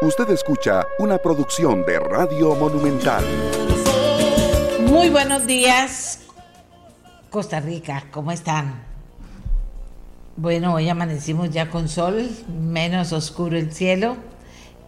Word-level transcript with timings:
Usted 0.00 0.30
escucha 0.30 0.86
una 1.00 1.18
producción 1.18 1.84
de 1.84 1.98
Radio 1.98 2.54
Monumental. 2.54 3.24
Muy 4.86 5.08
buenos 5.08 5.44
días, 5.44 6.20
Costa 7.30 7.58
Rica, 7.58 8.04
¿cómo 8.12 8.30
están? 8.30 8.80
Bueno, 10.36 10.74
hoy 10.74 10.88
amanecimos 10.88 11.50
ya 11.50 11.68
con 11.68 11.88
sol, 11.88 12.30
menos 12.46 13.12
oscuro 13.12 13.56
el 13.56 13.72
cielo 13.72 14.16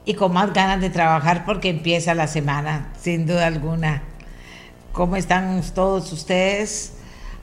y 0.05 0.15
con 0.15 0.33
más 0.33 0.53
ganas 0.53 0.81
de 0.81 0.91
trabajar 0.91 1.45
porque 1.45 1.71
empieza 1.71 2.15
la 2.15 2.29
semana, 2.29 2.93
sin 2.97 3.27
duda 3.27 3.49
alguna. 3.49 4.05
¿Cómo 4.93 5.17
están 5.17 5.61
todos 5.75 6.13
ustedes? 6.13 6.93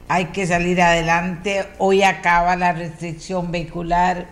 Hay 0.07 0.27
que 0.27 0.47
salir 0.47 0.81
adelante. 0.81 1.67
Hoy 1.79 2.03
acaba 2.03 2.55
la 2.55 2.71
restricción 2.71 3.51
vehicular. 3.51 4.27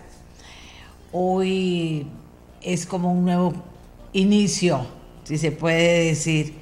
Hoy 1.12 2.06
es 2.66 2.84
como 2.84 3.12
un 3.12 3.24
nuevo 3.24 3.54
inicio, 4.12 4.86
si 5.22 5.38
se 5.38 5.52
puede 5.52 6.06
decir, 6.06 6.54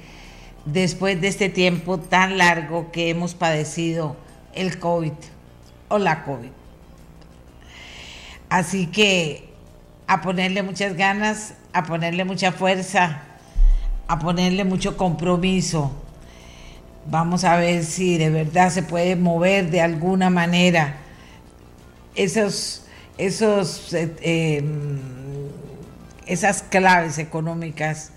después 0.65 1.19
de 1.19 1.27
este 1.27 1.49
tiempo 1.49 1.99
tan 1.99 2.37
largo 2.37 2.91
que 2.91 3.09
hemos 3.09 3.33
padecido 3.33 4.15
el 4.53 4.77
COVID 4.77 5.13
o 5.87 5.97
la 5.97 6.23
COVID. 6.23 6.49
Así 8.49 8.85
que 8.85 9.49
a 10.05 10.21
ponerle 10.21 10.61
muchas 10.61 10.95
ganas, 10.95 11.55
a 11.73 11.83
ponerle 11.85 12.23
mucha 12.23 12.51
fuerza, 12.51 13.23
a 14.07 14.19
ponerle 14.19 14.63
mucho 14.63 14.97
compromiso. 14.97 15.91
Vamos 17.07 17.43
a 17.43 17.57
ver 17.57 17.83
si 17.83 18.19
de 18.19 18.29
verdad 18.29 18.69
se 18.69 18.83
puede 18.83 19.15
mover 19.15 19.71
de 19.71 19.81
alguna 19.81 20.29
manera 20.29 20.97
esos, 22.13 22.85
esos 23.17 23.91
eh, 23.93 24.13
em, 24.21 25.14
esas 26.27 26.63
claves 26.63 27.17
económicas 27.17 28.11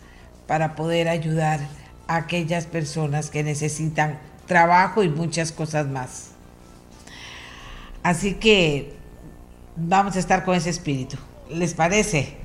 para 0.46 0.74
poder 0.74 1.08
ayudar 1.08 1.60
a 2.06 2.16
aquellas 2.16 2.66
personas 2.66 3.30
que 3.30 3.42
necesitan 3.42 4.18
trabajo 4.46 5.02
y 5.02 5.08
muchas 5.08 5.52
cosas 5.52 5.86
más. 5.86 6.30
Así 8.02 8.34
que 8.34 8.94
vamos 9.76 10.16
a 10.16 10.18
estar 10.18 10.44
con 10.44 10.54
ese 10.54 10.70
espíritu. 10.70 11.18
¿Les 11.50 11.74
parece? 11.74 12.36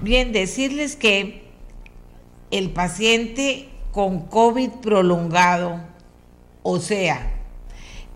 Bien, 0.00 0.32
decirles 0.32 0.96
que 0.96 1.50
el 2.50 2.70
paciente 2.70 3.68
con 3.90 4.26
COVID 4.26 4.70
prolongado, 4.80 5.80
o 6.62 6.78
sea, 6.78 7.30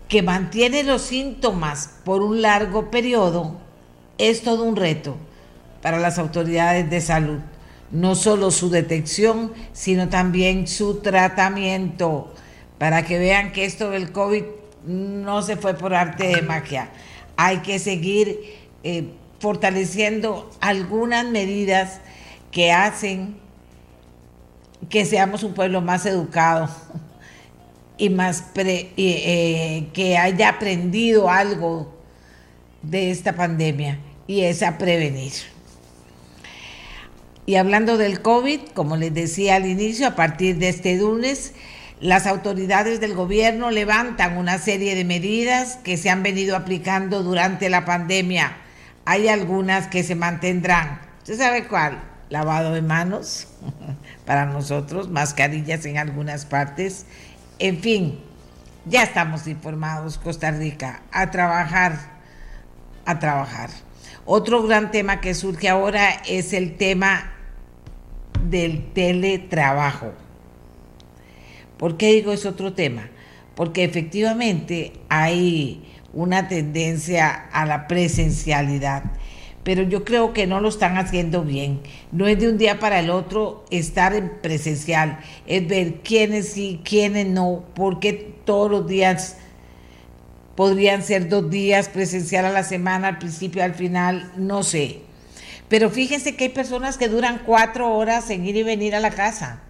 que 0.07 0.21
mantiene 0.21 0.83
los 0.83 1.01
síntomas 1.01 1.89
por 2.05 2.21
un 2.21 2.41
largo 2.41 2.89
periodo, 2.89 3.57
es 4.17 4.41
todo 4.43 4.63
un 4.63 4.75
reto 4.75 5.17
para 5.81 5.99
las 5.99 6.19
autoridades 6.19 6.89
de 6.89 7.01
salud. 7.01 7.39
No 7.91 8.15
solo 8.15 8.51
su 8.51 8.69
detección, 8.69 9.53
sino 9.73 10.09
también 10.09 10.67
su 10.67 10.99
tratamiento, 10.99 12.33
para 12.77 13.03
que 13.03 13.17
vean 13.17 13.51
que 13.53 13.65
esto 13.65 13.91
del 13.91 14.11
COVID 14.11 14.43
no 14.85 15.41
se 15.41 15.55
fue 15.55 15.73
por 15.73 15.93
arte 15.93 16.27
de 16.27 16.41
magia. 16.41 16.89
Hay 17.37 17.59
que 17.59 17.79
seguir 17.79 18.39
eh, 18.83 19.09
fortaleciendo 19.39 20.51
algunas 20.59 21.25
medidas 21.25 21.99
que 22.51 22.71
hacen 22.71 23.37
que 24.89 25.05
seamos 25.05 25.43
un 25.43 25.53
pueblo 25.53 25.81
más 25.81 26.05
educado 26.05 26.69
y 27.97 28.09
más 28.09 28.43
eh, 28.55 29.87
que 29.93 30.17
haya 30.17 30.49
aprendido 30.49 31.29
algo 31.29 31.93
de 32.81 33.11
esta 33.11 33.33
pandemia 33.33 33.99
y 34.27 34.41
es 34.41 34.61
a 34.63 34.77
prevenir. 34.77 35.33
Y 37.47 37.55
hablando 37.55 37.97
del 37.97 38.21
COVID, 38.21 38.59
como 38.73 38.97
les 38.97 39.13
decía 39.13 39.55
al 39.55 39.65
inicio, 39.65 40.05
a 40.05 40.15
partir 40.15 40.57
de 40.57 40.67
este 40.67 40.97
lunes, 40.97 41.53
las 42.01 42.27
autoridades 42.27 42.99
del 42.99 43.15
gobierno 43.15 43.71
levantan 43.71 44.37
una 44.37 44.57
serie 44.57 44.95
de 44.95 45.05
medidas 45.05 45.77
que 45.77 45.95
se 45.95 46.09
han 46.09 46.23
venido 46.23 46.57
aplicando 46.57 47.23
durante 47.23 47.69
la 47.69 47.85
pandemia. 47.85 48.57
Hay 49.05 49.29
algunas 49.29 49.87
que 49.87 50.03
se 50.03 50.13
mantendrán. 50.13 50.99
¿Usted 51.19 51.37
sabe 51.37 51.67
cuál? 51.69 52.03
Lavado 52.27 52.73
de 52.73 52.81
manos 52.81 53.47
para 54.25 54.45
nosotros, 54.45 55.07
mascarillas 55.07 55.85
en 55.85 55.99
algunas 55.99 56.45
partes. 56.45 57.05
En 57.59 57.79
fin, 57.79 58.19
ya 58.83 59.03
estamos 59.03 59.47
informados, 59.47 60.17
Costa 60.17 60.51
Rica, 60.51 61.01
a 61.13 61.31
trabajar, 61.31 61.97
a 63.05 63.19
trabajar. 63.19 63.69
Otro 64.25 64.63
gran 64.63 64.91
tema 64.91 65.21
que 65.21 65.33
surge 65.33 65.69
ahora 65.69 66.09
es 66.27 66.51
el 66.51 66.75
tema 66.75 67.35
del 68.43 68.91
teletrabajo. 68.93 70.13
¿Por 71.77 71.97
qué 71.97 72.13
digo 72.13 72.33
es 72.33 72.45
otro 72.45 72.73
tema? 72.73 73.09
Porque 73.55 73.83
efectivamente 73.83 74.93
hay 75.09 75.83
una 76.13 76.47
tendencia 76.47 77.29
a 77.51 77.65
la 77.65 77.87
presencialidad, 77.87 79.03
pero 79.63 79.83
yo 79.83 80.03
creo 80.03 80.33
que 80.33 80.47
no 80.47 80.61
lo 80.61 80.69
están 80.69 80.97
haciendo 80.97 81.43
bien. 81.43 81.81
No 82.11 82.27
es 82.27 82.39
de 82.39 82.49
un 82.49 82.57
día 82.57 82.79
para 82.79 82.99
el 82.99 83.09
otro 83.09 83.65
estar 83.69 84.13
en 84.15 84.31
presencial, 84.41 85.19
es 85.45 85.67
ver 85.67 86.01
quiénes 86.03 86.49
sí, 86.49 86.81
quiénes 86.83 87.27
no, 87.27 87.63
porque 87.75 88.35
todos 88.45 88.71
los 88.71 88.87
días 88.87 89.37
podrían 90.55 91.03
ser 91.03 91.29
dos 91.29 91.49
días 91.51 91.89
presencial 91.89 92.45
a 92.45 92.51
la 92.51 92.63
semana, 92.63 93.09
al 93.09 93.19
principio, 93.19 93.63
al 93.63 93.75
final, 93.75 94.31
no 94.37 94.63
sé. 94.63 95.06
Pero 95.69 95.89
fíjense 95.89 96.35
que 96.35 96.45
hay 96.45 96.49
personas 96.49 96.97
que 96.97 97.09
duran 97.09 97.41
cuatro 97.45 97.93
horas 97.95 98.29
en 98.29 98.45
ir 98.45 98.55
y 98.55 98.63
venir 98.63 98.95
a 98.95 98.99
la 98.99 99.11
casa. 99.11 99.61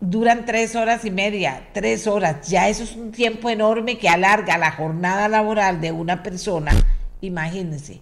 Duran 0.00 0.44
tres 0.44 0.76
horas 0.76 1.04
y 1.04 1.10
media, 1.10 1.68
tres 1.72 2.06
horas. 2.06 2.46
Ya 2.48 2.68
eso 2.68 2.84
es 2.84 2.94
un 2.94 3.10
tiempo 3.10 3.50
enorme 3.50 3.98
que 3.98 4.08
alarga 4.08 4.58
la 4.58 4.72
jornada 4.72 5.28
laboral 5.28 5.80
de 5.80 5.90
una 5.90 6.22
persona. 6.22 6.72
Imagínense, 7.20 8.00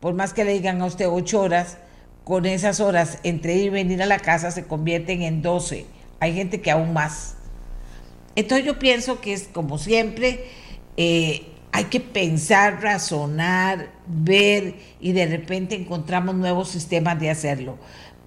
por 0.00 0.14
más 0.14 0.32
que 0.32 0.44
le 0.44 0.52
digan 0.52 0.80
a 0.80 0.86
usted 0.86 1.08
ocho 1.08 1.40
horas, 1.40 1.76
con 2.24 2.46
esas 2.46 2.80
horas 2.80 3.18
entre 3.22 3.54
ir 3.56 3.66
y 3.66 3.70
venir 3.70 4.02
a 4.02 4.06
la 4.06 4.18
casa 4.18 4.50
se 4.50 4.64
convierten 4.64 5.22
en 5.22 5.42
doce. 5.42 5.86
Hay 6.20 6.34
gente 6.34 6.62
que 6.62 6.70
aún 6.70 6.94
más. 6.94 7.36
Entonces 8.34 8.66
yo 8.66 8.78
pienso 8.78 9.20
que 9.20 9.34
es 9.34 9.48
como 9.52 9.76
siempre, 9.76 10.46
eh, 10.96 11.46
hay 11.74 11.86
que 11.86 11.98
pensar, 11.98 12.80
razonar, 12.82 13.88
ver 14.06 14.76
y 15.00 15.10
de 15.10 15.26
repente 15.26 15.74
encontramos 15.74 16.36
nuevos 16.36 16.68
sistemas 16.68 17.18
de 17.18 17.30
hacerlo. 17.30 17.78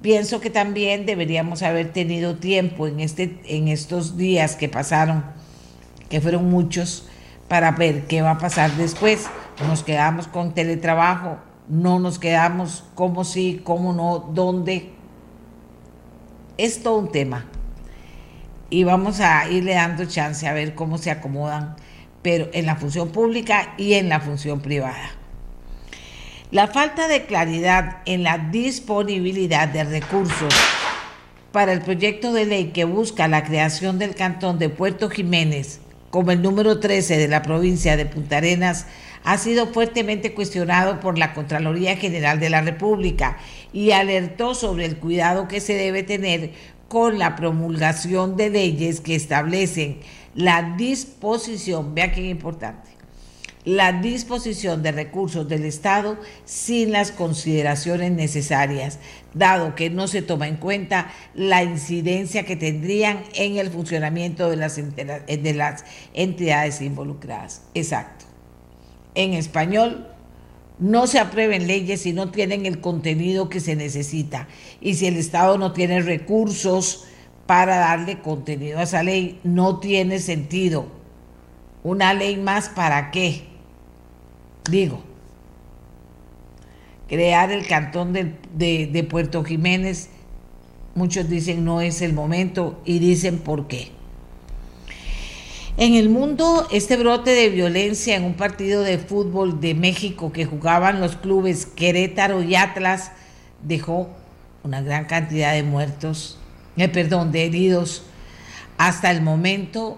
Pienso 0.02 0.41
que 0.41 0.50
también 0.50 1.06
deberíamos 1.06 1.63
haber 1.63 1.94
tenido 1.94 2.36
tiempo 2.36 2.88
en, 2.88 3.00
este, 3.00 3.40
en 3.46 3.69
estos 3.69 4.18
días 4.18 4.57
que 4.57 4.68
pasaron, 4.68 5.24
que 6.09 6.19
fueron 6.19 6.50
muchos, 6.50 7.07
para 7.47 7.72
ver 7.72 8.06
qué 8.07 8.22
va 8.22 8.31
a 8.31 8.38
pasar 8.38 8.75
después. 8.75 9.28
Nos 9.66 9.81
quedamos 9.81 10.28
con 10.28 10.53
teletrabajo, 10.53 11.38
no 11.69 12.00
nos 12.00 12.19
quedamos, 12.19 12.84
cómo 12.96 13.24
sí, 13.24 13.62
cómo 13.63 13.94
no, 13.94 14.30
dónde. 14.34 14.91
Es 16.57 16.84
todo 16.84 16.97
un 16.97 17.13
tema. 17.13 17.46
Y 18.69 18.84
vamos 18.84 19.22
a 19.22 19.50
irle 19.50 19.75
dando 19.75 20.03
chance 20.03 20.46
a 20.46 20.52
ver 20.52 20.75
cómo 20.75 20.97
se 20.97 21.12
acomodan 21.12 21.78
pero 22.27 22.49
en 22.51 22.65
la 22.65 22.75
función 22.75 23.07
pública 23.13 23.73
y 23.77 23.93
en 23.93 24.09
la 24.09 24.19
función 24.19 24.59
privada. 24.59 25.11
La 26.51 26.67
falta 26.67 27.07
de 27.07 27.25
claridad 27.25 27.99
en 28.05 28.23
la 28.23 28.38
disponibilidad 28.38 29.69
de 29.69 29.85
recursos 29.85 30.53
para 31.53 31.71
el 31.71 31.81
proyecto 31.81 32.33
de 32.33 32.45
ley 32.45 32.71
que 32.73 32.83
busca 32.83 33.29
la 33.29 33.45
creación 33.45 33.97
del 33.97 34.13
cantón 34.13 34.59
de 34.59 34.67
Puerto 34.67 35.09
Jiménez 35.09 35.79
como 36.09 36.31
el 36.31 36.41
número 36.41 36.81
13 36.81 37.15
de 37.15 37.29
la 37.29 37.43
provincia 37.43 37.95
de 37.95 38.05
Punta 38.05 38.39
Arenas 38.39 38.88
ha 39.23 39.38
sido 39.38 39.67
fuertemente 39.67 40.33
cuestionado 40.33 40.99
por 40.99 41.17
la 41.17 41.33
Contraloría 41.33 41.95
General 41.95 42.41
de 42.41 42.50
la 42.50 42.59
República 42.59 43.38
y 43.71 43.91
alertó 43.91 44.53
sobre 44.53 44.83
el 44.83 44.97
cuidado 44.97 45.47
que 45.47 45.62
se 45.62 45.75
debe 45.75 46.03
tener 46.03 46.51
con 46.89 47.19
la 47.19 47.38
promulgación 47.38 48.35
de 48.35 48.50
leyes 48.50 49.00
que 49.00 49.15
establecen 49.15 50.00
la 50.38 50.75
disposición, 50.78 51.95
vea 51.95 52.12
qué 52.12 52.22
importante, 52.30 52.92
la 53.66 53.92
disposición 53.92 54.84
de 54.84 54.92
recursos 54.92 55.50
del 55.50 55.66
Estado 55.66 56.18
sin 56.45 56.92
las 56.92 57.12
consideraciones 57.12 58.12
necesarias, 58.12 59.00
dado 59.34 59.74
que 59.75 59.89
no 59.89 60.07
se 60.07 60.22
toma 60.22 60.48
en 60.48 60.57
cuenta 60.57 61.12
la 61.34 61.63
incidencia 61.63 62.45
que 62.45 62.56
tendrían 62.56 63.24
en 63.34 63.57
el 63.57 63.72
funcionamiento 63.72 64.50
de 64.50 64.57
las, 64.57 64.75
de 64.75 65.54
las 65.56 65.84
entidades 66.13 66.81
involucradas. 66.81 67.63
Exacto. 67.74 68.25
En 69.16 69.33
español, 69.33 70.07
no 70.78 71.07
se 71.07 71.18
aprueben 71.18 71.66
leyes 71.66 72.01
si 72.01 72.13
no 72.13 72.30
tienen 72.30 72.68
el 72.68 72.80
contenido 72.80 73.50
que 73.50 73.60
se 73.60 73.75
necesita 73.75 74.48
y 74.80 74.94
si 74.94 75.07
el 75.07 75.18
Estado 75.18 75.57
no 75.57 75.74
tiene 75.74 76.01
recursos 76.01 77.07
para 77.47 77.77
darle 77.77 78.19
contenido 78.19 78.79
a 78.79 78.83
esa 78.83 79.01
ley. 79.01 79.39
No 79.44 79.79
tiene 79.79 80.19
sentido. 80.19 80.88
Una 81.83 82.13
ley 82.13 82.38
más 82.38 82.69
para 82.69 83.11
qué? 83.11 83.44
Digo, 84.69 85.01
crear 87.07 87.51
el 87.51 87.65
cantón 87.65 88.13
de, 88.13 88.35
de 88.57 89.03
Puerto 89.03 89.44
Jiménez, 89.44 90.09
muchos 90.94 91.29
dicen 91.29 91.63
no 91.63 91.79
es 91.79 92.01
el 92.01 92.13
momento 92.13 92.81
y 92.83 92.99
dicen 92.99 93.39
por 93.39 93.67
qué. 93.67 93.91
En 95.79 95.94
el 95.94 96.09
mundo, 96.09 96.67
este 96.71 96.97
brote 96.97 97.29
de 97.29 97.49
violencia 97.49 98.15
en 98.15 98.23
un 98.23 98.33
partido 98.33 98.81
de 98.81 98.97
fútbol 98.97 99.61
de 99.61 99.75
México 99.75 100.31
que 100.31 100.44
jugaban 100.44 100.99
los 100.99 101.15
clubes 101.15 101.67
Querétaro 101.67 102.41
y 102.41 102.55
Atlas 102.55 103.11
dejó 103.61 104.09
una 104.63 104.81
gran 104.81 105.05
cantidad 105.05 105.53
de 105.53 105.61
muertos, 105.61 106.39
eh, 106.77 106.89
perdón, 106.89 107.31
de 107.31 107.45
heridos 107.45 108.03
hasta 108.77 109.12
el 109.12 109.21
momento, 109.21 109.97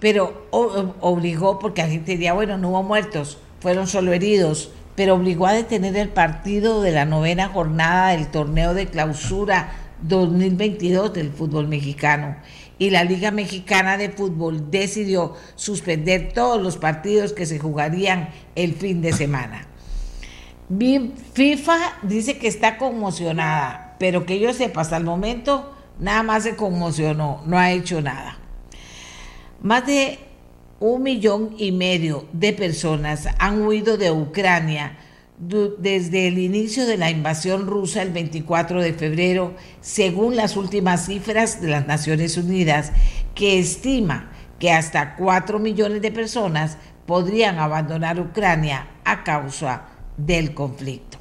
pero 0.00 0.46
obligó, 0.50 1.58
porque 1.58 1.82
la 1.82 1.88
gente 1.88 2.12
diría, 2.12 2.32
bueno, 2.32 2.58
no 2.58 2.70
hubo 2.70 2.82
muertos, 2.82 3.38
fueron 3.60 3.86
solo 3.86 4.12
heridos, 4.12 4.70
pero 4.94 5.14
obligó 5.14 5.46
a 5.46 5.52
detener 5.52 5.96
el 5.96 6.08
partido 6.08 6.82
de 6.82 6.92
la 6.92 7.04
novena 7.04 7.48
jornada 7.48 8.10
del 8.10 8.28
torneo 8.28 8.74
de 8.74 8.86
clausura 8.86 9.72
2022 10.02 11.12
del 11.12 11.30
fútbol 11.30 11.68
mexicano 11.68 12.36
y 12.78 12.90
la 12.90 13.04
Liga 13.04 13.30
Mexicana 13.30 13.96
de 13.96 14.10
Fútbol 14.10 14.70
decidió 14.70 15.34
suspender 15.54 16.32
todos 16.34 16.62
los 16.62 16.76
partidos 16.76 17.32
que 17.32 17.46
se 17.46 17.58
jugarían 17.58 18.28
el 18.54 18.74
fin 18.74 19.00
de 19.00 19.12
semana. 19.12 19.66
FIFA 21.32 21.78
dice 22.02 22.38
que 22.38 22.48
está 22.48 22.76
conmocionada, 22.76 23.85
pero 23.98 24.26
que 24.26 24.38
yo 24.38 24.52
sepa, 24.52 24.82
hasta 24.82 24.96
el 24.96 25.04
momento 25.04 25.72
nada 25.98 26.22
más 26.22 26.42
se 26.42 26.56
conmocionó, 26.56 27.42
no 27.46 27.58
ha 27.58 27.72
hecho 27.72 28.00
nada. 28.00 28.38
Más 29.62 29.86
de 29.86 30.18
un 30.80 31.02
millón 31.02 31.54
y 31.58 31.72
medio 31.72 32.26
de 32.32 32.52
personas 32.52 33.28
han 33.38 33.62
huido 33.62 33.96
de 33.96 34.10
Ucrania 34.10 34.98
desde 35.38 36.28
el 36.28 36.38
inicio 36.38 36.86
de 36.86 36.96
la 36.96 37.10
invasión 37.10 37.66
rusa 37.66 38.02
el 38.02 38.10
24 38.10 38.82
de 38.82 38.94
febrero, 38.94 39.54
según 39.80 40.36
las 40.36 40.56
últimas 40.56 41.06
cifras 41.06 41.60
de 41.60 41.68
las 41.68 41.86
Naciones 41.86 42.36
Unidas, 42.36 42.92
que 43.34 43.58
estima 43.58 44.30
que 44.58 44.72
hasta 44.72 45.16
4 45.16 45.58
millones 45.58 46.00
de 46.00 46.10
personas 46.10 46.78
podrían 47.06 47.58
abandonar 47.58 48.18
Ucrania 48.18 48.88
a 49.04 49.24
causa 49.24 49.88
del 50.16 50.54
conflicto. 50.54 51.15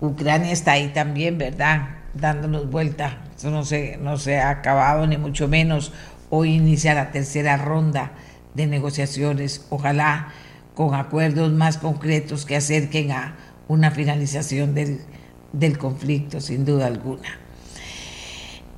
Ucrania 0.00 0.52
está 0.52 0.72
ahí 0.72 0.88
también, 0.88 1.38
¿verdad? 1.38 1.88
Dándonos 2.14 2.70
vuelta. 2.70 3.18
Eso 3.36 3.50
no 3.50 3.64
se, 3.64 3.96
no 3.98 4.16
se 4.16 4.38
ha 4.38 4.50
acabado, 4.50 5.06
ni 5.06 5.16
mucho 5.16 5.48
menos. 5.48 5.92
Hoy 6.30 6.54
inicia 6.54 6.94
la 6.94 7.10
tercera 7.10 7.56
ronda 7.56 8.12
de 8.54 8.66
negociaciones. 8.66 9.66
Ojalá 9.70 10.28
con 10.74 10.94
acuerdos 10.94 11.52
más 11.52 11.78
concretos 11.78 12.44
que 12.46 12.54
acerquen 12.54 13.10
a 13.10 13.36
una 13.66 13.90
finalización 13.90 14.74
del, 14.74 15.78
conflicto, 15.78 16.40
sin 16.40 16.64
duda 16.64 16.86
alguna. 16.86 17.38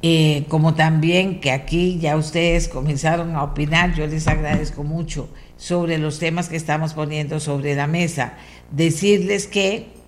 Eh, 0.03 0.47
como 0.49 0.73
también 0.73 1.41
que 1.41 1.53
aquí 1.53 1.99
ya 1.99 2.17
ustedes 2.17 2.69
comenzaron 2.69 3.37
a 3.37 3.43
opinar, 3.43 3.95
yo 3.95 4.07
les 4.07 4.27
agradezco 4.29 4.83
mucho 4.83 5.29
sobre 5.59 5.99
los 5.99 6.19
temas 6.19 6.49
que 6.49 6.57
estamos 6.57 6.95
poniendo 6.95 7.39
sobre 7.39 7.75
la 7.75 7.87
mesa. 7.87 8.33
Decirles 8.71 9.47
que 9.47 10.00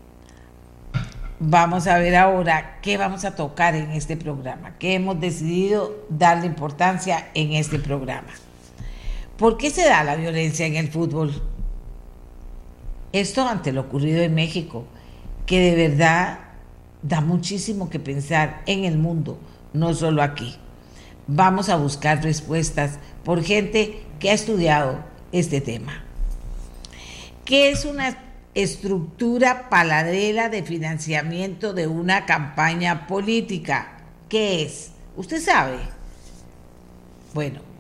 vamos 1.45 1.89
a 1.89 1.99
ver 1.99 2.15
ahora 2.15 2.79
qué 2.83 2.97
vamos 2.97 3.25
a 3.25 3.35
tocar 3.35 3.75
en 3.75 3.91
este 3.91 4.17
programa, 4.17 4.79
qué 4.79 4.95
hemos 4.95 5.21
decidido 5.21 5.93
darle 6.09 6.47
importancia 6.47 7.31
en 7.35 7.53
este 7.53 7.81
programa. 7.81 8.29
¿Por 9.37 9.57
qué 9.57 9.71
se 9.71 9.85
da 9.85 10.05
la 10.05 10.15
violencia 10.15 10.67
en 10.67 10.77
el 10.77 10.89
fútbol? 10.89 11.43
Esto 13.13 13.47
ante 13.47 13.73
lo 13.73 13.83
ocurrido 13.83 14.23
en 14.23 14.35
México, 14.35 14.85
que 15.45 15.59
de 15.59 15.89
verdad 15.89 16.39
da 17.03 17.21
muchísimo 17.21 17.91
que 17.91 17.99
pensar 17.99 18.63
en 18.67 18.85
el 18.85 18.97
mundo, 18.97 19.37
no 19.73 19.95
solo 19.95 20.23
aquí. 20.23 20.55
Vamos 21.27 21.69
a 21.69 21.77
buscar 21.77 22.23
respuestas 22.23 23.01
por 23.25 23.43
gente 23.43 24.05
que 24.21 24.31
ha 24.31 24.35
estudiado 24.35 25.01
este 25.33 25.61
tema. 25.61 26.05
¿Qué 27.45 27.71
es 27.71 27.85
una 27.85 28.17
estructura 28.55 29.69
paladera 29.71 30.49
de 30.49 30.63
financiamiento 30.63 31.73
de 31.73 31.87
una 31.87 32.27
campaña 32.27 33.07
política? 33.07 33.99
¿Qué 34.29 34.63
es? 34.63 34.93
¿Usted 35.17 35.41
sabe? 35.41 35.79
Bueno, 37.35 37.73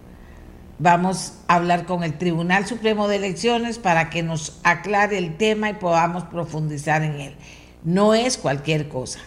Vamos 0.83 1.35
a 1.47 1.55
hablar 1.55 1.87
con 1.87 2.03
el 2.03 2.19
Tribunal 2.19 2.67
Supremo 2.67 3.07
de 3.07 3.15
Elecciones 3.15 3.79
para 3.79 4.11
que 4.11 4.25
nos 4.25 4.59
aclare 4.65 5.17
el 5.17 5.37
tema 5.37 5.71
y 5.71 5.75
podamos 5.75 6.25
profundizar 6.25 7.05
en 7.05 7.21
él. 7.21 7.35
No 7.85 8.15
es 8.15 8.37
cualquier 8.37 8.89
cosa, 8.89 9.21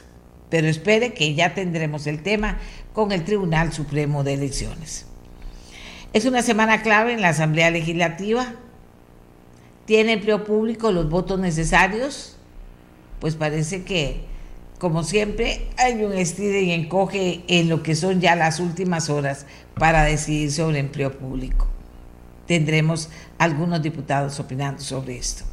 pero 0.49 0.67
espere 0.67 1.13
que 1.13 1.33
ya 1.33 1.53
tendremos 1.53 2.07
el 2.07 2.23
tema 2.23 2.57
con 2.91 3.13
el 3.13 3.23
Tribunal 3.23 3.71
Supremo 3.71 4.25
de 4.25 4.33
Elecciones. 4.33 5.05
Es 6.11 6.25
una 6.25 6.41
semana 6.41 6.81
clave 6.81 7.13
en 7.13 7.21
la 7.21 7.29
Asamblea 7.29 7.71
Legislativa. 7.71 8.55
¿Tiene 9.85 10.13
empleo 10.13 10.43
público 10.43 10.91
los 10.91 11.09
votos 11.09 11.39
necesarios? 11.39 12.37
Pues 13.19 13.35
parece 13.35 13.83
que, 13.83 14.25
como 14.79 15.03
siempre, 15.03 15.67
hay 15.77 16.03
un 16.03 16.13
estilo 16.13 16.57
y 16.57 16.71
encoge 16.71 17.43
en 17.47 17.69
lo 17.69 17.83
que 17.83 17.95
son 17.95 18.19
ya 18.19 18.35
las 18.35 18.59
últimas 18.59 19.09
horas 19.09 19.45
para 19.75 20.03
decidir 20.03 20.51
sobre 20.51 20.79
empleo 20.79 21.11
público. 21.17 21.67
Tendremos 22.47 23.09
algunos 23.37 23.81
diputados 23.81 24.39
opinando 24.39 24.81
sobre 24.81 25.17
esto. 25.17 25.43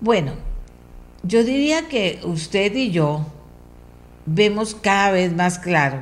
Bueno, 0.00 0.34
yo 1.22 1.42
diría 1.42 1.88
que 1.88 2.20
usted 2.22 2.74
y 2.74 2.90
yo 2.90 3.26
vemos 4.24 4.74
cada 4.74 5.10
vez 5.10 5.32
más 5.34 5.58
claro 5.58 6.00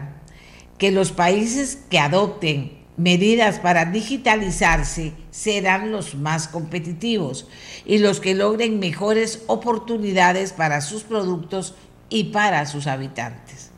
que 0.78 0.90
los 0.90 1.12
países 1.12 1.78
que 1.88 1.98
adopten 1.98 2.83
medidas 2.96 3.58
para 3.58 3.86
digitalizarse 3.86 5.12
serán 5.30 5.90
los 5.90 6.14
más 6.14 6.48
competitivos 6.48 7.48
y 7.84 7.98
los 7.98 8.20
que 8.20 8.34
logren 8.34 8.78
mejores 8.78 9.42
oportunidades 9.46 10.52
para 10.52 10.80
sus 10.80 11.02
productos 11.02 11.74
y 12.08 12.24
para 12.24 12.66
sus 12.66 12.86
habitantes. 12.86 13.70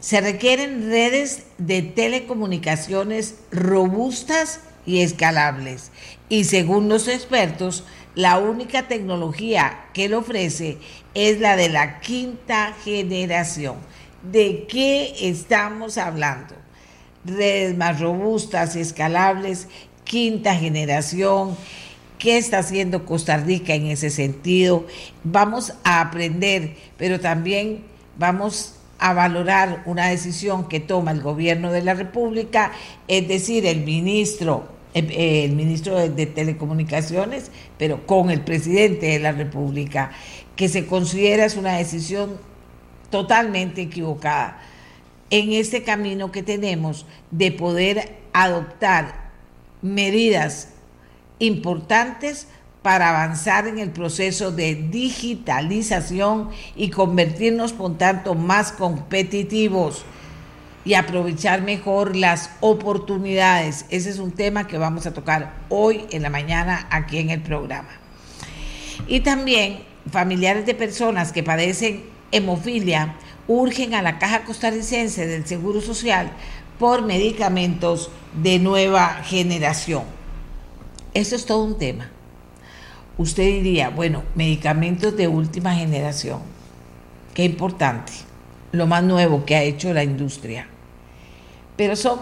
Se 0.00 0.20
requieren 0.20 0.88
redes 0.88 1.44
de 1.58 1.82
telecomunicaciones 1.82 3.36
robustas 3.52 4.60
y 4.84 5.00
escalables. 5.02 5.92
Y 6.28 6.44
según 6.44 6.88
los 6.88 7.06
expertos, 7.06 7.84
la 8.14 8.38
única 8.38 8.88
tecnología 8.88 9.86
que 9.92 10.08
lo 10.08 10.18
ofrece 10.18 10.78
es 11.14 11.40
la 11.40 11.56
de 11.56 11.68
la 11.68 12.00
quinta 12.00 12.74
generación. 12.84 13.76
¿De 14.22 14.66
qué 14.66 15.14
estamos 15.20 15.98
hablando? 15.98 16.61
Redes 17.24 17.76
más 17.76 18.00
robustas 18.00 18.76
y 18.76 18.80
escalables, 18.80 19.68
quinta 20.04 20.54
generación. 20.54 21.56
¿Qué 22.18 22.38
está 22.38 22.58
haciendo 22.58 23.04
Costa 23.04 23.36
Rica 23.36 23.74
en 23.74 23.86
ese 23.86 24.10
sentido? 24.10 24.86
Vamos 25.24 25.74
a 25.84 26.00
aprender, 26.00 26.76
pero 26.96 27.18
también 27.18 27.84
vamos 28.18 28.76
a 28.98 29.12
valorar 29.12 29.82
una 29.86 30.06
decisión 30.06 30.68
que 30.68 30.78
toma 30.78 31.10
el 31.10 31.20
gobierno 31.20 31.72
de 31.72 31.82
la 31.82 31.94
República, 31.94 32.70
es 33.08 33.26
decir, 33.26 33.66
el 33.66 33.80
ministro, 33.80 34.68
el 34.94 35.52
ministro 35.52 35.96
de, 35.98 36.26
Telecomunicaciones, 36.26 37.50
pero 37.78 38.06
con 38.06 38.30
el 38.30 38.42
presidente 38.42 39.06
de 39.06 39.18
la 39.18 39.32
República, 39.32 40.12
que 40.54 40.68
se 40.68 40.86
considera 40.86 41.44
es 41.44 41.56
una 41.56 41.76
decisión 41.76 42.38
totalmente 43.10 43.82
equivocada 43.82 44.60
en 45.32 45.54
este 45.54 45.82
camino 45.82 46.30
que 46.30 46.42
tenemos 46.42 47.06
de 47.30 47.50
poder 47.52 48.18
adoptar 48.34 49.30
medidas 49.80 50.68
importantes 51.38 52.46
para 52.82 53.08
avanzar 53.08 53.66
en 53.66 53.78
el 53.78 53.90
proceso 53.90 54.52
de 54.52 54.74
digitalización 54.74 56.50
y 56.76 56.90
convertirnos, 56.90 57.72
por 57.72 57.96
tanto, 57.96 58.34
más 58.34 58.72
competitivos 58.72 60.04
y 60.84 60.94
aprovechar 60.94 61.62
mejor 61.62 62.14
las 62.14 62.50
oportunidades. 62.60 63.86
Ese 63.88 64.10
es 64.10 64.18
un 64.18 64.32
tema 64.32 64.66
que 64.66 64.76
vamos 64.76 65.06
a 65.06 65.14
tocar 65.14 65.54
hoy 65.70 66.04
en 66.10 66.22
la 66.22 66.30
mañana 66.30 66.86
aquí 66.90 67.18
en 67.18 67.30
el 67.30 67.40
programa. 67.40 67.88
Y 69.06 69.20
también 69.20 69.78
familiares 70.10 70.66
de 70.66 70.74
personas 70.74 71.32
que 71.32 71.42
padecen 71.42 72.04
hemofilia 72.32 73.16
urgen 73.52 73.94
a 73.94 74.02
la 74.02 74.18
Caja 74.18 74.44
Costarricense 74.44 75.26
del 75.26 75.46
Seguro 75.46 75.80
Social 75.80 76.30
por 76.78 77.02
medicamentos 77.02 78.10
de 78.42 78.58
nueva 78.58 79.22
generación. 79.24 80.04
Eso 81.14 81.36
es 81.36 81.46
todo 81.46 81.64
un 81.64 81.78
tema 81.78 82.10
usted 83.18 83.44
diría, 83.44 83.90
bueno, 83.90 84.22
medicamentos 84.34 85.16
de 85.16 85.28
última 85.28 85.74
generación, 85.74 86.40
qué 87.34 87.44
importante, 87.44 88.12
lo 88.72 88.86
más 88.86 89.02
nuevo 89.02 89.44
que 89.44 89.54
ha 89.54 89.62
hecho 89.62 89.92
la 89.92 90.04
industria, 90.04 90.66
pero 91.76 91.96
son 91.96 92.20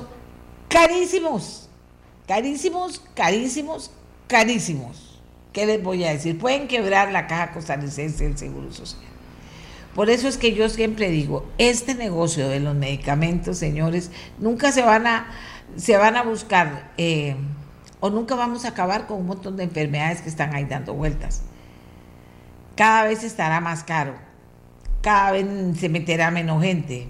carísimos, 0.68 1.68
carísimos, 2.26 3.02
carísimos, 3.14 3.90
carísimos. 4.26 5.06
¿qué 5.52 5.66
les 5.66 5.82
voy 5.82 6.04
a 6.04 6.12
decir? 6.12 6.38
Pueden 6.38 6.68
quebrar 6.68 7.10
la 7.10 7.26
caja 7.26 7.50
costarricense 7.50 8.22
del 8.22 8.38
Seguro 8.38 8.72
Social. 8.72 9.09
Por 9.94 10.08
eso 10.08 10.28
es 10.28 10.36
que 10.36 10.54
yo 10.54 10.68
siempre 10.68 11.10
digo, 11.10 11.48
este 11.58 11.94
negocio 11.94 12.48
de 12.48 12.60
los 12.60 12.74
medicamentos, 12.74 13.58
señores, 13.58 14.10
nunca 14.38 14.70
se 14.70 14.82
van 14.82 15.06
a, 15.06 15.26
se 15.76 15.96
van 15.96 16.16
a 16.16 16.22
buscar 16.22 16.92
eh, 16.96 17.34
o 17.98 18.08
nunca 18.08 18.36
vamos 18.36 18.64
a 18.64 18.68
acabar 18.68 19.06
con 19.06 19.18
un 19.18 19.26
montón 19.26 19.56
de 19.56 19.64
enfermedades 19.64 20.22
que 20.22 20.28
están 20.28 20.54
ahí 20.54 20.64
dando 20.64 20.94
vueltas. 20.94 21.42
Cada 22.76 23.04
vez 23.04 23.24
estará 23.24 23.60
más 23.60 23.82
caro, 23.82 24.14
cada 25.02 25.32
vez 25.32 25.46
se 25.78 25.88
meterá 25.88 26.30
menos 26.30 26.62
gente. 26.62 27.08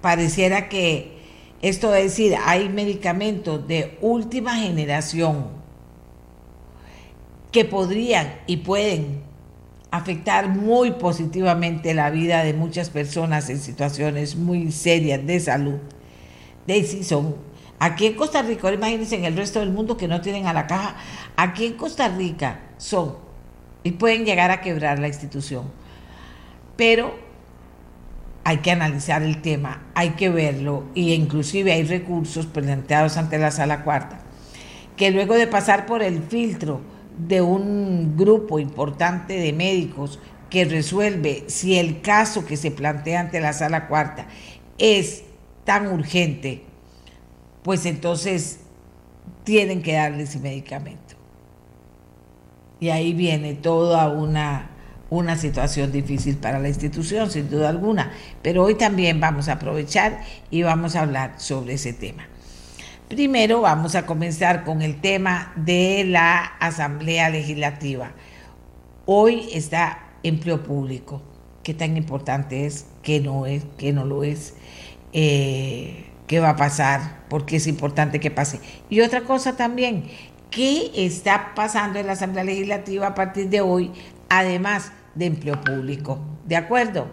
Pareciera 0.00 0.68
que 0.68 1.18
esto 1.62 1.94
es 1.94 2.04
decir, 2.04 2.36
hay 2.44 2.68
medicamentos 2.68 3.66
de 3.66 3.96
última 4.00 4.56
generación 4.56 5.46
que 7.52 7.64
podrían 7.64 8.34
y 8.46 8.58
pueden 8.58 9.27
afectar 9.90 10.48
muy 10.48 10.92
positivamente 10.92 11.94
la 11.94 12.10
vida 12.10 12.44
de 12.44 12.52
muchas 12.54 12.90
personas 12.90 13.48
en 13.50 13.58
situaciones 13.58 14.36
muy 14.36 14.70
serias 14.72 15.24
de 15.26 15.40
salud. 15.40 15.78
Si 16.66 17.04
son 17.04 17.36
aquí 17.78 18.06
en 18.06 18.14
Costa 18.14 18.42
Rica, 18.42 18.72
imagínense 18.72 19.16
en 19.16 19.24
el 19.24 19.36
resto 19.36 19.60
del 19.60 19.70
mundo 19.70 19.96
que 19.96 20.08
no 20.08 20.20
tienen 20.20 20.46
a 20.46 20.52
la 20.52 20.66
caja, 20.66 20.96
aquí 21.36 21.66
en 21.66 21.74
Costa 21.74 22.08
Rica 22.08 22.60
son 22.76 23.16
y 23.82 23.92
pueden 23.92 24.24
llegar 24.24 24.50
a 24.50 24.60
quebrar 24.60 24.98
la 24.98 25.08
institución. 25.08 25.64
Pero 26.76 27.14
hay 28.44 28.58
que 28.58 28.70
analizar 28.70 29.22
el 29.22 29.40
tema, 29.40 29.86
hay 29.94 30.10
que 30.10 30.28
verlo 30.28 30.84
y 30.94 31.14
inclusive 31.14 31.72
hay 31.72 31.84
recursos 31.84 32.46
planteados 32.46 33.16
ante 33.16 33.38
la 33.38 33.50
sala 33.50 33.84
cuarta 33.84 34.20
que 34.98 35.10
luego 35.12 35.34
de 35.34 35.46
pasar 35.46 35.86
por 35.86 36.02
el 36.02 36.22
filtro 36.22 36.80
de 37.18 37.40
un 37.42 38.16
grupo 38.16 38.58
importante 38.58 39.34
de 39.34 39.52
médicos 39.52 40.20
que 40.50 40.64
resuelve 40.64 41.44
si 41.48 41.78
el 41.78 42.00
caso 42.00 42.46
que 42.46 42.56
se 42.56 42.70
plantea 42.70 43.20
ante 43.20 43.40
la 43.40 43.52
sala 43.52 43.88
cuarta 43.88 44.26
es 44.78 45.24
tan 45.64 45.88
urgente, 45.88 46.62
pues 47.62 47.84
entonces 47.84 48.60
tienen 49.44 49.82
que 49.82 49.94
darle 49.94 50.22
ese 50.22 50.38
medicamento. 50.38 51.16
Y 52.80 52.90
ahí 52.90 53.12
viene 53.12 53.54
toda 53.54 54.08
una, 54.08 54.70
una 55.10 55.36
situación 55.36 55.90
difícil 55.90 56.36
para 56.36 56.60
la 56.60 56.68
institución, 56.68 57.30
sin 57.30 57.50
duda 57.50 57.68
alguna. 57.68 58.12
Pero 58.40 58.64
hoy 58.64 58.76
también 58.76 59.20
vamos 59.20 59.48
a 59.48 59.54
aprovechar 59.54 60.20
y 60.50 60.62
vamos 60.62 60.94
a 60.94 61.02
hablar 61.02 61.34
sobre 61.38 61.74
ese 61.74 61.92
tema. 61.92 62.28
Primero 63.08 63.62
vamos 63.62 63.94
a 63.94 64.04
comenzar 64.04 64.64
con 64.64 64.82
el 64.82 65.00
tema 65.00 65.54
de 65.56 66.04
la 66.06 66.44
Asamblea 66.60 67.30
Legislativa. 67.30 68.10
Hoy 69.06 69.48
está 69.54 70.10
empleo 70.22 70.62
público. 70.62 71.22
¿Qué 71.62 71.72
tan 71.72 71.96
importante 71.96 72.66
es? 72.66 72.84
¿Qué 73.02 73.20
no 73.20 73.46
es? 73.46 73.64
¿Qué 73.78 73.94
no 73.94 74.04
lo 74.04 74.24
es? 74.24 74.56
Eh, 75.14 76.04
¿Qué 76.26 76.38
va 76.38 76.50
a 76.50 76.56
pasar? 76.56 77.24
¿Por 77.30 77.46
qué 77.46 77.56
es 77.56 77.66
importante 77.66 78.20
que 78.20 78.30
pase? 78.30 78.60
Y 78.90 79.00
otra 79.00 79.22
cosa 79.22 79.56
también, 79.56 80.04
¿qué 80.50 80.90
está 80.94 81.54
pasando 81.54 81.98
en 81.98 82.08
la 82.08 82.12
Asamblea 82.12 82.44
Legislativa 82.44 83.06
a 83.06 83.14
partir 83.14 83.48
de 83.48 83.62
hoy, 83.62 83.90
además 84.28 84.92
de 85.14 85.24
empleo 85.24 85.58
público? 85.62 86.18
¿De 86.44 86.56
acuerdo? 86.56 87.08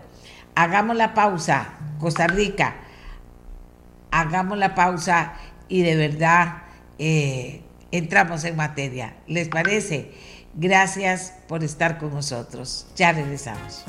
Hagamos 0.56 0.98
la 0.98 1.14
pausa, 1.14 1.70
Costa 2.02 2.28
Rica. 2.28 2.76
Hagamos 4.12 4.58
la 4.58 4.76
pausa 4.76 5.36
y 5.68 5.82
de 5.82 5.96
verdad 5.96 6.64
eh, 7.00 7.62
entramos 7.92 8.44
en 8.44 8.56
materia. 8.56 9.16
¿Les 9.28 9.50
parece? 9.50 10.12
Gracias 10.54 11.34
por 11.48 11.64
estar 11.64 11.98
con 11.98 12.14
nosotros. 12.14 12.88
Ya 12.96 13.12
regresamos. 13.12 13.86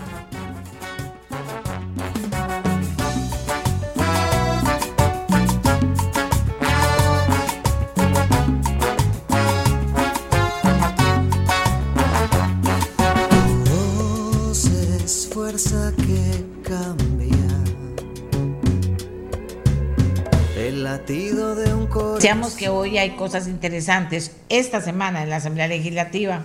Decíamos 22.15 22.55
que 22.55 22.69
hoy 22.69 22.99
hay 22.99 23.11
cosas 23.11 23.49
interesantes 23.49 24.37
esta 24.49 24.81
semana 24.81 25.23
en 25.23 25.31
la 25.31 25.37
Asamblea 25.37 25.67
Legislativa. 25.67 26.43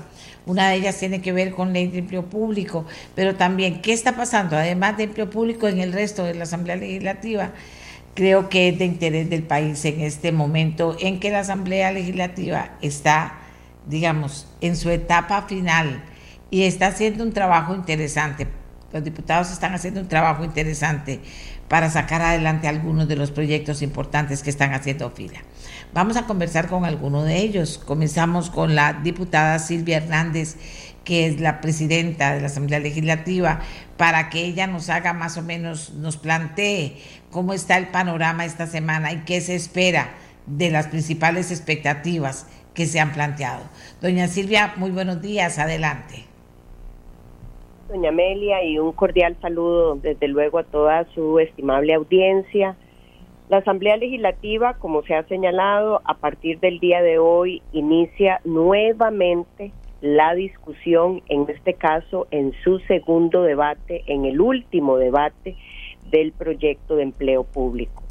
Una 0.48 0.70
de 0.70 0.78
ellas 0.78 0.98
tiene 0.98 1.22
que 1.22 1.32
ver 1.32 1.52
con 1.52 1.74
ley 1.74 1.88
de 1.88 2.00
empleo 2.00 2.26
público, 2.26 2.86
pero 3.14 3.36
también 3.36 3.82
qué 3.82 3.94
está 3.94 4.16
pasando, 4.16 4.58
además 4.58 4.98
de 4.98 5.04
empleo 5.04 5.30
público, 5.30 5.68
en 5.68 5.80
el 5.80 5.94
resto 5.94 6.24
de 6.24 6.34
la 6.34 6.44
Asamblea 6.44 6.76
Legislativa. 6.76 7.52
Creo 8.16 8.50
que 8.50 8.70
es 8.70 8.80
de 8.80 8.86
interés 8.86 9.30
del 9.30 9.44
país 9.44 9.86
en 9.86 10.02
este 10.02 10.32
momento 10.32 10.98
en 11.00 11.20
que 11.20 11.30
la 11.30 11.42
Asamblea 11.42 11.92
Legislativa 11.92 12.72
está, 12.82 13.36
digamos, 13.86 14.48
en 14.60 14.76
su 14.76 14.90
etapa 14.90 15.44
final 15.44 16.04
y 16.50 16.64
está 16.64 16.88
haciendo 16.88 17.24
un 17.24 17.32
trabajo 17.32 17.76
interesante. 17.76 18.48
Los 18.92 19.04
diputados 19.04 19.52
están 19.52 19.74
haciendo 19.74 20.02
un 20.02 20.08
trabajo 20.10 20.44
interesante 20.44 21.22
para 21.72 21.90
sacar 21.90 22.22
adelante 22.22 22.68
algunos 22.68 23.08
de 23.08 23.16
los 23.16 23.32
proyectos 23.32 23.82
importantes 23.82 24.44
que 24.44 24.50
están 24.50 24.74
haciendo 24.74 25.10
fila. 25.10 25.40
Vamos 25.94 26.18
a 26.18 26.26
conversar 26.26 26.68
con 26.68 26.84
alguno 26.84 27.24
de 27.24 27.38
ellos. 27.38 27.78
Comenzamos 27.78 28.50
con 28.50 28.76
la 28.76 28.92
diputada 28.92 29.58
Silvia 29.58 29.96
Hernández, 29.96 30.58
que 31.06 31.28
es 31.28 31.40
la 31.40 31.62
presidenta 31.62 32.34
de 32.34 32.42
la 32.42 32.48
Asamblea 32.48 32.80
Legislativa, 32.80 33.62
para 33.96 34.30
que 34.30 34.44
ella 34.44 34.68
nos 34.68 34.90
haga 34.90 35.14
más 35.14 35.38
o 35.38 35.44
menos, 35.44 35.94
nos 35.94 36.18
plantee 36.18 37.02
cómo 37.30 37.54
está 37.54 37.78
el 37.78 37.88
panorama 37.88 38.44
esta 38.44 38.68
semana 38.68 39.14
y 39.14 39.20
qué 39.20 39.40
se 39.40 39.56
espera 39.56 40.10
de 40.48 40.72
las 40.72 40.88
principales 40.88 41.52
expectativas 41.52 42.48
que 42.74 42.86
se 42.86 43.00
han 43.00 43.14
planteado. 43.14 43.64
Doña 44.02 44.28
Silvia, 44.28 44.74
muy 44.76 44.92
buenos 44.92 45.22
días, 45.22 45.58
adelante 45.58 46.31
doña 47.92 48.10
Amelia, 48.10 48.64
y 48.64 48.80
un 48.80 48.94
cordial 48.94 49.36
saludo 49.42 49.96
desde 49.96 50.30
luego 50.30 50.60
a 50.60 50.64
toda 50.64 51.04
su 51.14 51.40
estimable 51.40 51.94
audiencia. 51.94 52.78
La 53.50 53.58
Asamblea 53.58 53.98
Legislativa, 53.98 54.76
como 54.76 55.04
se 55.04 55.14
ha 55.14 55.24
señalado, 55.24 56.02
a 56.06 56.14
partir 56.14 56.62
del 56.62 56.80
día 56.80 57.02
de 57.02 57.20
hoy 57.20 57.62
inicia 57.74 58.40
nuevamente 58.46 59.74
la 60.00 60.34
discusión, 60.36 61.22
en 61.28 61.46
este 61.50 61.74
caso 61.74 62.28
en 62.32 62.54
su 62.64 62.80
segundo 62.80 63.44
debate, 63.44 64.04
en 64.08 64.24
el 64.24 64.40
último 64.40 64.96
debate 64.98 65.58
del 66.12 66.32
proyecto 66.32 66.96
de 66.96 67.04
empleo 67.04 67.44
público. 67.44 68.04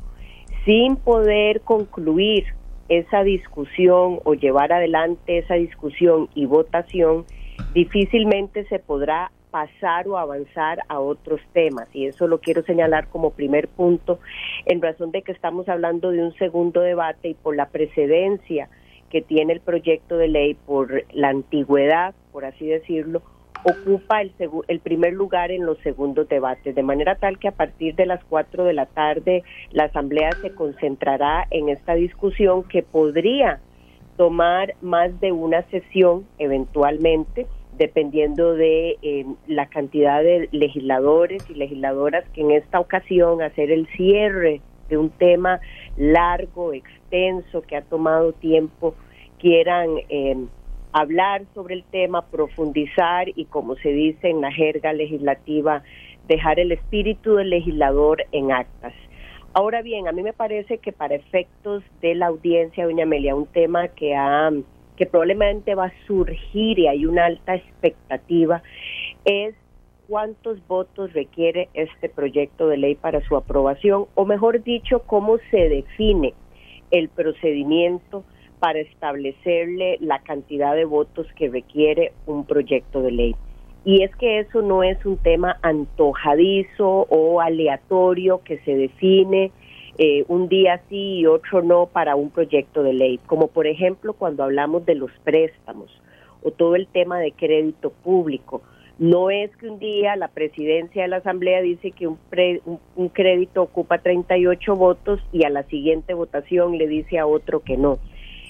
Sin 0.67 0.97
poder 0.97 1.63
concluir 1.63 2.45
esa 2.91 3.23
discusión 3.23 4.21
o 4.25 4.35
llevar 4.35 4.75
adelante 4.75 5.39
esa 5.39 5.55
discusión 5.55 6.29
y 6.35 6.45
votación, 6.45 7.25
difícilmente 7.75 8.65
se 8.65 8.79
podrá 8.79 9.31
pasar 9.51 10.07
o 10.09 10.17
avanzar 10.17 10.81
a 10.89 11.01
otros 11.01 11.41
temas. 11.53 11.89
Y 11.93 12.07
eso 12.07 12.27
lo 12.27 12.39
quiero 12.39 12.63
señalar 12.63 13.09
como 13.09 13.31
primer 13.31 13.69
punto, 13.69 14.21
en 14.67 14.81
razón 14.81 15.11
de 15.11 15.23
que 15.23 15.33
estamos 15.33 15.69
hablando 15.69 16.11
de 16.11 16.23
un 16.23 16.35
segundo 16.35 16.81
debate 16.81 17.29
y 17.29 17.35
por 17.35 17.57
la 17.57 17.67
precedencia 17.69 18.69
que 19.11 19.23
tiene 19.23 19.53
el 19.53 19.61
proyecto 19.61 20.17
de 20.17 20.29
ley, 20.29 20.55
por 20.55 21.05
la 21.13 21.31
antigüedad, 21.31 22.15
por 22.33 22.45
así 22.45 22.67
decirlo, 22.67 23.23
ocupa 23.65 24.23
el, 24.23 24.81
primer 24.81 25.13
lugar 25.13 25.51
en 25.51 25.67
los 25.67 25.79
segundos 25.79 26.29
debates, 26.29 26.75
de 26.75 26.83
manera 26.83 27.17
tal 27.17 27.39
que 27.39 27.49
a 27.49 27.53
partir 27.53 27.95
de 27.95 28.07
las 28.07 28.23
cuatro 28.25 28.65
de 28.65 28.73
la 28.73 28.87
tarde 28.87 29.43
la 29.71 29.85
Asamblea 29.85 30.31
se 30.41 30.55
concentrará 30.55 31.47
en 31.51 31.69
esta 31.69 31.95
discusión 31.95 32.63
que 32.65 32.83
podría 32.83 33.61
tomar 34.17 34.75
más 34.81 35.19
de 35.21 35.33
una 35.33 35.63
sesión 35.71 36.27
eventualmente 36.39 37.47
dependiendo 37.81 38.53
de 38.53 38.99
eh, 39.01 39.25
la 39.47 39.65
cantidad 39.65 40.23
de 40.23 40.51
legisladores 40.53 41.49
y 41.49 41.55
legisladoras 41.55 42.29
que 42.35 42.43
en 42.43 42.51
esta 42.51 42.79
ocasión 42.79 43.41
hacer 43.41 43.71
el 43.71 43.87
cierre 43.97 44.61
de 44.91 44.99
un 44.99 45.09
tema 45.09 45.61
largo, 45.97 46.75
extenso, 46.75 47.63
que 47.63 47.77
ha 47.77 47.83
tomado 47.83 48.35
tiempo, 48.35 48.95
quieran 49.39 49.89
eh, 50.11 50.37
hablar 50.93 51.45
sobre 51.55 51.75
el 51.75 51.85
tema, 51.85 52.27
profundizar 52.27 53.31
y, 53.35 53.47
como 53.47 53.77
se 53.77 53.89
dice 53.89 54.29
en 54.29 54.43
la 54.43 54.53
jerga 54.53 54.93
legislativa, 54.93 55.83
dejar 56.29 56.61
el 56.61 56.73
espíritu 56.73 57.37
del 57.37 57.49
legislador 57.49 58.27
en 58.33 58.53
actas. 58.53 58.93
Ahora 59.55 59.81
bien, 59.81 60.07
a 60.07 60.13
mí 60.13 60.23
me 60.23 60.35
parece 60.35 60.77
que 60.79 60.93
para 60.93 61.15
efectos 61.15 61.83
de 62.03 62.15
la 62.15 62.27
audiencia, 62.27 62.85
doña 62.85 63.05
Amelia, 63.05 63.35
un 63.35 63.47
tema 63.47 63.89
que 63.89 64.15
ha 64.15 64.51
que 65.01 65.07
probablemente 65.07 65.75
va 65.75 65.87
a 65.87 66.07
surgir 66.07 66.79
y 66.79 66.87
hay 66.87 67.07
una 67.07 67.25
alta 67.25 67.55
expectativa, 67.55 68.63
es 69.25 69.55
cuántos 70.07 70.59
votos 70.67 71.15
requiere 71.15 71.71
este 71.73 72.11
proyecto 72.11 72.69
de 72.69 72.77
ley 72.77 72.97
para 72.97 73.23
su 73.23 73.35
aprobación, 73.35 74.09
o 74.15 74.27
mejor 74.27 74.63
dicho, 74.63 75.01
cómo 75.07 75.39
se 75.51 75.71
define 75.71 76.35
el 76.91 77.09
procedimiento 77.09 78.25
para 78.59 78.81
establecerle 78.81 79.97
la 80.01 80.19
cantidad 80.19 80.75
de 80.75 80.85
votos 80.85 81.27
que 81.35 81.49
requiere 81.49 82.13
un 82.27 82.45
proyecto 82.45 83.01
de 83.01 83.11
ley. 83.11 83.37
Y 83.87 84.03
es 84.03 84.15
que 84.17 84.41
eso 84.41 84.61
no 84.61 84.83
es 84.83 85.03
un 85.07 85.17
tema 85.17 85.57
antojadizo 85.63 87.07
o 87.09 87.41
aleatorio 87.41 88.43
que 88.45 88.59
se 88.67 88.77
define 88.77 89.51
eh, 90.03 90.25
un 90.29 90.49
día 90.49 90.81
sí 90.89 91.19
y 91.19 91.27
otro 91.27 91.61
no 91.61 91.85
para 91.85 92.17
un 92.17 92.31
proyecto 92.31 92.83
de 92.83 92.95
ley, 92.95 93.21
como 93.27 93.49
por 93.49 93.67
ejemplo 93.67 94.15
cuando 94.15 94.43
hablamos 94.43 94.87
de 94.87 94.95
los 94.95 95.11
préstamos 95.25 95.91
o 96.43 96.53
todo 96.53 96.75
el 96.75 96.87
tema 96.87 97.19
de 97.19 97.33
crédito 97.33 97.91
público. 97.91 98.63
No 98.99 99.29
es 99.29 99.55
que 99.57 99.69
un 99.69 99.79
día 99.79 100.17
la 100.17 100.29
presidencia 100.29 101.03
de 101.03 101.09
la 101.09 101.19
Asamblea 101.19 101.61
dice 101.61 101.91
que 101.91 102.07
un, 102.07 102.19
un, 102.97 103.09
crédito 103.11 103.61
ocupa 103.61 103.99
38 103.99 104.75
votos 104.75 105.21
y 105.33 105.45
a 105.45 105.51
la 105.51 105.65
siguiente 105.65 106.15
votación 106.15 106.79
le 106.79 106.89
dice 106.89 107.19
a 107.19 107.27
otro 107.27 107.61
que 107.61 107.77
no. 107.77 107.99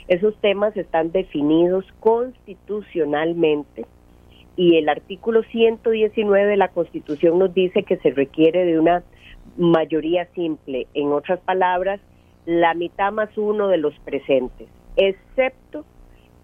Esos 0.06 0.36
temas 0.40 0.76
están 0.76 1.10
definidos 1.10 1.84
constitucionalmente 1.98 3.86
y 4.54 4.76
el 4.76 4.88
artículo 4.88 5.42
119 5.42 6.46
de 6.46 6.56
la 6.56 6.68
Constitución 6.68 7.40
nos 7.40 7.52
dice 7.52 7.82
que 7.82 7.96
se 7.96 8.10
requiere 8.10 8.64
de 8.64 8.78
una 8.78 9.02
mayoría 9.56 10.26
simple, 10.34 10.86
en 10.94 11.12
otras 11.12 11.40
palabras, 11.40 12.00
la 12.46 12.74
mitad 12.74 13.12
más 13.12 13.36
uno 13.36 13.68
de 13.68 13.78
los 13.78 13.94
presentes, 14.00 14.68
excepto 14.96 15.84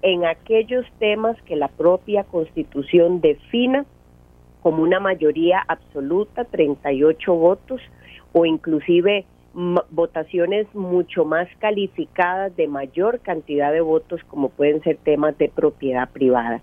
en 0.03 0.25
aquellos 0.25 0.87
temas 0.99 1.41
que 1.43 1.57
la 1.57 1.69
propia 1.69 2.25
Constitución 2.25 3.21
defina 3.21 3.87
como 4.63 4.83
una 4.83 5.01
mayoría 5.01 5.63
absoluta, 5.69 6.45
38 6.45 7.35
votos, 7.35 7.81
o 8.33 8.45
inclusive 8.45 9.25
votaciones 9.91 10.67
mucho 10.75 11.25
más 11.25 11.49
calificadas 11.59 12.55
de 12.57 12.69
mayor 12.69 13.21
cantidad 13.21 13.73
de 13.73 13.81
votos, 13.81 14.21
como 14.29 14.51
pueden 14.51 14.83
ser 14.83 14.99
temas 14.99 15.39
de 15.39 15.49
propiedad 15.49 16.11
privada. 16.11 16.61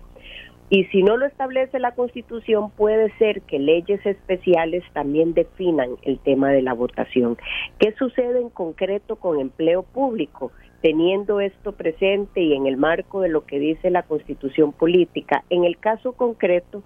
Y 0.70 0.84
si 0.86 1.02
no 1.02 1.16
lo 1.16 1.26
establece 1.26 1.78
la 1.78 1.92
Constitución, 1.92 2.70
puede 2.70 3.10
ser 3.18 3.42
que 3.42 3.58
leyes 3.58 4.04
especiales 4.06 4.82
también 4.92 5.34
definan 5.34 5.90
el 6.02 6.18
tema 6.18 6.50
de 6.50 6.62
la 6.62 6.72
votación. 6.72 7.36
¿Qué 7.78 7.92
sucede 7.92 8.40
en 8.40 8.48
concreto 8.48 9.16
con 9.16 9.40
empleo 9.40 9.82
público? 9.82 10.52
Teniendo 10.80 11.40
esto 11.40 11.72
presente 11.72 12.40
y 12.40 12.54
en 12.54 12.66
el 12.66 12.76
marco 12.76 13.20
de 13.20 13.28
lo 13.28 13.44
que 13.44 13.58
dice 13.58 13.90
la 13.90 14.02
Constitución 14.04 14.72
política, 14.72 15.44
en 15.50 15.64
el 15.64 15.78
caso 15.78 16.12
concreto, 16.12 16.82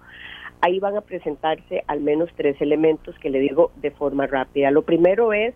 ahí 0.61 0.79
van 0.79 0.97
a 0.97 1.01
presentarse 1.01 1.83
al 1.87 2.01
menos 2.01 2.29
tres 2.35 2.59
elementos 2.61 3.17
que 3.19 3.29
le 3.29 3.39
digo 3.39 3.71
de 3.77 3.91
forma 3.91 4.27
rápida. 4.27 4.71
Lo 4.71 4.81
primero 4.81 5.31
es 5.31 5.53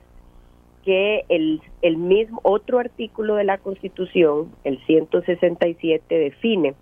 que 0.85 1.23
el, 1.29 1.61
el 1.81 1.97
mismo 1.97 2.39
otro 2.43 2.79
artículo 2.79 3.35
de 3.35 3.43
la 3.43 3.57
Constitución, 3.57 4.51
el 4.63 4.83
167, 4.85 6.17
define 6.17 6.73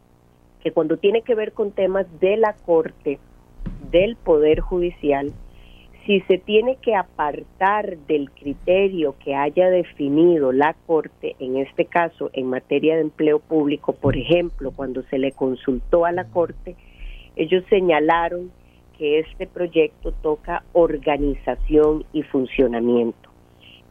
que 0.63 0.71
cuando 0.71 0.97
tiene 0.97 1.21
que 1.21 1.35
ver 1.35 1.53
con 1.53 1.71
temas 1.71 2.05
de 2.19 2.37
la 2.37 2.53
Corte, 2.53 3.19
del 3.91 4.15
Poder 4.15 4.59
Judicial, 4.59 5.33
si 6.05 6.21
se 6.21 6.37
tiene 6.37 6.77
que 6.77 6.95
apartar 6.95 7.97
del 8.07 8.31
criterio 8.31 9.15
que 9.23 9.35
haya 9.35 9.69
definido 9.69 10.51
la 10.51 10.75
Corte, 10.87 11.35
en 11.39 11.57
este 11.57 11.85
caso 11.85 12.31
en 12.33 12.47
materia 12.47 12.95
de 12.95 13.01
empleo 13.01 13.39
público, 13.39 13.93
por 13.93 14.17
ejemplo, 14.17 14.71
cuando 14.71 15.03
se 15.03 15.19
le 15.19 15.31
consultó 15.31 16.05
a 16.05 16.11
la 16.11 16.25
Corte, 16.25 16.75
ellos 17.35 17.63
señalaron 17.69 18.51
que 18.97 19.19
este 19.19 19.47
proyecto 19.47 20.11
toca 20.11 20.63
organización 20.73 22.05
y 22.13 22.23
funcionamiento. 22.23 23.30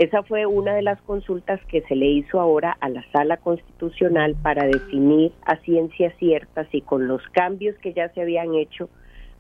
Esa 0.01 0.23
fue 0.23 0.47
una 0.47 0.75
de 0.75 0.81
las 0.81 0.99
consultas 1.03 1.61
que 1.67 1.83
se 1.83 1.95
le 1.95 2.07
hizo 2.07 2.41
ahora 2.41 2.75
a 2.81 2.89
la 2.89 3.05
sala 3.13 3.37
constitucional 3.37 4.35
para 4.43 4.67
definir 4.67 5.31
a 5.45 5.57
ciencia 5.57 6.11
cierta 6.19 6.65
si 6.71 6.81
con 6.81 7.07
los 7.07 7.21
cambios 7.33 7.77
que 7.83 7.93
ya 7.93 8.09
se 8.15 8.23
habían 8.23 8.55
hecho, 8.55 8.89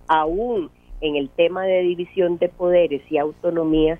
aún 0.06 0.70
en 1.00 1.16
el 1.16 1.30
tema 1.30 1.64
de 1.64 1.80
división 1.80 2.36
de 2.36 2.50
poderes 2.50 3.00
y 3.10 3.16
autonomías, 3.16 3.98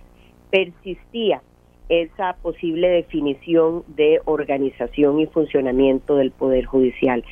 persistía 0.51 1.41
esa 1.89 2.35
posible 2.43 2.91
definición 2.91 3.83
de 3.97 4.21
organización 4.27 5.19
y 5.19 5.29
funcionamiento 5.29 6.17
del 6.17 6.31
Poder 6.31 6.67
Judicial. 6.67 7.25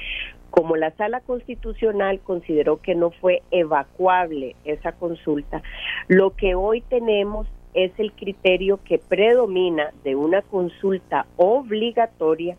Como 0.48 0.74
la 0.76 0.92
Sala 0.92 1.20
Constitucional 1.20 2.20
consideró 2.20 2.80
que 2.80 2.94
no 2.94 3.10
fue 3.10 3.42
evacuable 3.50 4.56
esa 4.64 4.92
consulta, 4.92 5.62
lo 6.06 6.34
que 6.34 6.54
hoy 6.54 6.80
tenemos 6.80 7.46
es 7.74 7.92
el 7.98 8.12
criterio 8.12 8.80
que 8.84 8.98
predomina 8.98 9.92
de 10.04 10.16
una 10.16 10.42
consulta 10.42 11.26
obligatoria 11.36 12.56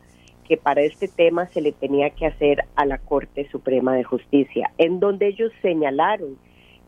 que 0.47 0.57
para 0.57 0.81
este 0.81 1.07
tema 1.07 1.47
se 1.47 1.61
le 1.61 1.71
tenía 1.71 2.09
que 2.09 2.25
hacer 2.25 2.65
a 2.75 2.85
la 2.85 2.97
Corte 2.97 3.47
Suprema 3.51 3.93
de 3.93 4.03
Justicia, 4.03 4.71
en 4.77 4.99
donde 4.99 5.27
ellos 5.27 5.51
señalaron 5.61 6.37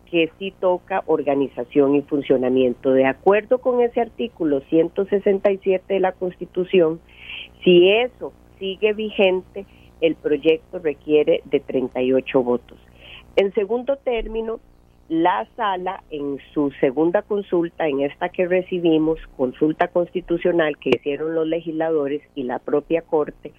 que 0.09 0.29
sí 0.37 0.53
toca 0.59 1.03
organización 1.05 1.95
y 1.95 2.01
funcionamiento. 2.01 2.91
De 2.91 3.05
acuerdo 3.05 3.59
con 3.59 3.81
ese 3.81 4.01
artículo 4.01 4.61
167 4.61 5.93
de 5.93 5.99
la 5.99 6.11
Constitución, 6.11 6.99
si 7.63 7.89
eso 7.89 8.33
sigue 8.59 8.93
vigente, 8.93 9.65
el 10.01 10.15
proyecto 10.15 10.79
requiere 10.79 11.41
de 11.45 11.59
38 11.59 12.43
votos. 12.43 12.77
En 13.35 13.53
segundo 13.53 13.95
término, 13.97 14.59
la 15.11 15.45
sala 15.57 16.01
en 16.09 16.37
su 16.53 16.71
segunda 16.79 17.21
consulta, 17.21 17.85
en 17.85 17.99
esta 17.99 18.29
que 18.29 18.47
recibimos, 18.47 19.19
consulta 19.35 19.89
constitucional 19.89 20.77
que 20.77 20.91
hicieron 20.91 21.35
los 21.35 21.45
legisladores 21.45 22.21
y 22.33 22.43
la 22.43 22.59
propia 22.59 23.01
Corte, 23.01 23.51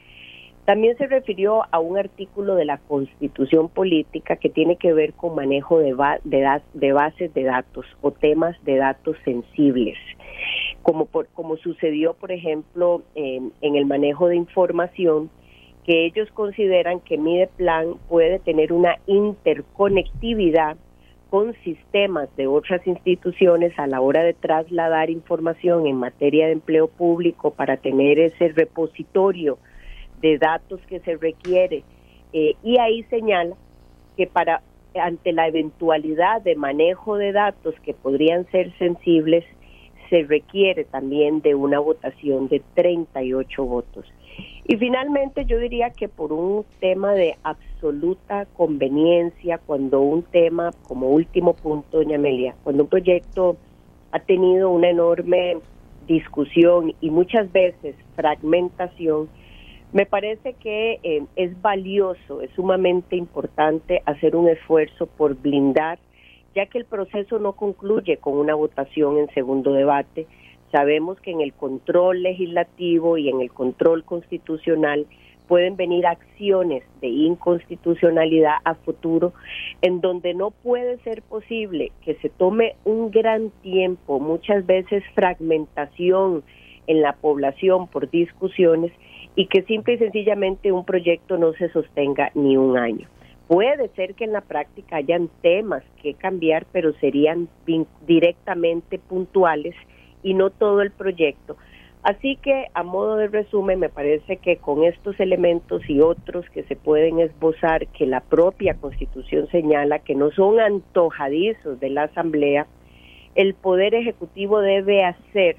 también 0.65 0.97
se 0.97 1.07
refirió 1.07 1.65
a 1.71 1.79
un 1.79 1.99
artículo 1.99 2.55
de 2.55 2.65
la 2.65 2.79
Constitución 2.79 3.69
Política 3.69 4.37
que 4.37 4.49
tiene 4.49 4.77
que 4.77 4.95
ver 4.95 5.13
con 5.13 5.35
manejo 5.35 5.79
de, 5.79 5.95
de, 6.25 6.93
bases 6.95 7.35
de 7.35 7.43
datos 7.43 7.85
o 8.01 8.13
temas 8.13 8.57
de 8.65 8.77
datos 8.77 9.19
sensibles, 9.23 9.99
como, 10.81 11.07
como 11.35 11.59
sucedió, 11.59 12.15
por 12.15 12.33
ejemplo, 12.33 13.03
en 13.15 13.53
el 13.61 13.85
manejo 13.85 14.29
de 14.29 14.37
información, 14.37 15.29
que 15.85 16.07
ellos 16.07 16.31
consideran 16.33 17.01
que 17.01 17.19
Mideplan 17.19 17.97
puede 18.09 18.39
tener 18.39 18.73
una 18.73 18.97
interconectividad 19.07 20.79
con 21.33 21.55
sistemas 21.65 22.29
de 22.37 22.47
otras 22.47 22.87
instituciones 22.87 23.73
a 23.79 23.87
la 23.87 24.03
hora 24.03 24.23
de 24.23 24.35
trasladar 24.35 25.09
información 25.09 25.87
en 25.87 25.97
materia 25.97 26.45
de 26.45 26.53
empleo 26.53 26.89
público 26.89 27.53
para 27.53 27.79
tener 27.79 28.19
ese 28.19 28.49
repositorio 28.49 29.57
de 30.21 30.37
datos 30.37 30.79
que 30.89 31.01
se 31.01 31.17
requiere. 31.17 31.85
Eh, 32.35 32.55
y 32.63 32.79
ahí 32.79 33.05
señala 33.05 33.57
que 34.15 34.27
para 34.27 34.61
ante 34.95 35.33
la 35.33 35.49
eventualidad 35.49 36.43
de 36.43 36.55
manejo 36.55 37.17
de 37.17 37.33
datos 37.33 37.75
que 37.83 37.95
podrían 37.95 38.45
ser 38.51 38.71
sensibles, 38.77 39.43
se 40.11 40.25
requiere 40.25 40.85
también 40.85 41.41
de 41.41 41.55
una 41.55 41.79
votación 41.79 42.49
de 42.49 42.61
38 42.75 43.65
votos. 43.65 44.05
Y 44.65 44.77
finalmente 44.77 45.45
yo 45.45 45.59
diría 45.59 45.91
que 45.91 46.09
por 46.09 46.33
un 46.33 46.65
tema 46.81 47.13
de 47.15 47.37
absoluta 47.43 48.47
conveniencia, 48.47 49.59
cuando 49.59 50.01
un 50.01 50.23
tema, 50.23 50.71
como 50.87 51.09
último 51.09 51.55
punto, 51.55 51.99
doña 51.99 52.17
Amelia, 52.17 52.55
cuando 52.63 52.85
un 52.85 52.89
proyecto 52.89 53.57
ha 54.13 54.21
tenido 54.21 54.71
una 54.71 54.91
enorme 54.91 55.59
discusión 56.07 56.95
y 57.01 57.11
muchas 57.11 57.51
veces 57.51 57.97
fragmentación, 58.15 59.29
me 59.93 60.07
parece 60.07 60.55
que 60.55 61.01
eh, 61.03 61.25
es 61.37 61.61
valioso, 61.61 62.41
es 62.41 62.51
sumamente 62.53 63.17
importante 63.17 64.03
hacer 64.07 64.37
un 64.37 64.49
esfuerzo 64.49 65.07
por 65.07 65.35
blindar, 65.35 65.99
ya 66.55 66.67
que 66.67 66.79
el 66.79 66.85
proceso 66.85 67.39
no 67.39 67.53
concluye 67.53 68.17
con 68.17 68.39
una 68.39 68.55
votación 68.55 69.19
en 69.19 69.29
segundo 69.35 69.73
debate, 69.73 70.27
Sabemos 70.73 71.21
que 71.21 71.31
en 71.31 71.43
el 71.43 71.53
control 71.53 72.23
legislativo 72.23 73.19
y 73.19 73.29
en 73.29 73.43
el 73.43 73.53
control 73.53 74.05
constitucional 74.05 75.07
pueden 75.47 75.77
venir 75.77 76.07
acciones 76.07 76.83
de 77.03 77.09
inconstitucionalidad 77.09 78.55
a 78.65 78.75
futuro 78.77 79.35
en 79.83 80.01
donde 80.01 80.33
no 80.33 80.51
puede 80.51 80.97
ser 81.01 81.21
posible 81.21 81.93
que 82.03 82.15
se 82.15 82.31
tome 82.31 82.75
un 82.85 83.11
gran 83.11 83.51
tiempo, 83.63 84.19
muchas 84.19 84.65
veces 84.65 85.05
fragmentación 85.15 86.43
en 86.87 87.03
la 87.03 87.13
población 87.13 87.87
por 87.87 88.09
discusiones 88.09 88.93
y 89.37 89.49
que 89.49 89.63
simple 89.65 89.95
y 89.95 89.99
sencillamente 89.99 90.73
un 90.73 90.87
proyecto 90.87 91.37
no 91.37 91.53
se 91.53 91.69
sostenga 91.69 92.31
ni 92.35 92.57
un 92.57 92.79
año. 92.79 93.09
Puede 93.47 93.89
ser 93.91 94.15
que 94.15 94.25
en 94.25 94.33
la 94.33 94.41
práctica 94.41 94.97
hayan 94.97 95.29
temas 95.43 95.83
que 96.03 96.15
cambiar, 96.15 96.65
pero 96.73 96.95
serían 96.95 97.49
directamente 98.07 98.99
puntuales 98.99 99.75
y 100.23 100.35
no 100.35 100.51
todo 100.51 100.83
el 100.83 100.91
proyecto. 100.91 101.57
Así 102.03 102.37
que 102.37 102.67
a 102.75 102.83
modo 102.83 103.17
de 103.17 103.29
resumen, 103.29 103.79
me 103.79 103.89
parece 103.89 104.39
que 104.39 104.57
con 104.57 104.83
estos 104.83 105.21
elementos 105.21 105.89
y 105.89 106.01
otros 106.01 106.45
que 106.51 106.65
se 106.65 106.75
pueden 106.75 107.21
esbozar, 107.21 107.87
que 107.89 108.07
la 108.07 108.21
propia 108.21 108.75
constitución 108.75 109.47
señala 109.53 110.01
que 110.01 110.17
no 110.17 110.33
son 110.33 110.59
antojadizos 110.59 111.79
de 111.79 111.91
la 111.91 112.05
Asamblea, 112.05 112.67
el 113.37 113.55
Poder 113.55 113.95
Ejecutivo 113.95 114.61
debe 114.61 115.05
hacer 115.05 115.57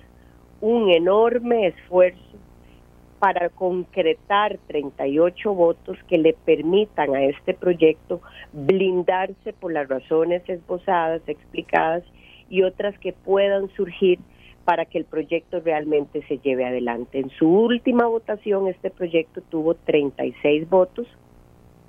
un 0.59 0.89
enorme 0.89 1.67
esfuerzo 1.67 2.19
para 3.19 3.47
concretar 3.47 4.59
38 4.67 5.53
votos 5.53 5.97
que 6.09 6.17
le 6.17 6.33
permitan 6.33 7.15
a 7.15 7.23
este 7.23 7.53
proyecto 7.53 8.21
blindarse 8.51 9.53
por 9.53 9.71
las 9.71 9.87
razones 9.87 10.43
esbozadas, 10.49 11.21
explicadas 11.27 12.03
y 12.49 12.63
otras 12.63 12.99
que 12.99 13.13
puedan 13.13 13.69
surgir 13.77 14.19
para 14.65 14.85
que 14.85 14.97
el 14.97 15.05
proyecto 15.05 15.59
realmente 15.59 16.23
se 16.27 16.37
lleve 16.39 16.65
adelante. 16.65 17.19
En 17.19 17.29
su 17.31 17.47
última 17.47 18.07
votación 18.07 18.67
este 18.67 18.89
proyecto 18.89 19.41
tuvo 19.49 19.75
36 19.75 20.69
votos, 20.69 21.07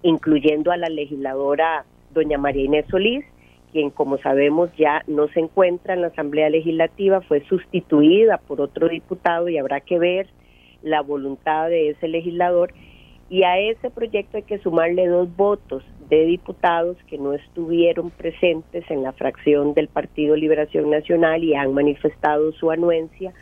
incluyendo 0.03 0.73
a 0.73 0.77
la 0.77 0.89
legisladora 0.89 1.85
doña 2.13 2.39
María 2.39 2.65
Inés 2.65 2.87
Solís, 2.91 3.25
quien 3.73 3.91
como 3.91 4.19
sabemos 4.19 4.71
ya 4.77 5.03
no 5.07 5.29
se 5.29 5.41
encuentra 5.41 5.95
en 5.95 6.03
la 6.03 6.07
Asamblea 6.09 6.49
Legislativa, 6.49 7.21
fue 7.23 7.45
sustituida 7.47 8.39
por 8.39 8.61
otro 8.61 8.89
diputado 8.89 9.49
y 9.49 9.59
habrá 9.59 9.81
que 9.81 9.99
ver 9.99 10.29
la 10.83 11.01
voluntad 11.01 11.69
de 11.69 11.91
ese 11.91 12.07
legislador. 12.07 12.73
Y 13.35 13.43
a 13.43 13.59
ese 13.59 13.91
proyecto 13.91 14.37
hay 14.37 14.45
que 14.45 14.59
sumarle 14.59 15.09
dos 15.09 15.29
votos 15.37 15.83
de 16.09 16.25
diputados 16.25 16.97
que 17.09 17.19
no 17.19 17.33
estuvieron 17.33 18.13
presentes 18.13 18.89
en 18.89 19.03
la 19.03 19.11
fracción 19.11 19.75
del 19.75 19.89
Partido 19.89 20.37
Liberación 20.37 20.89
Nacional 20.89 21.43
y 21.43 21.57
han 21.57 21.75
manifestado 21.75 22.53
su 22.53 22.71
anuencia, 22.71 23.33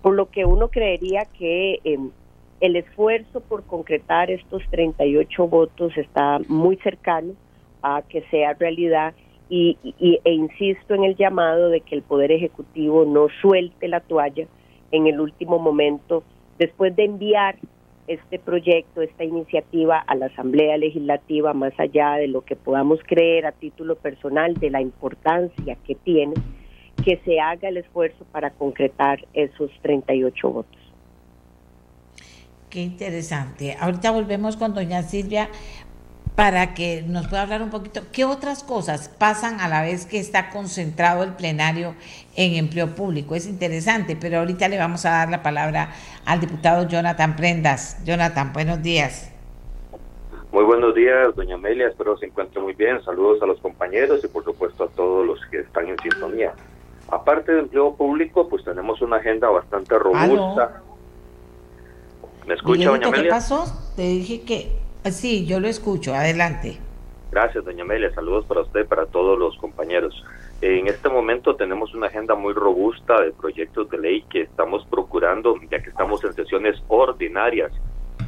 por 0.00 0.14
lo 0.14 0.30
que 0.30 0.46
uno 0.46 0.68
creería 0.68 1.26
que 1.38 1.80
em, 1.84 2.12
el 2.62 2.76
esfuerzo 2.76 3.42
por 3.42 3.64
concretar 3.64 4.30
estos 4.30 4.62
38 4.70 5.46
votos 5.48 5.94
está 5.98 6.38
muy 6.48 6.78
cercano 6.78 7.34
a 7.82 8.00
que 8.08 8.22
sea 8.30 8.54
realidad 8.54 9.12
y, 9.50 9.76
e 10.00 10.32
insisto 10.32 10.94
en 10.94 11.04
el 11.04 11.14
llamado 11.14 11.68
de 11.68 11.82
que 11.82 11.94
el 11.94 12.00
Poder 12.00 12.32
Ejecutivo 12.32 13.04
no 13.04 13.26
suelte 13.42 13.86
la 13.86 14.00
toalla 14.00 14.46
en 14.92 15.06
el 15.06 15.20
último 15.20 15.58
momento 15.58 16.24
después 16.58 16.96
de 16.96 17.04
enviar 17.04 17.56
este 18.06 18.38
proyecto, 18.38 19.02
esta 19.02 19.24
iniciativa 19.24 19.98
a 19.98 20.14
la 20.14 20.26
Asamblea 20.26 20.76
Legislativa, 20.76 21.52
más 21.54 21.72
allá 21.78 22.14
de 22.14 22.28
lo 22.28 22.44
que 22.44 22.56
podamos 22.56 23.00
creer 23.06 23.46
a 23.46 23.52
título 23.52 23.96
personal 23.96 24.54
de 24.54 24.70
la 24.70 24.80
importancia 24.80 25.76
que 25.86 25.94
tiene, 25.94 26.34
que 27.04 27.20
se 27.24 27.40
haga 27.40 27.68
el 27.68 27.78
esfuerzo 27.78 28.24
para 28.32 28.50
concretar 28.50 29.26
esos 29.34 29.70
38 29.82 30.50
votos. 30.50 30.86
Qué 32.70 32.82
interesante. 32.82 33.76
Ahorita 33.80 34.10
volvemos 34.10 34.56
con 34.56 34.74
doña 34.74 35.02
Silvia 35.02 35.48
para 36.36 36.74
que 36.74 37.02
nos 37.02 37.26
pueda 37.28 37.42
hablar 37.42 37.62
un 37.62 37.70
poquito 37.70 38.02
qué 38.12 38.26
otras 38.26 38.62
cosas 38.62 39.08
pasan 39.08 39.58
a 39.58 39.68
la 39.68 39.80
vez 39.80 40.04
que 40.04 40.20
está 40.20 40.50
concentrado 40.50 41.24
el 41.24 41.32
plenario 41.32 41.94
en 42.36 42.54
empleo 42.54 42.94
público. 42.94 43.34
Es 43.34 43.46
interesante, 43.46 44.16
pero 44.20 44.40
ahorita 44.40 44.68
le 44.68 44.78
vamos 44.78 45.06
a 45.06 45.10
dar 45.12 45.30
la 45.30 45.42
palabra 45.42 45.92
al 46.26 46.38
diputado 46.38 46.86
Jonathan 46.86 47.36
Prendas. 47.36 48.04
Jonathan, 48.04 48.52
buenos 48.52 48.82
días. 48.82 49.32
Muy 50.52 50.64
buenos 50.64 50.94
días, 50.94 51.34
doña 51.34 51.54
Amelia, 51.54 51.88
espero 51.88 52.18
se 52.18 52.26
encuentre 52.26 52.60
muy 52.60 52.74
bien. 52.74 53.02
Saludos 53.02 53.42
a 53.42 53.46
los 53.46 53.58
compañeros 53.60 54.22
y 54.22 54.28
por 54.28 54.44
supuesto 54.44 54.84
a 54.84 54.88
todos 54.88 55.26
los 55.26 55.40
que 55.50 55.60
están 55.60 55.88
en 55.88 55.98
sintonía. 56.00 56.52
Aparte 57.08 57.52
de 57.52 57.60
empleo 57.60 57.94
público, 57.94 58.46
pues 58.48 58.62
tenemos 58.62 59.00
una 59.00 59.16
agenda 59.16 59.48
bastante 59.48 59.98
robusta. 59.98 60.82
¿Me 62.46 62.54
escucha, 62.54 62.90
doña 62.90 63.08
Amelia? 63.08 63.24
¿Qué 63.24 63.30
pasó? 63.30 63.64
Te 63.96 64.02
dije 64.02 64.42
que 64.42 64.85
Sí, 65.10 65.46
yo 65.46 65.60
lo 65.60 65.68
escucho. 65.68 66.14
Adelante. 66.14 66.78
Gracias, 67.30 67.64
doña 67.64 67.82
Amelia. 67.82 68.12
Saludos 68.14 68.44
para 68.46 68.62
usted 68.62 68.80
y 68.80 68.84
para 68.84 69.06
todos 69.06 69.38
los 69.38 69.56
compañeros. 69.58 70.24
En 70.62 70.86
este 70.86 71.08
momento 71.08 71.54
tenemos 71.54 71.94
una 71.94 72.06
agenda 72.06 72.34
muy 72.34 72.54
robusta 72.54 73.20
de 73.20 73.32
proyectos 73.32 73.90
de 73.90 73.98
ley 73.98 74.22
que 74.30 74.42
estamos 74.42 74.86
procurando, 74.86 75.54
ya 75.70 75.82
que 75.82 75.90
estamos 75.90 76.24
en 76.24 76.32
sesiones 76.32 76.82
ordinarias 76.88 77.72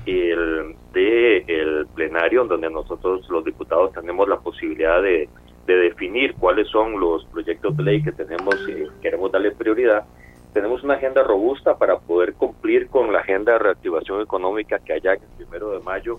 el, 0.07 0.77
de 0.93 1.39
el 1.47 1.87
plenario, 1.95 2.45
donde 2.45 2.71
nosotros 2.71 3.29
los 3.29 3.45
diputados 3.45 3.93
tenemos 3.93 4.29
la 4.29 4.39
posibilidad 4.39 5.03
de, 5.03 5.29
definir 5.67 6.35
cuáles 6.35 6.67
son 6.69 6.99
los 6.99 7.27
proyectos 7.27 7.77
de 7.77 7.83
ley 7.83 8.03
que 8.03 8.13
tenemos 8.13 8.55
y 8.67 8.87
queremos 9.03 9.31
darle 9.31 9.51
prioridad. 9.51 10.05
Tenemos 10.55 10.83
una 10.83 10.95
agenda 10.95 11.23
robusta 11.23 11.77
para 11.77 11.99
poder 11.99 12.33
cumplir 12.35 12.89
con 12.89 13.13
la 13.13 13.19
agenda 13.19 13.53
de 13.53 13.59
reactivación 13.59 14.23
económica 14.23 14.79
que 14.79 14.95
allá 14.95 15.13
el 15.13 15.21
primero 15.37 15.73
de 15.73 15.81
mayo 15.81 16.19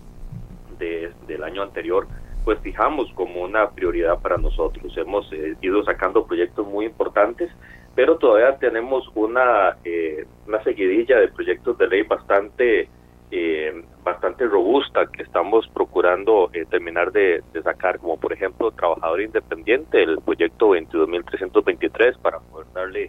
del 0.80 1.44
año 1.44 1.62
anterior, 1.62 2.08
pues 2.44 2.60
fijamos 2.62 3.12
como 3.14 3.42
una 3.42 3.70
prioridad 3.70 4.20
para 4.22 4.38
nosotros. 4.38 4.96
Hemos 4.98 5.32
eh, 5.34 5.56
ido 5.62 5.84
sacando 5.84 6.26
proyectos 6.26 6.66
muy 6.66 6.86
importantes, 6.86 7.52
pero 7.96 8.18
todavía 8.18 8.58
tenemos 8.58 9.08
una, 9.14 9.78
eh, 9.84 10.26
una 10.48 10.64
seguidilla 10.64 11.20
de 11.20 11.28
proyectos 11.28 11.78
de 11.78 11.88
ley 11.88 12.04
bastante, 12.04 12.90
eh, 13.30 13.84
bastante 14.04 14.46
robusta 14.46 15.06
que 15.08 15.24
estamos 15.24 15.68
procurando 15.74 16.50
terminar 16.70 17.12
de, 17.12 17.44
de, 17.54 17.62
sacar, 17.62 18.00
como 18.00 18.18
por 18.20 18.34
ejemplo 18.34 18.72
Trabajador 18.72 19.22
Independiente, 19.22 20.02
el 20.02 20.20
proyecto 20.20 20.70
22.323 20.70 22.18
para 22.20 22.40
poder 22.40 22.68
darle 22.74 23.08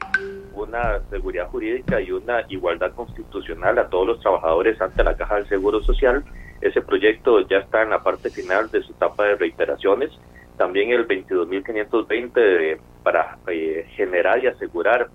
una 0.55 1.01
seguridad 1.09 1.49
jurídica 1.49 2.01
y 2.01 2.11
una 2.11 2.45
igualdad 2.49 2.93
constitucional 2.95 3.79
a 3.79 3.89
todos 3.89 4.07
los 4.07 4.21
trabajadores 4.21 4.81
ante 4.81 5.05
la 5.05 5.17
Caja 5.17 5.37
del 5.37 5.49
Seguro 5.49 5.83
Social 5.83 6.25
ese 6.61 6.83
proyecto 6.83 7.41
ya 7.49 7.59
está 7.59 7.83
en 7.83 7.91
la 7.91 8.03
parte 8.03 8.31
final 8.31 8.71
de 8.71 8.83
su 8.83 8.93
etapa 8.93 9.25
de 9.25 9.37
reiteraciones. 9.37 10.11
También 10.57 10.91
el 10.91 11.09
22.520 11.09 12.79
para 13.03 13.39
eh, 13.47 13.87
generar 13.97 14.45
y 14.45 14.49
asegurar 14.49 15.09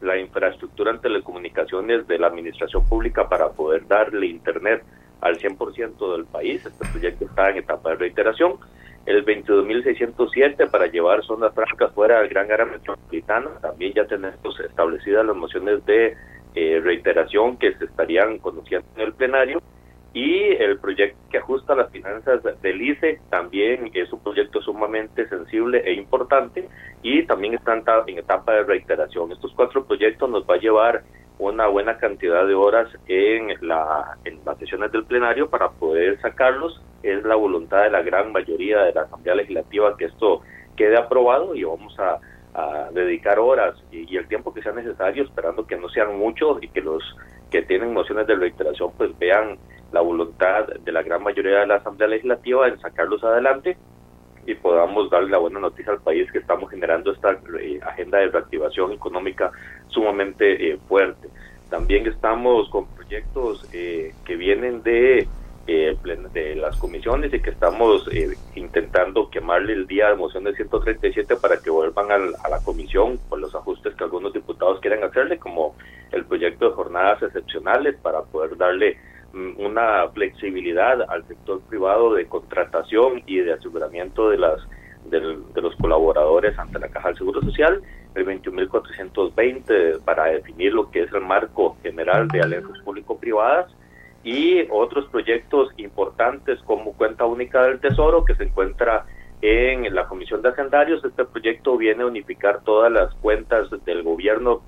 la 0.00 0.16
infraestructura 0.18 0.92
en 0.92 1.00
telecomunicaciones 1.00 2.06
de 2.06 2.18
la 2.18 2.28
administración 2.28 2.88
pública 2.88 3.28
para 3.28 3.48
poder 3.50 3.86
darle 3.88 4.26
internet 4.26 4.84
al 5.20 5.38
100% 5.38 6.12
del 6.12 6.26
país. 6.26 6.64
Este 6.64 6.86
proyecto 6.88 7.24
está 7.24 7.50
en 7.50 7.56
etapa 7.58 7.90
de 7.90 7.96
reiteración. 7.96 8.58
El 9.06 9.24
22.607 9.24 10.70
para 10.70 10.86
llevar 10.86 11.24
zonas 11.24 11.54
francas 11.54 11.92
fuera 11.92 12.20
del 12.20 12.28
gran 12.28 12.50
área 12.52 12.66
metropolitana. 12.66 13.50
También 13.60 13.92
ya 13.94 14.04
tenemos 14.04 14.60
establecidas 14.60 15.24
las 15.24 15.36
mociones 15.36 15.84
de 15.86 16.16
eh, 16.54 16.80
reiteración 16.80 17.56
que 17.56 17.74
se 17.74 17.86
estarían 17.86 18.38
conociendo 18.38 18.86
en 18.96 19.02
el 19.02 19.14
plenario 19.14 19.62
y 20.16 20.48
el 20.62 20.78
proyecto 20.78 21.18
que 21.30 21.36
ajusta 21.36 21.74
las 21.74 21.90
finanzas 21.90 22.40
del 22.62 22.80
ICE 22.80 23.20
también 23.28 23.90
es 23.92 24.10
un 24.10 24.20
proyecto 24.20 24.62
sumamente 24.62 25.28
sensible 25.28 25.82
e 25.84 25.92
importante 25.92 26.66
y 27.02 27.26
también 27.26 27.52
está 27.52 27.74
en 28.06 28.16
etapa 28.16 28.54
de 28.54 28.62
reiteración. 28.62 29.30
Estos 29.30 29.52
cuatro 29.54 29.84
proyectos 29.84 30.30
nos 30.30 30.44
va 30.44 30.54
a 30.54 30.58
llevar 30.58 31.02
una 31.38 31.66
buena 31.66 31.98
cantidad 31.98 32.46
de 32.46 32.54
horas 32.54 32.88
en, 33.08 33.48
la, 33.60 34.16
en 34.24 34.40
las 34.46 34.56
sesiones 34.56 34.90
del 34.90 35.04
plenario 35.04 35.50
para 35.50 35.68
poder 35.68 36.18
sacarlos. 36.22 36.80
Es 37.02 37.22
la 37.22 37.34
voluntad 37.34 37.82
de 37.82 37.90
la 37.90 38.00
gran 38.00 38.32
mayoría 38.32 38.84
de 38.84 38.94
la 38.94 39.02
Asamblea 39.02 39.34
Legislativa 39.34 39.98
que 39.98 40.06
esto 40.06 40.40
quede 40.78 40.96
aprobado 40.96 41.54
y 41.54 41.62
vamos 41.62 41.94
a, 41.98 42.18
dedicar 42.92 43.38
horas 43.38 43.76
y, 43.92 44.10
y 44.10 44.16
el 44.16 44.26
tiempo 44.28 44.54
que 44.54 44.62
sea 44.62 44.72
necesario, 44.72 45.24
esperando 45.24 45.66
que 45.66 45.76
no 45.76 45.90
sean 45.90 46.16
muchos 46.16 46.56
y 46.62 46.68
que 46.68 46.80
los 46.80 47.02
que 47.50 47.62
tienen 47.62 47.92
mociones 47.92 48.26
de 48.26 48.34
reiteración 48.34 48.92
pues 48.96 49.16
vean 49.18 49.58
la 49.92 50.00
voluntad 50.00 50.66
de 50.66 50.92
la 50.92 51.02
gran 51.02 51.22
mayoría 51.22 51.60
de 51.60 51.66
la 51.66 51.76
Asamblea 51.76 52.08
Legislativa 52.08 52.68
en 52.68 52.80
sacarlos 52.80 53.22
adelante 53.24 53.76
y 54.46 54.54
podamos 54.54 55.10
darle 55.10 55.30
la 55.30 55.38
buena 55.38 55.58
noticia 55.58 55.92
al 55.92 56.00
país 56.00 56.30
que 56.30 56.38
estamos 56.38 56.70
generando 56.70 57.12
esta 57.12 57.38
eh, 57.60 57.80
agenda 57.84 58.18
de 58.18 58.28
reactivación 58.28 58.92
económica 58.92 59.50
sumamente 59.88 60.70
eh, 60.70 60.78
fuerte. 60.88 61.28
También 61.68 62.06
estamos 62.06 62.68
con 62.70 62.86
proyectos 62.86 63.68
eh, 63.72 64.14
que 64.24 64.36
vienen 64.36 64.82
de, 64.84 65.26
de 65.66 66.54
las 66.54 66.76
comisiones 66.76 67.34
y 67.34 67.40
que 67.40 67.50
estamos 67.50 68.08
intentando 68.54 69.28
quemarle 69.30 69.72
el 69.72 69.88
día 69.88 70.10
de 70.10 70.14
moción 70.14 70.44
de 70.44 70.54
137 70.54 71.34
para 71.36 71.56
que 71.56 71.70
vuelvan 71.70 72.12
a 72.12 72.48
la 72.48 72.60
comisión 72.62 73.18
por 73.28 73.40
los 73.40 73.52
ajustes 73.52 73.96
que 73.96 74.04
algunos 74.04 74.32
diputados 74.32 74.78
quieren 74.78 75.02
hacerle, 75.02 75.38
como 75.38 75.74
el 76.12 76.24
proyecto 76.24 76.68
de 76.68 76.74
jornadas 76.74 77.22
excepcionales 77.22 77.96
para 78.02 78.22
poder 78.22 78.56
darle 78.56 78.98
una 79.58 80.08
flexibilidad 80.14 81.02
al 81.10 81.26
sector 81.26 81.60
privado 81.62 82.14
de 82.14 82.26
contratación 82.26 83.22
y 83.26 83.38
de 83.38 83.52
aseguramiento 83.52 84.30
de 84.30 84.38
las 84.38 84.60
de, 85.10 85.20
los 85.60 85.76
colaboradores 85.76 86.58
ante 86.58 86.78
la 86.78 86.88
Caja 86.88 87.08
del 87.08 87.18
Seguro 87.18 87.40
Social, 87.42 87.80
el 88.14 88.26
21.420 88.26 90.00
para 90.02 90.24
definir 90.24 90.72
lo 90.72 90.90
que 90.90 91.02
es 91.02 91.12
el 91.12 91.20
marco 91.20 91.76
general 91.82 92.28
de 92.28 92.40
alianzas 92.40 92.78
público-privadas 92.80 93.70
y 94.24 94.66
otros 94.70 95.06
proyectos 95.10 95.68
importantes 95.76 96.60
como 96.62 96.92
cuenta 96.94 97.24
única 97.24 97.62
del 97.62 97.78
Tesoro 97.78 98.24
que 98.24 98.34
se 98.34 98.44
encuentra 98.44 99.04
en 99.42 99.94
la 99.94 100.08
Comisión 100.08 100.42
de 100.42 100.48
Hacendarios. 100.48 101.04
Este 101.04 101.24
proyecto 101.24 101.76
viene 101.76 102.02
a 102.02 102.06
unificar 102.06 102.62
todas 102.64 102.90
las 102.90 103.14
cuentas 103.16 103.68
del 103.84 104.02
gobierno 104.02 104.62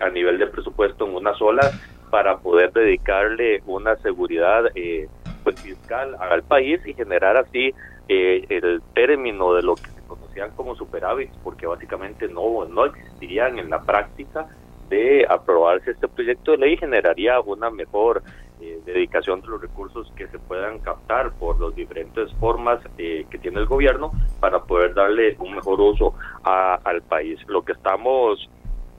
a 0.00 0.10
nivel 0.10 0.38
de 0.38 0.46
presupuesto 0.46 1.06
en 1.06 1.14
una 1.14 1.34
sola 1.34 1.70
para 2.10 2.38
poder 2.38 2.72
dedicarle 2.72 3.62
una 3.66 3.96
seguridad 3.96 4.64
eh, 4.74 5.08
pues, 5.44 5.60
fiscal 5.60 6.16
al 6.18 6.42
país 6.42 6.80
y 6.84 6.94
generar 6.94 7.36
así 7.36 7.72
eh, 8.08 8.44
el 8.48 8.82
término 8.94 9.54
de 9.54 9.62
lo 9.62 9.76
que 9.76 9.90
se 9.90 10.00
conocían 10.08 10.50
como 10.56 10.74
superávit, 10.74 11.30
porque 11.44 11.66
básicamente 11.66 12.28
no, 12.28 12.64
no 12.64 12.86
existirían 12.86 13.58
en 13.58 13.70
la 13.70 13.82
práctica 13.82 14.48
de 14.88 15.24
aprobarse 15.28 15.92
este 15.92 16.08
proyecto 16.08 16.50
de 16.50 16.58
ley 16.58 16.76
generaría 16.76 17.38
una 17.40 17.70
mejor 17.70 18.24
eh, 18.60 18.80
dedicación 18.84 19.40
de 19.40 19.46
los 19.46 19.60
recursos 19.60 20.12
que 20.16 20.26
se 20.26 20.38
puedan 20.40 20.80
captar 20.80 21.30
por 21.38 21.60
las 21.60 21.76
diferentes 21.76 22.32
formas 22.40 22.80
que 22.96 23.38
tiene 23.40 23.60
el 23.60 23.66
gobierno 23.66 24.10
para 24.40 24.64
poder 24.64 24.92
darle 24.92 25.36
un 25.38 25.54
mejor 25.54 25.80
uso 25.80 26.14
al 26.42 27.02
país. 27.02 27.38
Lo 27.46 27.62
que 27.62 27.72
estamos 27.72 28.50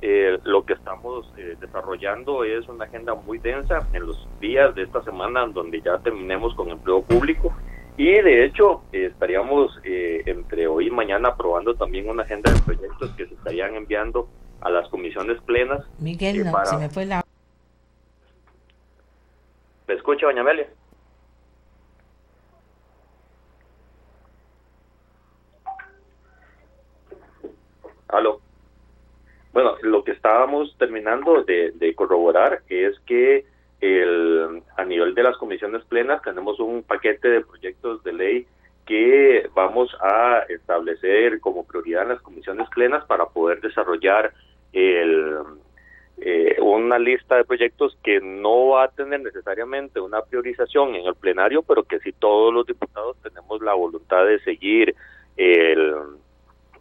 lo 0.02 0.66
que 0.66 0.74
estamos 0.74 1.32
desarrollando 1.60 2.44
es 2.44 2.68
una 2.68 2.86
agenda 2.86 3.14
muy 3.14 3.38
densa 3.38 3.88
en 3.94 4.08
los 4.08 4.28
días 4.40 4.74
de 4.74 4.84
esta 4.84 5.04
semana 5.04 5.46
donde 5.46 5.80
ya 5.82 6.00
terminemos 6.00 6.56
con 6.56 6.70
empleo 6.70 7.04
público 7.04 7.54
y 7.98 8.12
de 8.22 8.46
hecho, 8.46 8.82
estaríamos 8.92 9.80
eh, 9.84 10.24
entre 10.26 10.68
hoy 10.68 10.88
y 10.88 10.90
mañana 10.92 11.30
aprobando 11.30 11.76
también 11.76 12.10
una 12.10 12.24
agenda 12.24 12.52
de 12.52 12.60
proyectos 12.62 13.12
que 13.12 13.28
se 13.28 13.34
estarían 13.34 13.76
enviando 13.76 14.28
a 14.62 14.70
las 14.70 14.90
comisiones 14.90 15.42
plenas. 15.42 15.86
Miguel, 16.00 16.44
no, 16.44 16.66
se 16.66 16.78
me 16.78 16.90
fue 16.90 17.06
la... 17.06 17.24
¿Me 19.88 19.94
escucha, 19.94 20.26
doña 20.26 20.42
Amelia? 20.42 20.68
Aló. 28.08 28.42
Bueno, 29.54 29.76
lo 29.82 30.04
que 30.04 30.12
estábamos 30.12 30.76
terminando 30.78 31.44
de 31.44 31.94
corroborar 31.96 32.62
es 32.70 33.00
que 33.02 33.46
el, 33.82 34.62
a 34.78 34.86
nivel 34.86 35.16
de 35.16 35.24
las 35.24 35.38
comisiones 35.38 35.84
plenas 35.86 36.22
tenemos 36.22 36.60
un 36.60 36.84
paquete 36.84 37.28
de 37.28 37.42
proyectos 37.42 38.04
de 38.04 38.14
ley 38.14 38.48
que 38.86 39.50
vamos 39.56 39.96
a 40.02 40.44
establecer 40.50 41.40
como 41.40 41.66
prioridad 41.66 42.04
en 42.04 42.10
las 42.10 42.22
comisiones 42.22 42.70
plenas 42.70 43.04
para 43.06 43.26
poder 43.26 43.60
desarrollar 43.62 44.34
el, 44.74 45.36
eh, 46.18 46.58
una 46.62 47.00
lista 47.00 47.38
de 47.38 47.44
proyectos 47.44 47.98
que 48.04 48.20
no 48.22 48.70
va 48.70 48.86
a 48.86 48.92
tener 48.92 49.22
necesariamente 49.22 50.00
una 50.00 50.22
priorización 50.22 50.96
en 50.96 51.08
el 51.08 51.16
plenario, 51.16 51.64
pero 51.64 51.84
que 51.84 52.00
si 52.00 52.12
todos 52.12 52.54
los 52.54 52.66
diputados 52.68 53.18
tenemos 53.24 53.62
la 53.62 53.74
voluntad 53.74 54.26
de 54.26 54.40
seguir 54.40 54.96
el 55.38 55.96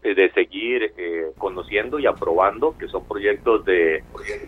de 0.02 0.30
seguir 0.32 0.92
eh, 0.96 1.30
conociendo 1.38 1.98
y 1.98 2.06
aprobando, 2.06 2.76
que 2.78 2.88
son 2.88 3.06
proyectos 3.06 3.64
de 3.64 4.02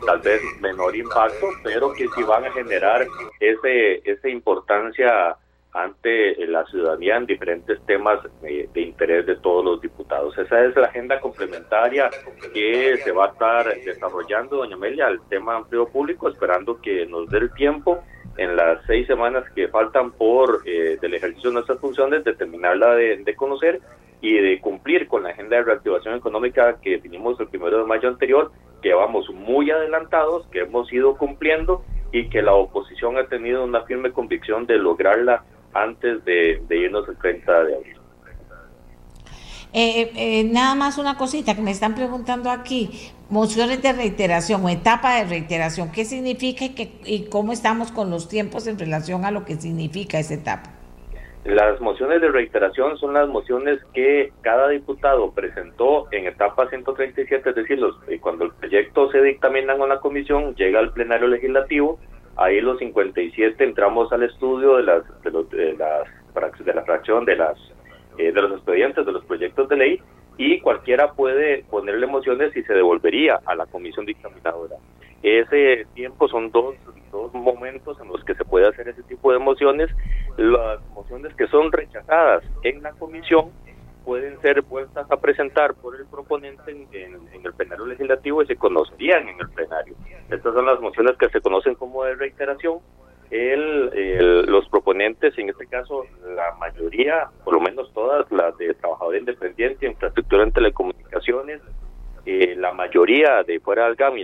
tal 0.06 0.20
vez 0.20 0.40
menor 0.60 0.96
impacto, 0.96 1.46
pero 1.62 1.92
que 1.92 2.08
sí 2.08 2.22
van 2.22 2.44
a 2.44 2.52
generar 2.52 3.06
ese, 3.40 4.02
esa 4.10 4.28
importancia 4.28 5.36
ante 5.74 6.46
la 6.46 6.64
ciudadanía 6.66 7.16
en 7.16 7.26
diferentes 7.26 7.80
temas 7.86 8.20
de, 8.42 8.68
interés 8.74 9.24
de 9.26 9.36
todos 9.36 9.64
los 9.64 9.80
diputados. 9.80 10.36
Esa 10.36 10.64
es 10.64 10.76
la 10.76 10.86
agenda 10.88 11.18
complementaria 11.18 12.10
que 12.52 12.98
se 12.98 13.10
va 13.12 13.26
a 13.26 13.28
estar 13.28 13.74
desarrollando, 13.82 14.56
doña 14.56 14.76
Amelia, 14.76 15.06
al 15.06 15.26
tema 15.28 15.56
amplio 15.56 15.88
público, 15.88 16.28
esperando 16.28 16.80
que 16.80 17.06
nos 17.06 17.28
dé 17.30 17.38
el 17.38 17.52
tiempo 17.54 18.02
en 18.36 18.54
las 18.54 18.84
seis 18.86 19.06
semanas 19.06 19.44
que 19.54 19.68
faltan 19.68 20.12
por 20.12 20.62
eh, 20.66 20.98
del 21.00 21.14
ejercicio 21.14 21.50
de 21.50 21.54
nuestras 21.54 21.78
funciones, 21.78 22.24
de 22.24 22.34
terminarla 22.34 22.94
de 22.94 23.34
conocer 23.34 23.80
y 24.22 24.34
de 24.34 24.60
cumplir 24.60 25.08
con 25.08 25.24
la 25.24 25.30
agenda 25.30 25.56
de 25.56 25.64
reactivación 25.64 26.14
económica 26.14 26.78
que 26.80 26.90
definimos 26.90 27.38
el 27.40 27.48
primero 27.48 27.78
de 27.78 27.84
mayo 27.84 28.08
anterior, 28.08 28.52
que 28.80 28.94
vamos 28.94 29.28
muy 29.34 29.70
adelantados, 29.70 30.46
que 30.46 30.60
hemos 30.60 30.90
ido 30.92 31.18
cumpliendo 31.18 31.84
y 32.12 32.28
que 32.30 32.40
la 32.40 32.54
oposición 32.54 33.18
ha 33.18 33.26
tenido 33.26 33.64
una 33.64 33.82
firme 33.82 34.12
convicción 34.12 34.64
de 34.66 34.78
lograrla 34.78 35.44
antes 35.74 36.24
de, 36.24 36.62
irnos 36.70 37.08
el 37.08 37.18
30 37.18 37.64
de 37.64 37.74
abril. 37.74 37.96
Eh, 39.74 40.12
eh, 40.14 40.44
nada 40.44 40.74
más 40.76 40.98
una 40.98 41.16
cosita 41.16 41.56
que 41.56 41.62
me 41.62 41.70
están 41.72 41.94
preguntando 41.96 42.50
aquí, 42.50 43.10
mociones 43.28 43.82
de 43.82 43.92
reiteración 43.92 44.64
o 44.64 44.68
etapa 44.68 45.16
de 45.16 45.24
reiteración, 45.24 45.90
¿qué 45.90 46.04
significa 46.04 46.64
y, 46.66 47.00
y 47.04 47.28
cómo 47.28 47.52
estamos 47.52 47.90
con 47.90 48.10
los 48.10 48.28
tiempos 48.28 48.68
en 48.68 48.78
relación 48.78 49.24
a 49.24 49.32
lo 49.32 49.44
que 49.44 49.56
significa 49.56 50.20
esa 50.20 50.34
etapa? 50.34 50.81
Las 51.44 51.80
mociones 51.80 52.20
de 52.20 52.30
reiteración 52.30 52.96
son 52.98 53.14
las 53.14 53.28
mociones 53.28 53.80
que 53.92 54.32
cada 54.42 54.68
diputado 54.68 55.32
presentó 55.32 56.06
en 56.12 56.26
etapa 56.26 56.68
137, 56.68 57.50
es 57.50 57.56
decir, 57.56 57.80
los, 57.80 57.96
eh, 58.06 58.20
cuando 58.20 58.44
el 58.44 58.52
proyecto 58.52 59.10
se 59.10 59.20
dictamina 59.20 59.76
con 59.76 59.88
la 59.88 59.98
comisión, 59.98 60.54
llega 60.54 60.78
al 60.78 60.92
plenario 60.92 61.26
legislativo, 61.26 61.98
ahí 62.36 62.60
los 62.60 62.78
57 62.78 63.62
entramos 63.64 64.12
al 64.12 64.22
estudio 64.22 64.76
de 64.76 64.84
las 64.84 65.22
de, 65.22 65.30
los, 65.32 65.50
de 65.50 65.72
las 65.74 66.64
de 66.64 66.74
la 66.74 66.82
fracción 66.84 67.24
de 67.24 67.36
las 67.36 67.58
eh, 68.18 68.32
de 68.32 68.42
los 68.42 68.52
expedientes 68.52 69.04
de 69.04 69.12
los 69.12 69.24
proyectos 69.24 69.68
de 69.68 69.76
ley 69.76 70.00
y 70.38 70.60
cualquiera 70.60 71.12
puede 71.12 71.64
ponerle 71.64 72.06
mociones 72.06 72.56
y 72.56 72.62
se 72.62 72.72
devolvería 72.72 73.40
a 73.44 73.54
la 73.54 73.66
comisión 73.66 74.06
dictaminadora. 74.06 74.76
Ese 75.22 75.86
tiempo 75.94 76.28
son 76.28 76.50
dos, 76.50 76.74
dos 77.12 77.32
momentos 77.32 78.00
en 78.00 78.08
los 78.08 78.24
que 78.24 78.34
se 78.34 78.44
puede 78.44 78.66
hacer 78.66 78.88
ese 78.88 79.04
tipo 79.04 79.32
de 79.32 79.38
mociones. 79.38 79.88
Las 80.36 80.80
mociones 80.88 81.32
que 81.34 81.46
son 81.46 81.70
rechazadas 81.70 82.42
en 82.64 82.82
la 82.82 82.90
comisión 82.92 83.52
pueden 84.04 84.40
ser 84.40 84.62
vueltas 84.62 85.08
a 85.10 85.16
presentar 85.18 85.74
por 85.74 85.94
el 85.94 86.06
proponente 86.06 86.72
en, 86.72 87.20
el 87.44 87.52
plenario 87.52 87.86
legislativo 87.86 88.42
y 88.42 88.46
se 88.46 88.56
conocerían 88.56 89.28
en 89.28 89.38
el 89.38 89.48
plenario. 89.50 89.94
Estas 90.28 90.54
son 90.54 90.66
las 90.66 90.80
mociones 90.80 91.16
que 91.18 91.28
se 91.28 91.40
conocen 91.40 91.76
como 91.76 92.02
de 92.04 92.16
reiteración. 92.16 92.78
El, 93.30 94.44
los 94.46 94.68
proponentes, 94.68 95.38
en 95.38 95.48
este 95.48 95.66
caso 95.66 96.04
la 96.34 96.54
mayoría, 96.58 97.30
por 97.44 97.54
lo 97.54 97.60
menos 97.60 97.90
todas 97.94 98.30
las 98.30 98.56
de 98.58 98.74
trabajador 98.74 99.16
independiente, 99.16 99.86
infraestructura 99.86 100.42
en 100.42 100.52
telecomunicaciones, 100.52 101.62
eh, 102.26 102.54
la 102.58 102.72
mayoría 102.72 103.42
de 103.42 103.58
fuera 103.60 103.86
del 103.86 103.96
GAM 103.96 104.14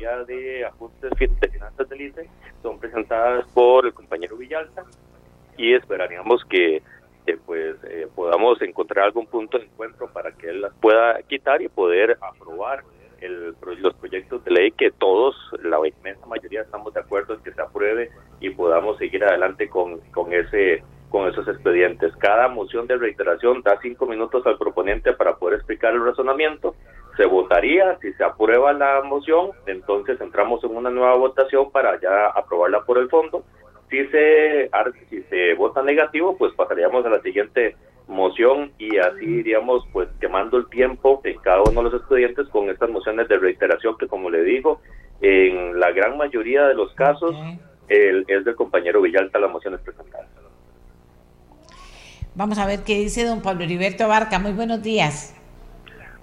de 0.00 0.64
ajustes 0.64 1.10
de 1.18 1.48
finanzas 1.48 1.88
del 1.88 2.00
ICE 2.00 2.28
son 2.62 2.78
presentadas 2.78 3.46
por 3.52 3.84
el 3.84 3.92
compañero 3.92 4.36
Villalta 4.36 4.84
y 5.58 5.74
esperaríamos 5.74 6.42
que 6.46 6.82
pues 7.46 7.76
eh, 7.84 8.08
podamos 8.14 8.60
encontrar 8.62 9.04
algún 9.04 9.26
punto 9.26 9.58
de 9.58 9.66
encuentro 9.66 10.10
para 10.10 10.32
que 10.32 10.48
él 10.48 10.62
las 10.62 10.72
pueda 10.80 11.20
quitar 11.22 11.62
y 11.62 11.68
poder 11.68 12.18
aprobar 12.20 12.82
el, 13.20 13.54
los 13.78 13.94
proyectos 13.94 14.42
de 14.44 14.50
ley 14.50 14.72
que 14.72 14.90
todos, 14.90 15.36
la 15.62 15.76
inmensa 15.86 16.26
mayoría 16.26 16.62
estamos 16.62 16.92
de 16.94 17.00
acuerdo 17.00 17.34
en 17.34 17.42
que 17.42 17.52
se 17.52 17.60
apruebe 17.60 18.10
y 18.40 18.50
podamos 18.50 18.96
seguir 18.98 19.22
adelante 19.22 19.68
con, 19.68 20.00
con 20.12 20.32
ese 20.32 20.82
con 21.10 21.28
esos 21.28 21.46
expedientes. 21.48 22.14
Cada 22.16 22.48
moción 22.48 22.86
de 22.86 22.96
reiteración 22.96 23.62
da 23.62 23.78
cinco 23.82 24.06
minutos 24.06 24.46
al 24.46 24.56
proponente 24.56 25.12
para 25.12 25.36
poder 25.36 25.56
explicar 25.56 25.92
el 25.92 26.04
razonamiento 26.04 26.74
se 27.16 27.26
votaría, 27.26 27.98
si 28.00 28.12
se 28.14 28.24
aprueba 28.24 28.72
la 28.72 29.02
moción, 29.02 29.50
entonces 29.66 30.20
entramos 30.20 30.62
en 30.64 30.76
una 30.76 30.90
nueva 30.90 31.16
votación 31.16 31.70
para 31.70 32.00
ya 32.00 32.26
aprobarla 32.28 32.84
por 32.84 32.98
el 32.98 33.08
fondo. 33.08 33.44
Si 33.90 34.06
se, 34.06 34.70
si 35.08 35.22
se 35.24 35.54
vota 35.54 35.82
negativo, 35.82 36.36
pues 36.36 36.52
pasaríamos 36.54 37.04
a 37.04 37.10
la 37.10 37.20
siguiente 37.20 37.76
moción 38.06 38.72
y 38.78 38.98
así 38.98 39.24
iríamos 39.24 39.84
pues 39.92 40.08
quemando 40.20 40.56
el 40.58 40.68
tiempo 40.68 41.20
en 41.24 41.38
cada 41.38 41.62
uno 41.62 41.82
de 41.82 41.90
los 41.90 42.00
expedientes 42.00 42.48
con 42.48 42.68
estas 42.68 42.90
mociones 42.90 43.28
de 43.28 43.38
reiteración 43.38 43.96
que 43.98 44.08
como 44.08 44.30
le 44.30 44.42
digo, 44.42 44.80
en 45.20 45.78
la 45.78 45.92
gran 45.92 46.16
mayoría 46.16 46.66
de 46.66 46.74
los 46.74 46.92
casos 46.94 47.36
el, 47.88 48.24
es 48.28 48.44
del 48.44 48.54
compañero 48.54 49.00
Villalta 49.00 49.38
las 49.38 49.50
mociones 49.50 49.80
presentadas. 49.80 50.28
Vamos 52.34 52.58
a 52.58 52.66
ver 52.66 52.80
qué 52.84 52.94
dice 52.94 53.24
don 53.24 53.42
Pablo 53.42 53.64
Heriberto 53.64 54.06
Barca. 54.08 54.38
Muy 54.38 54.52
buenos 54.52 54.82
días. 54.82 55.39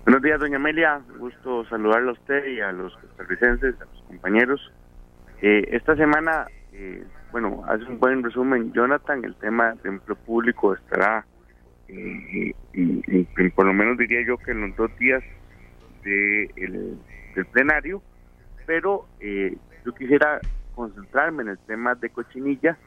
Buenos 0.08 0.24
días, 0.24 0.40
doña 0.40 0.56
Amelia. 0.56 1.02
Gusto 1.20 1.66
saludarla 1.66 2.12
a 2.12 2.14
usted 2.14 2.46
y 2.46 2.62
a 2.62 2.72
los 2.72 2.96
costarricenses, 2.96 3.76
a 3.82 3.84
los 3.94 4.04
compañeros. 4.04 4.72
Eh, 5.42 5.68
esta 5.74 5.98
semana, 5.98 6.48
eh, 6.72 7.04
bueno, 7.34 7.62
hace 7.68 7.84
un 7.84 8.00
buen 8.00 8.24
resumen, 8.24 8.72
Jonathan, 8.72 9.26
el 9.26 9.36
tema 9.36 9.74
de 9.84 9.90
empleo 9.90 10.16
público 10.16 10.76
estará, 10.76 11.26
eh, 11.90 12.54
por 13.54 13.66
lo 13.66 13.74
menos 13.74 13.98
diría 13.98 14.26
yo 14.26 14.38
que 14.38 14.52
en 14.52 14.62
los 14.62 14.78
dos 14.78 14.98
días 14.98 15.22
del 16.06 16.98
plenario, 17.52 18.02
pero 18.66 19.08
yo 19.20 19.94
quisiera 19.94 20.40
concentrarme 20.74 21.44
en 21.44 21.50
el 21.50 21.60
tema 21.68 21.96
de 21.96 22.10
Cochinilla. 22.12 22.78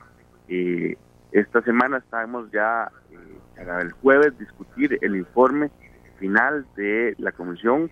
esta 1.33 1.61
semana 1.65 1.99
estábamos 1.99 2.51
ya, 2.51 2.91
para 3.59 3.83
el 3.83 3.93
jueves, 3.93 4.39
discutir 4.39 4.99
el 5.03 5.17
informe 5.17 5.71
final 6.21 6.67
de 6.77 7.17
la 7.19 7.33
comisión. 7.33 7.91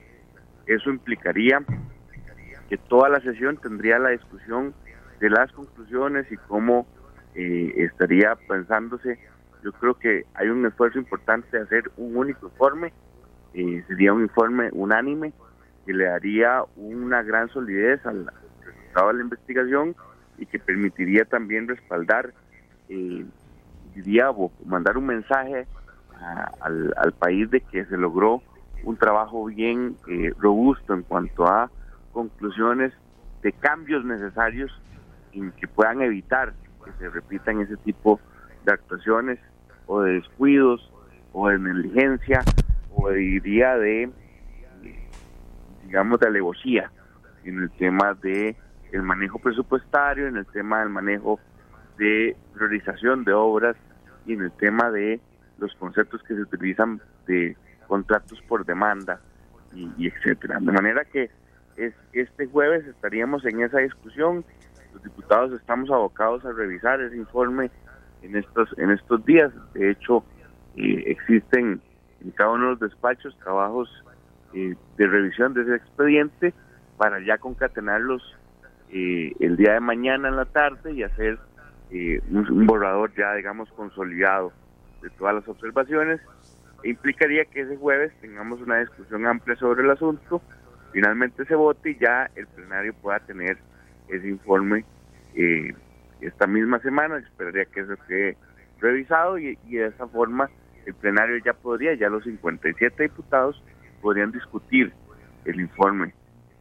Eso 0.67 0.91
implicaría 0.91 1.65
que 2.69 2.77
toda 2.77 3.09
la 3.09 3.21
sesión 3.21 3.57
tendría 3.57 3.99
la 3.99 4.11
discusión 4.11 4.75
de 5.19 5.31
las 5.31 5.51
conclusiones 5.53 6.31
y 6.31 6.37
cómo 6.37 6.87
eh, 7.35 7.73
estaría 7.77 8.37
pensándose. 8.47 9.19
Yo 9.65 9.73
creo 9.73 9.95
que 9.95 10.25
hay 10.35 10.49
un 10.49 10.65
esfuerzo 10.67 10.99
importante 10.99 11.57
de 11.57 11.65
hacer 11.65 11.91
un 11.97 12.17
único 12.17 12.47
informe, 12.47 12.93
eh, 13.55 13.83
sería 13.89 14.13
un 14.13 14.23
informe 14.23 14.69
unánime 14.73 15.33
que 15.85 15.95
le 15.95 16.05
daría 16.05 16.63
una 16.77 17.23
gran 17.23 17.49
solidez 17.49 18.05
al 18.05 18.31
resultado 18.63 19.09
de 19.09 19.15
la 19.15 19.23
investigación 19.23 19.97
y 20.37 20.47
que 20.47 20.59
permitiría 20.59 21.25
también 21.25 21.67
respaldar, 21.67 22.35
eh, 22.91 23.25
diría, 23.95 24.31
mandar 24.67 24.99
un 24.99 25.07
mensaje 25.07 25.67
al, 26.21 27.13
país 27.19 27.51
de 27.51 27.61
que 27.61 27.85
se 27.85 27.97
logró 27.97 28.43
un 28.85 28.97
trabajo 28.97 29.45
bien 29.47 29.97
eh, 30.09 30.33
robusto 30.39 30.95
en 30.95 31.03
cuanto 31.03 31.47
a 31.47 31.71
conclusiones 32.13 32.93
de 33.43 33.53
cambios 33.53 34.05
necesarios 34.05 34.71
en 35.33 35.53
que 35.53 35.69
puedan 35.69 36.03
evitar 36.03 36.55
que 36.85 36.93
se 36.99 37.09
repitan 37.09 37.61
ese 37.61 37.77
tipo 37.79 38.21
de 38.65 38.73
actuaciones 38.73 39.39
o 39.87 40.01
de 40.03 40.15
descuidos 40.15 40.93
o 41.33 41.49
de 41.49 41.59
negligencia 41.59 42.43
o 42.95 43.11
diría 43.11 43.77
de 43.77 44.11
digamos 45.85 46.21
de 46.21 46.27
alevosía 46.27 46.91
en 47.45 47.63
el 47.63 47.71
tema 47.71 48.15
de 48.15 48.57
el 48.93 49.03
manejo 49.03 49.39
presupuestario, 49.39 50.27
en 50.29 50.37
el 50.37 50.47
tema 50.47 50.81
del 50.81 50.89
manejo 50.89 51.39
de 51.99 52.37
priorización 52.55 53.25
de 53.25 53.33
obras 53.33 53.77
y 54.27 54.35
en 54.35 54.43
el 54.43 54.53
tema 54.53 54.91
de 54.91 55.21
los 55.59 55.75
conceptos 55.75 56.23
que 56.23 56.35
se 56.35 56.43
utilizan 56.43 57.01
de 57.27 57.57
contratos 57.87 58.41
por 58.43 58.65
demanda 58.65 59.21
y, 59.75 60.07
etcétera. 60.07 60.59
De 60.61 60.73
manera 60.73 61.05
que 61.05 61.31
es, 61.77 61.95
este 62.13 62.47
jueves 62.47 62.87
estaríamos 62.87 63.45
en 63.45 63.63
esa 63.63 63.79
discusión. 63.79 64.45
Los 64.93 65.03
diputados 65.03 65.53
estamos 65.53 65.91
abocados 65.91 66.45
a 66.45 66.53
revisar 66.53 67.01
ese 67.01 67.17
informe 67.17 67.71
en 68.23 68.37
estos 68.37 68.77
en 68.79 68.91
estos 68.91 69.25
días. 69.25 69.53
De 69.75 69.91
hecho, 69.91 70.25
eh, 70.77 71.05
existen 71.07 71.81
en 72.21 72.31
cada 72.33 72.51
uno 72.51 72.65
de 72.65 72.71
los 72.73 72.81
despachos 72.81 73.37
trabajos 73.39 73.89
eh, 74.55 74.75
de 74.97 75.07
revisión 75.07 75.55
de 75.55 75.63
ese 75.63 75.77
expediente 75.77 76.55
para 76.97 77.21
ya 77.21 77.39
concatenarlos 77.39 78.23
eh, 78.91 79.33
el 79.41 79.57
día 79.57 79.75
de 79.75 79.81
mañana 79.81 80.29
en 80.29 80.37
la 80.37 80.47
tarde 80.47 80.95
y 80.95 81.03
hacer 81.03 81.39
un 81.91 82.67
borrador 82.67 83.15
ya, 83.17 83.33
digamos, 83.35 83.71
consolidado 83.71 84.53
de 85.03 85.11
todas 85.11 85.35
las 85.35 85.49
observaciones 85.49 86.21
implicaría 86.85 87.45
que 87.47 87.63
ese 87.63 87.77
jueves 87.77 88.13
tengamos 88.21 88.61
una 88.61 88.79
discusión 88.79 89.27
amplia 89.27 89.57
sobre 89.57 89.83
el 89.83 89.91
asunto, 89.91 90.41
finalmente 90.93 91.45
se 91.45 91.55
vote 91.55 91.91
y 91.91 91.99
ya 91.99 92.31
el 92.37 92.47
plenario 92.47 92.95
pueda 92.95 93.19
tener 93.21 93.59
ese 94.09 94.29
informe 94.29 94.85
eh, 95.35 95.75
esta 96.21 96.47
misma 96.47 96.79
semana, 96.81 97.19
esperaría 97.19 97.65
que 97.67 97.81
eso 97.81 97.95
quede 98.07 98.37
revisado 98.81 99.39
y, 99.39 99.57
de 99.57 99.87
esa 99.87 100.07
forma 100.07 100.51
el 100.87 100.95
plenario 100.95 101.37
ya 101.45 101.53
podría, 101.53 101.95
ya 101.95 102.09
los 102.09 102.25
57 102.25 103.03
diputados 103.03 103.63
podrían 104.01 104.33
discutir 104.33 104.93
el 105.45 105.61
informe. 105.61 106.15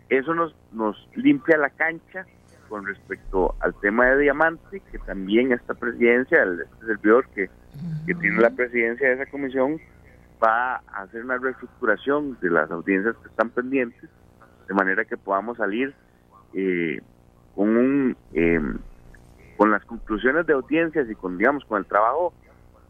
Eso 0.10 0.34
nos, 0.34 0.56
nos 0.72 0.98
limpia 1.16 1.58
la 1.58 1.70
cancha 1.70 2.26
con 2.68 2.86
respecto 2.86 3.56
al 3.60 3.74
tema 3.80 4.06
de 4.08 4.20
Diamante, 4.20 4.82
que 4.92 5.00
también 5.00 5.52
esta 5.52 5.74
presidencia, 5.74 6.44
el 6.44 6.62
este 6.62 6.86
servidor 6.86 7.28
que, 7.30 7.50
que 8.06 8.16
tiene 8.16 8.42
la 8.42 8.50
presidencia 8.50 9.08
de 9.08 9.16
esa 9.16 9.26
comisión, 9.32 9.80
va 10.44 10.76
a 10.88 11.02
hacer 11.04 11.24
una 11.24 11.38
reestructuración 11.38 12.38
de 12.42 12.50
las 12.50 12.70
audiencias 12.72 13.16
que 13.18 13.30
están 13.30 13.50
pendientes, 13.50 14.10
de 14.68 14.74
manera 14.74 15.06
que 15.06 15.18
podamos 15.18 15.58
salir 15.58 15.94
eh, 16.54 17.02
con 17.56 17.76
un 17.76 18.18
em, 18.34 18.78
con 19.58 19.72
las 19.72 19.84
conclusiones 19.86 20.46
de 20.46 20.54
audiencias 20.54 21.10
y 21.10 21.16
con 21.16 21.38
digamos 21.38 21.66
con 21.66 21.80
el 21.80 21.86
trabajo 21.86 22.34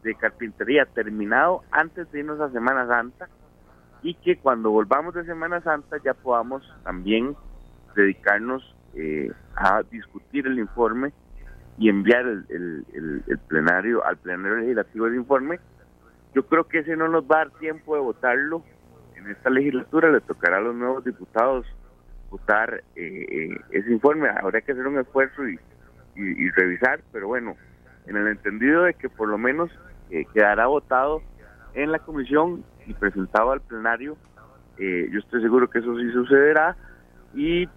de 0.04 0.14
carpintería 0.16 0.86
terminado 0.86 1.64
antes 1.72 2.12
de 2.12 2.20
irnos 2.20 2.40
a 2.42 2.52
Semana 2.52 2.86
Santa 2.88 3.30
y 4.04 4.14
que 4.16 4.38
cuando 4.38 4.70
volvamos 4.70 5.14
de 5.16 5.26
Semana 5.26 5.62
Santa 5.62 5.98
ya 6.04 6.14
podamos 6.14 6.64
también 6.84 7.36
dedicarnos 7.96 8.76
eh, 8.96 9.32
a 9.56 9.84
discutir 9.84 10.48
el 10.48 10.60
informe 10.60 11.12
y 11.78 11.90
enviar 11.90 12.26
el, 12.26 12.86
plenario 13.48 14.04
al 14.06 14.18
plenario 14.18 14.58
legislativo 14.58 15.08
el 15.08 15.16
informe 15.16 15.60
yo 16.38 16.46
creo 16.46 16.66
que 16.66 16.80
ese 16.80 16.96
no 16.96 17.08
nos 17.08 17.24
va 17.24 17.38
a 17.38 17.46
dar 17.46 17.50
tiempo 17.60 17.96
de 17.96 18.02
votarlo. 18.02 18.62
En 19.16 19.28
esta 19.28 19.50
legislatura, 19.50 20.12
le 20.12 20.22
tocará 20.22 20.58
a 20.58 20.62
los 20.62 20.76
nuevos 20.76 21.04
diputados 21.04 21.66
votar 22.30 22.84
eh, 22.96 23.26
eh, 23.28 23.58
ese 23.72 23.92
informe, 23.92 24.30
habrá 24.30 24.62
que 24.62 24.74
hacer 24.74 24.86
un 24.86 25.00
esfuerzo 25.00 25.48
y, 25.48 25.58
revisar, 26.52 27.02
pero 27.12 27.28
bueno, 27.28 27.56
en 28.06 28.18
el 28.18 28.28
entendido 28.28 28.84
de 28.84 28.94
que 28.94 29.10
por 29.10 29.30
lo 29.30 29.40
menos 29.40 29.72
eh, 30.12 30.26
quedará 30.32 30.68
votado 30.68 31.24
en 31.74 31.92
la 31.92 31.98
comisión 31.98 32.64
y 32.86 32.94
presentado 32.94 33.52
al 33.52 33.62
plenario, 33.62 34.16
yo 34.78 35.20
estoy 35.20 35.42
seguro 35.42 35.72
que 35.72 35.80
eso 35.80 35.98
sí 35.98 36.12
sucederá 36.12 36.76
y 37.34 37.68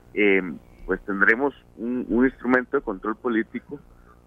pues 0.91 1.01
tendremos 1.03 1.55
un, 1.77 2.05
instrumento 2.25 2.77
de 2.77 2.83
control 2.83 3.15
político. 3.15 3.79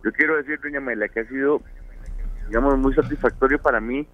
Yo 0.02 0.14
quiero 0.14 0.38
decir, 0.38 0.62
doña 0.62 0.80
Mela, 0.80 1.10
que 1.10 1.20
ha 1.20 1.28
sido, 1.28 1.62
digamos, 2.48 2.78
muy 2.78 2.94
satisfactorio 2.94 3.60
para 3.60 3.82
mí 3.82 4.08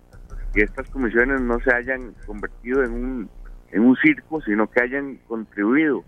que 0.51 0.63
estas 0.63 0.89
comisiones 0.89 1.41
no 1.41 1.59
se 1.59 1.71
hayan 1.71 2.15
convertido 2.25 2.83
en 2.83 2.91
un, 2.91 3.29
en 3.69 3.83
un 3.83 3.95
circo, 3.97 4.41
sino 4.41 4.65
que 4.65 4.81
hayan 4.81 5.17
contribuido 5.27 6.03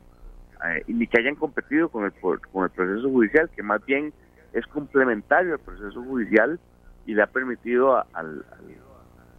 eh, 0.67 0.83
y 0.87 1.05
que 1.05 1.19
hayan 1.19 1.35
competido 1.35 1.89
con 1.89 2.05
el, 2.05 2.13
con 2.19 2.63
el 2.63 2.71
proceso 2.71 3.07
judicial, 3.07 3.47
que 3.55 3.61
más 3.61 3.85
bien 3.85 4.11
es 4.53 4.65
complementario 4.65 5.53
al 5.53 5.59
proceso 5.59 6.01
judicial 6.01 6.59
y 7.05 7.13
le 7.13 7.21
ha 7.21 7.27
permitido 7.27 7.97
a, 7.97 8.23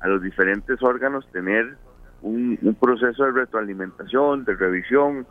los 0.05 0.23
diferentes 0.23 0.81
órganos 0.85 1.27
tener 1.33 1.77
un, 2.23 2.77
proceso 2.81 3.25
de 3.25 3.33
retroalimentación, 3.33 4.45
de 4.45 4.55
revisión, 4.55 5.27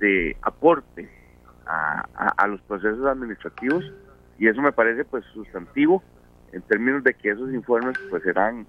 de 0.00 0.36
aporte 0.42 1.08
a, 1.66 2.46
los 2.46 2.60
procesos 2.62 3.04
administrativos 3.06 3.84
y 4.38 4.48
eso 4.48 4.62
me 4.62 4.72
parece 4.72 5.04
pues 5.04 5.24
sustantivo 5.34 6.02
en 6.52 6.62
términos 6.62 7.04
de 7.04 7.12
que 7.12 7.30
esos 7.30 7.52
informes 7.52 7.98
pues 8.08 8.22
serán 8.22 8.66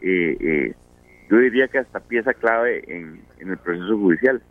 eh, 0.00 0.36
eh, 0.40 0.74
yo 1.30 1.38
diría 1.38 1.68
que 1.68 1.78
hasta 1.78 2.00
pieza 2.00 2.32
clave 2.32 2.82
en, 2.88 3.22
el 3.38 3.58
proceso 3.58 3.96
judicial. 3.98 4.42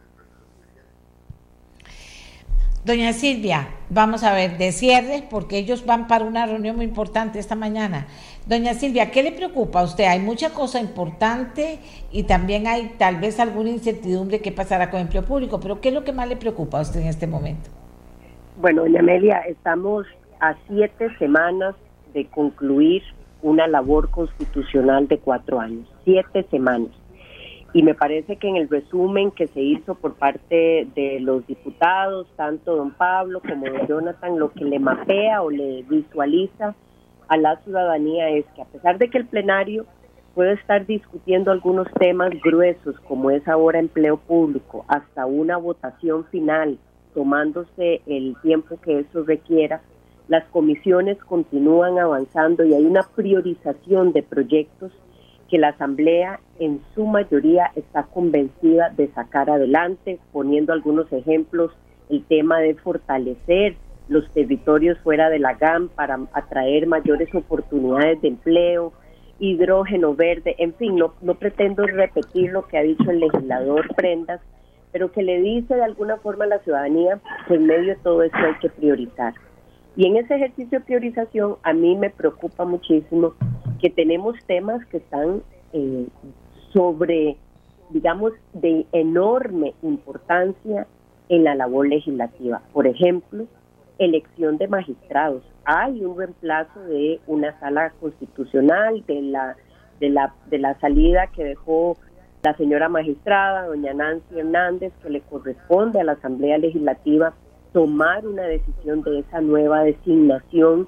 Doña 2.86 3.12
Silvia, 3.14 3.68
vamos 3.90 4.24
a 4.24 4.34
ver, 4.34 4.58
de 4.58 4.72
cierre, 4.72 5.28
porque 5.30 5.58
ellos 5.58 5.86
van 5.86 6.08
para 6.08 6.24
una 6.24 6.46
reunión 6.46 6.76
muy 6.76 6.86
importante 6.86 7.40
esta 7.40 7.56
mañana. 7.56 8.08
Doña 8.48 8.74
Silvia, 8.76 9.12
¿qué 9.12 9.24
le 9.24 9.34
preocupa 9.34 9.82
a 9.82 9.84
usted? 9.84 10.06
Hay 10.06 10.20
mucha 10.20 10.52
cosa 10.52 10.80
importante 10.80 11.80
y 12.14 12.24
también 12.24 12.66
hay 12.66 12.94
tal 12.98 13.18
vez 13.18 13.42
alguna 13.42 13.72
incertidumbre 13.72 14.40
que 14.40 14.54
pasará 14.54 14.90
con 14.90 15.02
el 15.02 15.08
empleo 15.08 15.26
público, 15.26 15.60
pero 15.60 15.82
¿qué 15.82 15.90
es 15.90 15.94
lo 15.94 16.06
que 16.06 16.14
más 16.14 16.30
le 16.30 16.38
preocupa 16.38 16.80
a 16.80 16.82
usted 16.82 17.02
en 17.02 17.08
este 17.08 17.28
momento? 17.28 17.70
Bueno, 18.56 18.84
doña 18.84 19.02
Amelia, 19.02 19.40
estamos 19.42 20.08
a 20.40 20.56
siete 20.70 21.10
semanas 21.18 21.76
de 22.14 22.26
concluir 22.28 23.04
una 23.42 23.68
labor 23.68 24.10
constitucional 24.12 25.10
de 25.10 25.18
cuatro 25.18 25.60
años, 25.60 25.86
siete 26.06 26.46
semanas. 26.50 26.92
Y 27.74 27.84
me 27.84 27.96
parece 27.96 28.38
que 28.38 28.48
en 28.48 28.56
el 28.56 28.70
resumen 28.70 29.30
que 29.32 29.48
se 29.48 29.60
hizo 29.60 29.96
por 29.96 30.14
parte 30.14 30.88
de 30.96 31.20
los 31.20 31.46
diputados, 31.48 32.28
tanto 32.38 32.78
don 32.78 32.92
Pablo 32.92 33.42
como 33.42 33.66
don 33.66 33.88
Jonathan, 33.88 34.40
lo 34.40 34.54
que 34.54 34.64
le 34.64 34.80
mapea 34.80 35.42
o 35.42 35.50
le 35.50 35.84
visualiza 35.84 36.76
a 37.28 37.38
la 37.38 37.58
ciudadanía 37.64 38.30
es 38.30 38.46
que 38.56 38.62
a 38.62 38.66
pesar 38.66 38.98
de 38.98 39.10
que 39.10 39.18
el 39.18 39.28
plenario 39.28 39.86
puede 40.34 40.54
estar 40.54 40.86
discutiendo 40.86 41.52
algunos 41.52 41.88
temas 42.00 42.32
gruesos, 42.44 43.00
como 43.08 43.32
es 43.32 43.48
ahora 43.48 43.80
empleo 43.80 44.18
público, 44.18 44.86
hasta 44.88 45.26
una 45.26 45.58
votación 45.58 46.26
final, 46.26 46.78
tomándose 47.14 48.02
el 48.06 48.36
tiempo 48.44 48.80
que 48.82 49.00
eso 49.00 49.24
requiera, 49.24 49.82
las 50.28 50.44
comisiones 50.50 51.18
continúan 51.20 51.98
avanzando 51.98 52.64
y 52.66 52.74
hay 52.74 52.86
una 52.86 53.02
priorización 53.16 54.12
de 54.12 54.24
proyectos 54.24 54.92
que 55.50 55.58
la 55.58 55.70
Asamblea 55.70 56.40
en 56.60 56.82
su 56.94 57.06
mayoría 57.06 57.72
está 57.76 58.04
convencida 58.04 58.90
de 58.96 59.08
sacar 59.14 59.50
adelante, 59.50 60.20
poniendo 60.34 60.74
algunos 60.74 61.12
ejemplos, 61.14 61.72
el 62.10 62.24
tema 62.26 62.60
de 62.60 62.76
fortalecer 62.76 63.78
los 64.08 64.30
territorios 64.32 64.98
fuera 65.00 65.30
de 65.30 65.40
la 65.40 65.54
GAM 65.54 65.90
para 65.90 66.20
atraer 66.34 66.88
mayores 66.88 67.34
oportunidades 67.34 68.22
de 68.22 68.30
empleo, 68.30 68.94
hidrógeno 69.40 70.16
verde, 70.16 70.56
en 70.58 70.74
fin, 70.76 70.96
no, 70.96 71.14
no 71.22 71.36
pretendo 71.36 71.86
repetir 71.86 72.52
lo 72.52 72.68
que 72.68 72.78
ha 72.78 72.84
dicho 72.84 73.10
el 73.12 73.20
legislador 73.20 73.88
Prendas, 73.96 74.42
pero 74.92 75.12
que 75.12 75.22
le 75.22 75.42
dice 75.42 75.76
de 75.76 75.84
alguna 75.84 76.18
forma 76.18 76.46
a 76.46 76.48
la 76.48 76.60
ciudadanía 76.60 77.20
que 77.48 77.56
en 77.56 77.68
medio 77.68 77.90
de 77.90 78.02
todo 78.02 78.24
esto 78.24 78.38
hay 78.38 78.56
que 78.62 78.70
priorizar. 78.70 79.34
Y 79.96 80.06
en 80.06 80.18
ese 80.18 80.36
ejercicio 80.36 80.80
de 80.80 80.86
priorización 80.86 81.58
a 81.64 81.74
mí 81.74 81.96
me 81.96 82.10
preocupa 82.10 82.66
muchísimo 82.66 83.34
que 83.82 83.90
tenemos 83.90 84.36
temas 84.46 84.86
que 84.88 84.98
están 84.98 85.42
eh, 85.74 86.08
sobre, 86.72 87.38
digamos, 87.90 88.34
de 88.54 88.86
enorme 88.92 89.74
importancia 89.82 90.88
en 91.30 91.44
la 91.44 91.56
labor 91.56 91.88
legislativa. 91.88 92.62
Por 92.74 92.88
ejemplo, 92.88 93.48
elección 94.00 94.58
de 94.58 94.68
magistrados. 94.68 95.44
Hay 95.66 96.04
un 96.04 96.18
reemplazo 96.18 96.80
de 96.82 97.20
una 97.28 97.58
sala 97.60 97.92
constitucional, 98.00 99.04
de 99.08 99.22
la, 99.22 99.56
de 100.00 100.10
la, 100.10 100.34
de 100.50 100.60
la 100.60 100.80
salida 100.80 101.28
que 101.28 101.44
dejó 101.44 101.98
la 102.44 102.56
señora 102.56 102.88
magistrada, 102.88 103.66
doña 103.66 103.94
Nancy 103.94 104.40
Hernández, 104.40 104.94
que 105.02 105.10
le 105.10 105.22
corresponde 105.22 106.00
a 106.00 106.04
la 106.04 106.14
Asamblea 106.14 106.58
Legislativa 106.58 107.34
tomar 107.74 108.26
una 108.26 108.44
decisión 108.44 109.02
de 109.04 109.20
esa 109.20 109.42
nueva 109.42 109.82
designación 109.84 110.88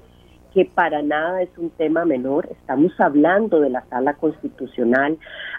que 0.54 0.64
para 0.64 1.02
nada 1.02 1.42
es 1.42 1.56
un 1.58 1.70
tema 1.70 2.04
menor. 2.04 2.48
Estamos 2.50 2.92
hablando 2.98 3.60
de 3.60 3.70
la 3.70 3.84
sala 3.88 4.14
constitucional. 4.14 5.18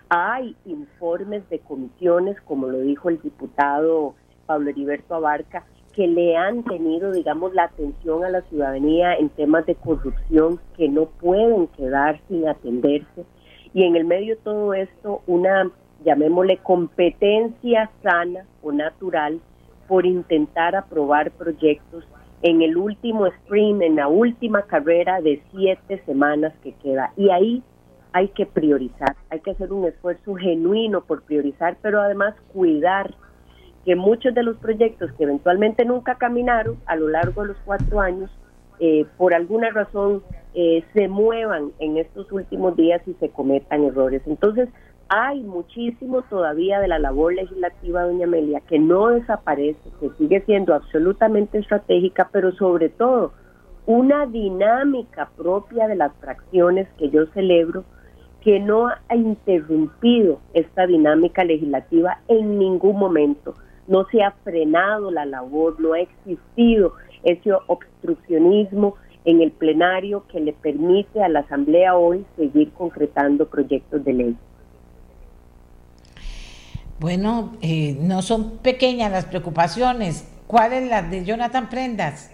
Hay 0.09 0.55
informes 0.65 1.47
de 1.49 1.59
comisiones, 1.59 2.39
como 2.41 2.67
lo 2.67 2.79
dijo 2.79 3.09
el 3.09 3.21
diputado 3.21 4.15
Pablo 4.45 4.69
Heriberto 4.69 5.15
Abarca, 5.15 5.63
que 5.95 6.07
le 6.07 6.37
han 6.37 6.63
tenido, 6.63 7.11
digamos, 7.11 7.53
la 7.53 7.65
atención 7.65 8.23
a 8.23 8.29
la 8.29 8.41
ciudadanía 8.41 9.15
en 9.15 9.29
temas 9.29 9.65
de 9.65 9.75
corrupción 9.75 10.59
que 10.77 10.87
no 10.89 11.05
pueden 11.05 11.67
quedar 11.67 12.19
sin 12.27 12.47
atenderse. 12.47 13.25
Y 13.73 13.83
en 13.83 13.95
el 13.95 14.05
medio 14.05 14.35
de 14.35 14.41
todo 14.41 14.73
esto, 14.73 15.21
una, 15.27 15.69
llamémosle, 16.03 16.57
competencia 16.57 17.89
sana 18.03 18.45
o 18.61 18.71
natural 18.71 19.39
por 19.87 20.05
intentar 20.05 20.75
aprobar 20.75 21.31
proyectos 21.31 22.05
en 22.41 22.61
el 22.61 22.77
último 22.77 23.27
sprint, 23.27 23.81
en 23.81 23.97
la 23.97 24.07
última 24.07 24.63
carrera 24.63 25.21
de 25.21 25.41
siete 25.51 26.01
semanas 26.05 26.53
que 26.63 26.73
queda. 26.73 27.11
Y 27.15 27.29
ahí 27.29 27.63
hay 28.13 28.29
que 28.29 28.45
priorizar, 28.45 29.15
hay 29.29 29.39
que 29.39 29.51
hacer 29.51 29.71
un 29.71 29.85
esfuerzo 29.85 30.35
genuino 30.35 31.01
por 31.01 31.21
priorizar, 31.23 31.77
pero 31.81 32.01
además 32.01 32.35
cuidar 32.53 33.13
que 33.85 33.95
muchos 33.95 34.33
de 34.33 34.43
los 34.43 34.57
proyectos 34.57 35.11
que 35.13 35.23
eventualmente 35.23 35.85
nunca 35.85 36.15
caminaron 36.15 36.77
a 36.85 36.95
lo 36.95 37.07
largo 37.07 37.41
de 37.41 37.49
los 37.49 37.57
cuatro 37.65 37.99
años, 37.99 38.29
eh, 38.79 39.05
por 39.17 39.33
alguna 39.33 39.69
razón 39.69 40.23
eh, 40.53 40.83
se 40.93 41.07
muevan 41.07 41.71
en 41.79 41.97
estos 41.97 42.31
últimos 42.31 42.75
días 42.75 43.01
y 43.07 43.13
se 43.15 43.29
cometan 43.29 43.83
errores. 43.83 44.21
Entonces, 44.25 44.69
hay 45.09 45.41
muchísimo 45.41 46.21
todavía 46.23 46.79
de 46.79 46.87
la 46.87 46.99
labor 46.99 47.33
legislativa, 47.33 48.03
doña 48.03 48.25
Amelia, 48.25 48.61
que 48.61 48.79
no 48.79 49.09
desaparece, 49.09 49.79
que 49.99 50.09
sigue 50.17 50.41
siendo 50.45 50.73
absolutamente 50.73 51.57
estratégica, 51.57 52.29
pero 52.31 52.53
sobre 52.53 52.89
todo 52.89 53.33
una 53.85 54.25
dinámica 54.25 55.29
propia 55.35 55.87
de 55.87 55.95
las 55.95 56.13
fracciones 56.17 56.87
que 56.97 57.09
yo 57.09 57.25
celebro, 57.33 57.83
que 58.41 58.59
no 58.59 58.87
ha 58.87 59.15
interrumpido 59.15 60.39
esta 60.53 60.87
dinámica 60.87 61.43
legislativa 61.43 62.19
en 62.27 62.57
ningún 62.57 62.97
momento 62.97 63.53
no 63.91 64.07
se 64.09 64.23
ha 64.23 64.31
frenado 64.43 65.11
la 65.11 65.25
labor, 65.25 65.79
no 65.79 65.93
ha 65.93 65.99
existido 65.99 66.93
ese 67.23 67.51
obstruccionismo 67.67 68.95
en 69.25 69.41
el 69.41 69.51
plenario 69.51 70.23
que 70.31 70.39
le 70.39 70.53
permite 70.53 71.21
a 71.21 71.27
la 71.27 71.41
Asamblea 71.41 71.95
hoy 71.95 72.25
seguir 72.37 72.71
concretando 72.71 73.47
proyectos 73.49 74.03
de 74.05 74.13
ley. 74.13 74.37
Bueno, 76.99 77.51
eh, 77.61 77.97
no 77.99 78.21
son 78.21 78.59
pequeñas 78.59 79.11
las 79.11 79.25
preocupaciones. 79.25 80.25
¿Cuál 80.47 80.71
es 80.73 80.89
la 80.89 81.01
de 81.01 81.25
Jonathan 81.25 81.69
Prendas? 81.69 82.31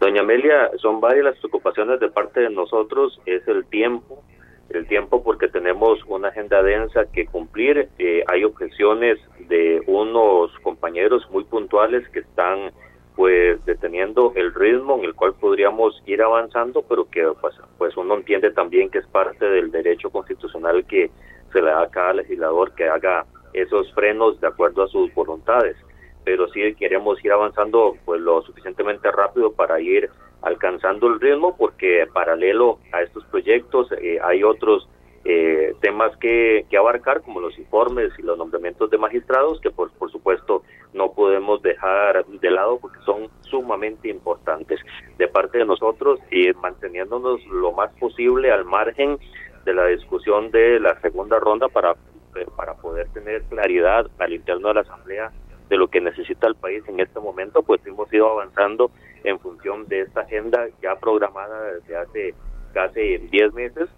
Doña 0.00 0.22
Amelia, 0.22 0.70
son 0.82 1.00
varias 1.00 1.26
las 1.26 1.38
preocupaciones 1.38 2.00
de 2.00 2.08
parte 2.08 2.40
de 2.40 2.50
nosotros. 2.50 3.20
Es 3.24 3.46
el 3.46 3.64
tiempo, 3.66 4.22
el 4.70 4.86
tiempo 4.86 5.22
porque 5.22 5.48
tenemos 5.48 5.98
una 6.06 6.28
agenda 6.28 6.62
densa 6.62 7.06
que 7.12 7.26
cumplir. 7.26 7.88
Eh, 7.98 8.24
hay 8.26 8.44
objeciones 8.44 9.18
de 9.48 9.82
unos 9.86 10.50
compañeros 10.62 11.28
muy 11.30 11.44
puntuales 11.44 12.08
que 12.08 12.20
están 12.20 12.72
pues 13.14 13.64
deteniendo 13.64 14.32
el 14.36 14.52
ritmo 14.52 14.98
en 14.98 15.04
el 15.04 15.14
cual 15.14 15.32
podríamos 15.34 16.02
ir 16.04 16.20
avanzando, 16.22 16.82
pero 16.82 17.08
que 17.08 17.26
pues, 17.40 17.54
pues 17.78 17.96
uno 17.96 18.14
entiende 18.14 18.50
también 18.50 18.90
que 18.90 18.98
es 18.98 19.06
parte 19.06 19.46
del 19.46 19.70
derecho 19.70 20.10
constitucional 20.10 20.84
que 20.86 21.10
se 21.50 21.62
le 21.62 21.70
da 21.70 21.82
a 21.82 21.90
cada 21.90 22.12
legislador 22.12 22.74
que 22.74 22.84
haga 22.84 23.24
esos 23.54 23.90
frenos 23.94 24.38
de 24.40 24.48
acuerdo 24.48 24.82
a 24.82 24.88
sus 24.88 25.12
voluntades. 25.14 25.76
Pero 26.24 26.48
sí 26.48 26.74
queremos 26.74 27.24
ir 27.24 27.32
avanzando 27.32 27.96
pues 28.04 28.20
lo 28.20 28.42
suficientemente 28.42 29.10
rápido 29.10 29.52
para 29.52 29.80
ir 29.80 30.10
alcanzando 30.42 31.08
el 31.08 31.20
ritmo 31.20 31.56
porque 31.56 32.06
paralelo 32.12 32.78
a 32.92 33.02
estos 33.02 33.24
proyectos 33.26 33.90
eh, 34.00 34.18
hay 34.22 34.42
otros 34.42 34.88
eh, 35.28 35.74
temas 35.80 36.16
que, 36.18 36.64
abarcar 36.78 37.22
como 37.22 37.40
los 37.40 37.58
informes 37.58 38.12
y 38.16 38.22
los 38.22 38.38
nombramientos 38.38 38.90
de 38.90 38.98
magistrados 38.98 39.60
que 39.60 39.70
por, 39.70 39.90
por 39.92 40.12
supuesto 40.12 40.62
no 40.92 41.14
podemos 41.14 41.60
dejar 41.62 42.24
de 42.26 42.50
lado 42.50 42.78
porque 42.78 43.00
son 43.04 43.28
sumamente 43.40 44.08
importantes 44.08 44.78
de 45.18 45.26
parte 45.26 45.58
de 45.58 45.64
nosotros 45.64 46.20
y 46.30 46.52
manteniéndonos 46.52 47.44
lo 47.46 47.72
más 47.72 47.90
posible 47.94 48.52
al 48.52 48.64
margen 48.64 49.18
de 49.64 49.74
la 49.74 49.86
discusión 49.86 50.52
de 50.52 50.78
la 50.78 51.00
segunda 51.00 51.40
ronda 51.40 51.66
para, 51.68 51.96
eh, 52.36 52.46
para 52.56 52.74
poder 52.74 53.08
tener 53.08 53.42
claridad 53.44 54.06
al 54.18 54.32
interno 54.32 54.68
de 54.68 54.74
la 54.74 54.80
Asamblea 54.82 55.32
de 55.68 55.76
lo 55.76 55.88
que 55.88 56.00
necesita 56.00 56.46
el 56.46 56.54
país 56.54 56.82
en 56.88 57.00
este 57.00 57.20
momento, 57.20 57.62
pues 57.62 57.84
hemos 57.86 58.12
ido 58.12 58.30
avanzando 58.30 58.90
en 59.24 59.38
función 59.40 59.86
de 59.88 60.02
esta 60.02 60.20
agenda 60.20 60.66
ya 60.82 60.96
programada 60.96 61.72
desde 61.72 61.96
hace 61.96 62.34
casi 62.72 63.18
10 63.18 63.54
meses 63.54 63.88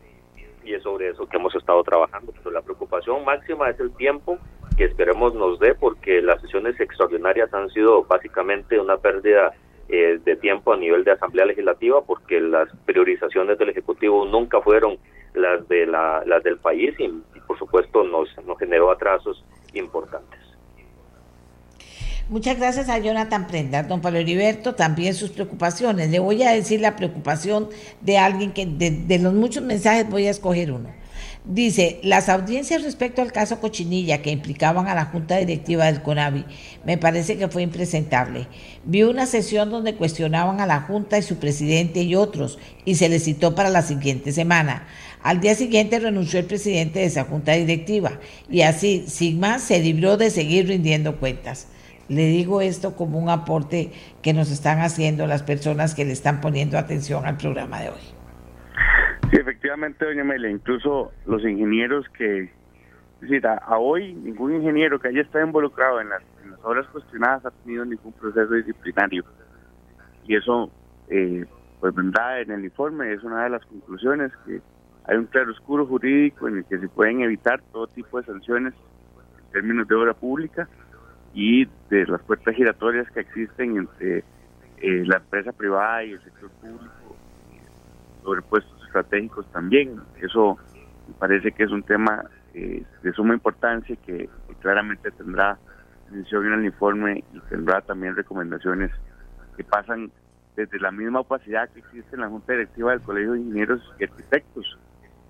y 0.64 0.74
es 0.74 0.82
sobre 0.82 1.08
eso 1.08 1.26
que 1.26 1.36
hemos 1.36 1.54
estado 1.54 1.82
trabajando. 1.82 2.32
Pero 2.36 2.50
la 2.50 2.62
preocupación 2.62 3.24
máxima 3.24 3.70
es 3.70 3.80
el 3.80 3.90
tiempo 3.96 4.38
que 4.76 4.84
esperemos 4.84 5.34
nos 5.34 5.58
dé 5.58 5.74
porque 5.74 6.22
las 6.22 6.40
sesiones 6.40 6.78
extraordinarias 6.78 7.52
han 7.52 7.68
sido 7.70 8.04
básicamente 8.04 8.78
una 8.78 8.96
pérdida 8.96 9.52
eh, 9.88 10.20
de 10.24 10.36
tiempo 10.36 10.72
a 10.72 10.76
nivel 10.76 11.02
de 11.04 11.12
Asamblea 11.12 11.46
Legislativa 11.46 12.02
porque 12.02 12.40
las 12.40 12.68
priorizaciones 12.84 13.58
del 13.58 13.70
Ejecutivo 13.70 14.24
nunca 14.26 14.60
fueron 14.60 14.98
las 15.34 15.66
de 15.68 15.86
la, 15.86 16.22
las 16.26 16.42
del 16.42 16.58
país 16.58 16.94
y, 16.98 17.08
por 17.46 17.58
supuesto 17.58 18.04
nos, 18.04 18.28
nos 18.46 18.58
generó 18.58 18.90
atrasos 18.90 19.44
importantes. 19.74 20.47
Muchas 22.30 22.58
gracias 22.58 22.90
a 22.90 22.98
Jonathan 22.98 23.46
Prenda. 23.46 23.84
Don 23.84 24.02
Pablo 24.02 24.18
Heriberto, 24.18 24.74
también 24.74 25.14
sus 25.14 25.30
preocupaciones. 25.30 26.10
Le 26.10 26.18
voy 26.18 26.42
a 26.42 26.50
decir 26.50 26.78
la 26.78 26.94
preocupación 26.94 27.70
de 28.02 28.18
alguien 28.18 28.52
que 28.52 28.66
de, 28.66 29.18
los 29.18 29.32
muchos 29.32 29.64
mensajes 29.64 30.06
voy 30.10 30.26
a 30.26 30.30
escoger 30.30 30.70
uno. 30.70 30.90
Dice, 31.46 32.00
las 32.02 32.28
audiencias 32.28 32.82
respecto 32.82 33.22
al 33.22 33.32
caso 33.32 33.60
Cochinilla 33.60 34.20
que 34.20 34.30
implicaban 34.30 34.88
a 34.88 34.94
la 34.94 35.06
Junta 35.06 35.38
Directiva 35.38 35.86
del 35.86 36.02
CONAVI, 36.02 36.44
me 36.84 36.98
parece 36.98 37.38
que 37.38 37.48
fue 37.48 37.62
impresentable. 37.62 38.46
Vi 38.84 39.04
una 39.04 39.24
sesión 39.24 39.70
donde 39.70 39.94
cuestionaban 39.94 40.60
a 40.60 40.66
la 40.66 40.82
Junta 40.82 41.16
y 41.16 41.22
su 41.22 41.36
presidente 41.36 42.02
y 42.02 42.14
otros, 42.14 42.58
y 42.84 42.96
se 42.96 43.08
les 43.08 43.24
citó 43.24 43.54
para 43.54 43.70
la 43.70 43.80
siguiente 43.80 44.32
semana. 44.32 44.86
Al 45.22 45.40
día 45.40 45.54
siguiente 45.54 45.98
renunció 45.98 46.40
el 46.40 46.44
presidente 46.44 46.98
de 46.98 47.06
esa 47.06 47.24
Junta 47.24 47.52
Directiva, 47.52 48.20
y 48.50 48.60
así, 48.60 49.06
sin 49.08 49.40
más, 49.40 49.62
se 49.62 49.80
libró 49.80 50.18
de 50.18 50.28
seguir 50.28 50.68
rindiendo 50.68 51.18
cuentas. 51.18 51.68
Le 52.08 52.26
digo 52.26 52.62
esto 52.62 52.96
como 52.96 53.18
un 53.18 53.28
aporte 53.28 53.92
que 54.22 54.32
nos 54.32 54.50
están 54.50 54.78
haciendo 54.78 55.26
las 55.26 55.42
personas 55.42 55.94
que 55.94 56.06
le 56.06 56.12
están 56.12 56.40
poniendo 56.40 56.78
atención 56.78 57.26
al 57.26 57.36
programa 57.36 57.80
de 57.80 57.90
hoy. 57.90 58.00
Sí, 59.30 59.36
efectivamente, 59.36 60.06
doña 60.06 60.24
Mela, 60.24 60.48
incluso 60.48 61.12
los 61.26 61.44
ingenieros 61.44 62.06
que, 62.16 62.44
es 62.44 63.20
decir, 63.20 63.46
a, 63.46 63.78
hoy 63.78 64.14
ningún 64.14 64.54
ingeniero 64.54 64.98
que 64.98 65.08
haya 65.08 65.20
estado 65.20 65.44
involucrado 65.44 66.00
en 66.00 66.08
las, 66.08 66.22
obras 66.62 66.86
cuestionadas 66.88 67.44
ha 67.44 67.50
tenido 67.50 67.84
ningún 67.84 68.12
proceso 68.14 68.54
disciplinario. 68.54 69.24
Y 70.26 70.36
eso, 70.36 70.70
eh, 71.08 71.44
pues 71.78 71.94
vendrá 71.94 72.40
en 72.40 72.50
el 72.50 72.64
informe, 72.64 73.12
es 73.12 73.22
una 73.22 73.44
de 73.44 73.50
las 73.50 73.64
conclusiones, 73.66 74.32
que 74.46 74.62
hay 75.04 75.16
un 75.16 75.26
claroscuro 75.26 75.86
jurídico 75.86 76.48
en 76.48 76.58
el 76.58 76.64
que 76.64 76.78
se 76.78 76.88
pueden 76.88 77.20
evitar 77.20 77.60
todo 77.70 77.86
tipo 77.86 78.18
de 78.18 78.26
sanciones 78.26 78.72
en 79.38 79.52
términos 79.52 79.86
de 79.88 79.94
obra 79.94 80.14
pública 80.14 80.68
y 81.34 81.66
de 81.90 82.06
las 82.06 82.22
puertas 82.22 82.54
giratorias 82.54 83.10
que 83.10 83.20
existen 83.20 83.76
entre 83.76 84.24
eh, 84.80 85.04
la 85.06 85.16
empresa 85.18 85.52
privada 85.52 86.04
y 86.04 86.12
el 86.12 86.22
sector 86.22 86.50
público 86.50 87.16
sobre 88.22 88.42
puestos 88.42 88.84
estratégicos 88.86 89.46
también. 89.52 90.00
Eso 90.20 90.58
me 91.06 91.14
parece 91.14 91.52
que 91.52 91.64
es 91.64 91.70
un 91.70 91.82
tema 91.82 92.24
eh, 92.54 92.82
de 93.02 93.12
suma 93.12 93.34
importancia 93.34 93.96
que, 94.04 94.28
claramente 94.60 95.12
tendrá 95.12 95.56
mención 96.10 96.46
en 96.46 96.52
el 96.54 96.64
informe 96.64 97.22
y 97.32 97.40
tendrá 97.48 97.80
también 97.80 98.16
recomendaciones 98.16 98.90
que 99.56 99.62
pasan 99.62 100.10
desde 100.56 100.80
la 100.80 100.90
misma 100.90 101.20
opacidad 101.20 101.68
que 101.70 101.78
existe 101.78 102.16
en 102.16 102.22
la 102.22 102.28
Junta 102.28 102.54
Directiva 102.54 102.90
del 102.90 103.00
Colegio 103.02 103.32
de 103.32 103.40
Ingenieros 103.40 103.80
y 104.00 104.04
Arquitectos. 104.04 104.78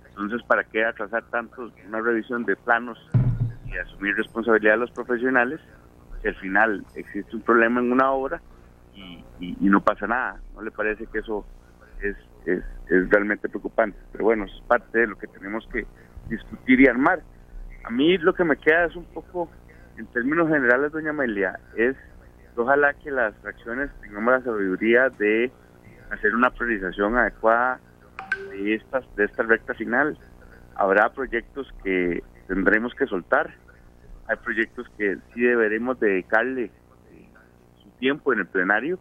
Entonces, 0.08 0.42
¿para 0.46 0.64
qué 0.64 0.84
atrasar 0.84 1.24
tanto 1.30 1.70
una 1.86 2.00
revisión 2.00 2.44
de 2.44 2.56
planos 2.56 2.98
y 3.66 3.76
asumir 3.76 4.16
responsabilidad 4.16 4.74
de 4.74 4.78
los 4.78 4.90
profesionales 4.92 5.60
que 6.22 6.28
al 6.28 6.36
final 6.36 6.84
existe 6.94 7.34
un 7.36 7.42
problema 7.42 7.80
en 7.80 7.92
una 7.92 8.10
obra 8.12 8.40
y, 8.94 9.24
no 9.60 9.80
pasa 9.80 10.06
nada. 10.06 10.40
¿No 10.54 10.62
le 10.62 10.70
parece 10.70 11.06
que 11.06 11.20
eso 11.20 11.44
es, 12.02 12.16
es, 12.46 12.64
es, 12.88 13.10
realmente 13.10 13.48
preocupante? 13.48 13.98
Pero 14.12 14.24
bueno, 14.24 14.44
es 14.44 14.62
parte 14.66 14.98
de 14.98 15.06
lo 15.06 15.16
que 15.16 15.28
tenemos 15.28 15.66
que 15.72 15.86
discutir 16.28 16.80
y 16.80 16.86
armar. 16.86 17.22
A 17.84 17.90
mí 17.90 18.18
lo 18.18 18.34
que 18.34 18.44
me 18.44 18.56
queda 18.56 18.86
es 18.86 18.96
un 18.96 19.04
poco, 19.04 19.48
en 19.96 20.06
términos 20.06 20.48
generales, 20.48 20.92
doña 20.92 21.10
Amelia, 21.10 21.58
es 21.76 21.96
ojalá 22.56 22.92
que 22.94 23.10
las 23.10 23.34
fracciones 23.36 23.90
tengamos 24.00 24.32
la 24.32 24.42
sabiduría 24.42 25.10
de 25.10 25.50
hacer 26.10 26.34
una 26.34 26.50
priorización 26.50 27.16
adecuada 27.16 27.78
de 28.50 28.74
estas 28.74 29.04
de 29.16 29.24
esta 29.24 29.44
recta 29.44 29.74
final. 29.74 30.18
Habrá 30.74 31.10
proyectos 31.10 31.72
que 31.82 32.22
tendremos 32.46 32.94
que 32.94 33.06
soltar, 33.06 33.54
hay 34.28 34.36
proyectos 34.36 34.86
que 34.96 35.18
sí 35.32 35.40
deberemos 35.40 35.98
dedicarle 35.98 36.64
eh, 36.64 37.28
su 37.82 37.90
tiempo 37.98 38.32
en 38.32 38.40
el 38.40 38.46
plenario 38.46 38.98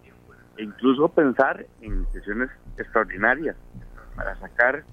e 0.57 0.63
incluso 0.63 1.09
pensar 1.09 1.65
en 1.81 2.05
sesiones 2.11 2.49
extraordinarias 2.77 3.55
para 4.15 4.35
sacar 4.37 4.83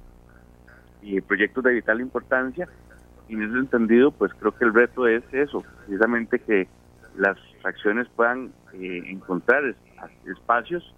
eh, 1.03 1.23
proyectos 1.23 1.65
de 1.65 1.73
vital 1.73 2.01
importancia. 2.01 2.69
Y 3.29 3.35
en 3.35 3.43
ese 3.43 3.59
entendido 3.59 4.11
pues 4.11 4.33
creo 4.35 4.53
que 4.53 4.65
el 4.65 4.75
reto 4.75 5.07
es 5.07 5.23
eso, 5.33 5.65
precisamente 5.79 6.39
que 6.39 6.69
las 7.17 7.39
fracciones 7.63 8.09
puedan 8.15 8.53
eh, 8.75 9.03
encontrar 9.07 9.75
espacios 10.27 10.95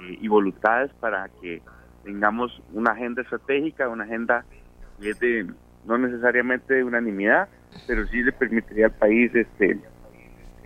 eh, 0.00 0.18
y 0.20 0.28
voluntades 0.28 0.92
para 0.94 1.28
que 1.40 1.62
tengamos 2.02 2.62
una 2.72 2.92
agenda 2.92 3.22
estratégica, 3.22 3.88
una 3.88 4.04
agenda 4.04 4.44
que 5.00 5.10
es 5.10 5.20
de 5.20 5.46
no 5.84 5.98
necesariamente 5.98 6.74
de 6.74 6.84
unanimidad, 6.84 7.48
pero 7.86 8.06
sí 8.06 8.22
le 8.22 8.32
permitiría 8.32 8.86
al 8.86 8.92
país 8.92 9.34
este 9.34 9.78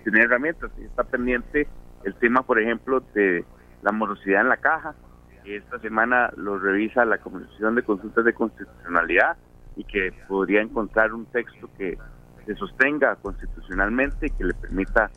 tener 0.05 0.25
herramientas. 0.25 0.71
Está 0.79 1.05
pendiente 1.05 1.67
el 2.05 2.15
tema, 2.17 2.43
por 2.43 2.61
ejemplo, 2.61 3.03
de 3.15 3.45
la 3.83 3.93
morosidad 3.93 4.43
en 4.43 4.49
la 4.49 4.59
caja, 4.59 4.95
que 5.45 5.57
esta 5.57 5.79
semana 5.79 6.31
lo 6.37 6.59
revisa 6.59 7.05
la 7.05 7.19
Comisión 7.19 7.75
de 7.75 7.83
Consultas 7.83 8.25
de 8.25 8.33
Constitucionalidad 8.33 9.37
y 9.77 9.85
que 9.85 10.13
podría 10.29 10.61
encontrar 10.61 11.13
un 11.13 11.27
texto 11.27 11.69
que 11.77 11.99
se 12.47 12.55
sostenga 12.57 13.17
constitucionalmente 13.17 14.27
y 14.27 14.31
que 14.31 14.45
le 14.45 14.55
permita 14.55 15.11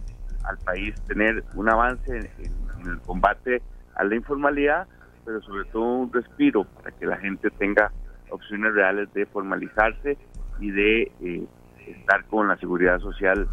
al 0.46 0.58
país 0.60 0.96
tener 1.08 1.44
un 1.56 1.70
avance 1.70 2.18
en, 2.18 2.90
el 2.90 3.00
combate 3.02 3.62
a 3.96 4.04
la 4.04 4.16
informalidad, 4.16 4.88
pero 5.26 5.42
sobre 5.42 5.66
todo 5.66 5.84
un 5.84 6.14
respiro 6.14 6.64
para 6.64 6.92
que 6.92 7.06
la 7.06 7.18
gente 7.18 7.50
tenga 7.52 7.92
opciones 8.30 8.74
reales 8.74 9.12
de 9.14 9.26
formalizarse 9.26 10.18
y 10.60 10.72
de 10.72 11.12
eh, 11.22 11.48
estar 11.86 12.26
con 12.26 12.48
la 12.48 12.58
seguridad 12.58 13.00
social 13.00 13.48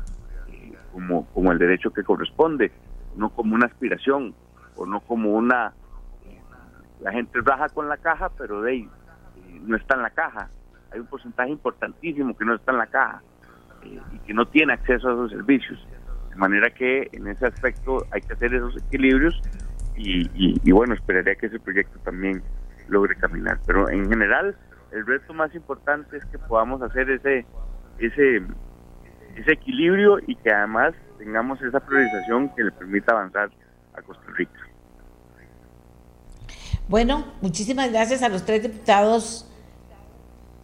eh, 0.49 0.73
como, 0.93 1.27
como 1.27 1.53
el 1.53 1.59
derecho 1.59 1.93
que 1.93 2.03
corresponde, 2.03 2.73
no 3.17 3.31
como 3.31 3.55
una 3.55 3.67
aspiración 3.67 4.35
o 4.77 4.87
no 4.87 5.01
como 5.01 5.33
una... 5.33 5.73
La 7.01 7.13
gente 7.13 7.41
raja 7.43 7.69
con 7.69 7.89
la 7.89 7.99
caja, 7.99 8.31
pero 8.39 8.63
de 8.63 8.77
eh, 8.77 8.89
no 9.63 9.77
está 9.77 9.97
en 9.97 10.03
la 10.03 10.11
caja. 10.11 10.49
Hay 10.93 11.01
un 11.01 11.07
porcentaje 11.07 11.51
importantísimo 11.51 12.37
que 12.37 12.45
no 12.45 12.55
está 12.55 12.73
en 12.73 12.79
la 12.79 12.87
caja 12.87 13.23
y 13.85 14.19
que 14.21 14.33
no 14.33 14.47
tiene 14.47 14.73
acceso 14.73 15.09
a 15.09 15.13
esos 15.13 15.31
servicios. 15.31 15.87
De 16.31 16.37
manera 16.37 16.71
que 16.71 17.09
en 17.13 17.29
ese 17.29 17.47
aspecto 17.47 18.07
hay 18.11 18.21
que 18.23 18.33
hacer 18.33 18.55
esos 18.55 18.77
equilibrios 18.87 19.41
y, 19.97 20.29
y, 20.35 20.73
bueno, 20.73 20.95
esperaría 20.95 21.37
que 21.37 21.47
ese 21.47 21.61
proyecto 21.61 21.99
también 22.01 22.43
logre 22.89 23.15
caminar. 23.17 23.61
Pero 23.67 23.89
en 23.89 24.09
general, 24.09 24.57
el 24.95 25.05
reto 25.05 25.35
más 25.35 25.53
importante 25.55 26.17
es 26.17 26.25
que 26.27 26.39
podamos 26.39 26.81
hacer 26.81 27.11
ese, 27.11 27.45
ese, 27.99 28.43
ese 29.37 29.53
equilibrio 29.53 30.19
y 30.25 30.37
que 30.37 30.53
además 30.53 30.95
tengamos 31.19 31.61
esa 31.63 31.81
priorización 31.81 32.49
que 32.51 32.63
le 32.63 32.71
permita 32.71 33.13
avanzar 33.13 33.51
a 33.93 34.03
Costa 34.03 34.25
Rica. 34.37 34.61
Bueno, 36.89 37.25
muchísimas 37.41 37.91
gracias 37.91 38.23
a 38.23 38.29
los 38.29 38.45
tres 38.45 38.63
diputados. 38.63 39.51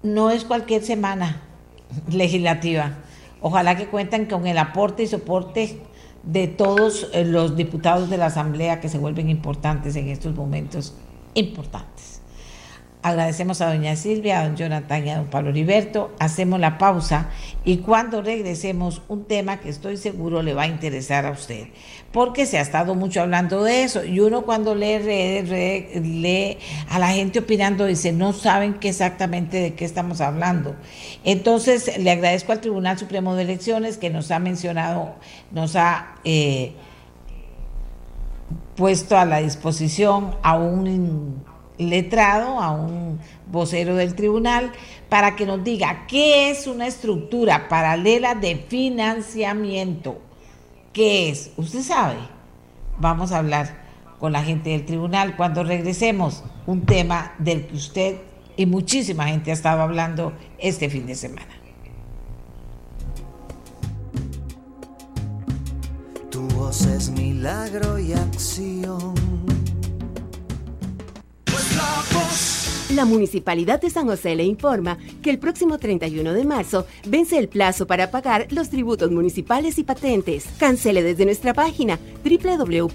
No 0.04 0.30
es 0.30 0.44
cualquier 0.44 0.82
semana 0.82 1.40
legislativa. 2.12 2.92
Ojalá 3.40 3.76
que 3.76 3.86
cuenten 3.86 4.26
con 4.26 4.46
el 4.46 4.58
aporte 4.58 5.02
y 5.02 5.06
soporte 5.08 5.82
de 6.22 6.46
todos 6.46 7.10
eh, 7.14 7.24
los 7.24 7.56
diputados 7.56 8.10
de 8.10 8.18
la 8.18 8.26
Asamblea 8.26 8.80
que 8.80 8.88
se 8.88 8.98
vuelven 8.98 9.28
importantes 9.28 9.96
en 9.96 10.08
estos 10.08 10.36
momentos 10.36 10.94
importantes. 11.34 12.19
Agradecemos 13.02 13.62
a 13.62 13.68
doña 13.68 13.96
Silvia, 13.96 14.40
a 14.40 14.44
don 14.44 14.56
Jonathan 14.56 15.06
y 15.06 15.10
a 15.10 15.16
don 15.16 15.26
Pablo 15.28 15.50
Heriberto. 15.50 16.12
Hacemos 16.18 16.60
la 16.60 16.76
pausa 16.76 17.30
y 17.64 17.78
cuando 17.78 18.20
regresemos 18.20 19.00
un 19.08 19.24
tema 19.24 19.58
que 19.58 19.70
estoy 19.70 19.96
seguro 19.96 20.42
le 20.42 20.52
va 20.52 20.62
a 20.62 20.66
interesar 20.66 21.24
a 21.24 21.30
usted, 21.30 21.68
porque 22.12 22.44
se 22.44 22.58
ha 22.58 22.60
estado 22.60 22.94
mucho 22.94 23.22
hablando 23.22 23.64
de 23.64 23.84
eso 23.84 24.04
y 24.04 24.20
uno 24.20 24.42
cuando 24.42 24.74
lee, 24.74 24.98
lee 25.94 26.58
a 26.90 26.98
la 26.98 27.08
gente 27.08 27.38
opinando 27.38 27.86
dice, 27.86 28.12
no 28.12 28.34
saben 28.34 28.74
qué 28.74 28.90
exactamente 28.90 29.56
de 29.56 29.74
qué 29.74 29.86
estamos 29.86 30.20
hablando. 30.20 30.76
Entonces 31.24 31.98
le 31.98 32.10
agradezco 32.10 32.52
al 32.52 32.60
Tribunal 32.60 32.98
Supremo 32.98 33.34
de 33.34 33.44
Elecciones 33.44 33.96
que 33.96 34.10
nos 34.10 34.30
ha 34.30 34.38
mencionado, 34.38 35.14
nos 35.52 35.74
ha... 35.74 36.16
Eh, 36.24 36.74
puesto 38.76 39.18
a 39.18 39.26
la 39.26 39.40
disposición 39.40 40.34
a 40.42 40.56
un 40.56 41.44
letrado, 41.80 42.60
a 42.60 42.70
un 42.70 43.18
vocero 43.50 43.96
del 43.96 44.14
tribunal, 44.14 44.72
para 45.08 45.36
que 45.36 45.46
nos 45.46 45.64
diga 45.64 46.06
qué 46.06 46.50
es 46.50 46.66
una 46.66 46.86
estructura 46.86 47.68
paralela 47.68 48.34
de 48.34 48.56
financiamiento. 48.56 50.20
¿Qué 50.92 51.30
es? 51.30 51.52
¿Usted 51.56 51.82
sabe? 51.82 52.18
Vamos 52.98 53.32
a 53.32 53.38
hablar 53.38 53.80
con 54.18 54.32
la 54.32 54.42
gente 54.42 54.70
del 54.70 54.84
tribunal 54.84 55.36
cuando 55.36 55.64
regresemos, 55.64 56.44
un 56.66 56.82
tema 56.82 57.32
del 57.38 57.66
que 57.66 57.74
usted 57.74 58.16
y 58.56 58.66
muchísima 58.66 59.26
gente 59.26 59.50
ha 59.50 59.54
estado 59.54 59.80
hablando 59.80 60.34
este 60.58 60.90
fin 60.90 61.06
de 61.06 61.14
semana. 61.14 61.54
Tu 66.30 66.42
voz 66.48 66.82
es 66.82 67.08
milagro 67.10 67.98
y 67.98 68.12
acción 68.12 69.49
La 71.76 72.02
Municipalidad 72.90 73.80
de 73.80 73.88
San 73.88 74.06
José 74.06 74.34
le 74.34 74.44
informa 74.44 74.98
que 75.22 75.30
el 75.30 75.38
próximo 75.38 75.78
31 75.78 76.34
de 76.34 76.44
marzo 76.44 76.86
vence 77.06 77.38
el 77.38 77.48
plazo 77.48 77.86
para 77.86 78.10
pagar 78.10 78.48
los 78.50 78.68
tributos 78.68 79.10
municipales 79.10 79.78
y 79.78 79.84
patentes. 79.84 80.46
Cancele 80.58 81.02
desde 81.02 81.24
nuestra 81.24 81.54
página 81.54 81.98
www.msj.go.cr 82.22 82.92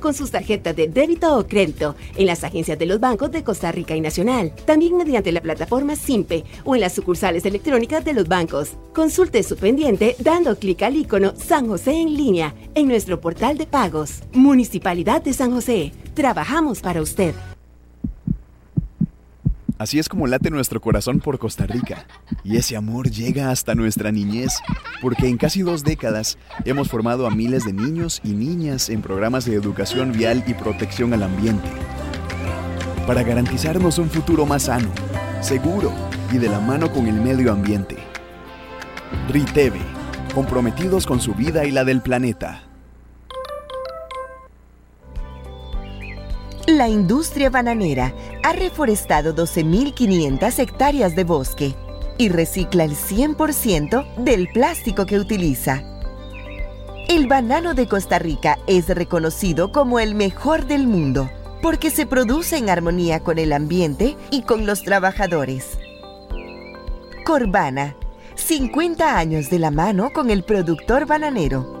con 0.00 0.14
sus 0.14 0.30
tarjetas 0.30 0.74
de 0.76 0.88
débito 0.88 1.36
o 1.36 1.46
crédito 1.46 1.94
en 2.16 2.26
las 2.26 2.42
agencias 2.42 2.78
de 2.78 2.86
los 2.86 3.00
bancos 3.00 3.30
de 3.32 3.44
Costa 3.44 3.70
Rica 3.70 3.94
y 3.94 4.00
Nacional. 4.00 4.54
También 4.64 4.96
mediante 4.96 5.30
la 5.32 5.42
plataforma 5.42 5.94
SIMPE 5.94 6.44
o 6.64 6.74
en 6.74 6.80
las 6.80 6.94
sucursales 6.94 7.44
electrónicas 7.44 8.04
de 8.04 8.14
los 8.14 8.28
bancos. 8.28 8.70
Consulte 8.94 9.42
su 9.42 9.56
pendiente 9.56 10.16
dando 10.20 10.56
clic 10.56 10.82
al 10.82 10.96
icono 10.96 11.34
San 11.36 11.68
José 11.68 11.92
en 11.92 12.16
línea 12.16 12.54
en 12.74 12.88
nuestro 12.88 13.20
portal 13.20 13.58
de 13.58 13.66
pagos. 13.66 14.22
Municipalidad 14.32 15.22
de 15.22 15.34
San 15.34 15.52
José. 15.52 15.92
Trabajamos 16.14 16.67
para 16.76 17.00
usted. 17.00 17.34
Así 19.78 20.00
es 20.00 20.08
como 20.08 20.26
late 20.26 20.50
nuestro 20.50 20.80
corazón 20.80 21.20
por 21.20 21.38
Costa 21.38 21.64
Rica. 21.64 22.04
Y 22.42 22.56
ese 22.56 22.76
amor 22.76 23.10
llega 23.10 23.50
hasta 23.50 23.76
nuestra 23.76 24.10
niñez, 24.10 24.54
porque 25.00 25.28
en 25.28 25.36
casi 25.36 25.62
dos 25.62 25.84
décadas 25.84 26.36
hemos 26.64 26.88
formado 26.88 27.28
a 27.28 27.30
miles 27.30 27.64
de 27.64 27.72
niños 27.72 28.20
y 28.24 28.32
niñas 28.32 28.90
en 28.90 29.02
programas 29.02 29.44
de 29.44 29.54
educación 29.54 30.12
vial 30.12 30.42
y 30.48 30.54
protección 30.54 31.14
al 31.14 31.22
ambiente. 31.22 31.68
Para 33.06 33.22
garantizarnos 33.22 33.98
un 33.98 34.10
futuro 34.10 34.46
más 34.46 34.64
sano, 34.64 34.90
seguro 35.40 35.92
y 36.32 36.38
de 36.38 36.48
la 36.48 36.58
mano 36.58 36.90
con 36.90 37.06
el 37.06 37.14
medio 37.14 37.52
ambiente. 37.52 37.96
RITEVE, 39.28 39.80
comprometidos 40.34 41.06
con 41.06 41.20
su 41.20 41.34
vida 41.34 41.64
y 41.66 41.70
la 41.70 41.84
del 41.84 42.02
planeta. 42.02 42.67
La 46.68 46.86
industria 46.86 47.48
bananera 47.48 48.12
ha 48.42 48.52
reforestado 48.52 49.34
12.500 49.34 50.58
hectáreas 50.58 51.16
de 51.16 51.24
bosque 51.24 51.74
y 52.18 52.28
recicla 52.28 52.84
el 52.84 52.90
100% 52.90 54.16
del 54.16 54.48
plástico 54.48 55.06
que 55.06 55.18
utiliza. 55.18 55.82
El 57.08 57.26
banano 57.26 57.72
de 57.72 57.88
Costa 57.88 58.18
Rica 58.18 58.58
es 58.66 58.86
reconocido 58.90 59.72
como 59.72 59.98
el 59.98 60.14
mejor 60.14 60.66
del 60.66 60.86
mundo 60.86 61.30
porque 61.62 61.88
se 61.90 62.04
produce 62.04 62.58
en 62.58 62.68
armonía 62.68 63.20
con 63.20 63.38
el 63.38 63.54
ambiente 63.54 64.18
y 64.30 64.42
con 64.42 64.66
los 64.66 64.82
trabajadores. 64.82 65.78
Corbana, 67.24 67.96
50 68.34 69.16
años 69.16 69.48
de 69.48 69.58
la 69.58 69.70
mano 69.70 70.10
con 70.12 70.28
el 70.28 70.42
productor 70.42 71.06
bananero. 71.06 71.77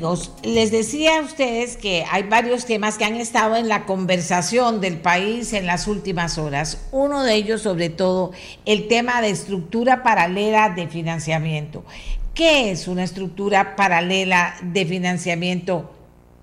Amigos, 0.00 0.32
les 0.42 0.70
decía 0.70 1.18
a 1.18 1.20
ustedes 1.20 1.76
que 1.76 2.06
hay 2.10 2.22
varios 2.22 2.64
temas 2.64 2.96
que 2.96 3.04
han 3.04 3.16
estado 3.16 3.56
en 3.56 3.68
la 3.68 3.84
conversación 3.84 4.80
del 4.80 4.98
país 4.98 5.52
en 5.52 5.66
las 5.66 5.86
últimas 5.88 6.38
horas. 6.38 6.88
Uno 6.90 7.22
de 7.22 7.34
ellos, 7.34 7.60
sobre 7.60 7.90
todo, 7.90 8.32
el 8.64 8.88
tema 8.88 9.20
de 9.20 9.28
estructura 9.28 10.02
paralela 10.02 10.70
de 10.70 10.88
financiamiento. 10.88 11.84
¿Qué 12.32 12.70
es 12.70 12.88
una 12.88 13.04
estructura 13.04 13.76
paralela 13.76 14.54
de 14.62 14.86
financiamiento? 14.86 15.92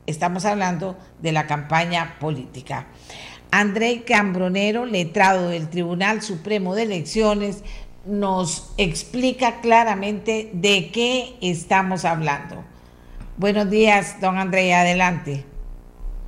Estamos 0.06 0.46
hablando 0.46 0.96
de 1.20 1.32
la 1.32 1.48
campaña 1.48 2.20
política. 2.20 2.86
André 3.50 4.04
Cambronero, 4.04 4.86
letrado 4.86 5.50
del 5.50 5.68
Tribunal 5.68 6.22
Supremo 6.22 6.76
de 6.76 6.84
Elecciones, 6.84 7.64
nos 8.06 8.72
explica 8.78 9.62
claramente 9.62 10.52
de 10.54 10.92
qué 10.92 11.38
estamos 11.42 12.06
hablando. 12.06 12.64
Buenos 13.40 13.70
días, 13.70 14.20
don 14.20 14.36
André, 14.40 14.74
adelante. 14.74 15.46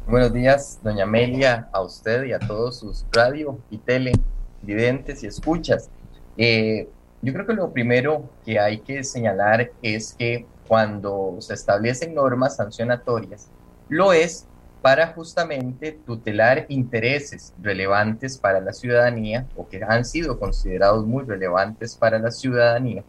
Buenos 0.05 0.31
días, 0.31 0.79
doña 0.83 1.05
Amelia, 1.05 1.67
a 1.71 1.81
usted 1.81 2.25
y 2.25 2.33
a 2.33 2.39
todos 2.39 2.77
sus 2.77 3.03
radio 3.11 3.57
y 3.71 3.79
televidentes 3.79 5.23
y 5.23 5.25
escuchas. 5.25 5.89
Eh, 6.37 6.87
yo 7.23 7.33
creo 7.33 7.47
que 7.47 7.53
lo 7.53 7.73
primero 7.73 8.29
que 8.45 8.59
hay 8.59 8.81
que 8.81 9.03
señalar 9.03 9.71
es 9.81 10.13
que 10.19 10.45
cuando 10.67 11.37
se 11.39 11.55
establecen 11.55 12.13
normas 12.13 12.57
sancionatorias, 12.57 13.47
lo 13.87 14.13
es 14.13 14.45
para 14.83 15.07
justamente 15.07 15.93
tutelar 16.05 16.67
intereses 16.69 17.55
relevantes 17.59 18.37
para 18.37 18.61
la 18.61 18.71
ciudadanía 18.71 19.47
o 19.55 19.67
que 19.67 19.83
han 19.83 20.05
sido 20.05 20.37
considerados 20.37 21.07
muy 21.07 21.23
relevantes 21.23 21.95
para 21.95 22.19
la 22.19 22.29
ciudadanía. 22.29 23.03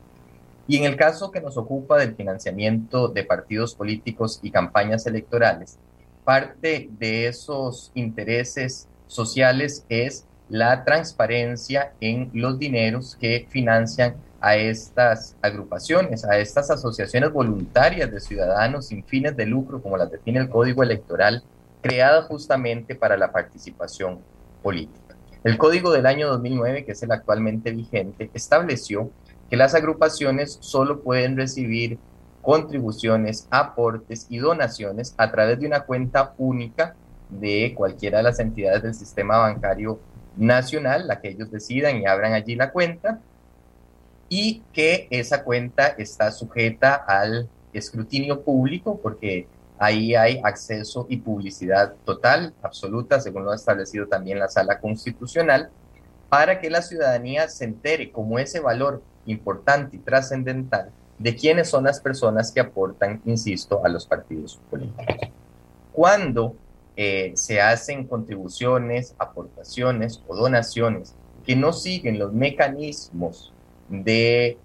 Y 0.71 0.77
en 0.77 0.85
el 0.85 0.95
caso 0.95 1.33
que 1.33 1.41
nos 1.41 1.57
ocupa 1.57 1.99
del 1.99 2.15
financiamiento 2.15 3.09
de 3.09 3.25
partidos 3.25 3.75
políticos 3.75 4.39
y 4.41 4.53
campañas 4.53 5.05
electorales, 5.05 5.81
parte 6.23 6.89
de 6.97 7.27
esos 7.27 7.91
intereses 7.97 8.87
sociales 9.09 9.85
es 9.89 10.27
la 10.49 10.85
transparencia 10.85 11.93
en 12.01 12.31
los 12.35 12.61
dineros 12.61 13.17
que 13.21 13.49
financian 13.51 14.15
a 14.41 14.55
estas 14.55 15.35
agrupaciones, 15.43 16.25
a 16.25 16.39
estas 16.39 16.71
asociaciones 16.71 17.33
voluntarias 17.33 18.09
de 18.13 18.21
ciudadanos 18.21 18.87
sin 18.87 19.03
fines 19.03 19.37
de 19.37 19.47
lucro, 19.47 19.83
como 19.83 19.97
las 19.97 20.13
define 20.13 20.39
el 20.39 20.49
Código 20.49 20.85
Electoral 20.85 21.43
creada 21.83 22.23
justamente 22.23 22.95
para 22.95 23.17
la 23.17 23.33
participación 23.33 24.21
política. 24.63 25.17
El 25.43 25.59
código 25.59 25.91
del 25.91 26.07
año 26.07 26.29
2009, 26.29 26.85
que 26.85 26.93
es 26.93 27.03
el 27.03 27.11
actualmente 27.11 27.73
vigente, 27.73 28.31
estableció 28.35 29.11
que 29.51 29.57
las 29.57 29.75
agrupaciones 29.75 30.59
solo 30.61 31.01
pueden 31.01 31.37
recibir 31.37 31.99
contribuciones, 32.41 33.47
aportes 33.51 34.27
y 34.31 34.39
donaciones 34.39 35.15
a 35.19 35.31
través 35.31 35.61
de 35.61 35.67
una 35.67 35.81
cuenta 35.81 36.35
única 36.39 36.95
de 37.29 37.75
cualquiera 37.77 38.19
de 38.19 38.25
las 38.25 38.39
entidades 38.39 38.83
del 38.83 38.95
sistema 38.95 39.39
bancario 39.39 40.01
nacional, 40.37 41.07
la 41.07 41.21
que 41.21 41.31
ellos 41.31 41.51
decidan 41.51 41.99
y 41.99 42.07
abran 42.07 42.33
allí 42.33 42.55
la 42.55 42.71
cuenta, 42.71 43.21
y 44.29 44.63
que 44.73 45.09
esa 45.11 45.43
cuenta 45.43 45.89
está 45.89 46.31
sujeta 46.31 46.95
al 46.95 47.49
escrutinio 47.73 48.43
público 48.43 48.99
porque 49.03 49.47
Ahí 49.83 50.15
hay 50.15 50.39
acceso 50.45 51.07
y 51.09 51.17
publicidad 51.17 51.95
total, 52.05 52.53
absoluta, 52.61 53.19
según 53.19 53.47
lo 53.47 53.53
ha 53.53 53.55
establecido 53.55 54.07
también 54.07 54.39
la 54.39 54.49
Sala 54.49 54.79
Constitucional, 54.79 55.71
para 56.29 56.61
que 56.61 56.69
la 56.69 56.83
ciudadanía 56.83 57.49
se 57.49 57.65
entere 57.65 58.13
como 58.13 58.39
ese 58.39 58.61
valor 58.61 59.03
importante 59.27 59.97
y 59.97 60.01
trascendental 60.01 60.91
de 61.19 61.37
quiénes 61.37 61.69
son 61.69 61.85
las 61.85 62.01
personas 62.01 62.51
que 62.51 62.61
aportan, 62.61 63.21
insisto, 63.27 63.85
a 63.85 63.89
los 63.89 64.07
partidos 64.07 64.59
políticos. 64.71 65.29
Cuando 65.93 66.55
eh, 66.97 67.33
se 67.35 67.61
hacen 67.61 68.07
contribuciones, 68.07 69.15
aportaciones 69.19 70.23
o 70.27 70.35
donaciones 70.35 71.15
que 71.45 71.57
no 71.57 71.73
siguen 71.73 72.19
los 72.19 72.33
mecanismos 72.33 73.53
de, 73.89 74.59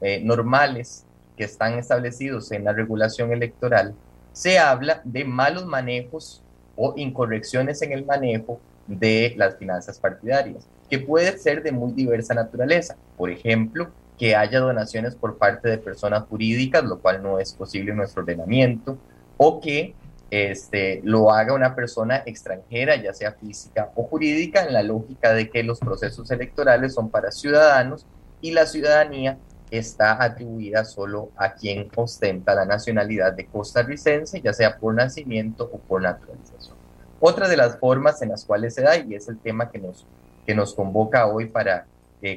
eh, 0.00 0.20
normales 0.22 1.04
que 1.36 1.44
están 1.44 1.78
establecidos 1.78 2.50
en 2.52 2.64
la 2.64 2.72
regulación 2.72 3.32
electoral, 3.32 3.94
se 4.32 4.58
habla 4.58 5.00
de 5.04 5.24
malos 5.24 5.66
manejos 5.66 6.42
o 6.76 6.94
incorrecciones 6.96 7.82
en 7.82 7.92
el 7.92 8.04
manejo 8.04 8.60
de 8.86 9.34
las 9.36 9.56
finanzas 9.56 9.98
partidarias, 9.98 10.66
que 10.90 10.98
puede 10.98 11.38
ser 11.38 11.62
de 11.62 11.72
muy 11.72 11.92
diversa 11.92 12.34
naturaleza. 12.34 12.96
Por 13.16 13.30
ejemplo, 13.30 13.90
que 14.22 14.36
haya 14.36 14.60
donaciones 14.60 15.16
por 15.16 15.36
parte 15.36 15.68
de 15.68 15.78
personas 15.78 16.22
jurídicas, 16.28 16.84
lo 16.84 17.00
cual 17.00 17.24
no 17.24 17.40
es 17.40 17.52
posible 17.54 17.90
en 17.90 17.96
nuestro 17.96 18.22
ordenamiento, 18.22 18.96
o 19.36 19.60
que 19.60 19.96
este, 20.30 21.00
lo 21.02 21.32
haga 21.32 21.54
una 21.54 21.74
persona 21.74 22.22
extranjera, 22.24 22.94
ya 22.94 23.12
sea 23.14 23.32
física 23.32 23.90
o 23.96 24.04
jurídica, 24.04 24.64
en 24.64 24.74
la 24.74 24.84
lógica 24.84 25.34
de 25.34 25.50
que 25.50 25.64
los 25.64 25.80
procesos 25.80 26.30
electorales 26.30 26.94
son 26.94 27.10
para 27.10 27.32
ciudadanos 27.32 28.06
y 28.40 28.52
la 28.52 28.66
ciudadanía 28.66 29.38
está 29.72 30.22
atribuida 30.22 30.84
solo 30.84 31.30
a 31.36 31.54
quien 31.54 31.88
ostenta 31.96 32.54
la 32.54 32.64
nacionalidad 32.64 33.32
de 33.32 33.46
costarricense, 33.46 34.40
ya 34.40 34.52
sea 34.52 34.78
por 34.78 34.94
nacimiento 34.94 35.68
o 35.72 35.78
por 35.78 36.00
naturalización. 36.00 36.76
Otra 37.18 37.48
de 37.48 37.56
las 37.56 37.76
formas 37.80 38.22
en 38.22 38.28
las 38.28 38.44
cuales 38.44 38.72
se 38.74 38.82
da, 38.82 38.96
y 38.98 39.16
es 39.16 39.26
el 39.26 39.40
tema 39.40 39.72
que 39.72 39.80
nos, 39.80 40.06
que 40.46 40.54
nos 40.54 40.76
convoca 40.76 41.26
hoy 41.26 41.46
para, 41.46 41.86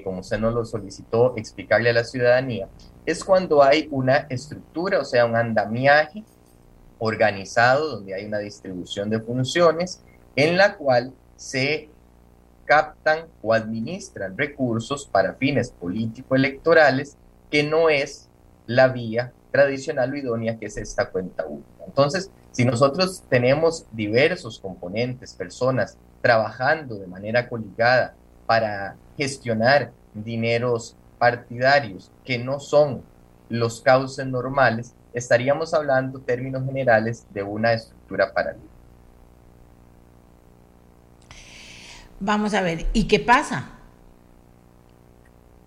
como 0.04 0.20
usted 0.20 0.40
nos 0.40 0.54
lo 0.54 0.66
solicitó, 0.66 1.34
explicarle 1.38 1.92
a 1.92 1.94
la 1.94 2.04
ciudadanía, 2.04 2.68
es 3.06 3.24
cuando 3.24 3.62
hay 3.62 3.88
una 3.92 4.26
estructura, 4.30 5.00
o 5.00 5.06
sea, 5.06 5.26
un 5.26 5.36
andamiaje 5.36 6.24
organizado, 6.98 7.98
donde 7.98 8.16
hay 8.16 8.26
una 8.26 8.40
distribución 8.40 9.10
de 9.10 9.20
funciones, 9.20 10.02
en 10.36 10.58
la 10.58 10.76
cual 10.76 11.14
se 11.36 11.90
captan 12.66 13.26
o 13.44 13.54
administran 13.54 14.38
recursos 14.38 15.06
para 15.06 15.36
fines 15.36 15.70
político-electorales 15.70 17.16
que 17.52 17.64
no 17.64 17.90
es 17.90 18.28
la 18.66 18.88
vía 18.88 19.32
tradicional 19.52 20.12
o 20.12 20.18
idónea 20.18 20.58
que 20.58 20.66
es 20.66 20.78
esta 20.78 21.12
cuenta 21.12 21.46
única. 21.46 21.86
Entonces, 21.86 22.32
si 22.52 22.66
nosotros 22.66 23.24
tenemos 23.30 23.86
diversos 23.92 24.60
componentes, 24.60 25.34
personas 25.34 25.98
trabajando 26.22 26.96
de 26.96 27.06
manera 27.06 27.48
coligada 27.48 28.16
para 28.48 28.96
gestionar 29.18 29.92
dineros 30.14 30.96
partidarios 31.18 32.12
que 32.24 32.38
no 32.38 32.60
son 32.60 33.04
los 33.50 33.82
cauces 33.82 34.26
normales, 34.26 34.94
estaríamos 35.14 35.74
hablando 35.74 36.20
términos 36.20 36.66
generales 36.66 37.26
de 37.32 37.44
una 37.44 37.74
estructura 37.74 38.34
paralela. 38.34 38.64
Vamos 42.20 42.54
a 42.54 42.62
ver, 42.62 42.86
¿y 42.94 43.08
qué 43.08 43.20
pasa? 43.20 43.70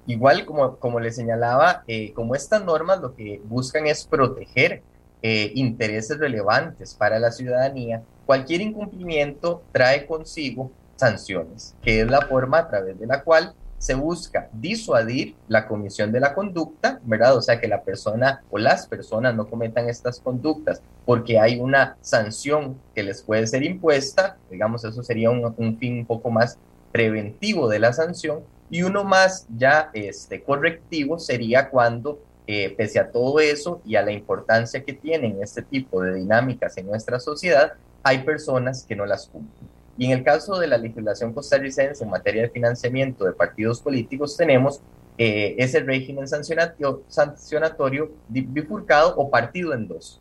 Igual 0.07 0.47
como, 0.47 0.77
como 0.77 0.99
le 0.99 1.13
señalaba, 1.13 1.83
eh, 1.87 2.13
como 2.15 2.35
estas 2.35 2.65
normas 2.65 3.01
lo 3.01 3.15
que 3.15 3.41
buscan 3.45 3.87
es 3.87 4.07
proteger 4.07 4.83
eh, 5.21 5.53
intereses 5.55 6.19
relevantes 6.19 6.95
para 6.95 7.19
la 7.19 7.31
ciudadanía, 7.31 8.03
cualquier 8.25 8.63
incumplimiento 8.63 9.63
trae 9.73 10.07
consigo 10.07 10.71
sanciones, 10.99 11.75
que 11.83 12.01
es 12.01 12.11
la 12.11 12.23
forma 12.23 12.59
a 12.59 12.69
través 12.69 12.99
de 12.99 13.07
la 13.07 13.23
cual 13.23 13.55
se 13.79 13.95
busca 13.95 14.49
disuadir 14.53 15.37
la 15.47 15.67
comisión 15.67 16.11
de 16.11 16.21
la 16.21 16.35
conducta, 16.35 17.01
¿verdad? 17.05 17.37
O 17.37 17.43
sea, 17.43 17.61
que 17.61 17.69
la 17.69 17.83
persona 17.83 18.43
o 18.51 18.59
las 18.59 18.87
personas 18.89 19.35
no 19.35 19.49
cometan 19.49 19.89
estas 19.89 20.21
conductas 20.21 20.83
porque 21.07 21.39
hay 21.39 21.61
una 21.61 21.97
sanción 22.01 22.77
que 22.95 23.05
les 23.05 23.23
puede 23.23 23.47
ser 23.47 23.63
impuesta, 23.63 24.37
digamos, 24.51 24.85
eso 24.85 25.03
sería 25.03 25.31
un, 25.31 25.79
fin 25.79 26.01
un 26.01 26.07
poco 26.07 26.31
más 26.31 26.59
preventivo 26.93 27.69
de 27.69 27.79
la 27.79 27.93
sanción, 27.93 28.41
y 28.71 28.83
uno 28.83 29.05
más 29.05 29.47
ya 29.57 29.91
este, 29.95 30.43
correctivo 30.43 31.19
sería 31.19 31.71
cuando, 31.71 32.21
eh, 32.47 32.75
pese 32.77 32.99
a 32.99 33.11
todo 33.11 33.41
eso 33.41 33.81
y 33.85 33.97
a 33.97 34.03
la 34.03 34.13
importancia 34.13 34.83
que 34.83 34.93
tienen 34.93 35.39
este 35.43 35.63
tipo 35.63 36.03
de 36.03 36.15
dinámicas 36.15 36.77
en 36.77 36.87
nuestra 36.87 37.21
sociedad, 37.21 37.75
hay 38.03 38.25
personas 38.25 38.85
que 38.85 38.97
no 38.97 39.07
las 39.07 39.29
cumplen. 39.29 39.78
Y 39.99 40.07
en 40.07 40.13
el 40.13 40.25
caso 40.25 40.59
de 40.59 40.69
la 40.69 40.79
legislación 40.79 41.33
costarricense 41.33 42.05
en 42.05 42.11
materia 42.11 42.43
de 42.43 42.51
financiamiento 42.51 43.25
de 43.25 43.33
partidos 43.33 43.83
políticos, 43.83 44.37
tenemos 44.37 44.81
eh, 45.19 45.57
ese 45.59 45.81
régimen 45.81 46.29
sancionatorio, 46.29 47.03
sancionatorio 47.09 48.13
bifurcado 48.29 49.17
o 49.17 49.29
partido 49.29 49.75
en 49.75 49.89
dos. 49.89 50.21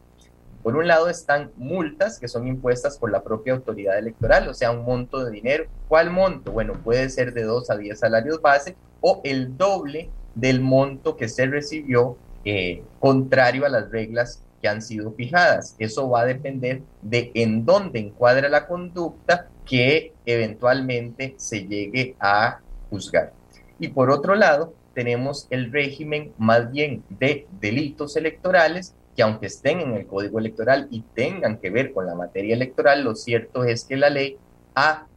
Por 0.63 0.75
un 0.75 0.87
lado 0.87 1.07
están 1.07 1.51
multas 1.55 2.19
que 2.19 2.27
son 2.27 2.47
impuestas 2.47 2.97
por 2.97 3.11
la 3.11 3.23
propia 3.23 3.53
autoridad 3.53 3.99
electoral, 3.99 4.49
o 4.49 4.53
sea, 4.55 4.71
un 4.71 4.83
monto 4.83 5.23
de 5.23 5.31
dinero. 5.31 5.65
¿Cuál 5.87 6.09
monto? 6.09 6.51
Bueno, 6.51 6.73
puede 6.83 7.09
ser 7.09 7.33
de 7.33 7.43
2 7.43 7.69
a 7.69 7.77
10 7.77 7.99
salarios 7.99 8.41
base 8.41 8.75
o 8.99 9.21
el 9.23 9.55
doble 9.55 10.09
del 10.33 10.59
monto 10.59 11.15
que 11.15 11.29
se 11.29 11.45
recibió 11.45 12.17
eh, 12.43 12.83
contrario 12.99 13.65
a 13.65 13.69
las 13.69 13.91
reglas 13.91 14.41
que 14.59 14.67
han 14.67 14.81
sido 14.81 15.11
fijadas. 15.11 15.75
Eso 15.77 16.09
va 16.09 16.21
a 16.21 16.25
depender 16.25 16.81
de 17.03 17.31
en 17.35 17.63
dónde 17.63 17.99
encuadra 17.99 18.49
la 18.49 18.65
conducta 18.65 19.47
que 19.67 20.13
eventualmente 20.25 21.35
se 21.37 21.67
llegue 21.67 22.15
a 22.19 22.59
juzgar. 22.89 23.33
Y 23.79 23.89
por 23.89 24.09
otro 24.09 24.35
lado, 24.35 24.73
tenemos 24.93 25.47
el 25.49 25.71
régimen 25.71 26.33
más 26.37 26.71
bien 26.71 27.03
de 27.09 27.45
delitos 27.59 28.15
electorales 28.15 28.95
que 29.15 29.23
aunque 29.23 29.47
estén 29.47 29.79
en 29.79 29.93
el 29.93 30.05
código 30.05 30.39
electoral 30.39 30.87
y 30.91 31.01
tengan 31.13 31.57
que 31.57 31.71
ver 31.71 31.91
con 31.91 32.05
la 32.05 32.15
materia 32.15 32.55
electoral, 32.55 33.03
lo 33.03 33.15
cierto 33.15 33.63
es 33.63 33.83
que 33.83 33.97
la 33.97 34.11
ley 34.11 34.37
ha 34.75 35.07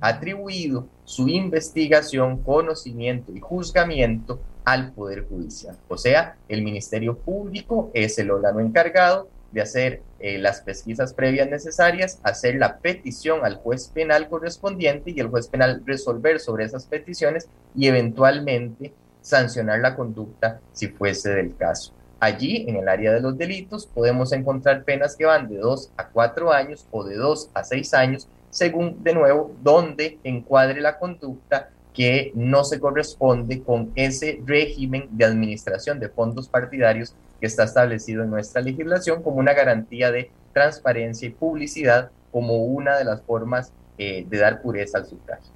atribuido 0.00 0.86
su 1.04 1.28
investigación, 1.28 2.42
conocimiento 2.42 3.32
y 3.34 3.40
juzgamiento 3.40 4.40
al 4.64 4.92
Poder 4.92 5.26
Judicial. 5.28 5.76
O 5.88 5.96
sea, 5.96 6.36
el 6.48 6.62
Ministerio 6.62 7.16
Público 7.16 7.90
es 7.94 8.18
el 8.18 8.30
órgano 8.30 8.60
encargado 8.60 9.28
de 9.52 9.60
hacer 9.60 10.02
eh, 10.20 10.38
las 10.38 10.60
pesquisas 10.60 11.14
previas 11.14 11.48
necesarias, 11.48 12.20
hacer 12.22 12.56
la 12.56 12.78
petición 12.78 13.44
al 13.44 13.56
juez 13.56 13.88
penal 13.88 14.28
correspondiente 14.28 15.10
y 15.10 15.20
el 15.20 15.28
juez 15.28 15.48
penal 15.48 15.82
resolver 15.86 16.40
sobre 16.40 16.64
esas 16.64 16.86
peticiones 16.86 17.48
y 17.74 17.86
eventualmente 17.86 18.92
sancionar 19.22 19.80
la 19.80 19.96
conducta 19.96 20.60
si 20.72 20.88
fuese 20.88 21.30
del 21.30 21.56
caso. 21.56 21.92
Allí, 22.20 22.64
en 22.68 22.76
el 22.76 22.88
área 22.88 23.12
de 23.12 23.20
los 23.20 23.38
delitos, 23.38 23.86
podemos 23.86 24.32
encontrar 24.32 24.82
penas 24.82 25.14
que 25.14 25.24
van 25.24 25.48
de 25.48 25.58
2 25.58 25.92
a 25.96 26.08
4 26.08 26.52
años 26.52 26.86
o 26.90 27.04
de 27.04 27.14
2 27.14 27.50
a 27.54 27.62
6 27.62 27.94
años, 27.94 28.28
según, 28.50 29.04
de 29.04 29.14
nuevo, 29.14 29.54
donde 29.62 30.18
encuadre 30.24 30.80
la 30.80 30.98
conducta 30.98 31.70
que 31.94 32.32
no 32.34 32.64
se 32.64 32.80
corresponde 32.80 33.62
con 33.62 33.92
ese 33.94 34.40
régimen 34.44 35.08
de 35.10 35.24
administración 35.24 36.00
de 36.00 36.08
fondos 36.08 36.48
partidarios 36.48 37.14
que 37.40 37.46
está 37.46 37.64
establecido 37.64 38.24
en 38.24 38.30
nuestra 38.30 38.60
legislación 38.60 39.22
como 39.22 39.36
una 39.36 39.52
garantía 39.52 40.10
de 40.10 40.30
transparencia 40.52 41.28
y 41.28 41.30
publicidad 41.30 42.10
como 42.32 42.64
una 42.64 42.96
de 42.98 43.04
las 43.04 43.22
formas 43.22 43.72
eh, 43.96 44.26
de 44.28 44.38
dar 44.38 44.62
pureza 44.62 44.98
al 44.98 45.06
sufragio. 45.06 45.52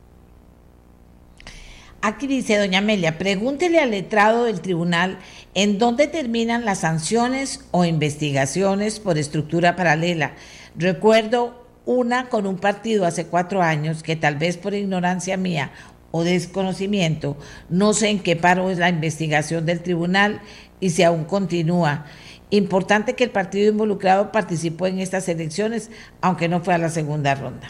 Aquí 2.05 2.26
dice 2.26 2.59
doña 2.59 2.80
Amelia, 2.80 3.16
pregúntele 3.16 3.78
al 3.78 3.93
letrado 3.93 4.45
del 4.45 4.61
tribunal 4.61 5.18
en 5.55 5.78
dónde 5.78 6.09
terminan 6.09 6.64
las 6.64 6.80
sanciones 6.80 7.64
o 7.70 7.85
investigaciones 7.85 8.99
por 8.99 9.18
estructura 9.18 9.76
paralela. 9.76 10.33
Recuerdo 10.74 11.64
una 11.85 12.28
con 12.28 12.47
un 12.47 12.57
partido 12.57 13.07
hace 13.07 13.26
cuatro 13.26 13.62
años 13.62 14.03
que 14.03 14.16
tal 14.16 14.37
vez 14.37 14.57
por 14.57 14.74
ignorancia 14.74 15.37
mía 15.37 15.70
o 16.11 16.24
desconocimiento, 16.24 17.37
no 17.68 17.95
sé 17.95 18.09
en 18.09 18.18
qué 18.18 18.35
paro 18.35 18.68
es 18.70 18.78
la 18.78 18.89
investigación 18.89 19.64
del 19.64 19.80
tribunal 19.80 20.41
y 20.83 20.91
si 20.91 21.05
aún 21.05 21.24
continúa. 21.24 22.07
Importante 22.51 23.14
que 23.14 23.22
el 23.22 23.30
partido 23.30 23.70
involucrado 23.70 24.33
participó 24.33 24.89
en 24.89 24.99
estas 24.99 25.28
elecciones, 25.28 25.91
aunque 26.20 26.49
no 26.49 26.61
fue 26.61 26.74
a 26.74 26.78
la 26.78 26.89
segunda 26.89 27.37
ronda. 27.37 27.68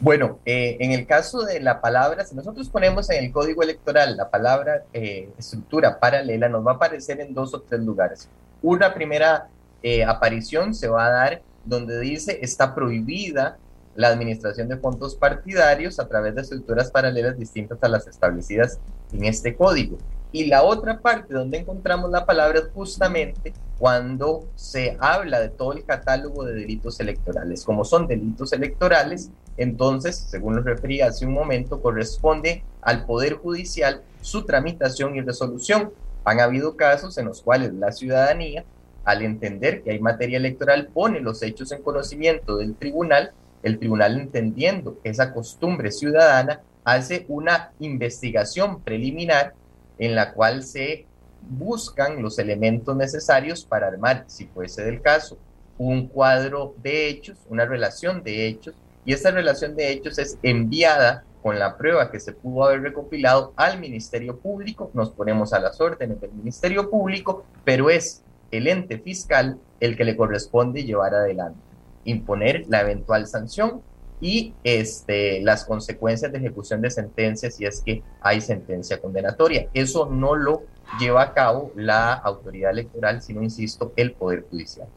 Bueno, 0.00 0.38
eh, 0.44 0.76
en 0.78 0.92
el 0.92 1.06
caso 1.06 1.42
de 1.42 1.58
la 1.60 1.80
palabra, 1.80 2.24
si 2.24 2.36
nosotros 2.36 2.68
ponemos 2.68 3.10
en 3.10 3.24
el 3.24 3.32
código 3.32 3.64
electoral 3.64 4.16
la 4.16 4.30
palabra 4.30 4.84
eh, 4.92 5.28
estructura 5.36 5.98
paralela, 5.98 6.48
nos 6.48 6.64
va 6.64 6.72
a 6.72 6.74
aparecer 6.76 7.20
en 7.20 7.34
dos 7.34 7.52
o 7.52 7.62
tres 7.62 7.80
lugares. 7.80 8.28
Una 8.62 8.94
primera 8.94 9.48
eh, 9.82 10.04
aparición 10.04 10.72
se 10.72 10.86
va 10.86 11.06
a 11.06 11.10
dar 11.10 11.42
donde 11.64 11.98
dice 11.98 12.38
está 12.42 12.76
prohibida 12.76 13.58
la 13.96 14.08
administración 14.08 14.68
de 14.68 14.76
fondos 14.76 15.16
partidarios 15.16 15.98
a 15.98 16.06
través 16.06 16.36
de 16.36 16.42
estructuras 16.42 16.92
paralelas 16.92 17.36
distintas 17.36 17.82
a 17.82 17.88
las 17.88 18.06
establecidas 18.06 18.78
en 19.12 19.24
este 19.24 19.56
código. 19.56 19.98
Y 20.34 20.46
la 20.46 20.64
otra 20.64 20.98
parte 20.98 21.32
donde 21.32 21.58
encontramos 21.58 22.10
la 22.10 22.26
palabra 22.26 22.58
es 22.58 22.64
justamente 22.74 23.52
cuando 23.78 24.48
se 24.56 24.96
habla 24.98 25.38
de 25.38 25.48
todo 25.48 25.74
el 25.74 25.84
catálogo 25.84 26.44
de 26.44 26.54
delitos 26.54 26.98
electorales. 26.98 27.62
Como 27.62 27.84
son 27.84 28.08
delitos 28.08 28.52
electorales, 28.52 29.30
entonces, 29.56 30.16
según 30.16 30.56
lo 30.56 30.62
referí 30.62 31.00
hace 31.00 31.24
un 31.24 31.34
momento, 31.34 31.80
corresponde 31.80 32.64
al 32.82 33.06
Poder 33.06 33.34
Judicial 33.34 34.02
su 34.22 34.44
tramitación 34.44 35.14
y 35.14 35.20
resolución. 35.20 35.92
Han 36.24 36.40
habido 36.40 36.76
casos 36.76 37.16
en 37.16 37.26
los 37.26 37.40
cuales 37.40 37.72
la 37.72 37.92
ciudadanía, 37.92 38.64
al 39.04 39.22
entender 39.22 39.84
que 39.84 39.92
hay 39.92 40.00
materia 40.00 40.38
electoral, 40.38 40.88
pone 40.92 41.20
los 41.20 41.44
hechos 41.44 41.70
en 41.70 41.80
conocimiento 41.80 42.56
del 42.56 42.74
tribunal 42.74 43.30
el 43.62 43.78
tribunal 43.78 44.20
entendiendo 44.20 44.98
esa 45.04 45.32
costumbre 45.32 45.90
ciudadana 45.90 46.60
hace 46.84 47.24
una 47.28 47.70
investigación 47.80 48.82
preliminar 48.82 49.54
en 49.98 50.14
la 50.14 50.32
cual 50.32 50.62
se 50.62 51.06
buscan 51.42 52.22
los 52.22 52.38
elementos 52.38 52.96
necesarios 52.96 53.64
para 53.64 53.88
armar, 53.88 54.24
si 54.26 54.46
fuese 54.46 54.84
del 54.84 55.02
caso, 55.02 55.36
un 55.76 56.08
cuadro 56.08 56.74
de 56.82 57.08
hechos, 57.08 57.38
una 57.48 57.66
relación 57.66 58.22
de 58.22 58.46
hechos, 58.46 58.74
y 59.04 59.12
esa 59.12 59.30
relación 59.30 59.76
de 59.76 59.90
hechos 59.90 60.18
es 60.18 60.38
enviada 60.42 61.24
con 61.42 61.58
la 61.58 61.76
prueba 61.76 62.10
que 62.10 62.20
se 62.20 62.32
pudo 62.32 62.64
haber 62.64 62.80
recopilado 62.80 63.52
al 63.56 63.78
Ministerio 63.78 64.38
Público, 64.38 64.90
nos 64.94 65.10
ponemos 65.10 65.52
a 65.52 65.60
las 65.60 65.80
órdenes 65.80 66.20
del 66.20 66.32
Ministerio 66.32 66.88
Público, 66.88 67.44
pero 67.64 67.90
es 67.90 68.22
el 68.50 68.66
ente 68.66 68.98
fiscal 68.98 69.58
el 69.80 69.96
que 69.96 70.04
le 70.04 70.16
corresponde 70.16 70.84
llevar 70.84 71.14
adelante 71.14 71.60
imponer 72.04 72.64
la 72.68 72.80
eventual 72.82 73.26
sanción 73.26 73.82
y 74.24 74.54
este, 74.64 75.42
las 75.42 75.66
consecuencias 75.66 76.32
de 76.32 76.38
ejecución 76.38 76.80
de 76.80 76.90
sentencias 76.90 77.56
si 77.56 77.66
es 77.66 77.82
que 77.82 78.02
hay 78.22 78.40
sentencia 78.40 78.98
condenatoria. 78.98 79.68
Eso 79.74 80.06
no 80.06 80.34
lo 80.34 80.62
lleva 80.98 81.20
a 81.20 81.34
cabo 81.34 81.72
la 81.76 82.14
autoridad 82.14 82.70
electoral, 82.70 83.20
sino, 83.20 83.42
insisto, 83.42 83.92
el 83.96 84.12
Poder 84.12 84.46
Judicial. 84.50 84.88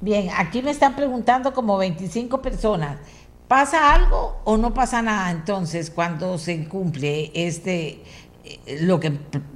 Bien, 0.00 0.28
aquí 0.36 0.62
me 0.62 0.70
están 0.70 0.94
preguntando 0.94 1.52
como 1.52 1.76
25 1.76 2.40
personas, 2.40 3.00
¿pasa 3.48 3.92
algo 3.92 4.36
o 4.44 4.56
no 4.56 4.72
pasa 4.72 5.02
nada 5.02 5.32
entonces 5.32 5.90
cuando 5.90 6.38
se 6.38 6.68
cumple 6.68 7.32
este 7.34 8.04
eh, 8.44 8.78
lo 8.82 9.00
que 9.00 9.10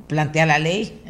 plantea 0.08 0.44
la 0.44 0.58
ley? 0.58 1.04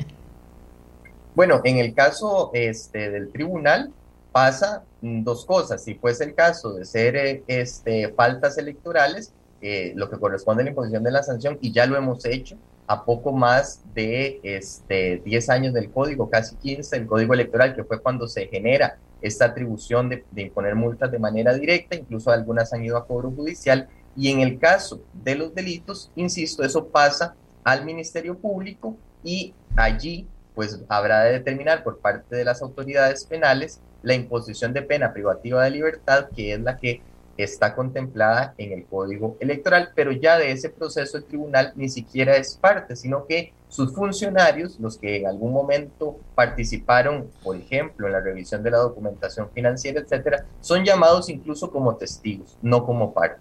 Bueno, 1.34 1.62
en 1.64 1.78
el 1.78 1.94
caso 1.94 2.50
este, 2.52 3.08
del 3.08 3.32
tribunal, 3.32 3.94
pasa 4.30 4.82
dos 5.00 5.44
cosas. 5.44 5.82
Si 5.82 5.94
fuese 5.94 6.24
el 6.24 6.34
caso 6.34 6.74
de 6.74 6.84
ser 6.84 7.16
eh, 7.16 7.42
este, 7.46 8.08
faltas 8.10 8.58
electorales, 8.58 9.32
eh, 9.60 9.92
lo 9.96 10.08
que 10.08 10.18
corresponde 10.18 10.62
a 10.62 10.64
la 10.64 10.70
imposición 10.70 11.02
de 11.02 11.10
la 11.10 11.22
sanción, 11.22 11.58
y 11.60 11.72
ya 11.72 11.86
lo 11.86 11.96
hemos 11.96 12.24
hecho 12.24 12.56
a 12.86 13.04
poco 13.04 13.32
más 13.32 13.82
de 13.94 14.40
este, 14.42 15.20
10 15.24 15.50
años 15.50 15.74
del 15.74 15.90
código, 15.90 16.30
casi 16.30 16.56
15, 16.56 16.96
el 16.96 17.06
código 17.06 17.34
electoral, 17.34 17.74
que 17.74 17.84
fue 17.84 18.00
cuando 18.00 18.26
se 18.26 18.46
genera 18.46 18.98
esta 19.20 19.46
atribución 19.46 20.08
de, 20.08 20.24
de 20.30 20.42
imponer 20.42 20.74
multas 20.74 21.10
de 21.10 21.18
manera 21.18 21.52
directa, 21.52 21.96
incluso 21.96 22.30
algunas 22.30 22.72
han 22.72 22.84
ido 22.84 22.96
a 22.96 23.06
cobro 23.06 23.30
judicial, 23.30 23.88
y 24.16 24.32
en 24.32 24.40
el 24.40 24.58
caso 24.58 25.00
de 25.12 25.34
los 25.34 25.54
delitos, 25.54 26.10
insisto, 26.16 26.64
eso 26.64 26.86
pasa 26.86 27.34
al 27.62 27.84
Ministerio 27.84 28.36
Público 28.36 28.96
y 29.22 29.52
allí 29.76 30.26
pues 30.58 30.80
habrá 30.88 31.22
de 31.22 31.34
determinar 31.34 31.84
por 31.84 32.00
parte 32.00 32.34
de 32.34 32.44
las 32.44 32.62
autoridades 32.62 33.24
penales 33.24 33.78
la 34.02 34.14
imposición 34.14 34.72
de 34.72 34.82
pena 34.82 35.12
privativa 35.12 35.62
de 35.62 35.70
libertad, 35.70 36.30
que 36.34 36.52
es 36.52 36.58
la 36.58 36.76
que 36.76 37.00
está 37.36 37.76
contemplada 37.76 38.54
en 38.58 38.72
el 38.72 38.84
Código 38.84 39.36
Electoral, 39.38 39.90
pero 39.94 40.10
ya 40.10 40.36
de 40.36 40.50
ese 40.50 40.68
proceso 40.68 41.16
el 41.16 41.26
tribunal 41.26 41.72
ni 41.76 41.88
siquiera 41.88 42.36
es 42.36 42.56
parte, 42.56 42.96
sino 42.96 43.24
que 43.24 43.52
sus 43.68 43.94
funcionarios, 43.94 44.80
los 44.80 44.98
que 44.98 45.18
en 45.18 45.28
algún 45.28 45.52
momento 45.52 46.18
participaron, 46.34 47.30
por 47.44 47.54
ejemplo, 47.54 48.08
en 48.08 48.14
la 48.14 48.20
revisión 48.20 48.60
de 48.64 48.72
la 48.72 48.78
documentación 48.78 49.48
financiera, 49.50 50.00
etcétera, 50.00 50.44
son 50.60 50.84
llamados 50.84 51.28
incluso 51.28 51.70
como 51.70 51.94
testigos, 51.94 52.58
no 52.62 52.84
como 52.84 53.14
parte. 53.14 53.38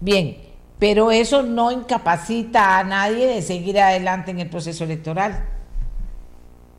Bien, 0.00 0.49
pero 0.80 1.10
eso 1.10 1.42
no 1.42 1.70
incapacita 1.70 2.78
a 2.78 2.84
nadie 2.84 3.26
de 3.26 3.42
seguir 3.42 3.78
adelante 3.78 4.30
en 4.30 4.40
el 4.40 4.48
proceso 4.48 4.82
electoral. 4.82 5.46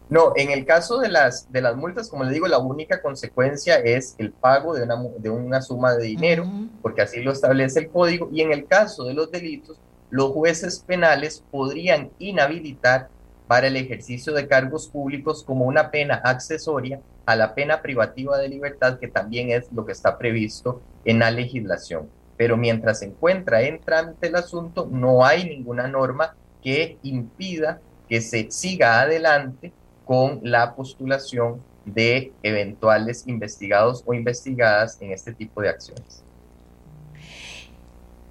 No, 0.09 0.33
en 0.35 0.49
el 0.49 0.65
caso 0.65 0.99
de 0.99 1.07
las, 1.07 1.49
de 1.53 1.61
las 1.61 1.77
multas, 1.77 2.09
como 2.09 2.25
le 2.25 2.33
digo, 2.33 2.47
la 2.47 2.57
única 2.57 3.01
consecuencia 3.01 3.77
es 3.77 4.15
el 4.17 4.31
pago 4.31 4.73
de 4.73 4.83
una, 4.83 4.95
de 5.19 5.29
una 5.29 5.61
suma 5.61 5.93
de 5.93 6.03
dinero, 6.03 6.45
porque 6.81 7.03
así 7.03 7.21
lo 7.21 7.31
establece 7.31 7.79
el 7.79 7.89
código, 7.89 8.27
y 8.33 8.41
en 8.41 8.51
el 8.51 8.65
caso 8.65 9.05
de 9.05 9.13
los 9.13 9.31
delitos, 9.31 9.79
los 10.09 10.31
jueces 10.31 10.83
penales 10.85 11.43
podrían 11.49 12.09
inhabilitar 12.19 13.07
para 13.47 13.67
el 13.67 13.77
ejercicio 13.77 14.33
de 14.33 14.47
cargos 14.47 14.89
públicos 14.89 15.43
como 15.45 15.65
una 15.65 15.91
pena 15.91 16.15
accesoria 16.15 16.99
a 17.25 17.35
la 17.35 17.53
pena 17.53 17.81
privativa 17.81 18.37
de 18.37 18.49
libertad, 18.49 18.99
que 18.99 19.07
también 19.07 19.51
es 19.51 19.71
lo 19.71 19.85
que 19.85 19.91
está 19.93 20.17
previsto 20.17 20.81
en 21.05 21.19
la 21.19 21.31
legislación. 21.31 22.09
Pero 22.41 22.57
mientras 22.57 22.97
se 22.97 23.05
encuentra 23.05 23.61
en 23.61 23.79
trámite 23.79 24.25
el 24.25 24.35
asunto, 24.35 24.89
no 24.91 25.23
hay 25.23 25.45
ninguna 25.45 25.87
norma 25.87 26.33
que 26.63 26.97
impida 27.03 27.79
que 28.09 28.19
se 28.19 28.49
siga 28.49 28.99
adelante 28.99 29.71
con 30.05 30.39
la 30.41 30.73
postulación 30.73 31.61
de 31.85 32.33
eventuales 32.41 33.27
investigados 33.27 34.01
o 34.07 34.15
investigadas 34.15 34.97
en 35.01 35.11
este 35.11 35.33
tipo 35.33 35.61
de 35.61 35.69
acciones. 35.69 36.23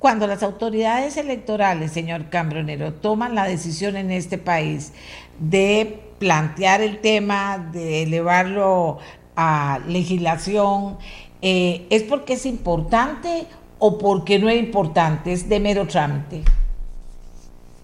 Cuando 0.00 0.26
las 0.26 0.42
autoridades 0.42 1.16
electorales, 1.16 1.92
señor 1.92 2.30
Cambronero, 2.30 2.92
toman 2.94 3.36
la 3.36 3.44
decisión 3.44 3.96
en 3.96 4.11
este 4.11 4.38
país 4.38 4.92
de 5.38 6.00
plantear 6.18 6.80
el 6.80 6.98
tema, 7.00 7.58
de 7.72 8.02
elevarlo 8.02 8.98
a 9.36 9.78
legislación, 9.86 10.98
eh, 11.42 11.86
¿es 11.90 12.02
porque 12.02 12.32
es 12.32 12.44
importante 12.44 13.46
o 13.81 13.99
porque 13.99 14.39
no 14.39 14.49
es 14.49 14.61
importante? 14.61 15.33
¿Es 15.33 15.49
de 15.49 15.59
mero 15.59 15.87
trámite? 15.87 16.43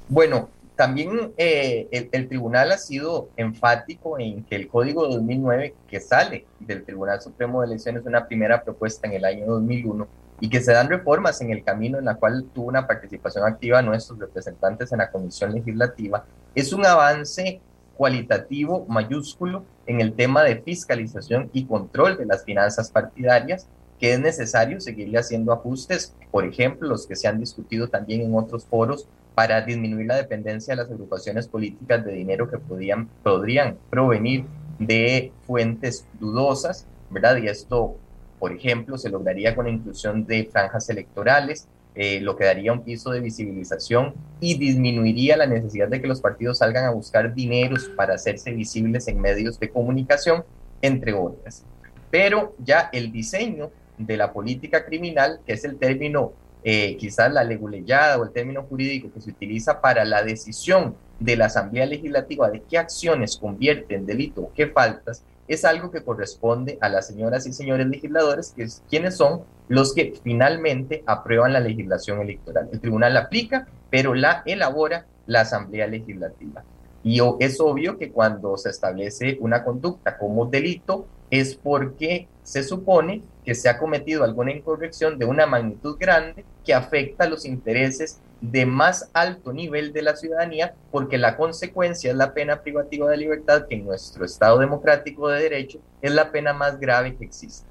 Bueno, 0.09 0.49
también 0.77 1.33
eh, 1.39 1.89
el, 1.91 2.29
tribunal 2.29 2.71
ha 2.71 2.79
sido 2.79 3.31
enfático 3.37 4.19
en 4.19 4.45
que 4.45 4.57
el 4.57 4.69
Código 4.69 5.09
2009, 5.09 5.75
que 5.89 6.01
sale 6.01 6.47
del 6.61 6.85
Tribunal 6.85 7.21
Supremo 7.21 7.61
de 7.61 7.69
Elecciones, 7.69 8.05
una 8.05 8.27
primera 8.27 8.63
propuesta 8.63 9.09
en 9.09 9.15
el 9.15 9.25
año 9.25 9.47
2001, 9.47 10.07
y 10.39 10.51
que 10.51 10.61
se 10.61 10.73
dan 10.73 10.91
reformas 10.91 11.41
en 11.41 11.51
el 11.51 11.65
camino 11.65 11.99
en 11.99 12.05
la 12.05 12.17
cual 12.17 12.45
tuvo 12.55 12.69
una 12.69 12.87
participación 12.87 13.47
activa 13.47 13.81
nuestros 13.81 14.19
representantes 14.19 14.93
en 14.93 14.99
la 14.99 15.11
Comisión 15.11 15.55
Legislativa, 15.55 16.27
es 16.55 16.75
un 16.75 16.85
avance 16.85 17.61
cualitativo 17.97 18.85
mayúsculo 18.87 19.65
en 19.87 20.03
el 20.03 20.13
tema 20.13 20.43
de 20.43 20.61
fiscalización 20.61 21.49
y 21.55 21.65
control 21.65 22.19
de 22.19 22.27
las 22.27 22.45
finanzas 22.45 22.91
partidarias, 22.91 23.67
que 23.99 24.13
es 24.13 24.21
necesario 24.21 24.81
seguirle 24.81 25.19
haciendo 25.19 25.53
ajustes, 25.53 26.15
por 26.31 26.45
ejemplo, 26.45 26.89
los 26.89 27.07
que 27.07 27.17
se 27.17 27.29
han 27.29 27.41
discutido 27.41 27.89
también 27.89 28.21
en 28.23 28.35
otros 28.35 28.65
foros 28.65 29.09
para 29.35 29.61
disminuir 29.61 30.07
la 30.07 30.17
dependencia 30.17 30.75
de 30.75 30.83
las 30.83 30.91
agrupaciones 30.91 31.47
políticas 31.47 32.05
de 32.05 32.13
dinero 32.13 32.51
que 32.51 32.59
podían, 32.59 33.09
podrían 33.23 33.77
provenir 33.91 34.45
de 34.79 35.33
fuentes 35.47 36.07
dudosas, 36.19 36.87
¿verdad? 37.11 37.37
Y 37.37 37.49
esto, 37.49 37.97
por 38.39 38.53
ejemplo, 38.53 38.99
se 38.99 39.11
lograría 39.11 39.55
con 39.55 39.67
la 39.67 39.73
inclusión 39.73 40.27
de 40.27 40.49
franjas 40.51 40.89
electorales, 40.89 41.69
eh, 41.95 42.21
lo 42.21 42.37
que 42.37 42.45
daría 42.45 42.73
un 42.73 42.83
piso 42.83 43.11
de 43.11 43.21
visibilización 43.21 44.15
y 44.39 44.59
disminuiría 44.59 45.37
la 45.37 45.47
necesidad 45.47 45.89
de 45.89 46.01
que 46.01 46.07
los 46.07 46.21
partidos 46.21 46.59
salgan 46.59 46.85
a 46.85 46.91
buscar 46.91 47.35
dineros 47.35 47.91
para 47.97 48.15
hacerse 48.15 48.53
visibles 48.53 49.09
en 49.09 49.21
medios 49.21 49.59
de 49.59 49.71
comunicación, 49.71 50.45
entre 50.83 51.15
otras. 51.15 51.65
Pero 52.11 52.55
ya 52.59 52.91
el 52.93 53.13
diseño 53.13 53.71
de 53.99 54.17
la 54.17 54.33
política 54.33 54.85
criminal, 54.85 55.41
que 55.47 55.55
es 55.55 55.65
el 55.65 55.77
término 55.77 56.33
eh, 56.65 56.97
quizás 56.97 57.33
la 57.33 57.45
leguleyada 57.45 58.19
o 58.19 58.25
el 58.25 58.33
término 58.33 58.65
jurídico 58.65 59.09
que 59.15 59.21
se 59.21 59.31
utiliza 59.31 59.81
para 59.81 60.05
la 60.05 60.25
decisión 60.25 60.97
de 61.21 61.37
la 61.37 61.47
Asamblea 61.47 61.87
Legislativa 61.87 62.51
de 62.51 62.63
qué 62.63 62.79
acciones 62.79 63.37
convierte 63.37 63.95
en 63.95 64.05
delito 64.05 64.43
o 64.43 64.53
qué 64.53 64.67
faltas, 64.67 65.23
es 65.49 65.65
algo 65.65 65.91
que 65.91 66.03
corresponde 66.03 66.77
a 66.81 66.89
las 66.89 67.07
señoras 67.07 67.47
y 67.47 67.53
señores 67.53 67.87
legisladores, 67.87 68.53
que 68.55 68.65
es 68.65 68.83
quienes 68.91 69.17
son 69.17 69.43
los 69.69 69.95
que 69.95 70.15
finalmente 70.23 71.05
aprueban 71.07 71.53
la 71.53 71.61
legislación 71.61 72.21
electoral. 72.21 72.69
El 72.73 72.81
tribunal 72.81 73.15
la 73.15 73.21
aplica, 73.21 73.69
pero 73.91 74.15
la 74.15 74.43
elabora 74.45 75.07
la 75.27 75.43
Asamblea 75.43 75.87
Legislativa. 75.87 76.65
Y 77.05 77.21
es 77.39 77.61
obvio 77.61 77.97
que 77.99 78.11
cuando 78.11 78.57
se 78.57 78.71
establece 78.71 79.39
una 79.41 79.63
conducta 79.63 80.19
como 80.19 80.47
delito, 80.47 81.07
es 81.31 81.57
porque 81.57 82.29
se 82.43 82.63
supone 82.63 83.23
que 83.45 83.55
se 83.55 83.69
ha 83.69 83.79
cometido 83.79 84.25
alguna 84.25 84.53
incorrección 84.53 85.19
de 85.19 85.25
una 85.25 85.47
magnitud 85.47 85.97
grande 85.99 86.45
que 86.65 86.75
afecta 86.75 87.29
los 87.29 87.45
intereses 87.45 88.21
de 88.41 88.67
más 88.67 89.09
alto 89.15 89.53
nivel 89.53 89.93
de 89.93 90.03
la 90.03 90.17
ciudadanía, 90.17 90.75
porque 90.91 91.19
la 91.19 91.37
consecuencia 91.37 92.11
es 92.11 92.17
la 92.17 92.35
pena 92.35 92.61
privativa 92.61 93.11
de 93.11 93.17
libertad, 93.17 93.67
que 93.69 93.77
en 93.77 93.87
nuestro 93.87 94.25
Estado 94.25 94.59
democrático 94.59 95.29
de 95.29 95.43
derecho 95.43 95.79
es 96.03 96.13
la 96.13 96.31
pena 96.31 96.53
más 96.53 96.79
grave 96.79 97.17
que 97.17 97.25
existe. 97.25 97.67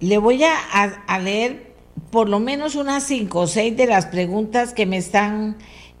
Le 0.00 0.18
voy 0.18 0.42
a, 0.44 1.18
leer 1.18 1.74
por 2.10 2.28
lo 2.28 2.40
menos 2.40 2.74
unas 2.74 3.04
cinco 3.04 3.40
o 3.40 3.46
seis 3.46 3.76
de 3.76 3.86
las 3.86 4.06
preguntas 4.06 4.72
que 4.72 4.86
me 4.86 4.96
están 4.96 5.56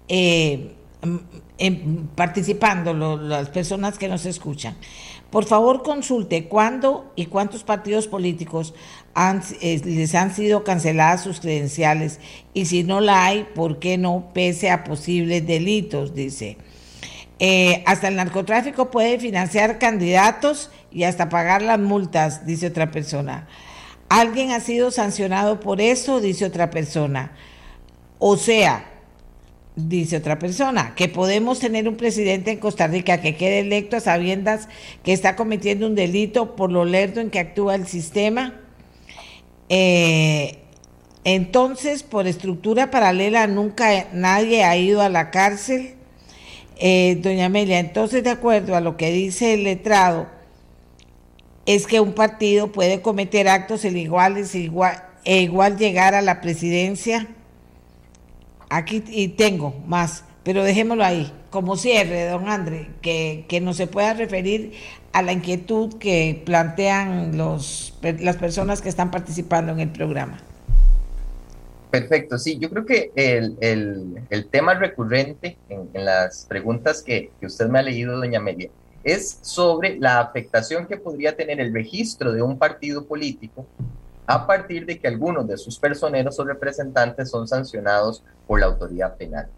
eh, 0.08 0.74
participando 2.14 2.94
las 3.16 3.48
personas 3.48 3.98
que 3.98 4.08
nos 4.08 4.26
escuchan. 4.26 4.76
Por 5.30 5.44
favor, 5.44 5.82
consulte 5.82 6.48
cuándo 6.48 7.12
y 7.14 7.26
cuántos 7.26 7.62
partidos 7.62 8.08
políticos 8.08 8.74
eh, 9.60 9.80
les 9.84 10.14
han 10.14 10.34
sido 10.34 10.64
canceladas 10.64 11.22
sus 11.22 11.40
credenciales 11.40 12.18
y 12.52 12.66
si 12.66 12.82
no 12.82 13.00
la 13.00 13.26
hay, 13.26 13.46
¿por 13.54 13.78
qué 13.78 13.96
no? 13.96 14.30
Pese 14.34 14.70
a 14.70 14.82
posibles 14.82 15.46
delitos, 15.46 16.14
dice. 16.14 16.58
Eh, 17.38 17.82
hasta 17.86 18.08
el 18.08 18.16
narcotráfico 18.16 18.90
puede 18.90 19.18
financiar 19.18 19.78
candidatos 19.78 20.70
y 20.90 21.04
hasta 21.04 21.28
pagar 21.28 21.62
las 21.62 21.78
multas, 21.78 22.44
dice 22.44 22.66
otra 22.66 22.90
persona. 22.90 23.46
¿Alguien 24.08 24.50
ha 24.50 24.58
sido 24.58 24.90
sancionado 24.90 25.60
por 25.60 25.80
eso? 25.80 26.20
Dice 26.20 26.44
otra 26.44 26.70
persona. 26.70 27.32
O 28.18 28.36
sea, 28.36 28.89
dice 29.76 30.16
otra 30.16 30.38
persona, 30.38 30.94
que 30.94 31.08
podemos 31.08 31.58
tener 31.60 31.88
un 31.88 31.96
presidente 31.96 32.50
en 32.50 32.58
Costa 32.58 32.86
Rica 32.86 33.20
que 33.20 33.36
quede 33.36 33.60
electo 33.60 33.96
a 33.96 34.00
sabiendas 34.00 34.68
que 35.02 35.12
está 35.12 35.36
cometiendo 35.36 35.86
un 35.86 35.94
delito 35.94 36.56
por 36.56 36.72
lo 36.72 36.84
lerdo 36.84 37.20
en 37.20 37.30
que 37.30 37.38
actúa 37.38 37.74
el 37.74 37.86
sistema. 37.86 38.60
Eh, 39.68 40.58
entonces, 41.24 42.02
por 42.02 42.26
estructura 42.26 42.90
paralela, 42.90 43.46
nunca 43.46 44.08
nadie 44.12 44.64
ha 44.64 44.76
ido 44.76 45.02
a 45.02 45.08
la 45.08 45.30
cárcel. 45.30 45.94
Eh, 46.78 47.18
doña 47.20 47.46
Amelia, 47.46 47.78
entonces, 47.78 48.24
de 48.24 48.30
acuerdo 48.30 48.74
a 48.74 48.80
lo 48.80 48.96
que 48.96 49.12
dice 49.12 49.54
el 49.54 49.64
letrado, 49.64 50.28
es 51.66 51.86
que 51.86 52.00
un 52.00 52.14
partido 52.14 52.72
puede 52.72 53.02
cometer 53.02 53.48
actos 53.48 53.84
iguales 53.84 54.54
igual, 54.54 55.04
e 55.24 55.42
igual 55.42 55.76
llegar 55.76 56.14
a 56.14 56.22
la 56.22 56.40
presidencia. 56.40 57.28
Aquí 58.70 59.02
y 59.08 59.28
tengo 59.28 59.74
más, 59.86 60.24
pero 60.44 60.62
dejémoslo 60.62 61.04
ahí, 61.04 61.32
como 61.50 61.76
cierre, 61.76 62.26
don 62.26 62.48
André, 62.48 62.88
que, 63.02 63.44
que 63.48 63.60
no 63.60 63.74
se 63.74 63.86
pueda 63.86 64.14
referir 64.14 64.72
a 65.12 65.22
la 65.22 65.32
inquietud 65.32 65.98
que 65.98 66.40
plantean 66.46 67.36
los, 67.36 67.98
las 68.02 68.36
personas 68.36 68.80
que 68.80 68.88
están 68.88 69.10
participando 69.10 69.72
en 69.72 69.80
el 69.80 69.90
programa. 69.90 70.38
Perfecto, 71.90 72.38
sí, 72.38 72.58
yo 72.60 72.70
creo 72.70 72.86
que 72.86 73.10
el, 73.16 73.56
el, 73.60 74.22
el 74.30 74.46
tema 74.46 74.74
recurrente 74.74 75.56
en, 75.68 75.88
las 76.04 76.46
preguntas 76.48 77.02
que, 77.02 77.32
que 77.40 77.46
usted 77.46 77.66
me 77.68 77.80
ha 77.80 77.82
leído, 77.82 78.16
doña 78.16 78.38
Amelia, 78.38 78.70
es 79.02 79.38
sobre 79.42 79.98
la 79.98 80.20
afectación 80.20 80.86
que 80.86 80.96
podría 80.96 81.34
tener 81.34 81.60
el 81.60 81.74
registro 81.74 82.32
de 82.32 82.42
un 82.42 82.58
partido 82.58 83.06
político 83.06 83.66
a 84.26 84.46
partir 84.46 84.86
de 84.86 84.98
que 84.98 85.08
algunos 85.08 85.46
de 85.48 85.56
sus 85.56 85.78
personeros 85.78 86.38
o 86.38 86.44
representantes 86.44 87.30
son 87.30 87.48
sancionados 87.48 88.22
por 88.46 88.60
la 88.60 88.66
autoridad 88.66 89.16
penal. 89.16 89.48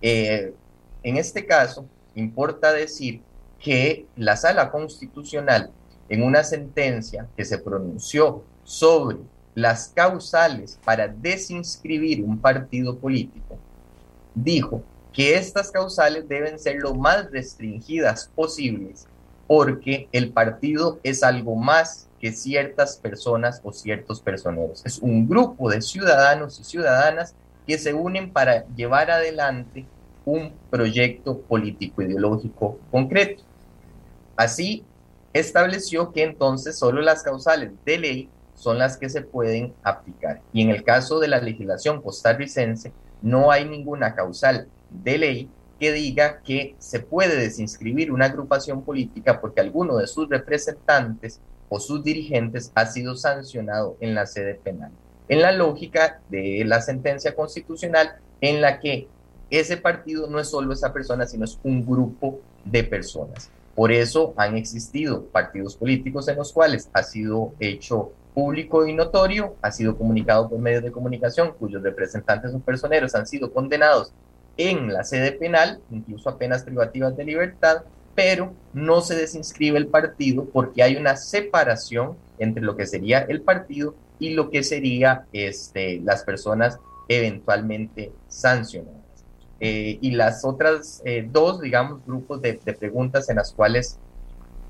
Eh, 0.00 0.54
en 1.02 1.16
este 1.16 1.46
caso, 1.46 1.84
importa 2.14 2.72
decir 2.72 3.20
que 3.58 4.06
la 4.16 4.36
sala 4.36 4.70
constitucional, 4.70 5.70
en 6.08 6.22
una 6.22 6.42
sentencia 6.44 7.26
que 7.36 7.44
se 7.44 7.58
pronunció 7.58 8.44
sobre 8.64 9.18
las 9.54 9.88
causales 9.88 10.78
para 10.84 11.08
desinscribir 11.08 12.22
un 12.22 12.38
partido 12.38 12.96
político, 12.98 13.58
dijo 14.34 14.82
que 15.12 15.36
estas 15.36 15.70
causales 15.70 16.28
deben 16.28 16.58
ser 16.58 16.76
lo 16.76 16.94
más 16.94 17.30
restringidas 17.30 18.30
posibles 18.34 19.06
porque 19.48 20.08
el 20.12 20.30
partido 20.30 21.00
es 21.02 21.22
algo 21.22 21.56
más 21.56 22.07
que 22.20 22.32
ciertas 22.32 22.96
personas 22.96 23.60
o 23.62 23.72
ciertos 23.72 24.20
personeros. 24.20 24.82
Es 24.84 24.98
un 24.98 25.28
grupo 25.28 25.70
de 25.70 25.82
ciudadanos 25.82 26.58
y 26.60 26.64
ciudadanas 26.64 27.34
que 27.66 27.78
se 27.78 27.94
unen 27.94 28.32
para 28.32 28.66
llevar 28.74 29.10
adelante 29.10 29.86
un 30.24 30.52
proyecto 30.70 31.38
político 31.38 32.02
ideológico 32.02 32.78
concreto. 32.90 33.42
Así 34.36 34.84
estableció 35.32 36.12
que 36.12 36.22
entonces 36.22 36.78
solo 36.78 37.00
las 37.02 37.22
causales 37.22 37.72
de 37.84 37.98
ley 37.98 38.28
son 38.54 38.78
las 38.78 38.96
que 38.96 39.08
se 39.08 39.22
pueden 39.22 39.72
aplicar. 39.82 40.40
Y 40.52 40.62
en 40.62 40.70
el 40.70 40.82
caso 40.82 41.20
de 41.20 41.28
la 41.28 41.40
legislación 41.40 42.02
costarricense, 42.02 42.92
no 43.22 43.50
hay 43.50 43.64
ninguna 43.64 44.14
causal 44.14 44.68
de 44.90 45.18
ley 45.18 45.50
que 45.78 45.92
diga 45.92 46.40
que 46.42 46.74
se 46.78 47.00
puede 47.00 47.36
desinscribir 47.36 48.10
una 48.10 48.26
agrupación 48.26 48.82
política 48.82 49.40
porque 49.40 49.60
alguno 49.60 49.96
de 49.96 50.08
sus 50.08 50.28
representantes 50.28 51.40
o 51.68 51.80
sus 51.80 52.02
dirigentes 52.02 52.72
ha 52.74 52.86
sido 52.86 53.16
sancionado 53.16 53.96
en 54.00 54.14
la 54.14 54.26
sede 54.26 54.54
penal. 54.54 54.90
En 55.28 55.42
la 55.42 55.52
lógica 55.52 56.20
de 56.30 56.62
la 56.64 56.80
sentencia 56.80 57.34
constitucional 57.34 58.16
en 58.40 58.60
la 58.60 58.80
que 58.80 59.08
ese 59.50 59.76
partido 59.76 60.26
no 60.28 60.38
es 60.38 60.48
solo 60.48 60.72
esa 60.72 60.92
persona, 60.92 61.26
sino 61.26 61.44
es 61.44 61.58
un 61.62 61.84
grupo 61.84 62.40
de 62.64 62.84
personas. 62.84 63.50
Por 63.74 63.92
eso 63.92 64.34
han 64.36 64.56
existido 64.56 65.24
partidos 65.26 65.76
políticos 65.76 66.28
en 66.28 66.36
los 66.36 66.52
cuales 66.52 66.90
ha 66.92 67.02
sido 67.02 67.52
hecho 67.60 68.12
público 68.34 68.86
y 68.86 68.92
notorio, 68.92 69.56
ha 69.62 69.70
sido 69.70 69.96
comunicado 69.96 70.48
por 70.48 70.58
medios 70.58 70.82
de 70.82 70.92
comunicación 70.92 71.54
cuyos 71.58 71.82
representantes 71.82 72.54
o 72.54 72.60
personeros 72.60 73.14
han 73.14 73.26
sido 73.26 73.52
condenados 73.52 74.12
en 74.56 74.92
la 74.92 75.04
sede 75.04 75.32
penal, 75.32 75.80
incluso 75.90 76.28
a 76.28 76.38
penas 76.38 76.62
privativas 76.62 77.16
de 77.16 77.24
libertad, 77.24 77.82
pero 78.18 78.52
no 78.72 79.00
se 79.00 79.14
desinscribe 79.14 79.78
el 79.78 79.86
partido 79.86 80.44
porque 80.46 80.82
hay 80.82 80.96
una 80.96 81.14
separación 81.14 82.16
entre 82.40 82.64
lo 82.64 82.74
que 82.74 82.84
sería 82.84 83.20
el 83.20 83.42
partido 83.42 83.94
y 84.18 84.30
lo 84.30 84.50
que 84.50 84.64
sería 84.64 85.26
este, 85.32 86.00
las 86.00 86.24
personas 86.24 86.80
eventualmente 87.06 88.10
sancionadas. 88.26 88.98
Eh, 89.60 89.98
y 90.00 90.10
las 90.10 90.44
otras 90.44 91.00
eh, 91.04 91.28
dos, 91.30 91.60
digamos, 91.60 92.04
grupos 92.04 92.42
de, 92.42 92.54
preguntas 92.54 93.30
en 93.30 93.36
las 93.36 93.52
cuales 93.52 94.00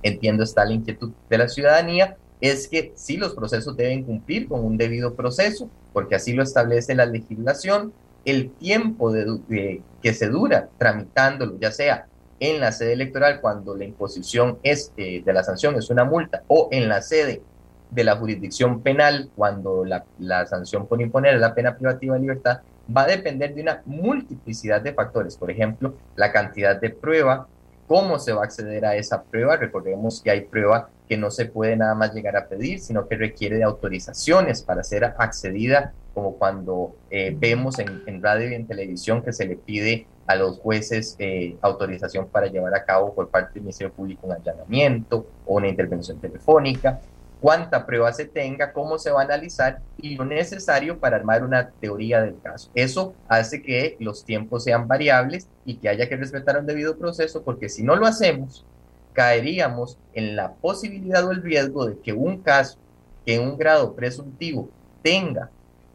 entiendo 0.02 0.44
está 0.44 0.66
la 0.66 0.74
inquietud 0.74 1.12
de 1.30 1.38
la 1.38 1.48
ciudadanía, 1.48 2.18
es 2.42 2.68
que 2.68 2.92
sí 2.96 3.16
los 3.16 3.34
procesos 3.34 3.74
deben 3.78 4.04
cumplir 4.04 4.46
con 4.46 4.62
un 4.62 4.76
debido 4.76 5.14
proceso, 5.14 5.70
porque 5.94 6.16
así 6.16 6.34
lo 6.34 6.42
establece 6.42 6.94
la 6.94 7.06
legislación, 7.06 7.94
el 8.26 8.50
tiempo 8.50 9.10
que 9.48 10.12
se 10.12 10.28
dura 10.28 10.68
tramitándolo, 10.76 11.58
ya 11.58 11.72
sea 11.72 12.07
en 12.40 12.60
la 12.60 12.72
sede 12.72 12.92
electoral 12.92 13.40
cuando 13.40 13.74
la 13.74 13.84
imposición 13.84 14.58
es 14.62 14.92
eh, 14.96 15.22
de 15.24 15.32
la 15.32 15.44
sanción 15.44 15.76
es 15.76 15.90
una 15.90 16.04
multa 16.04 16.42
o 16.48 16.68
en 16.70 16.88
la 16.88 17.02
sede 17.02 17.42
de 17.90 18.04
la 18.04 18.16
jurisdicción 18.16 18.82
penal 18.82 19.30
cuando 19.34 19.84
la, 19.84 20.04
la 20.18 20.46
sanción 20.46 20.86
por 20.86 21.00
imponer 21.00 21.38
la 21.38 21.54
pena 21.54 21.76
privativa 21.76 22.14
de 22.14 22.20
libertad 22.20 22.60
va 22.94 23.02
a 23.02 23.06
depender 23.06 23.54
de 23.54 23.62
una 23.62 23.82
multiplicidad 23.86 24.80
de 24.80 24.92
factores. 24.92 25.36
Por 25.36 25.50
ejemplo, 25.50 25.94
la 26.16 26.32
cantidad 26.32 26.80
de 26.80 26.90
prueba, 26.90 27.46
cómo 27.86 28.18
se 28.18 28.32
va 28.32 28.42
a 28.42 28.44
acceder 28.44 28.84
a 28.84 28.96
esa 28.96 29.22
prueba. 29.22 29.56
Recordemos 29.56 30.22
que 30.22 30.30
hay 30.30 30.42
prueba 30.42 30.88
que 31.08 31.16
no 31.16 31.30
se 31.30 31.46
puede 31.46 31.76
nada 31.76 31.94
más 31.94 32.14
llegar 32.14 32.36
a 32.36 32.46
pedir, 32.46 32.80
sino 32.80 33.08
que 33.08 33.16
requiere 33.16 33.56
de 33.56 33.64
autorizaciones 33.64 34.62
para 34.62 34.84
ser 34.84 35.04
accedida, 35.04 35.92
como 36.14 36.34
cuando 36.34 36.94
eh, 37.10 37.34
vemos 37.36 37.78
en, 37.78 38.22
radio 38.22 38.50
y 38.50 38.54
en 38.54 38.66
televisión 38.66 39.22
que 39.22 39.32
se 39.32 39.46
le 39.46 39.56
pide 39.56 40.06
a 40.28 40.36
los 40.36 40.58
jueces 40.60 41.16
eh, 41.18 41.56
autorización 41.60 42.28
para 42.28 42.46
llevar 42.46 42.74
a 42.76 42.84
cabo 42.84 43.12
por 43.12 43.28
parte 43.28 43.54
del 43.54 43.62
Ministerio 43.62 43.92
Público 43.92 44.28
un 44.28 44.34
allanamiento 44.34 45.26
o 45.44 45.56
una 45.56 45.66
intervención 45.66 46.20
telefónica 46.20 47.00
cuánta 47.40 47.86
prueba 47.86 48.12
se 48.12 48.24
tenga, 48.24 48.72
cómo 48.72 48.98
se 48.98 49.10
va 49.10 49.20
a 49.20 49.24
analizar 49.24 49.80
y 49.96 50.16
lo 50.16 50.24
necesario 50.24 50.98
para 50.98 51.16
armar 51.16 51.44
una 51.44 51.70
teoría 51.70 52.22
del 52.22 52.40
caso. 52.40 52.70
Eso 52.74 53.14
hace 53.28 53.62
que 53.62 53.96
los 54.00 54.24
tiempos 54.24 54.64
sean 54.64 54.88
variables 54.88 55.48
y 55.64 55.76
que 55.76 55.88
haya 55.88 56.08
que 56.08 56.16
respetar 56.16 56.58
un 56.58 56.66
debido 56.66 56.96
proceso, 56.96 57.42
porque 57.42 57.68
si 57.68 57.82
no 57.82 57.96
lo 57.96 58.06
hacemos, 58.06 58.64
caeríamos 59.12 59.98
en 60.14 60.36
la 60.36 60.52
posibilidad 60.54 61.24
o 61.24 61.32
el 61.32 61.42
riesgo 61.42 61.86
de 61.86 61.98
que 61.98 62.12
un 62.12 62.38
caso 62.42 62.78
que 63.24 63.34
en 63.36 63.42
un 63.42 63.58
grado 63.58 63.94
presuntivo 63.94 64.68
tenga 65.02 65.50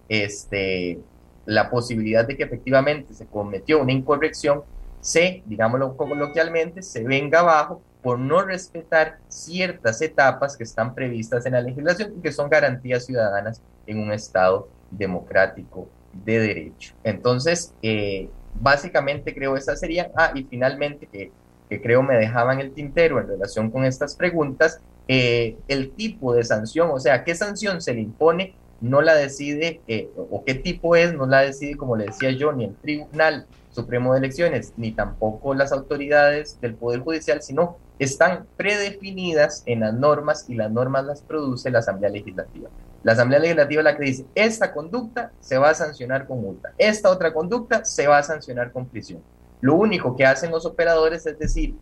este, 0.09 0.99
la 1.45 1.69
posibilidad 1.69 2.25
de 2.27 2.37
que 2.37 2.43
efectivamente 2.43 3.13
se 3.13 3.25
cometió 3.25 3.81
una 3.81 3.91
incorrección, 3.91 4.63
se, 5.01 5.43
digámoslo 5.45 5.97
coloquialmente, 5.97 6.81
se 6.81 7.03
venga 7.03 7.39
abajo 7.39 7.81
por 8.01 8.19
no 8.19 8.41
respetar 8.41 9.17
ciertas 9.27 10.01
etapas 10.01 10.57
que 10.57 10.63
están 10.63 10.93
previstas 10.93 11.45
en 11.45 11.53
la 11.53 11.61
legislación 11.61 12.13
y 12.17 12.21
que 12.21 12.31
son 12.31 12.49
garantías 12.49 13.05
ciudadanas 13.05 13.61
en 13.87 13.99
un 13.99 14.11
Estado 14.11 14.67
democrático 14.91 15.87
de 16.13 16.39
derecho. 16.39 16.93
Entonces, 17.03 17.73
eh, 17.81 18.29
básicamente 18.59 19.33
creo 19.33 19.55
esa 19.57 19.75
sería, 19.75 20.11
ah, 20.15 20.31
y 20.35 20.43
finalmente, 20.43 21.07
que, 21.07 21.31
que, 21.69 21.81
creo 21.81 22.03
me 22.03 22.15
dejaban 22.15 22.59
el 22.59 22.73
tintero 22.73 23.19
en 23.19 23.27
relación 23.27 23.71
con 23.71 23.85
estas 23.85 24.15
preguntas, 24.15 24.79
eh, 25.07 25.57
el 25.67 25.91
tipo 25.91 26.33
de 26.33 26.43
sanción, 26.43 26.89
o 26.91 26.99
sea, 26.99 27.23
qué 27.23 27.35
sanción 27.35 27.81
se 27.81 27.93
le 27.93 28.01
impone, 28.01 28.55
no 28.83 29.01
la 29.01 29.15
decide, 29.15 29.79
eh, 29.87 30.09
o 30.17 30.43
qué 30.43 30.55
tipo 30.55 30.97
es, 30.97 31.13
no 31.13 31.25
la 31.25 31.39
decide, 31.39 31.77
como 31.77 31.95
le 31.95 32.07
decía 32.07 32.31
yo, 32.31 32.51
ni 32.51 32.65
el 32.65 32.75
Tribunal 32.75 33.45
Supremo 33.71 34.11
de 34.11 34.19
Elecciones, 34.19 34.73
ni 34.75 34.91
tampoco 34.91 35.53
las 35.53 35.71
autoridades 35.71 36.59
del 36.59 36.75
Poder 36.75 36.99
Judicial, 36.99 37.41
sino 37.41 37.77
están 37.97 38.45
predefinidas 38.57 39.63
en 39.67 39.79
las 39.79 39.93
normas 39.93 40.49
y 40.49 40.55
las 40.55 40.69
normas 40.69 41.05
las 41.05 41.21
produce 41.21 41.71
la 41.71 41.79
Asamblea 41.79 42.09
Legislativa. 42.09 42.69
La 43.03 43.13
Asamblea 43.13 43.39
Legislativa 43.39 43.83
la 43.83 43.95
que 43.95 44.03
dice, 44.03 44.25
esta 44.35 44.73
conducta 44.73 45.31
se 45.39 45.57
va 45.57 45.69
a 45.69 45.75
sancionar 45.75 46.27
con 46.27 46.41
multa, 46.41 46.73
esta 46.77 47.09
otra 47.09 47.33
conducta 47.33 47.85
se 47.85 48.07
va 48.07 48.17
a 48.17 48.23
sancionar 48.23 48.73
con 48.73 48.85
prisión. 48.87 49.21
Lo 49.61 49.75
único 49.75 50.17
que 50.17 50.25
hacen 50.25 50.51
los 50.51 50.65
operadores 50.65 51.25
es 51.25 51.39
decir, 51.39 51.75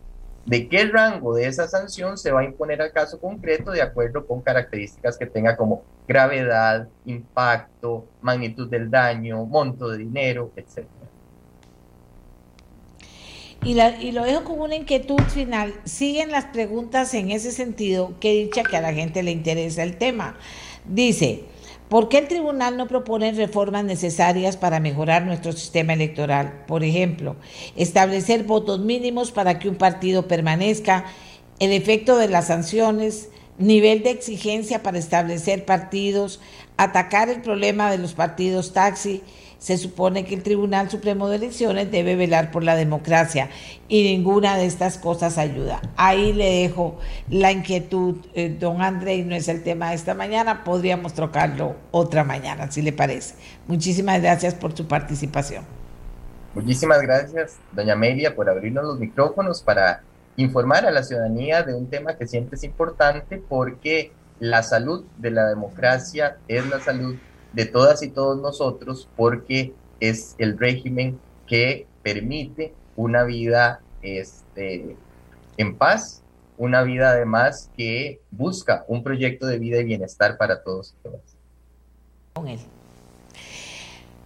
de 0.46 0.68
qué 0.68 0.86
rango 0.86 1.34
de 1.34 1.46
esa 1.46 1.68
sanción 1.68 2.18
se 2.18 2.32
va 2.32 2.40
a 2.40 2.44
imponer 2.44 2.82
al 2.82 2.92
caso 2.92 3.20
concreto 3.20 3.70
de 3.70 3.82
acuerdo 3.82 4.26
con 4.26 4.40
características 4.40 5.16
que 5.16 5.26
tenga 5.26 5.56
como 5.56 5.82
gravedad, 6.08 6.88
impacto, 7.06 8.06
magnitud 8.20 8.68
del 8.68 8.90
daño, 8.90 9.44
monto 9.44 9.88
de 9.88 9.98
dinero, 9.98 10.50
etc. 10.56 10.86
Y, 13.64 13.74
lo 14.10 14.24
dejo 14.24 14.42
con 14.42 14.60
una 14.60 14.74
inquietud 14.74 15.20
final. 15.28 15.72
Siguen 15.84 16.32
las 16.32 16.46
preguntas 16.46 17.14
en 17.14 17.30
ese 17.30 17.52
sentido 17.52 18.14
que 18.18 18.32
dicha 18.32 18.64
que 18.64 18.76
a 18.76 18.80
la 18.80 18.92
gente 18.92 19.22
le 19.22 19.30
interesa 19.30 19.84
el 19.84 19.96
tema. 19.96 20.36
Dice, 20.84 21.44
¿por 21.92 22.08
qué 22.08 22.16
el 22.16 22.26
tribunal 22.26 22.78
no 22.78 22.88
propone 22.88 23.32
reformas 23.32 23.84
necesarias 23.84 24.56
para 24.56 24.80
mejorar 24.80 25.26
nuestro 25.26 25.52
sistema 25.52 25.92
electoral? 25.92 26.64
Por 26.66 26.84
ejemplo, 26.84 27.36
establecer 27.76 28.44
votos 28.44 28.80
mínimos 28.80 29.30
para 29.30 29.58
que 29.58 29.68
un 29.68 29.74
partido 29.74 30.26
permanezca, 30.26 31.04
el 31.58 31.70
efecto 31.70 32.16
de 32.16 32.28
las 32.28 32.46
sanciones, 32.46 33.28
nivel 33.58 34.02
de 34.02 34.12
exigencia 34.12 34.82
para 34.82 34.98
establecer 34.98 35.66
partidos, 35.66 36.40
atacar 36.78 37.28
el 37.28 37.42
problema 37.42 37.90
de 37.90 37.98
los 37.98 38.14
partidos 38.14 38.72
taxi 38.72 39.22
se 39.62 39.78
supone 39.78 40.24
que 40.24 40.34
el 40.34 40.42
Tribunal 40.42 40.90
Supremo 40.90 41.28
de 41.28 41.36
Elecciones 41.36 41.88
debe 41.92 42.16
velar 42.16 42.50
por 42.50 42.64
la 42.64 42.74
democracia 42.74 43.48
y 43.86 44.02
ninguna 44.02 44.56
de 44.56 44.66
estas 44.66 44.98
cosas 44.98 45.38
ayuda. 45.38 45.80
Ahí 45.96 46.32
le 46.32 46.62
dejo 46.62 46.98
la 47.30 47.52
inquietud, 47.52 48.16
eh, 48.34 48.48
don 48.58 48.82
André, 48.82 49.22
no 49.22 49.36
es 49.36 49.46
el 49.46 49.62
tema 49.62 49.90
de 49.90 49.94
esta 49.94 50.14
mañana, 50.14 50.64
podríamos 50.64 51.14
trocarlo 51.14 51.76
otra 51.92 52.24
mañana, 52.24 52.72
si 52.72 52.82
le 52.82 52.92
parece. 52.92 53.36
Muchísimas 53.68 54.20
gracias 54.20 54.56
por 54.56 54.76
su 54.76 54.88
participación. 54.88 55.64
Muchísimas 56.54 57.00
gracias, 57.00 57.58
doña 57.70 57.92
Amelia, 57.92 58.34
por 58.34 58.50
abrirnos 58.50 58.82
los 58.82 58.98
micrófonos 58.98 59.62
para 59.62 60.02
informar 60.36 60.86
a 60.86 60.90
la 60.90 61.04
ciudadanía 61.04 61.62
de 61.62 61.74
un 61.74 61.88
tema 61.88 62.16
que 62.16 62.26
siempre 62.26 62.56
es 62.56 62.64
importante 62.64 63.40
porque 63.48 64.10
la 64.40 64.64
salud 64.64 65.04
de 65.18 65.30
la 65.30 65.46
democracia 65.46 66.38
es 66.48 66.66
la 66.66 66.80
salud 66.80 67.14
de 67.52 67.66
todas 67.66 68.02
y 68.02 68.08
todos 68.08 68.40
nosotros 68.40 69.08
porque 69.16 69.74
es 70.00 70.34
el 70.38 70.58
régimen 70.58 71.18
que 71.46 71.86
permite 72.02 72.74
una 72.96 73.24
vida 73.24 73.80
este, 74.02 74.96
en 75.56 75.76
paz, 75.76 76.22
una 76.56 76.82
vida 76.82 77.10
además 77.10 77.70
que 77.76 78.20
busca 78.30 78.84
un 78.88 79.02
proyecto 79.02 79.46
de 79.46 79.58
vida 79.58 79.78
y 79.78 79.84
bienestar 79.84 80.36
para 80.36 80.62
todos 80.62 80.94
y 80.98 81.02
todas. 81.02 81.20
Con 82.34 82.48
él. 82.48 82.60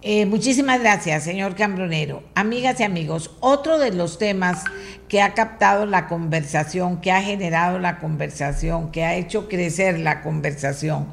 Eh, 0.03 0.25
muchísimas 0.25 0.79
gracias, 0.79 1.23
señor 1.23 1.55
Cambronero. 1.55 2.23
Amigas 2.35 2.79
y 2.79 2.83
amigos, 2.83 3.31
otro 3.39 3.79
de 3.79 3.91
los 3.91 4.19
temas 4.19 4.63
que 5.09 5.21
ha 5.21 5.33
captado 5.33 5.85
la 5.85 6.07
conversación, 6.07 7.01
que 7.01 7.11
ha 7.11 7.21
generado 7.21 7.79
la 7.79 7.99
conversación, 7.99 8.91
que 8.91 9.03
ha 9.03 9.15
hecho 9.15 9.47
crecer 9.49 9.99
la 9.99 10.21
conversación, 10.21 11.07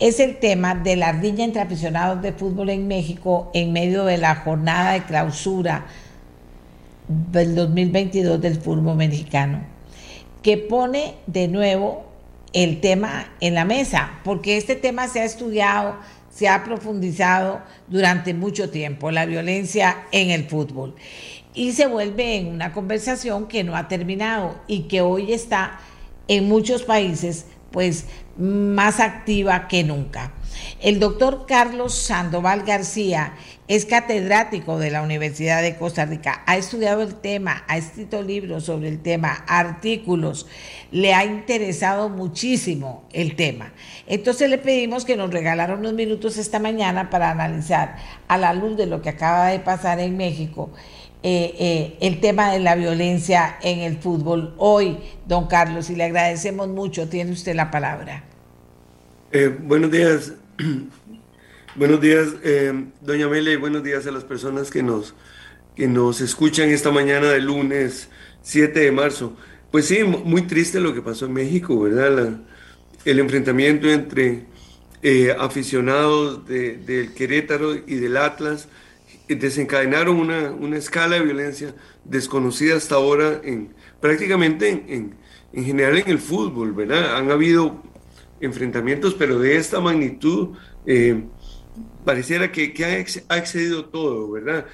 es 0.00 0.20
el 0.20 0.38
tema 0.38 0.74
de 0.74 0.96
la 0.96 1.12
riña 1.12 1.44
entre 1.44 1.62
aficionados 1.62 2.20
de 2.22 2.32
fútbol 2.32 2.70
en 2.70 2.88
México 2.88 3.50
en 3.54 3.72
medio 3.72 4.04
de 4.04 4.18
la 4.18 4.36
jornada 4.36 4.92
de 4.92 5.04
clausura 5.04 5.86
del 7.08 7.54
2022 7.54 8.40
del 8.40 8.60
fútbol 8.60 8.96
mexicano, 8.96 9.62
que 10.42 10.58
pone 10.58 11.14
de 11.26 11.48
nuevo 11.48 12.04
el 12.52 12.80
tema 12.80 13.32
en 13.40 13.54
la 13.54 13.64
mesa, 13.64 14.20
porque 14.24 14.56
este 14.56 14.74
tema 14.74 15.08
se 15.08 15.20
ha 15.20 15.24
estudiado, 15.24 15.96
se 16.30 16.48
ha 16.48 16.64
profundizado 16.64 17.60
durante 17.88 18.32
mucho 18.32 18.70
tiempo, 18.70 19.10
la 19.10 19.26
violencia 19.26 20.04
en 20.12 20.30
el 20.30 20.44
fútbol, 20.44 20.94
y 21.52 21.72
se 21.72 21.86
vuelve 21.86 22.36
en 22.36 22.48
una 22.48 22.72
conversación 22.72 23.46
que 23.46 23.64
no 23.64 23.76
ha 23.76 23.86
terminado 23.86 24.56
y 24.66 24.82
que 24.82 25.02
hoy 25.02 25.32
está 25.32 25.78
en 26.26 26.48
muchos 26.48 26.82
países 26.82 27.46
pues 27.74 28.06
más 28.36 29.00
activa 29.00 29.68
que 29.68 29.84
nunca. 29.84 30.32
El 30.80 31.00
doctor 31.00 31.46
Carlos 31.46 31.94
Sandoval 31.94 32.62
García 32.62 33.34
es 33.66 33.86
catedrático 33.86 34.78
de 34.78 34.90
la 34.90 35.02
Universidad 35.02 35.62
de 35.62 35.76
Costa 35.76 36.04
Rica, 36.04 36.42
ha 36.46 36.56
estudiado 36.56 37.02
el 37.02 37.14
tema, 37.14 37.64
ha 37.66 37.78
escrito 37.78 38.22
libros 38.22 38.64
sobre 38.64 38.88
el 38.88 39.00
tema, 39.00 39.44
artículos, 39.48 40.46
le 40.90 41.14
ha 41.14 41.24
interesado 41.24 42.10
muchísimo 42.10 43.04
el 43.12 43.36
tema. 43.36 43.72
Entonces 44.06 44.50
le 44.50 44.58
pedimos 44.58 45.04
que 45.04 45.16
nos 45.16 45.30
regalara 45.30 45.74
unos 45.74 45.94
minutos 45.94 46.36
esta 46.36 46.58
mañana 46.58 47.08
para 47.08 47.30
analizar 47.30 47.96
a 48.28 48.36
la 48.36 48.52
luz 48.52 48.76
de 48.76 48.86
lo 48.86 49.00
que 49.00 49.08
acaba 49.08 49.48
de 49.48 49.60
pasar 49.60 49.98
en 50.00 50.16
México 50.16 50.70
eh, 51.26 51.54
eh, 51.58 51.96
el 52.02 52.20
tema 52.20 52.52
de 52.52 52.58
la 52.58 52.74
violencia 52.74 53.56
en 53.62 53.78
el 53.78 53.96
fútbol 53.96 54.52
hoy, 54.58 54.98
don 55.26 55.46
Carlos, 55.46 55.88
y 55.88 55.96
le 55.96 56.04
agradecemos 56.04 56.68
mucho. 56.68 57.08
Tiene 57.08 57.32
usted 57.32 57.54
la 57.54 57.70
palabra. 57.70 58.24
Eh, 59.32 59.48
buenos 59.48 59.90
días, 59.90 60.34
buenos 61.76 62.02
días, 62.02 62.28
doña 63.00 63.26
Mele, 63.26 63.52
y 63.52 63.56
buenos 63.56 63.82
días 63.82 64.06
a 64.06 64.10
las 64.10 64.22
personas 64.22 64.70
que 64.70 64.82
nos, 64.82 65.14
que 65.74 65.88
nos 65.88 66.20
escuchan 66.20 66.68
esta 66.68 66.90
mañana 66.90 67.30
del 67.30 67.46
lunes 67.46 68.10
7 68.42 68.78
de 68.80 68.92
marzo. 68.92 69.34
Pues 69.70 69.86
sí, 69.86 70.04
muy 70.04 70.42
triste 70.42 70.78
lo 70.78 70.92
que 70.92 71.00
pasó 71.00 71.24
en 71.24 71.32
México, 71.32 71.80
¿verdad? 71.80 72.38
el 73.06 73.18
enfrentamiento 73.18 73.88
entre 73.88 74.44
aficionados 75.38 76.46
del 76.46 77.14
Querétaro 77.14 77.74
y 77.74 77.94
del 77.94 78.18
Atlas 78.18 78.68
desencadenaron 79.28 80.16
una, 80.16 80.50
una, 80.50 80.76
escala 80.76 81.16
de 81.16 81.22
violencia 81.22 81.74
desconocida 82.04 82.76
hasta 82.76 82.96
ahora 82.96 83.40
en 83.42 83.74
prácticamente 84.00 84.68
en, 84.68 85.16
en, 85.52 85.64
general 85.64 85.98
en 85.98 86.08
el 86.08 86.18
fútbol, 86.18 86.72
¿verdad? 86.72 87.16
Han 87.16 87.30
habido 87.30 87.82
enfrentamientos, 88.40 89.14
pero 89.14 89.38
de 89.38 89.56
esta 89.56 89.80
magnitud, 89.80 90.50
eh, 90.84 91.24
pareciera 92.04 92.52
que, 92.52 92.74
que 92.74 92.84
ha, 92.84 92.98
excedido 93.38 93.86
todo, 93.86 94.30
¿verdad? 94.30 94.66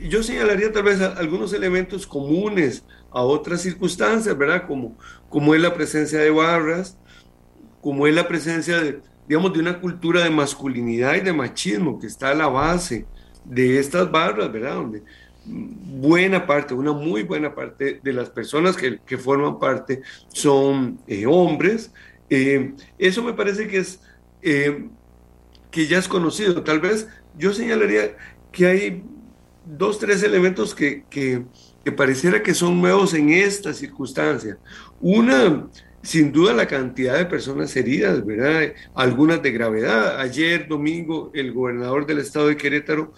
Yo 0.00 0.22
señalaría 0.22 0.72
tal 0.72 0.84
vez 0.84 1.00
algunos 1.00 1.52
elementos 1.52 2.06
comunes 2.06 2.84
a 3.10 3.22
otras 3.22 3.62
circunstancias, 3.62 4.36
¿verdad? 4.36 4.66
Como, 4.66 4.96
como 5.28 5.54
es 5.54 5.60
la 5.60 5.74
presencia 5.74 6.18
de 6.18 6.30
barras, 6.30 6.98
como 7.80 8.06
es 8.06 8.14
la 8.14 8.26
presencia 8.26 8.80
de, 8.80 9.00
digamos, 9.28 9.52
de 9.52 9.60
una 9.60 9.80
cultura 9.80 10.24
de 10.24 10.30
masculinidad 10.30 11.14
y 11.14 11.20
de 11.20 11.32
machismo 11.32 12.00
que 12.00 12.06
está 12.06 12.30
a 12.30 12.34
la 12.34 12.48
base 12.48 13.06
de 13.44 13.78
estas 13.78 14.10
barras, 14.10 14.52
¿verdad? 14.52 14.74
Donde 14.74 15.02
buena 15.46 16.46
parte, 16.46 16.74
una 16.74 16.92
muy 16.92 17.22
buena 17.22 17.54
parte 17.54 18.00
de 18.02 18.12
las 18.12 18.30
personas 18.30 18.76
que, 18.76 18.98
que 19.04 19.18
forman 19.18 19.58
parte 19.58 20.02
son 20.28 20.98
eh, 21.06 21.26
hombres. 21.26 21.92
Eh, 22.30 22.72
eso 22.98 23.22
me 23.22 23.34
parece 23.34 23.68
que 23.68 23.78
es 23.78 24.00
eh, 24.42 24.86
que 25.70 25.86
ya 25.86 25.98
es 25.98 26.08
conocido. 26.08 26.62
Tal 26.62 26.80
vez 26.80 27.08
yo 27.36 27.52
señalaría 27.52 28.16
que 28.52 28.66
hay 28.66 29.02
dos, 29.64 29.98
tres 29.98 30.22
elementos 30.22 30.74
que, 30.74 31.04
que, 31.10 31.44
que 31.84 31.92
pareciera 31.92 32.42
que 32.42 32.54
son 32.54 32.80
nuevos 32.80 33.12
en 33.14 33.30
esta 33.30 33.74
circunstancia. 33.74 34.58
Una, 35.00 35.68
sin 36.02 36.32
duda, 36.32 36.52
la 36.54 36.66
cantidad 36.66 37.18
de 37.18 37.26
personas 37.26 37.74
heridas, 37.76 38.24
¿verdad? 38.24 38.72
Algunas 38.94 39.42
de 39.42 39.52
gravedad. 39.52 40.20
Ayer, 40.20 40.68
domingo, 40.68 41.30
el 41.34 41.52
gobernador 41.52 42.06
del 42.06 42.18
estado 42.18 42.48
de 42.48 42.56
Querétaro 42.56 43.12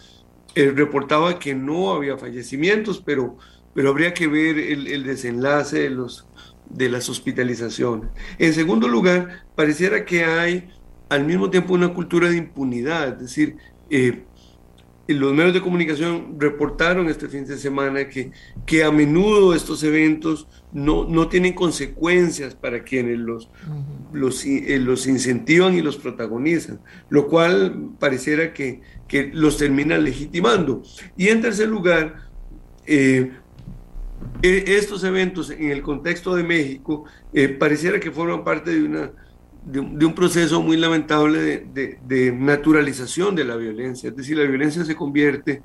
eh, 0.56 0.72
reportaba 0.74 1.38
que 1.38 1.54
no 1.54 1.90
había 1.90 2.16
fallecimientos, 2.16 3.02
pero, 3.04 3.36
pero 3.74 3.90
habría 3.90 4.14
que 4.14 4.26
ver 4.26 4.58
el, 4.58 5.04
desenlace 5.04 5.80
de, 5.80 5.90
los, 5.90 6.26
de 6.70 6.88
las 6.88 7.10
hospitalizaciones. 7.10 8.08
En 8.38 8.54
segundo 8.54 8.88
lugar, 8.88 9.44
pareciera 9.54 10.06
que 10.06 10.24
hay 10.24 10.70
al 11.10 11.26
mismo 11.26 11.50
tiempo 11.50 11.74
una 11.74 11.92
cultura 11.92 12.30
de 12.30 12.38
impunidad, 12.38 13.08
es 13.08 13.20
decir, 13.20 13.56
eh, 13.90 14.24
los 15.08 15.34
medios 15.34 15.52
de 15.52 15.60
comunicación 15.60 16.36
reportaron 16.38 17.08
este 17.08 17.28
fin 17.28 17.44
de 17.44 17.58
semana 17.58 18.08
que, 18.08 18.32
que 18.64 18.82
a 18.82 18.90
menudo 18.90 19.54
estos 19.54 19.82
eventos 19.84 20.48
no, 20.72 21.04
no 21.04 21.28
tienen 21.28 21.52
consecuencias 21.52 22.54
para 22.54 22.82
quienes 22.82 23.18
los, 23.18 23.50
los, 24.12 24.44
eh, 24.46 24.78
los, 24.80 25.06
incentivan 25.06 25.74
y 25.74 25.82
los 25.82 25.96
protagonizan, 25.96 26.80
lo 27.08 27.28
cual 27.28 27.90
pareciera 28.00 28.52
que, 28.52 28.80
que 29.08 29.30
los 29.32 29.56
termina 29.56 29.98
legitimando. 29.98 30.82
Y 31.16 31.28
en 31.28 31.40
tercer 31.42 31.68
lugar, 31.68 32.16
eh, 32.86 33.32
e, 34.42 34.64
estos 34.66 35.04
eventos 35.04 35.50
en 35.50 35.70
el 35.70 35.82
contexto 35.82 36.34
de 36.34 36.42
México 36.42 37.04
eh, 37.32 37.48
pareciera 37.48 38.00
que 38.00 38.10
forman 38.10 38.44
parte 38.44 38.70
de 38.72 38.82
una 38.82 39.10
de, 39.66 39.80
un 39.80 40.14
proceso 40.14 40.62
muy 40.62 40.76
lamentable 40.76 41.66
de, 41.66 42.32
naturalización 42.32 43.34
de 43.34 43.44
la 43.44 43.56
violencia. 43.56 44.10
Es 44.10 44.16
decir, 44.16 44.38
la 44.38 44.44
violencia 44.44 44.84
se 44.84 44.94
convierte 44.94 45.62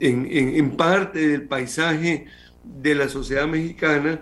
en, 0.00 0.76
parte 0.76 1.28
del 1.28 1.42
paisaje 1.42 2.26
de 2.64 2.94
la 2.94 3.08
sociedad 3.08 3.46
mexicana 3.46 4.20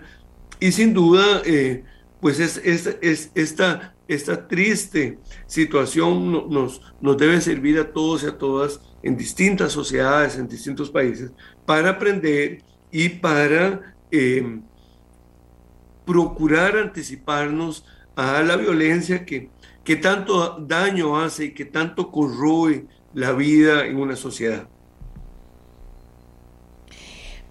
y 0.59 0.71
sin 0.73 0.93
duda, 0.93 1.41
eh, 1.45 1.83
pues 2.19 2.39
es, 2.39 2.61
es, 3.01 3.31
esta, 3.33 3.95
esta 4.13 4.47
triste 4.47 5.19
situación 5.47 6.31
nos, 6.49 6.81
nos 6.99 7.17
debe 7.17 7.39
servir 7.39 7.79
a 7.79 7.91
todos 7.93 8.23
y 8.23 8.27
a 8.27 8.37
todas 8.37 8.81
en 9.01 9.15
distintas 9.15 9.71
sociedades, 9.71 10.37
en 10.37 10.47
distintos 10.47 10.89
países, 10.89 11.31
para 11.65 11.91
aprender 11.91 12.61
y 12.91 13.07
para 13.07 13.95
eh, 14.11 14.59
procurar 16.05 16.75
anticiparnos 16.75 17.85
a 18.15 18.41
la 18.41 18.57
violencia 18.57 19.25
que, 19.25 19.49
que 19.83 19.95
tanto 19.95 20.59
daño 20.59 21.17
hace 21.17 21.45
y 21.45 21.53
que 21.53 21.63
tanto 21.63 22.11
corroe 22.11 22.85
la 23.13 23.31
vida 23.31 23.85
en 23.85 23.95
una 23.95 24.17
sociedad. 24.17 24.67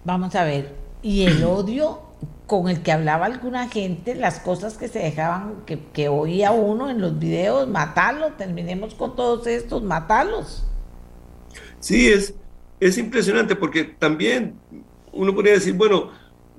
Vamos 0.03 0.35
a 0.35 0.43
ver, 0.43 0.75
y 1.01 1.23
el 1.23 1.43
odio 1.43 2.10
con 2.47 2.67
el 2.67 2.81
que 2.81 2.91
hablaba 2.91 3.25
alguna 3.27 3.69
gente, 3.69 4.15
las 4.15 4.39
cosas 4.39 4.77
que 4.77 4.87
se 4.87 4.99
dejaban, 4.99 5.63
que, 5.65 5.79
que 5.93 6.09
oía 6.09 6.51
uno 6.51 6.89
en 6.89 6.99
los 6.99 7.17
videos, 7.17 7.67
matarlo, 7.67 8.33
terminemos 8.33 8.93
con 8.93 9.15
todos 9.15 9.47
estos, 9.47 9.83
matarlos. 9.83 10.65
Sí, 11.79 12.09
es, 12.09 12.33
es 12.79 12.97
impresionante 12.97 13.55
porque 13.55 13.83
también 13.85 14.55
uno 15.13 15.33
podría 15.33 15.53
decir, 15.53 15.73
bueno, 15.73 16.09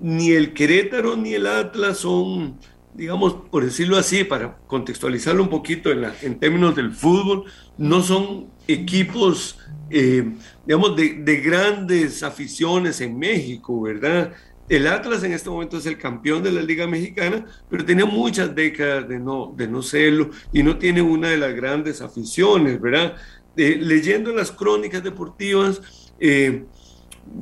ni 0.00 0.30
el 0.32 0.54
Querétaro 0.54 1.16
ni 1.16 1.34
el 1.34 1.46
Atlas 1.46 1.98
son 1.98 2.58
digamos, 2.94 3.34
por 3.50 3.64
decirlo 3.64 3.96
así, 3.96 4.24
para 4.24 4.58
contextualizarlo 4.66 5.42
un 5.42 5.48
poquito 5.48 5.90
en, 5.90 6.04
en 6.22 6.38
términos 6.38 6.76
del 6.76 6.92
fútbol, 6.92 7.44
no 7.78 8.02
son 8.02 8.48
equipos, 8.68 9.58
eh, 9.90 10.32
digamos, 10.66 10.96
de, 10.96 11.14
de, 11.14 11.36
grandes 11.40 12.22
aficiones 12.22 13.00
en 13.00 13.18
México, 13.18 13.80
¿verdad? 13.80 14.32
El 14.72 14.86
Atlas 14.86 15.22
en 15.22 15.34
este 15.34 15.50
momento 15.50 15.76
es 15.76 15.84
el 15.84 15.98
campeón 15.98 16.42
de 16.42 16.50
la 16.50 16.62
Liga 16.62 16.86
Mexicana, 16.86 17.44
pero 17.68 17.84
tiene 17.84 18.06
muchas 18.06 18.54
décadas 18.54 19.06
de 19.06 19.18
no, 19.18 19.52
de 19.54 19.68
no 19.68 19.82
serlo 19.82 20.30
y 20.50 20.62
no 20.62 20.78
tiene 20.78 21.02
una 21.02 21.28
de 21.28 21.36
las 21.36 21.54
grandes 21.54 22.00
aficiones, 22.00 22.80
¿verdad? 22.80 23.14
Eh, 23.54 23.76
leyendo 23.78 24.32
las 24.32 24.50
crónicas 24.50 25.04
deportivas, 25.04 25.82
eh, 26.18 26.64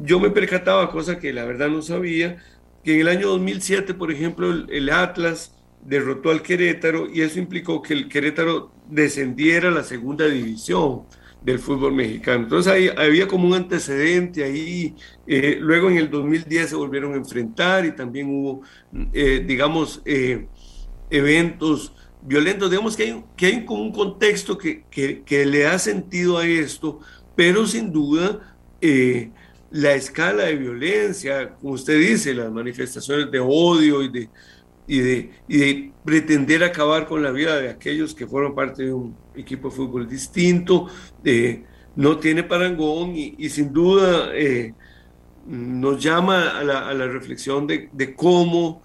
yo 0.02 0.18
me 0.18 0.30
percataba, 0.30 0.90
cosa 0.90 1.20
que 1.20 1.32
la 1.32 1.44
verdad 1.44 1.68
no 1.68 1.82
sabía, 1.82 2.38
que 2.82 2.94
en 2.94 3.02
el 3.02 3.06
año 3.06 3.28
2007, 3.28 3.94
por 3.94 4.10
ejemplo, 4.10 4.50
el, 4.50 4.90
Atlas 4.90 5.54
derrotó 5.84 6.30
al 6.30 6.42
Querétaro 6.42 7.08
y 7.08 7.20
eso 7.20 7.38
implicó 7.38 7.80
que 7.80 7.94
el 7.94 8.08
Querétaro 8.08 8.72
descendiera 8.88 9.68
a 9.68 9.70
la 9.72 9.84
segunda 9.84 10.26
división 10.26 11.02
del 11.42 11.58
fútbol 11.58 11.94
mexicano. 11.94 12.44
Entonces 12.44 12.72
ahí, 12.72 12.90
había 12.96 13.26
como 13.26 13.46
un 13.46 13.54
antecedente 13.54 14.44
ahí. 14.44 14.94
Eh, 15.26 15.56
luego 15.60 15.90
en 15.90 15.96
el 15.96 16.10
2010 16.10 16.70
se 16.70 16.76
volvieron 16.76 17.14
a 17.14 17.16
enfrentar 17.16 17.84
y 17.86 17.92
también 17.92 18.28
hubo, 18.28 18.62
eh, 19.12 19.42
digamos, 19.46 20.02
eh, 20.04 20.46
eventos 21.08 21.92
violentos. 22.22 22.70
Digamos 22.70 22.96
que 22.96 23.04
hay, 23.04 23.24
que 23.36 23.46
hay 23.46 23.64
como 23.64 23.82
un 23.82 23.92
contexto 23.92 24.58
que, 24.58 24.84
que, 24.90 25.22
que, 25.22 25.46
le 25.46 25.60
da 25.60 25.78
sentido 25.78 26.38
a 26.38 26.46
esto, 26.46 27.00
pero 27.34 27.66
sin 27.66 27.92
duda 27.92 28.56
la 29.70 29.94
escala 29.94 30.44
de 30.44 30.56
violencia, 30.56 31.54
como 31.60 31.74
usted 31.74 31.98
dice, 31.98 32.34
las 32.34 32.50
manifestaciones 32.50 33.30
de 33.30 33.38
odio 33.38 34.02
y 34.02 34.08
de, 34.10 34.28
y 34.90 34.98
de, 34.98 35.30
y 35.46 35.58
de 35.58 35.92
pretender 36.04 36.64
acabar 36.64 37.06
con 37.06 37.22
la 37.22 37.30
vida 37.30 37.56
de 37.60 37.70
aquellos 37.70 38.12
que 38.12 38.26
fueron 38.26 38.56
parte 38.56 38.82
de 38.82 38.92
un 38.92 39.16
equipo 39.36 39.70
de 39.70 39.76
fútbol 39.76 40.08
distinto, 40.08 40.88
eh, 41.24 41.62
no 41.94 42.18
tiene 42.18 42.42
parangón 42.42 43.14
y, 43.14 43.48
sin 43.50 43.72
duda 43.72 44.30
eh, 44.34 44.74
nos 45.46 46.02
llama 46.02 46.58
a 46.58 46.64
la, 46.64 46.88
a 46.88 46.94
la 46.94 47.06
reflexión 47.06 47.68
de, 47.68 47.88
de, 47.92 48.14
cómo, 48.16 48.82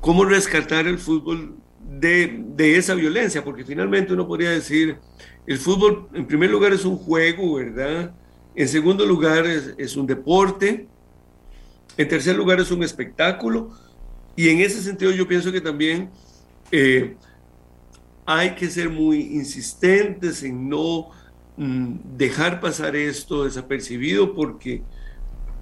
cómo 0.00 0.24
rescatar 0.24 0.86
el 0.86 0.98
fútbol 0.98 1.56
de, 1.80 2.44
de, 2.54 2.76
esa 2.76 2.94
violencia, 2.94 3.42
porque 3.42 3.64
finalmente 3.64 4.12
uno 4.12 4.28
podría 4.28 4.50
decir, 4.50 4.98
el 5.44 5.58
fútbol 5.58 6.08
en 6.14 6.24
primer 6.26 6.50
lugar 6.50 6.72
es 6.72 6.84
un 6.84 6.96
juego, 6.96 7.56
¿verdad? 7.56 8.14
En 8.54 8.68
segundo 8.68 9.04
lugar, 9.04 9.44
es, 9.44 9.96
un 9.96 10.06
deporte. 10.06 10.86
En 11.96 12.08
tercer 12.08 12.36
lugar, 12.36 12.60
es 12.60 12.70
un 12.70 12.84
espectáculo. 12.84 13.70
Y 14.36 14.50
en 14.50 14.60
ese 14.60 14.82
sentido, 14.82 15.10
yo 15.10 15.26
pienso 15.26 15.50
que 15.50 15.62
también 15.62 16.10
eh, 16.70 17.16
hay 18.26 18.54
que 18.54 18.68
ser 18.68 18.90
muy 18.90 19.20
insistentes 19.20 20.42
en 20.42 20.68
no 20.68 21.08
mm, 21.56 22.16
dejar 22.16 22.60
pasar 22.60 22.94
esto 22.94 23.44
desapercibido 23.44 24.34
porque, 24.34 24.82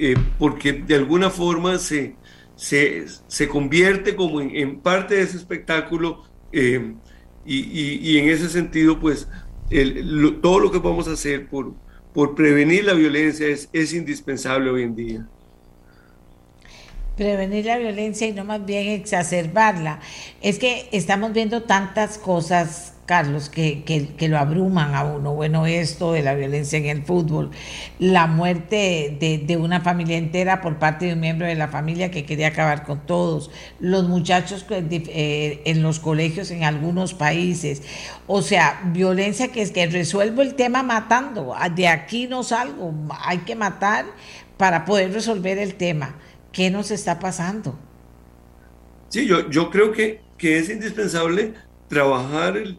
eh, 0.01 0.17
porque 0.39 0.73
de 0.73 0.97
alguna 0.97 1.31
forma 1.31 1.79
se, 1.79 2.17
se, 2.57 3.49
convierte 3.49 4.17
como 4.17 4.41
en, 4.41 4.81
parte 4.81 5.15
de 5.15 5.23
ese 5.23 5.37
espectáculo 5.37 6.25
eh, 6.51 6.95
y, 7.47 8.19
en 8.19 8.29
ese 8.29 8.49
sentido, 8.49 8.99
pues 8.99 9.29
todo 10.43 10.59
lo 10.59 10.71
que 10.73 10.81
a 11.09 11.13
hacer 11.13 11.49
por, 11.49 11.75
por 12.13 12.35
prevenir 12.35 12.85
la 12.85 12.95
violencia 12.95 13.47
es, 13.47 13.69
es 13.73 13.93
indispensable 13.93 14.71
hoy 14.71 14.83
en 14.83 14.97
día. 14.97 15.29
Prevenir 17.17 17.67
la 17.67 17.79
violencia 17.79 18.27
y 18.27 18.33
no 18.33 18.45
más 18.45 18.65
bien 18.65 18.89
exacerbarla. 18.89 20.01
Es 20.43 20.59
que 20.59 20.89
estamos 20.93 21.33
viendo 21.33 21.63
tantas 21.63 22.19
cosas 22.19 22.95
Carlos, 23.07 23.51
que, 23.51 23.85
que, 23.85 24.29
lo 24.29 24.39
abruman 24.39 24.95
a 24.95 25.05
uno. 25.05 25.35
Bueno, 25.35 25.67
esto 25.67 26.13
de 26.13 26.23
la 26.23 26.35
violencia 26.35 26.79
en 26.79 26.87
el 26.87 27.03
fútbol, 27.03 27.51
la 27.99 28.27
muerte 28.27 29.17
de, 29.21 29.57
una 29.57 29.81
familia 29.83 30.17
entera 30.17 30.63
por 30.63 30.79
parte 30.79 31.07
de 31.07 31.13
un 31.13 31.21
miembro 31.21 31.47
de 31.47 31.55
la 31.55 31.69
familia 31.69 32.11
que 32.11 32.25
quería 32.25 32.49
acabar 32.49 32.85
con 32.85 33.05
todos, 33.05 33.51
los 33.79 34.09
muchachos 34.09 34.65
eh, 34.71 35.63
en 35.67 35.83
los 35.83 36.01
colegios 36.01 36.51
en 36.51 36.65
algunos 36.65 37.13
países. 37.13 37.83
O 38.27 38.41
sea, 38.41 38.81
violencia 38.87 39.49
que 39.49 39.61
es 39.61 39.71
que 39.71 39.87
resuelvo 39.87 40.41
el 40.41 40.55
tema 40.55 40.83
matando. 40.83 41.55
De 41.75 41.89
aquí 41.89 42.27
no 42.27 42.43
salgo, 42.43 42.95
hay 43.23 43.39
que 43.39 43.55
matar 43.55 44.07
para 44.57 44.85
poder 44.87 45.13
resolver 45.13 45.59
el 45.59 45.75
tema. 45.75 46.15
¿Qué 46.55 46.71
nos 46.71 46.91
está 46.91 47.19
pasando? 47.19 47.79
Sí, 49.09 49.27
yo, 49.27 49.51
yo 49.51 49.71
creo 49.71 49.93
que, 49.93 50.21
que 50.39 50.59
es 50.59 50.71
indispensable 50.71 51.55
trabajar 51.89 52.57
el, 52.57 52.79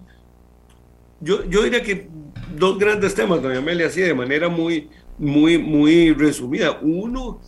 yo, 1.20 1.44
yo 1.50 1.64
diría 1.64 1.84
que 1.84 2.10
dos 2.58 2.80
grandes 2.80 3.16
temas, 3.16 3.42
doña 3.42 3.60
Amelia, 3.60 3.88
así 3.88 4.02
de 4.02 4.14
manera 4.14 4.50
muy, 4.50 4.90
muy, 5.18 5.58
muy 5.58 6.14
resumida. 6.14 6.80
Uno, 6.82 7.42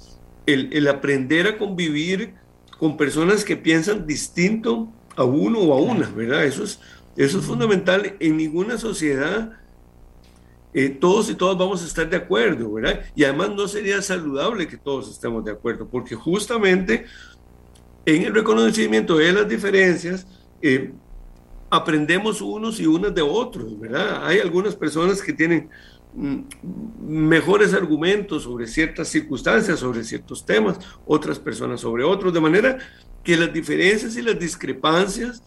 el, 0.45 0.69
el 0.73 0.87
aprender 0.87 1.47
a 1.47 1.57
convivir 1.57 2.35
con 2.77 2.97
personas 2.97 3.45
que 3.45 3.57
piensan 3.57 4.05
distinto 4.07 4.93
a 5.15 5.23
uno 5.23 5.59
o 5.59 5.73
a 5.73 5.81
una, 5.81 6.09
¿verdad? 6.11 6.45
Eso 6.45 6.63
es, 6.63 6.81
eso 7.15 7.39
es 7.39 7.45
fundamental. 7.45 8.17
En 8.19 8.37
ninguna 8.37 8.77
sociedad 8.77 9.53
eh, 10.79 10.89
todos 10.89 11.27
y 11.31 11.33
todas 11.33 11.57
vamos 11.57 11.81
a 11.81 11.87
estar 11.87 12.07
de 12.07 12.17
acuerdo, 12.17 12.71
¿verdad? 12.71 13.01
Y 13.15 13.23
además 13.23 13.49
no 13.55 13.67
sería 13.67 13.99
saludable 13.99 14.67
que 14.67 14.77
todos 14.77 15.09
estemos 15.09 15.43
de 15.43 15.49
acuerdo, 15.49 15.87
porque 15.89 16.13
justamente 16.13 17.05
en 18.05 18.21
el 18.21 18.31
reconocimiento 18.31 19.17
de 19.17 19.33
las 19.33 19.49
diferencias, 19.49 20.27
eh, 20.61 20.93
aprendemos 21.71 22.41
unos 22.41 22.79
y 22.79 22.85
unas 22.85 23.15
de 23.15 23.23
otros, 23.23 23.79
¿verdad? 23.79 24.23
Hay 24.27 24.37
algunas 24.37 24.75
personas 24.75 25.19
que 25.19 25.33
tienen 25.33 25.67
mm, 26.13 26.41
mejores 27.07 27.73
argumentos 27.73 28.43
sobre 28.43 28.67
ciertas 28.67 29.07
circunstancias, 29.07 29.79
sobre 29.79 30.03
ciertos 30.03 30.45
temas, 30.45 30.77
otras 31.07 31.39
personas 31.39 31.81
sobre 31.81 32.03
otros, 32.03 32.31
de 32.31 32.39
manera 32.39 32.77
que 33.23 33.35
las 33.35 33.51
diferencias 33.51 34.15
y 34.15 34.21
las 34.21 34.37
discrepancias 34.37 35.41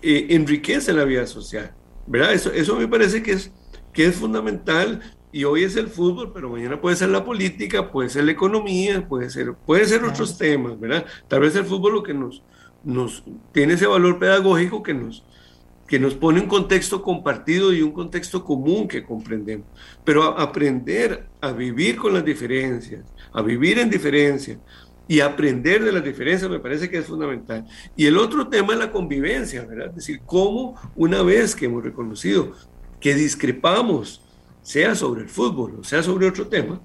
eh, 0.00 0.28
enriquecen 0.30 0.96
la 0.96 1.04
vida 1.04 1.26
social, 1.26 1.74
¿verdad? 2.06 2.34
Eso, 2.34 2.52
eso 2.52 2.76
me 2.76 2.86
parece 2.86 3.20
que 3.20 3.32
es, 3.32 3.50
que 3.92 4.06
es 4.06 4.16
fundamental 4.16 5.00
y 5.32 5.44
hoy 5.44 5.62
es 5.62 5.76
el 5.76 5.88
fútbol, 5.88 6.32
pero 6.32 6.50
mañana 6.50 6.80
puede 6.80 6.96
ser 6.96 7.10
la 7.10 7.24
política, 7.24 7.90
puede 7.90 8.08
ser 8.08 8.24
la 8.24 8.32
economía, 8.32 9.06
puede 9.06 9.30
ser, 9.30 9.54
puede 9.54 9.84
ser 9.84 10.04
otros 10.04 10.36
temas, 10.36 10.78
¿verdad? 10.78 11.06
Tal 11.28 11.40
vez 11.40 11.54
el 11.54 11.64
fútbol 11.64 11.94
lo 11.94 12.02
que 12.02 12.14
nos, 12.14 12.42
nos 12.82 13.22
tiene 13.52 13.74
ese 13.74 13.86
valor 13.86 14.18
pedagógico 14.18 14.82
que 14.82 14.94
nos, 14.94 15.24
que 15.86 16.00
nos 16.00 16.14
pone 16.14 16.40
un 16.40 16.46
contexto 16.46 17.02
compartido 17.02 17.72
y 17.72 17.82
un 17.82 17.92
contexto 17.92 18.44
común 18.44 18.88
que 18.88 19.04
comprendemos. 19.04 19.66
Pero 20.04 20.38
aprender 20.38 21.28
a 21.40 21.52
vivir 21.52 21.96
con 21.96 22.14
las 22.14 22.24
diferencias, 22.24 23.04
a 23.32 23.42
vivir 23.42 23.78
en 23.78 23.90
diferencia 23.90 24.58
y 25.10 25.18
aprender 25.18 25.82
de 25.82 25.90
las 25.90 26.04
diferencias 26.04 26.48
me 26.48 26.60
parece 26.60 26.88
que 26.88 26.98
es 26.98 27.06
fundamental. 27.06 27.66
Y 27.96 28.06
el 28.06 28.16
otro 28.16 28.46
tema 28.46 28.74
es 28.74 28.78
la 28.78 28.92
convivencia, 28.92 29.64
¿verdad? 29.64 29.88
Es 29.88 29.96
decir, 29.96 30.20
cómo 30.24 30.76
una 30.94 31.22
vez 31.22 31.56
que 31.56 31.66
hemos 31.66 31.82
reconocido 31.82 32.52
que 33.00 33.14
discrepamos, 33.14 34.22
sea 34.62 34.94
sobre 34.94 35.22
el 35.22 35.28
fútbol 35.28 35.78
o 35.80 35.84
sea 35.84 36.02
sobre 36.02 36.28
otro 36.28 36.46
tema, 36.46 36.80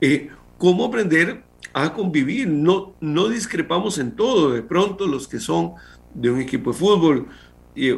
eh, 0.00 0.28
cómo 0.58 0.84
aprender 0.84 1.42
a 1.72 1.92
convivir. 1.94 2.48
No, 2.48 2.94
no 3.00 3.28
discrepamos 3.28 3.98
en 3.98 4.12
todo. 4.12 4.52
De 4.52 4.62
pronto 4.62 5.06
los 5.06 5.28
que 5.28 5.40
son 5.40 5.72
de 6.14 6.30
un 6.30 6.40
equipo 6.40 6.72
de 6.72 6.78
fútbol, 6.78 7.28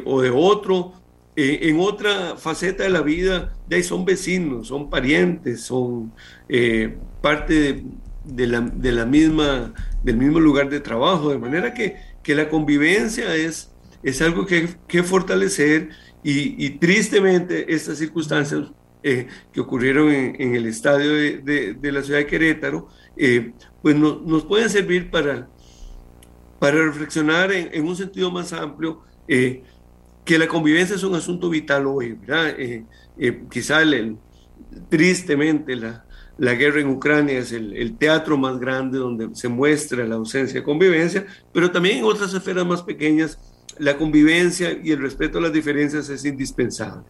o 0.05 0.21
de 0.21 0.29
otro, 0.29 0.93
eh, 1.35 1.59
en 1.63 1.79
otra 1.79 2.37
faceta 2.37 2.83
de 2.83 2.89
la 2.89 3.01
vida, 3.01 3.53
de 3.67 3.75
ahí 3.75 3.83
son 3.83 4.05
vecinos, 4.05 4.67
son 4.67 4.89
parientes, 4.89 5.61
son 5.61 6.13
eh, 6.47 6.97
parte 7.21 7.83
de, 8.23 8.47
la, 8.47 8.61
de, 8.61 8.91
la, 8.93 9.05
misma, 9.05 9.73
del 10.01 10.15
mismo 10.15 10.39
lugar 10.39 10.69
de 10.69 10.79
trabajo, 10.79 11.31
de 11.31 11.37
manera 11.37 11.73
que, 11.73 11.97
que 12.23 12.35
la 12.35 12.47
convivencia 12.47 13.35
es, 13.35 13.69
es 14.01 14.21
algo 14.21 14.45
que, 14.45 14.69
que 14.87 15.03
fortalecer 15.03 15.89
y, 16.27 16.69
tristemente 16.71 17.73
estas 17.73 17.97
circunstancias 17.97 18.71
eh, 19.03 19.27
que 19.53 19.61
ocurrieron 19.61 20.11
en, 20.11 20.55
el 20.55 20.65
estadio 20.65 21.13
de, 21.13 21.75
de, 21.79 21.91
la 21.91 22.01
ciudad 22.01 22.19
de 22.19 22.25
Querétaro, 22.25 22.87
pues 23.81 23.95
no, 23.95 24.21
nos 24.25 24.43
pueden 24.45 24.69
servir 24.69 25.11
para, 25.11 25.47
para 26.59 26.83
reflexionar 26.83 27.51
en, 27.51 27.69
en 27.73 27.87
un 27.87 27.95
sentido 27.95 28.31
más 28.31 28.53
amplio 28.53 29.01
eh, 29.27 29.63
que 30.23 30.39
la 30.39 30.47
convivencia 30.47 30.95
es 30.95 31.03
un 31.03 31.15
asunto 31.15 31.49
vital 31.49 31.85
hoy, 31.85 32.13
¿verdad? 32.13 32.59
Eh, 32.59 32.85
eh, 33.17 33.43
quizá 33.49 33.81
tristemente 34.89 35.75
la, 35.75 36.05
la, 36.37 36.53
guerra 36.55 36.81
en 36.81 36.87
Ucrania 36.87 37.37
es 37.37 37.51
el, 37.51 37.95
teatro 37.97 38.37
más 38.37 38.59
grande 38.59 38.97
donde 38.97 39.29
se 39.35 39.47
muestra 39.47 40.05
la 40.05 40.15
ausencia 40.15 40.59
de 40.59 40.63
convivencia, 40.63 41.25
pero 41.53 41.69
también 41.69 41.99
en 41.99 42.05
otras 42.05 42.33
esferas 42.33 42.65
más 42.65 42.81
pequeñas 42.81 43.37
la 43.79 43.97
convivencia 43.97 44.77
y 44.83 44.91
el 44.91 45.01
respeto 45.01 45.39
a 45.39 45.41
las 45.41 45.53
diferencias 45.53 46.09
es 46.09 46.25
indispensable. 46.25 47.03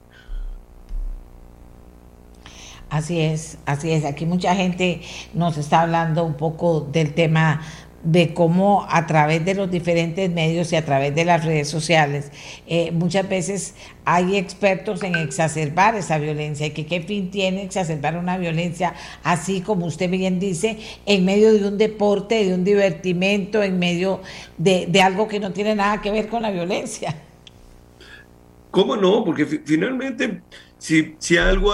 Así 2.89 3.19
es, 3.19 3.57
así 3.65 3.91
es. 3.91 4.05
Aquí 4.05 4.25
mucha 4.25 4.55
gente 4.55 5.01
nos 5.33 5.57
está 5.57 5.81
hablando 5.81 6.23
un 6.23 6.35
poco 6.35 6.81
del 6.81 7.13
tema 7.13 7.61
de 8.06 8.36
cómo 8.36 8.86
a 8.88 9.07
través 9.07 9.44
de 9.44 9.56
los 9.56 9.69
diferentes 9.69 10.30
medios 10.30 10.72
y 10.72 10.76
a 10.76 10.86
través 10.86 11.14
de 11.15 11.26
las 11.26 11.44
redes 11.44 11.68
sociales, 11.68 12.32
eh, 12.68 12.91
muchas 12.91 13.27
veces 13.27 13.73
hay 14.06 14.38
expertos 14.38 15.02
en 15.02 15.15
exacerbar 15.15 15.95
esa 15.95 16.19
violencia 16.19 16.68
y 16.68 16.69
que 16.69 16.86
qué 16.86 17.02
fin 17.02 17.32
tiene 17.32 17.64
exacerbar 17.64 18.15
una 18.18 18.38
violencia 18.38 18.94
así 19.23 19.61
como 19.61 19.88
usted 19.88 20.10
bien 20.10 20.40
dice, 20.40 20.77
en 21.07 21.26
medio 21.26 21.52
de 21.52 21.68
un 21.68 21.80
deporte, 21.80 22.45
de 22.45 22.53
un 22.53 22.64
divertimento, 22.64 23.64
en 23.64 23.80
medio 23.80 24.22
de, 24.60 24.88
algo 25.02 25.27
que 25.27 25.40
no 25.40 25.52
tiene 25.52 25.73
nada 25.73 25.99
que 26.02 26.11
ver 26.11 26.27
con 26.30 26.44
la 26.44 26.52
violencia. 26.52 27.15
¿Cómo 28.69 28.95
no? 28.95 29.23
Porque 29.23 29.45
finalmente, 29.45 30.41
si, 30.77 31.15
si 31.18 31.38
algo 31.38 31.73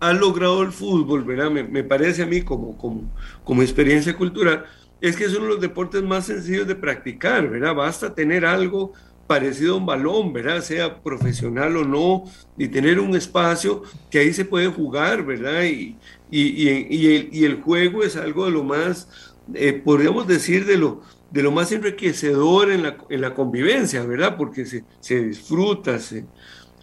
ha, 0.00 0.12
logrado 0.14 0.62
el 0.62 0.72
fútbol, 0.72 1.24
¿verdad? 1.24 1.50
Me, 1.50 1.84
parece 1.84 2.22
a 2.22 2.26
mí 2.26 2.42
como, 2.42 2.78
como, 2.78 3.02
como 3.44 3.62
experiencia 3.62 4.16
cultural, 4.16 4.64
es 5.08 5.16
que 5.16 5.24
es 5.24 5.34
uno 5.34 5.44
de 5.44 5.50
los 5.52 5.60
deportes 5.60 6.02
más 6.02 6.26
sencillos 6.26 6.66
de 6.66 6.74
practicar, 6.74 7.48
¿verdad? 7.48 7.74
Basta 7.74 8.14
tener 8.14 8.44
algo 8.44 8.92
parecido 9.26 9.74
a 9.74 9.78
un 9.78 9.86
balón, 9.86 10.32
¿verdad? 10.32 10.60
Sea 10.62 11.02
profesional 11.02 11.76
o 11.76 11.84
no, 11.84 12.24
y 12.56 12.68
tener 12.68 13.00
un 13.00 13.16
espacio 13.16 13.82
que 14.10 14.20
ahí 14.20 14.32
se 14.32 14.44
puede 14.44 14.68
jugar, 14.68 15.24
¿verdad? 15.24 15.64
Y, 15.64 15.96
y, 16.30 16.68
y, 16.68 17.28
y 17.32 17.44
el, 17.44 17.60
juego 17.60 18.02
es 18.02 18.16
algo 18.16 18.46
de 18.46 18.52
lo 18.52 18.64
más, 18.64 19.08
eh, 19.54 19.72
podríamos 19.72 20.26
decir, 20.26 20.64
de 20.66 20.76
lo, 20.76 21.02
de 21.30 21.42
lo 21.42 21.50
más 21.50 21.72
enriquecedor 21.72 22.70
en 22.70 22.82
la, 22.84 22.96
en 23.08 23.20
la 23.20 23.34
convivencia, 23.34 24.04
¿verdad? 24.04 24.36
Porque 24.36 24.64
se, 24.66 24.84
se 25.00 25.22
disfruta. 25.22 25.98
Se... 25.98 26.26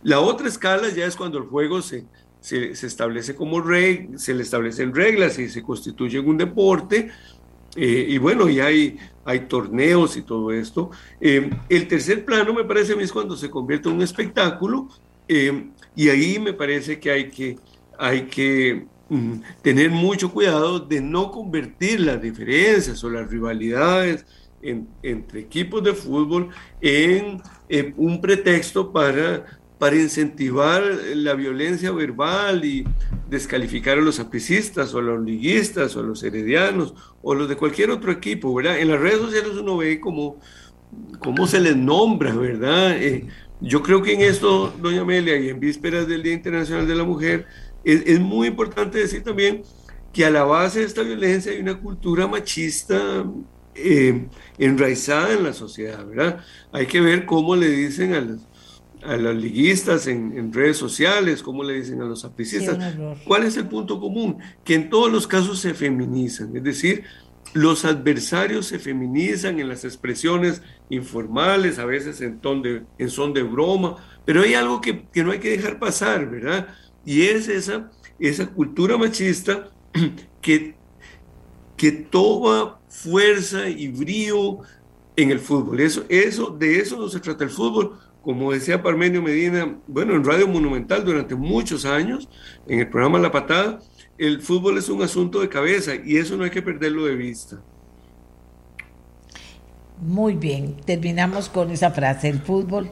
La 0.02 0.20
otra 0.20 0.48
escala 0.48 0.90
ya 0.90 1.06
es 1.06 1.16
cuando 1.16 1.38
el 1.38 1.46
juego 1.46 1.82
se, 1.82 2.06
se, 2.40 2.76
se 2.76 2.88
establece 2.88 3.36
como 3.36 3.62
regla, 3.62 4.18
se 4.18 4.34
le 4.34 4.44
establecen 4.44 4.94
reglas 4.94 5.40
y 5.40 5.48
se 5.50 5.64
constituye 5.64 6.20
un 6.20 6.38
deporte, 6.38 7.10
eh, 7.76 8.06
y 8.10 8.18
bueno, 8.18 8.50
y 8.50 8.60
hay, 8.60 8.98
hay 9.26 9.42
torneos 9.42 10.16
y 10.18 10.22
todo 10.22 10.52
esto. 10.52 10.92
Eh, 11.20 11.50
el 11.70 11.88
tercer 11.88 12.26
plano 12.26 12.54
me 12.54 12.64
parece 12.64 12.94
a 12.94 12.96
mí 12.96 13.04
es 13.04 13.12
cuando 13.12 13.36
se 13.36 13.50
convierte 13.50 13.90
en 13.90 13.96
un 13.96 14.02
espectáculo 14.02 14.88
eh, 15.28 15.70
y 15.96 16.10
ahí 16.10 16.40
me 16.40 16.54
parece 16.54 17.00
que 17.00 17.12
hay 17.12 17.30
que, 17.30 17.58
hay 17.98 18.24
que 18.24 18.86
mm, 19.10 19.34
tener 19.62 19.90
mucho 19.90 20.32
cuidado 20.32 20.80
de 20.80 21.02
no 21.02 21.32
convertir 21.32 22.00
las 22.02 22.22
diferencias 22.22 23.04
o 23.04 23.10
las 23.10 23.30
rivalidades 23.30 24.26
entre 24.62 25.42
equipos 25.42 25.84
de 25.84 25.94
fútbol 25.94 26.48
en 26.80 27.42
un 27.98 28.22
pretexto 28.22 28.94
para 28.94 29.46
para 29.84 29.98
incentivar 29.98 30.82
la 31.14 31.34
violencia 31.34 31.92
verbal 31.92 32.64
y 32.64 32.86
descalificar 33.30 33.98
a 33.98 34.02
los 34.02 34.18
apicistas 34.18 34.94
o 34.94 35.00
a 35.00 35.02
los 35.02 35.22
liguistas 35.26 35.94
o 35.98 36.00
a 36.00 36.04
los 36.04 36.24
heredianos 36.24 36.94
o 37.22 37.36
los 37.36 37.50
de 37.50 37.58
cualquier 37.58 37.92
otro 37.92 38.10
equipo, 38.10 38.56
¿verdad? 38.56 38.80
En 38.80 38.88
las 38.88 39.02
redes 39.02 39.20
sociales 39.20 39.58
uno 39.60 39.76
ve 39.76 40.00
cómo, 40.00 40.40
cómo 41.20 41.48
se 41.48 41.60
les 41.60 41.76
nombra, 41.76 42.34
¿verdad? 42.34 42.96
Eh, 42.96 43.28
yo 43.60 43.84
creo 43.84 44.02
que 44.02 44.14
en 44.14 44.22
esto, 44.22 44.74
doña 44.82 45.02
Amelia, 45.02 45.36
y 45.36 45.50
en 45.50 45.60
vísperas 45.60 46.08
del 46.08 46.24
Día 46.24 46.32
Internacional 46.32 46.88
de 46.88 46.96
la 46.96 47.04
Mujer, 47.04 47.46
es, 47.84 48.22
muy 48.22 48.48
importante 48.48 49.00
decir 49.00 49.22
también 49.22 49.64
que 50.14 50.24
a 50.24 50.30
la 50.30 50.46
base 50.46 50.80
de 50.80 50.86
esta 50.86 51.02
violencia 51.02 51.52
hay 51.52 51.60
una 51.60 51.78
cultura 51.78 52.26
machista 52.26 53.26
eh, 53.76 54.30
enraizada 54.58 55.34
en 55.34 55.44
la 55.44 55.52
sociedad, 55.52 56.08
¿verdad? 56.08 56.40
Hay 56.72 56.86
que 56.86 57.02
ver 57.02 57.26
cómo 57.26 57.58
le 57.58 57.68
dicen 57.68 58.14
a 58.14 58.22
los 58.22 58.53
a 59.06 59.18
los 59.18 59.36
liguistas 59.36 60.08
en, 60.08 60.52
redes 60.54 60.78
sociales, 60.78 61.44
como 61.44 61.64
le 61.64 61.76
dicen 61.76 62.02
a 62.02 62.06
los 62.06 62.26
apicistas. 62.26 62.78
¿Cuál 63.26 63.44
es 63.44 63.58
el 63.58 63.68
punto 63.68 64.00
común? 64.00 64.38
Que 64.64 64.76
en 64.76 64.90
todos 64.90 65.12
los 65.12 65.28
casos 65.28 65.60
se 65.60 65.74
feminizan, 65.74 66.56
es 66.56 66.64
decir, 66.64 67.04
los 67.54 67.86
adversarios 67.86 68.66
se 68.68 68.80
feminizan 68.80 69.60
en 69.60 69.70
las 69.70 69.86
expresiones 69.86 70.62
informales, 70.90 71.78
a 71.78 71.86
veces 71.86 72.20
en, 72.22 72.40
ton 72.40 72.62
de, 72.62 72.84
en 72.98 73.10
son 73.10 73.34
de 73.34 73.44
broma, 73.44 73.98
pero 74.26 74.42
hay 74.42 74.56
algo 74.56 74.82
que, 74.82 75.06
que, 75.12 75.24
no 75.24 75.32
hay 75.32 75.40
que 75.40 75.52
dejar 75.52 75.80
pasar, 75.80 76.30
¿verdad? 76.30 76.70
Y 77.06 77.24
es 77.24 77.48
esa, 77.48 77.92
esa 78.20 78.48
cultura 78.48 78.98
machista 78.98 79.70
que, 80.42 80.76
que 81.78 81.92
toma 81.92 82.80
fuerza 82.88 83.70
y 83.70 83.88
brío 83.90 84.60
en 85.16 85.32
el 85.32 85.40
fútbol. 85.40 85.80
Eso, 85.80 86.06
eso, 86.10 86.56
de 86.58 86.80
eso 86.80 86.98
no 86.98 87.08
se 87.10 87.20
trata 87.20 87.44
el 87.44 87.50
fútbol 87.50 88.00
como 88.24 88.52
decía 88.52 88.82
Parmenio 88.82 89.22
Medina, 89.22 89.78
bueno, 89.86 90.16
en 90.16 90.24
Radio 90.24 90.48
Monumental 90.48 91.06
durante 91.06 91.36
muchos 91.36 91.86
años, 91.86 92.28
en 92.68 92.80
el 92.80 92.90
programa 92.90 93.20
La 93.20 93.32
Patada, 93.32 93.80
el 94.18 94.42
fútbol 94.42 94.78
es 94.78 94.90
un 94.90 95.04
asunto 95.04 95.42
de 95.42 95.50
cabeza 95.50 95.92
y 95.96 96.18
eso 96.18 96.36
no 96.36 96.44
hay 96.44 96.50
que 96.50 96.62
perderlo 96.62 97.06
de 97.06 97.16
vista. 97.16 97.62
Muy 100.02 100.36
bien, 100.36 100.78
terminamos 100.86 101.50
con 101.50 101.70
esa 101.70 101.92
frase, 101.92 102.30
el 102.30 102.40
fútbol 102.40 102.90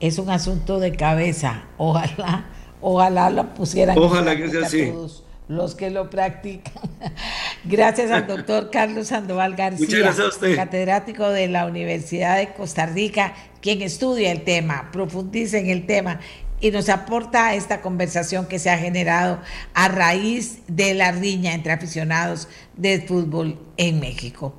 es 0.00 0.18
un 0.18 0.30
asunto 0.30 0.78
de 0.80 0.92
cabeza, 0.92 1.64
ojalá 1.78 2.46
Ojalá 2.82 3.30
lo 3.30 3.54
pusieran. 3.54 3.96
Ojalá 3.96 4.36
que 4.36 4.50
sea 4.50 4.66
así. 4.66 4.86
Todos 4.90 5.24
los 5.48 5.74
que 5.74 5.90
lo 5.90 6.10
practican. 6.10 6.82
gracias 7.64 8.10
al 8.10 8.26
doctor 8.26 8.70
Carlos 8.70 9.08
Sandoval 9.08 9.54
García, 9.54 10.12
catedrático 10.56 11.28
de 11.28 11.48
la 11.48 11.66
Universidad 11.66 12.38
de 12.38 12.52
Costa 12.52 12.86
Rica, 12.86 13.34
quien 13.62 13.80
estudia 13.80 14.30
el 14.32 14.44
tema, 14.44 14.90
profundiza 14.92 15.56
en 15.56 15.70
el 15.70 15.86
tema 15.86 16.20
y 16.60 16.70
nos 16.70 16.88
aporta 16.88 17.54
esta 17.54 17.80
conversación 17.80 18.46
que 18.46 18.58
se 18.58 18.68
ha 18.70 18.76
generado 18.76 19.38
a 19.72 19.88
raíz 19.88 20.58
de 20.68 20.94
la 20.94 21.12
riña 21.12 21.54
entre 21.54 21.72
aficionados 21.72 22.48
del 22.76 23.02
fútbol 23.02 23.58
en 23.76 24.00
México. 24.00 24.54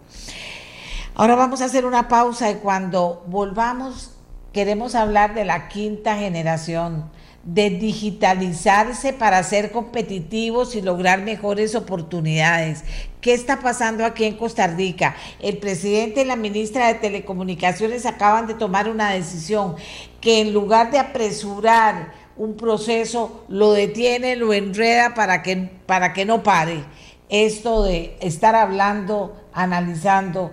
Ahora 1.16 1.36
vamos 1.36 1.62
a 1.62 1.66
hacer 1.66 1.86
una 1.86 2.08
pausa 2.08 2.50
y 2.50 2.56
cuando 2.56 3.24
volvamos 3.28 4.12
queremos 4.54 4.96
hablar 4.96 5.34
de 5.34 5.46
la 5.46 5.68
quinta 5.68 6.18
generación 6.18 7.12
de 7.44 7.72
digitalizarse 7.72 9.12
para 9.12 9.44
ser 9.44 9.72
competitivos 9.72 10.76
y 10.76 10.82
lograr 10.82 11.22
mejores 11.22 11.76
oportunidades. 11.76 12.84
¿Qué 13.24 13.34
está 13.34 13.62
pasando 13.62 14.04
aquí 14.04 14.26
en 14.26 14.36
Costa 14.36 14.68
Rica? 14.68 15.16
El 15.40 15.58
presidente 15.58 16.24
y 16.24 16.26
la 16.26 16.36
ministra 16.36 16.88
de 16.88 16.96
Telecomunicaciones 16.96 18.06
acaban 18.06 18.48
de 18.48 18.54
tomar 18.54 18.90
una 18.90 19.12
decisión 19.12 19.78
que 20.20 20.42
en 20.42 20.54
lugar 20.54 20.92
de 20.92 21.00
apresurar 21.00 22.12
un 22.36 22.58
proceso, 22.58 23.46
lo 23.48 23.72
detiene, 23.72 24.36
lo 24.36 24.52
enreda 24.52 25.14
para 25.14 25.42
que, 25.42 25.56
para 25.86 26.12
que 26.12 26.26
no 26.26 26.44
pare. 26.44 26.84
Esto 27.30 27.84
de 27.84 28.18
estar 28.20 28.56
hablando, 28.56 29.42
analizando 29.54 30.52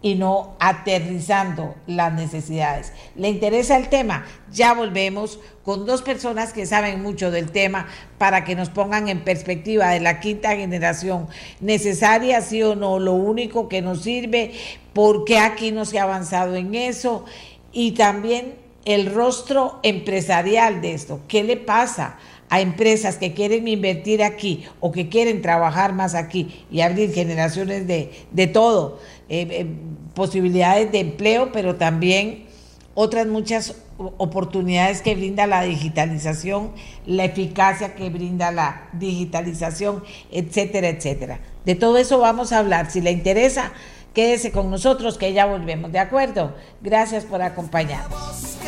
y 0.00 0.14
no 0.14 0.54
aterrizando 0.60 1.74
las 1.86 2.12
necesidades. 2.12 2.92
¿Le 3.16 3.28
interesa 3.28 3.76
el 3.76 3.88
tema? 3.88 4.24
Ya 4.52 4.72
volvemos 4.72 5.40
con 5.64 5.86
dos 5.86 6.02
personas 6.02 6.52
que 6.52 6.66
saben 6.66 7.02
mucho 7.02 7.30
del 7.30 7.50
tema 7.50 7.86
para 8.16 8.44
que 8.44 8.54
nos 8.54 8.70
pongan 8.70 9.08
en 9.08 9.24
perspectiva 9.24 9.90
de 9.90 10.00
la 10.00 10.20
quinta 10.20 10.54
generación, 10.54 11.26
necesaria 11.60 12.40
sí 12.40 12.62
o 12.62 12.76
no, 12.76 12.98
lo 12.98 13.14
único 13.14 13.68
que 13.68 13.82
nos 13.82 14.02
sirve, 14.02 14.52
por 14.92 15.24
qué 15.24 15.38
aquí 15.38 15.72
no 15.72 15.84
se 15.84 15.98
ha 15.98 16.04
avanzado 16.04 16.54
en 16.54 16.74
eso 16.74 17.24
y 17.72 17.92
también 17.92 18.54
el 18.84 19.12
rostro 19.12 19.80
empresarial 19.82 20.80
de 20.80 20.94
esto. 20.94 21.20
¿Qué 21.28 21.42
le 21.42 21.56
pasa? 21.56 22.18
a 22.50 22.60
empresas 22.60 23.18
que 23.18 23.34
quieren 23.34 23.68
invertir 23.68 24.22
aquí 24.22 24.64
o 24.80 24.92
que 24.92 25.08
quieren 25.08 25.42
trabajar 25.42 25.92
más 25.92 26.14
aquí 26.14 26.64
y 26.70 26.80
abrir 26.80 27.12
generaciones 27.12 27.86
de, 27.86 28.10
de 28.30 28.46
todo, 28.46 28.98
eh, 29.28 29.46
eh, 29.50 29.66
posibilidades 30.14 30.90
de 30.90 31.00
empleo, 31.00 31.52
pero 31.52 31.76
también 31.76 32.46
otras 32.94 33.26
muchas 33.26 33.76
oportunidades 33.98 35.02
que 35.02 35.14
brinda 35.14 35.46
la 35.46 35.62
digitalización, 35.62 36.72
la 37.06 37.24
eficacia 37.24 37.94
que 37.94 38.10
brinda 38.10 38.50
la 38.50 38.88
digitalización, 38.92 40.02
etcétera, 40.30 40.88
etcétera. 40.88 41.40
De 41.64 41.74
todo 41.74 41.98
eso 41.98 42.18
vamos 42.18 42.52
a 42.52 42.58
hablar. 42.58 42.90
Si 42.90 43.00
le 43.00 43.10
interesa, 43.10 43.72
quédese 44.14 44.50
con 44.50 44.70
nosotros 44.70 45.18
que 45.18 45.32
ya 45.32 45.46
volvemos, 45.46 45.92
¿de 45.92 45.98
acuerdo? 45.98 46.54
Gracias 46.80 47.24
por 47.24 47.42
acompañarnos. 47.42 48.58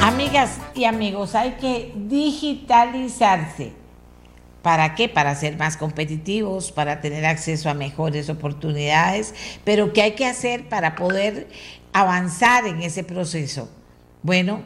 Amigas 0.00 0.58
y 0.74 0.84
amigos, 0.84 1.34
hay 1.34 1.52
que 1.52 1.92
digitalizarse 1.94 3.79
¿Para 4.62 4.94
qué? 4.94 5.08
Para 5.08 5.34
ser 5.34 5.56
más 5.56 5.76
competitivos, 5.76 6.70
para 6.70 7.00
tener 7.00 7.24
acceso 7.24 7.70
a 7.70 7.74
mejores 7.74 8.28
oportunidades, 8.28 9.34
pero 9.64 9.92
¿qué 9.92 10.02
hay 10.02 10.12
que 10.12 10.26
hacer 10.26 10.68
para 10.68 10.96
poder 10.96 11.48
avanzar 11.92 12.66
en 12.66 12.82
ese 12.82 13.02
proceso? 13.02 13.70
Bueno, 14.22 14.62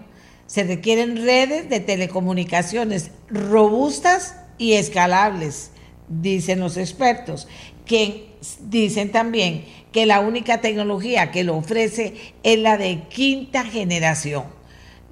se 0.46 0.64
requieren 0.64 1.24
redes 1.24 1.68
de 1.68 1.80
telecomunicaciones 1.80 3.12
robustas 3.28 4.36
y 4.58 4.74
escalables, 4.74 5.70
dicen 6.08 6.60
los 6.60 6.76
expertos, 6.76 7.46
que 7.86 8.34
dicen 8.60 9.12
también 9.12 9.64
que 9.92 10.06
la 10.06 10.20
única 10.20 10.60
tecnología 10.60 11.30
que 11.30 11.44
lo 11.44 11.56
ofrece 11.56 12.14
es 12.42 12.58
la 12.58 12.76
de 12.76 13.04
quinta 13.08 13.64
generación. 13.64 14.44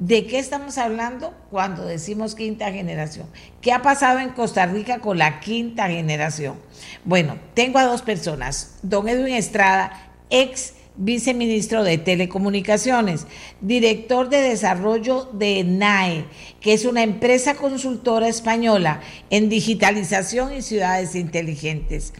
¿De 0.05 0.27
qué 0.27 0.41
estamos 0.41 0.79
hablando 0.79 1.33
cuando 1.49 1.85
decimos 1.85 2.35
quinta 2.35 2.73
generación? 2.73 3.29
¿Qué 3.61 3.71
ha 3.71 3.83
pasado 3.83 4.19
en 4.19 4.31
Costa 4.31 4.67
Rica 4.67 4.99
con 4.99 5.17
la 5.17 5.39
quinta 5.39 5.89
generación? 5.89 6.57
Bueno, 7.05 7.39
tengo 7.55 7.79
a 7.79 7.85
dos 7.85 8.03
personas. 8.03 8.79
Don 8.83 9.09
Edwin 9.09 9.37
Estrada, 9.37 10.11
ex 10.29 10.73
viceministro 10.97 11.85
de 11.85 11.99
Telecomunicaciones, 11.99 13.29
director 13.61 14.29
de 14.29 14.39
desarrollo 14.39 15.31
de 15.35 15.63
NAE, 15.63 16.25
que 16.61 16.73
es 16.73 16.85
una 16.85 17.05
empresa 17.05 17.55
consultora 17.55 18.27
española 18.27 19.03
en 19.31 19.49
digitalización 19.49 20.53
y 20.53 20.63
ciudades 20.63 21.15
inteligentes. 21.15 22.13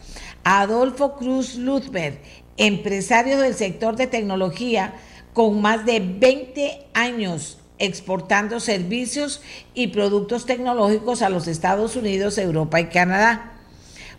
Adolfo 0.45 1.17
Cruz 1.17 1.55
Luzberg, 1.55 2.17
empresario 2.55 3.41
del 3.41 3.55
sector 3.55 3.97
de 3.97 4.07
tecnología 4.07 4.93
con 5.33 5.61
más 5.61 5.85
de 5.85 5.99
20 5.99 6.85
años 6.93 7.57
exportando 7.85 8.59
servicios 8.59 9.41
y 9.73 9.87
productos 9.87 10.45
tecnológicos 10.45 11.21
a 11.21 11.29
los 11.29 11.47
Estados 11.47 11.95
Unidos, 11.95 12.37
Europa 12.37 12.79
y 12.79 12.85
Canadá. 12.85 13.51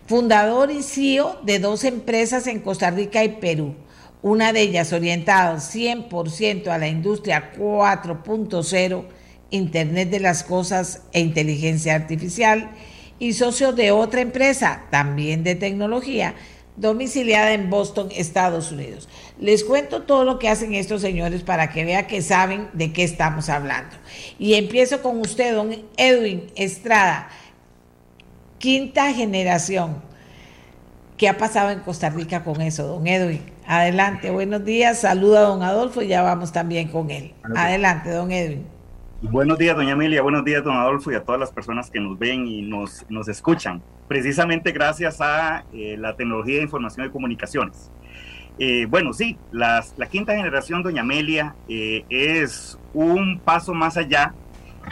Fundador 0.05 0.69
y 0.69 0.83
CEO 0.83 1.39
de 1.43 1.57
dos 1.57 1.83
empresas 1.83 2.45
en 2.45 2.59
Costa 2.59 2.91
Rica 2.91 3.23
y 3.23 3.29
Perú, 3.29 3.73
una 4.21 4.53
de 4.53 4.61
ellas 4.61 4.93
orientada 4.93 5.55
100% 5.55 6.67
a 6.67 6.77
la 6.77 6.87
industria 6.87 7.53
4.0, 7.57 9.05
Internet 9.49 10.09
de 10.11 10.19
las 10.19 10.43
Cosas 10.43 11.01
e 11.11 11.21
Inteligencia 11.21 11.95
Artificial, 11.95 12.69
y 13.17 13.33
socio 13.33 13.71
de 13.71 13.89
otra 13.91 14.21
empresa, 14.21 14.83
también 14.91 15.43
de 15.43 15.55
tecnología, 15.55 16.35
domiciliada 16.77 17.53
en 17.53 17.69
Boston, 17.69 18.09
Estados 18.15 18.71
Unidos. 18.71 19.07
Les 19.39 19.63
cuento 19.63 20.03
todo 20.03 20.23
lo 20.23 20.39
que 20.39 20.49
hacen 20.49 20.73
estos 20.73 21.01
señores 21.01 21.43
para 21.43 21.71
que 21.71 21.85
vean 21.85 22.07
que 22.07 22.21
saben 22.21 22.69
de 22.73 22.91
qué 22.93 23.03
estamos 23.03 23.49
hablando. 23.49 23.95
Y 24.39 24.55
empiezo 24.55 25.01
con 25.01 25.19
usted, 25.19 25.55
don 25.55 25.75
Edwin 25.97 26.51
Estrada, 26.55 27.29
quinta 28.57 29.13
generación. 29.13 30.03
¿Qué 31.17 31.29
ha 31.29 31.37
pasado 31.37 31.71
en 31.71 31.79
Costa 31.79 32.09
Rica 32.09 32.43
con 32.43 32.61
eso, 32.61 32.85
don 32.87 33.07
Edwin? 33.07 33.41
Adelante, 33.65 34.31
buenos 34.31 34.65
días, 34.65 34.99
saluda 34.99 35.39
a 35.39 35.43
don 35.43 35.63
Adolfo 35.63 36.01
y 36.01 36.07
ya 36.07 36.21
vamos 36.21 36.51
también 36.51 36.89
con 36.89 37.09
él. 37.09 37.33
Adelante, 37.55 38.09
don 38.09 38.31
Edwin. 38.31 38.74
Buenos 39.31 39.57
días, 39.57 39.75
doña 39.75 39.93
Emilia, 39.93 40.21
buenos 40.21 40.45
días, 40.45 40.63
don 40.63 40.75
Adolfo, 40.75 41.11
y 41.11 41.15
a 41.15 41.23
todas 41.23 41.39
las 41.39 41.51
personas 41.51 41.89
que 41.89 41.99
nos 41.99 42.17
ven 42.17 42.45
y 42.47 42.61
nos, 42.61 43.05
nos 43.09 43.27
escuchan, 43.27 43.81
precisamente 44.07 44.71
gracias 44.71 45.19
a 45.19 45.65
eh, 45.73 45.97
la 45.97 46.15
tecnología 46.15 46.57
de 46.57 46.63
información 46.63 47.07
y 47.07 47.09
comunicaciones. 47.09 47.91
Eh, 48.59 48.85
bueno, 48.87 49.13
sí, 49.13 49.37
la 49.51 49.83
quinta 50.11 50.35
generación, 50.35 50.83
doña 50.83 51.01
Amelia, 51.01 51.55
eh, 51.67 52.05
es 52.09 52.77
un 52.93 53.39
paso 53.39 53.73
más 53.73 53.97
allá, 53.97 54.33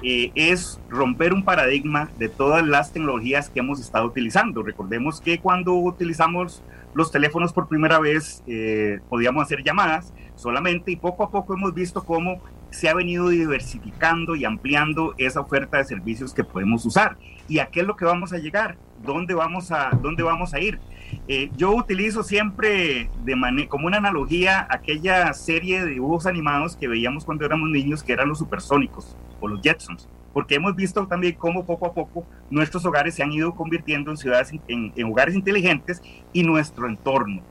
es 0.01 0.81
romper 0.89 1.34
un 1.34 1.45
paradigma 1.45 2.10
de 2.18 2.27
todas 2.27 2.65
las 2.65 2.91
tecnologías 2.91 3.51
que 3.51 3.60
hemos 3.60 3.80
estado 3.80 4.07
utilizando. 4.07 4.64
Recordemos 4.64 5.22
que 5.22 5.39
cuando 5.39 5.76
utilizamos 5.76 6.64
los 6.95 7.11
teléfonos 7.11 7.53
por 7.53 7.68
primera 7.68 7.99
vez 7.99 8.43
podíamos 9.07 9.43
hacer 9.43 9.64
llamadas 9.64 10.11
solamente 10.35 10.91
y 10.91 10.95
poco 10.95 11.23
a 11.23 11.30
poco 11.30 11.53
hemos 11.53 11.76
visto 11.76 12.03
cómo 12.03 12.41
se 12.74 12.90
ha 12.90 12.94
venido 12.94 13.30
diversificando 13.30 14.36
y 14.36 14.45
ampliando 14.45 15.14
esa 15.18 15.40
oferta 15.40 15.78
de 15.78 15.86
servicios 15.86 16.34
que 16.34 16.44
podemos 16.44 16.86
usar. 16.86 17.18
¿Y 17.48 17.60
a 17.60 17.68
qué 17.68 17.82
es 17.82 17.88
lo 17.88 17.95
que 17.95 18.06
vamos 18.06 18.34
a 18.34 18.40
llegar? 18.40 18.78
¿Dónde 19.06 19.34
vamos 19.34 19.72
a, 19.72 19.91
dónde 20.02 20.24
vamos 20.24 20.54
a 20.54 20.60
ir? 20.60 20.80
Eh, 21.28 21.52
yo 21.56 21.76
utilizo 21.76 22.24
siempre 22.24 23.10
de 23.24 23.68
como 23.70 23.88
una 23.88 23.98
analogía 23.98 24.66
aquella 24.70 25.32
serie 25.34 25.86
de 25.86 25.91
dibujos 25.91 26.26
animados 26.26 26.76
que 26.76 26.88
veíamos 26.88 27.26
cuando 27.26 27.45
éramos 27.45 27.70
niños, 27.70 28.02
que 28.02 28.14
eran 28.14 28.30
los 28.30 28.40
supersónicos 28.40 29.16
o 29.40 29.48
los 29.48 29.62
Jetsons, 29.62 30.10
porque 30.34 30.56
hemos 30.56 30.76
visto 30.76 31.06
también 31.06 31.36
cómo 31.36 31.66
poco 31.66 31.86
a 31.86 31.94
poco 31.94 32.26
nuestros 32.50 32.86
hogares 32.86 33.14
se 33.14 33.22
han 33.22 33.32
ido 33.32 33.54
convirtiendo 33.54 34.10
en 34.10 34.18
ciudades, 34.18 34.52
en, 34.68 34.91
en 34.95 35.06
hogares 35.06 35.36
inteligentes 35.36 36.02
y 36.32 36.44
nuestro 36.44 36.88
entorno 36.88 37.44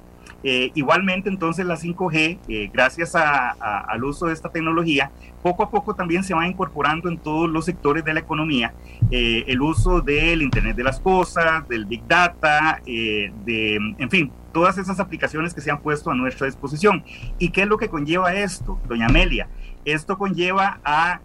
eh, 0.45 0.73
igualmente, 0.75 1.29
entonces 1.29 1.65
la 1.67 1.77
5G, 1.77 2.39
eh, 2.49 2.71
gracias 2.73 3.15
al 3.15 4.05
uso 4.05 4.27
de 4.27 4.33
esta 4.33 4.51
tecnología, 4.51 5.11
poco 5.43 5.63
a 5.63 5.71
poco 5.71 5.95
también 5.95 6.25
se 6.25 6.35
va 6.35 6.47
incorporando 6.47 7.09
en 7.09 7.19
todos 7.19 7.49
los 7.49 7.65
sectores 7.65 8.05
de 8.05 8.15
la 8.15 8.21
economía 8.21 8.75
eh, 9.11 9.45
el 9.47 9.61
uso 9.61 10.01
del 10.01 10.43
Internet 10.43 10.77
de 10.77 10.85
las 10.85 11.01
Cosas, 11.01 11.69
del 11.69 11.87
Big 11.87 12.07
Data, 12.07 12.81
de, 12.85 13.75
en 13.99 14.11
fin, 14.11 14.33
todas 14.53 14.79
esas 14.79 15.01
aplicaciones 15.01 15.55
que 15.55 15.61
se 15.61 15.71
han 15.71 15.81
puesto 15.81 16.11
a 16.11 16.15
nuestra 16.15 16.47
disposición. 16.47 17.05
¿Y 17.39 17.51
qué 17.51 17.63
es 17.63 17.69
lo 17.69 17.77
que 17.77 17.89
conlleva 17.89 18.35
esto, 18.35 18.79
doña 18.89 19.07
Amelia? 19.07 19.49
Esto 19.85 20.19
conlleva 20.19 20.81
a 20.85 21.21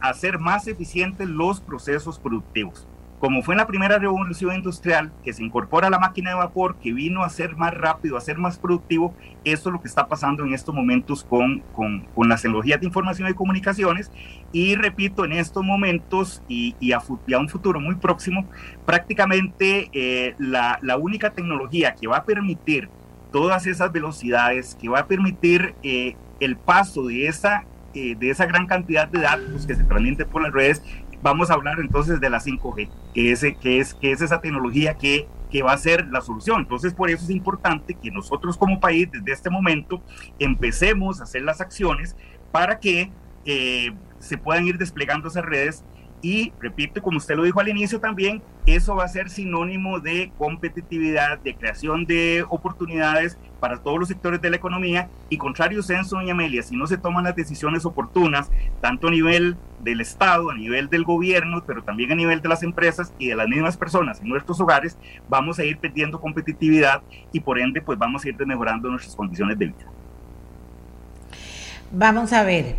hacer 0.00 0.38
más 0.38 0.68
eficientes 0.68 1.28
los 1.28 1.60
procesos 1.60 2.18
productivos. 2.18 2.86
Como 3.18 3.42
fue 3.42 3.54
en 3.54 3.58
la 3.58 3.66
primera 3.66 3.98
revolución 3.98 4.54
industrial, 4.54 5.12
que 5.24 5.32
se 5.32 5.42
incorpora 5.42 5.90
la 5.90 5.98
máquina 5.98 6.30
de 6.30 6.36
vapor, 6.36 6.76
que 6.76 6.92
vino 6.92 7.24
a 7.24 7.28
ser 7.28 7.56
más 7.56 7.74
rápido, 7.74 8.16
a 8.16 8.20
ser 8.20 8.38
más 8.38 8.58
productivo, 8.58 9.14
eso 9.44 9.68
es 9.68 9.72
lo 9.72 9.80
que 9.80 9.88
está 9.88 10.06
pasando 10.06 10.44
en 10.44 10.54
estos 10.54 10.74
momentos 10.74 11.24
con, 11.24 11.60
con, 11.74 12.06
con 12.14 12.28
las 12.28 12.42
tecnologías 12.42 12.80
de 12.80 12.86
información 12.86 13.28
y 13.28 13.34
comunicaciones. 13.34 14.10
Y 14.52 14.76
repito, 14.76 15.24
en 15.24 15.32
estos 15.32 15.64
momentos 15.64 16.42
y, 16.48 16.74
a, 16.92 17.00
un 17.38 17.48
futuro 17.48 17.80
muy 17.80 17.96
próximo, 17.96 18.48
prácticamente 18.86 19.90
eh, 19.92 20.34
la, 20.38 20.78
la, 20.82 20.96
única 20.96 21.30
tecnología 21.30 21.94
que 21.94 22.06
va 22.06 22.18
a 22.18 22.24
permitir 22.24 22.88
todas 23.32 23.66
esas 23.66 23.92
velocidades, 23.92 24.76
que 24.80 24.88
va 24.88 25.00
a 25.00 25.06
permitir 25.06 25.74
eh, 25.82 26.16
el 26.40 26.56
paso 26.56 27.06
de 27.06 27.26
esa, 27.26 27.64
eh, 27.94 28.14
de 28.16 28.30
esa 28.30 28.46
gran 28.46 28.66
cantidad 28.66 29.08
de 29.08 29.20
datos 29.20 29.66
que 29.66 29.74
se 29.74 29.84
transmiten 29.84 30.28
por 30.28 30.42
las 30.42 30.52
redes, 30.52 30.82
vamos 31.22 31.50
a 31.50 31.54
hablar 31.54 31.80
entonces 31.80 32.20
de 32.20 32.30
la 32.30 32.38
5G, 32.40 32.88
que 33.14 33.32
es, 33.32 33.44
que 33.60 33.78
es, 33.78 33.94
que 33.94 34.12
es 34.12 34.20
esa 34.20 34.40
tecnología 34.40 34.94
que, 34.94 35.28
que 35.50 35.62
va 35.62 35.72
a 35.72 35.78
ser 35.78 36.06
la 36.08 36.20
solución. 36.20 36.60
Entonces, 36.60 36.94
por 36.94 37.10
eso 37.10 37.24
es 37.24 37.30
importante 37.30 37.94
que 37.94 38.10
nosotros 38.10 38.56
como 38.56 38.80
país, 38.80 39.08
desde 39.10 39.32
este 39.32 39.50
momento, 39.50 40.02
empecemos 40.38 41.20
a 41.20 41.24
hacer 41.24 41.42
las 41.42 41.60
acciones 41.60 42.16
para 42.52 42.78
que 42.78 43.10
eh, 43.44 43.92
se 44.18 44.36
puedan 44.38 44.66
ir 44.66 44.78
desplegando 44.78 45.28
esas 45.28 45.44
redes 45.44 45.84
y 46.20 46.52
repito, 46.60 47.00
como 47.02 47.18
usted 47.18 47.36
lo 47.36 47.44
dijo 47.44 47.60
al 47.60 47.68
inicio 47.68 48.00
también, 48.00 48.42
eso 48.66 48.96
va 48.96 49.04
a 49.04 49.08
ser 49.08 49.30
sinónimo 49.30 50.00
de 50.00 50.32
competitividad, 50.36 51.38
de 51.38 51.54
creación 51.54 52.06
de 52.06 52.44
oportunidades 52.48 53.38
para 53.60 53.78
todos 53.78 53.98
los 53.98 54.08
sectores 54.08 54.40
de 54.40 54.50
la 54.50 54.56
economía 54.56 55.08
y 55.28 55.38
contrario 55.38 55.82
censo, 55.82 56.16
doña 56.16 56.32
Amelia, 56.32 56.62
si 56.62 56.76
no 56.76 56.86
se 56.86 56.98
toman 56.98 57.24
las 57.24 57.36
decisiones 57.36 57.84
oportunas, 57.84 58.50
tanto 58.80 59.08
a 59.08 59.10
nivel 59.10 59.56
del 59.80 60.00
Estado, 60.00 60.50
a 60.50 60.54
nivel 60.54 60.88
del 60.88 61.04
gobierno, 61.04 61.62
pero 61.64 61.82
también 61.84 62.10
a 62.10 62.16
nivel 62.16 62.42
de 62.42 62.48
las 62.48 62.62
empresas 62.62 63.12
y 63.18 63.28
de 63.28 63.36
las 63.36 63.48
mismas 63.48 63.76
personas 63.76 64.20
en 64.20 64.28
nuestros 64.28 64.60
hogares, 64.60 64.98
vamos 65.28 65.58
a 65.60 65.64
ir 65.64 65.78
perdiendo 65.78 66.20
competitividad 66.20 67.02
y 67.32 67.40
por 67.40 67.60
ende 67.60 67.80
pues 67.80 67.98
vamos 67.98 68.24
a 68.24 68.28
ir 68.28 68.46
mejorando 68.46 68.90
nuestras 68.90 69.14
condiciones 69.14 69.58
de 69.58 69.66
vida. 69.66 69.86
Vamos 71.92 72.32
a 72.32 72.42
ver. 72.42 72.74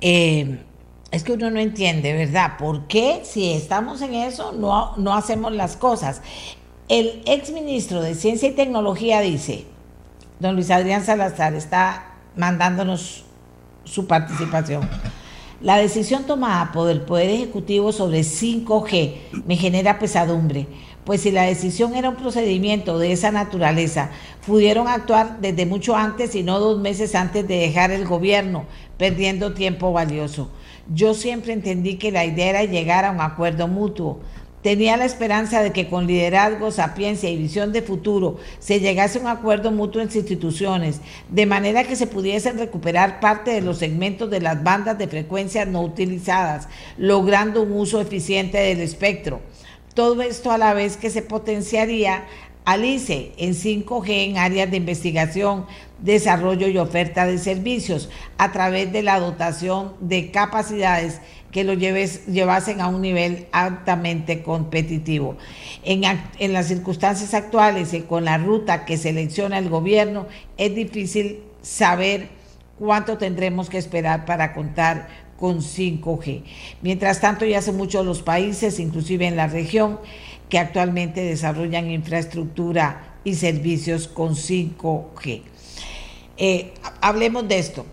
Eh 0.00 0.58
es 1.14 1.22
que 1.22 1.32
uno 1.32 1.48
no 1.48 1.60
entiende, 1.60 2.12
¿verdad? 2.12 2.56
¿Por 2.58 2.88
qué 2.88 3.20
si 3.22 3.52
estamos 3.52 4.02
en 4.02 4.14
eso 4.14 4.52
no, 4.52 4.96
no 4.96 5.14
hacemos 5.14 5.52
las 5.52 5.76
cosas? 5.76 6.22
El 6.88 7.22
ex 7.24 7.52
ministro 7.52 8.02
de 8.02 8.16
Ciencia 8.16 8.48
y 8.48 8.52
Tecnología 8.52 9.20
dice, 9.20 9.64
don 10.40 10.56
Luis 10.56 10.72
Adrián 10.72 11.04
Salazar 11.04 11.54
está 11.54 12.14
mandándonos 12.36 13.24
su 13.84 14.08
participación. 14.08 14.88
La 15.60 15.76
decisión 15.76 16.24
tomada 16.24 16.72
por 16.72 16.90
el 16.90 17.02
Poder 17.02 17.30
Ejecutivo 17.30 17.92
sobre 17.92 18.20
5G 18.20 19.44
me 19.46 19.56
genera 19.56 20.00
pesadumbre, 20.00 20.66
pues 21.04 21.20
si 21.20 21.30
la 21.30 21.42
decisión 21.44 21.94
era 21.94 22.08
un 22.08 22.16
procedimiento 22.16 22.98
de 22.98 23.12
esa 23.12 23.30
naturaleza, 23.30 24.10
pudieron 24.44 24.88
actuar 24.88 25.38
desde 25.40 25.64
mucho 25.64 25.94
antes 25.94 26.34
y 26.34 26.42
no 26.42 26.58
dos 26.58 26.80
meses 26.80 27.14
antes 27.14 27.46
de 27.46 27.58
dejar 27.58 27.92
el 27.92 28.04
gobierno, 28.04 28.64
perdiendo 28.98 29.54
tiempo 29.54 29.92
valioso. 29.92 30.50
Yo 30.92 31.14
siempre 31.14 31.52
entendí 31.52 31.96
que 31.96 32.12
la 32.12 32.24
idea 32.24 32.50
era 32.50 32.64
llegar 32.64 33.04
a 33.04 33.10
un 33.10 33.20
acuerdo 33.20 33.68
mutuo. 33.68 34.20
Tenía 34.62 34.96
la 34.96 35.04
esperanza 35.04 35.62
de 35.62 35.72
que 35.72 35.88
con 35.88 36.06
liderazgo, 36.06 36.70
sapiencia 36.70 37.28
y 37.28 37.36
visión 37.36 37.72
de 37.72 37.82
futuro 37.82 38.38
se 38.58 38.80
llegase 38.80 39.18
a 39.18 39.20
un 39.20 39.28
acuerdo 39.28 39.70
mutuo 39.70 40.00
entre 40.00 40.20
instituciones, 40.20 41.00
de 41.28 41.44
manera 41.44 41.84
que 41.84 41.96
se 41.96 42.06
pudiesen 42.06 42.58
recuperar 42.58 43.20
parte 43.20 43.50
de 43.50 43.60
los 43.60 43.78
segmentos 43.78 44.30
de 44.30 44.40
las 44.40 44.62
bandas 44.62 44.96
de 44.96 45.06
frecuencias 45.06 45.68
no 45.68 45.82
utilizadas, 45.82 46.68
logrando 46.96 47.62
un 47.62 47.72
uso 47.72 48.00
eficiente 48.00 48.56
del 48.56 48.80
espectro. 48.80 49.42
Todo 49.92 50.22
esto 50.22 50.50
a 50.50 50.58
la 50.58 50.72
vez 50.72 50.96
que 50.96 51.10
se 51.10 51.20
potenciaría 51.20 52.24
Alice 52.64 53.32
en 53.36 53.52
5G 53.52 54.30
en 54.30 54.38
áreas 54.38 54.70
de 54.70 54.78
investigación, 54.78 55.66
desarrollo 56.04 56.68
y 56.68 56.76
oferta 56.76 57.26
de 57.26 57.38
servicios 57.38 58.10
a 58.36 58.52
través 58.52 58.92
de 58.92 59.02
la 59.02 59.18
dotación 59.18 59.94
de 60.00 60.30
capacidades 60.30 61.20
que 61.50 61.64
lo 61.64 61.72
lleves, 61.72 62.26
llevasen 62.26 62.80
a 62.80 62.88
un 62.88 63.00
nivel 63.00 63.46
altamente 63.52 64.42
competitivo. 64.42 65.38
En, 65.82 66.02
las 66.52 66.66
circunstancias 66.66 67.32
actuales 67.32 67.94
y 67.94 68.02
con 68.02 68.24
la 68.26 68.38
ruta 68.38 68.84
que 68.84 68.98
selecciona 68.98 69.58
el 69.58 69.70
gobierno, 69.70 70.26
es 70.58 70.74
difícil 70.74 71.40
saber 71.62 72.28
cuánto 72.78 73.16
tendremos 73.16 73.70
que 73.70 73.78
esperar 73.78 74.26
para 74.26 74.52
contar 74.52 75.08
con 75.38 75.60
5G. 75.60 76.42
Mientras 76.82 77.20
tanto, 77.20 77.46
ya 77.46 77.60
hace 77.60 77.72
muchos 77.72 78.04
los 78.04 78.22
países, 78.22 78.78
inclusive 78.78 79.26
en 79.26 79.36
la 79.36 79.46
región, 79.46 80.00
que 80.48 80.58
actualmente 80.58 81.22
desarrollan 81.22 81.90
infraestructura 81.90 83.14
y 83.24 83.36
servicios 83.36 84.06
con 84.08 84.34
5G. 84.34 85.53
Eh, 86.36 86.74
hablemos 87.00 87.46
de 87.48 87.58
esto. 87.58 87.86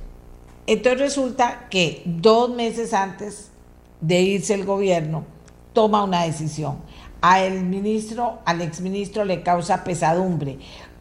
Entonces 0.67 0.99
resulta 0.99 1.67
que 1.69 2.01
dos 2.05 2.49
meses 2.49 2.93
antes 2.93 3.51
de 3.99 4.21
irse 4.21 4.53
el 4.53 4.65
gobierno, 4.65 5.25
toma 5.73 6.03
una 6.03 6.23
decisión. 6.23 6.77
A 7.21 7.43
el 7.43 7.63
ministro, 7.63 8.39
al 8.45 8.61
exministro 8.61 9.25
le 9.25 9.43
causa 9.43 9.83
pesadumbre. 9.83 10.57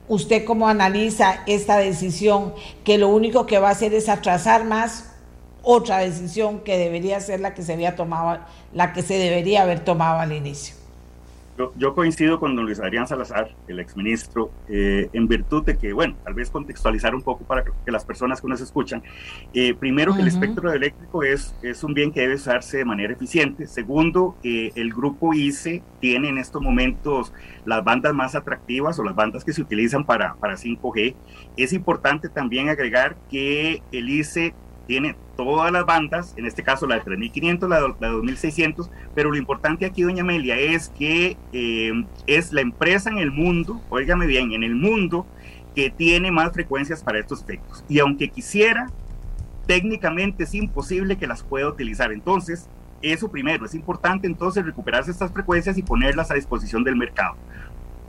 ¿Usted 0.09 0.45
cómo 0.45 0.69
analiza 0.69 1.43
esta 1.47 1.79
decisión 1.79 2.53
que 2.85 2.99
lo 2.99 3.09
único 3.09 3.47
que 3.47 3.59
va 3.59 3.69
a 3.69 3.73
hacer 3.73 3.95
es 3.95 4.09
atrasar 4.09 4.65
más 4.65 5.13
otra 5.63 5.99
decisión 5.99 6.61
que 6.61 6.77
debería 6.77 7.21
ser 7.21 7.41
la 7.41 7.55
que 7.55 7.63
se 7.63 7.73
había 7.73 7.97
tomado, 7.97 8.41
la 8.73 8.93
que 8.93 9.03
se 9.03 9.15
debería 9.15 9.63
haber 9.63 9.81
tomado 9.81 10.19
al 10.19 10.33
inicio? 10.33 10.80
Yo, 11.77 11.95
coincido 11.95 12.39
con 12.41 12.57
don 12.57 12.65
Luis 12.65 12.81
Adrián 12.81 13.07
Salazar, 13.07 13.55
el 13.69 13.81
exministro, 13.81 14.51
eh, 14.69 15.09
en 15.13 15.29
virtud 15.29 15.65
de 15.65 15.77
que, 15.77 15.93
bueno, 15.93 16.17
tal 16.25 16.35
vez 16.35 16.51
contextualizar 16.51 17.15
un 17.15 17.23
poco 17.23 17.45
para 17.45 17.65
que, 17.65 17.71
las 17.87 18.05
personas 18.05 18.41
que 18.41 18.49
nos 18.49 18.61
escuchan. 18.61 19.03
Eh, 19.53 19.75
primero, 19.75 20.15
que 20.15 20.23
el 20.23 20.29
espectro 20.29 20.73
eléctrico 20.73 21.23
es, 21.23 21.55
es 21.63 21.83
un 21.83 21.93
bien 21.93 22.13
que 22.13 22.21
debe 22.21 22.35
usarse 22.35 22.79
de 22.79 22.85
manera 22.85 23.13
eficiente. 23.13 23.67
Segundo, 23.67 24.37
eh, 24.43 24.71
el 24.77 24.93
grupo 24.93 25.35
ICE 25.35 25.83
tiene 26.01 26.29
en 26.29 26.39
estos 26.39 26.63
momentos 26.63 27.33
las 27.65 27.83
bandas 27.85 28.15
más 28.15 28.35
atractivas 28.35 28.99
o 28.99 29.05
las 29.05 29.15
bandas 29.15 29.45
que 29.45 29.53
se 29.53 29.61
utilizan 29.61 30.05
para, 30.05 30.35
para 30.37 30.57
5G. 30.57 31.15
Es 31.57 31.73
importante 31.73 32.29
también 32.29 32.69
agregar 32.69 33.17
que 33.29 33.83
el 33.93 34.09
ICE 34.09 34.55
tiene 34.87 35.15
todas 35.45 35.73
las 35.73 35.87
bandas, 35.87 36.35
en 36.37 36.47
este 36.47 36.63
caso 36.63 36.87
la 36.87 36.97
de 36.97 37.01
3500, 37.03 37.69
la 37.69 37.81
de, 37.81 38.09
2600, 38.09 38.91
pero 39.15 39.31
lo 39.31 39.37
importante 39.37 39.87
aquí, 39.87 40.03
doña 40.03 40.23
Amelia, 40.23 40.59
es 40.59 40.89
que 40.91 41.37
eh, 41.53 42.05
es 42.27 42.53
la 42.53 42.61
empresa 42.61 43.11
en 43.11 43.19
el 43.19 43.31
mundo, 43.31 43.81
óigame 43.89 44.27
bien, 44.27 44.53
en 44.53 44.63
el 44.63 44.75
mundo 44.75 45.27
que 45.75 45.91
tiene 45.91 46.31
más 46.31 46.53
frecuencias 46.53 47.03
para 47.03 47.19
estos 47.19 47.43
efectos. 47.43 47.85
Y 47.89 48.01
aunque 48.01 48.29
quisiera, 48.29 48.89
técnicamente 49.67 50.45
es 50.45 50.55
imposible 50.55 51.17
que 51.17 51.27
las 51.27 51.43
pueda 51.43 51.69
utilizar. 51.69 52.13
Entonces, 52.13 52.69
eso 53.03 53.31
primero, 53.31 53.65
es 53.65 53.75
importante 53.75 54.27
entonces 54.27 54.65
recuperarse 54.65 55.11
estas 55.11 55.33
frecuencias 55.33 55.79
y 55.79 55.83
ponerlas 55.83 56.31
a 56.31 56.35
disposición 56.35 56.85
del 56.85 56.97
mercado. 56.97 57.37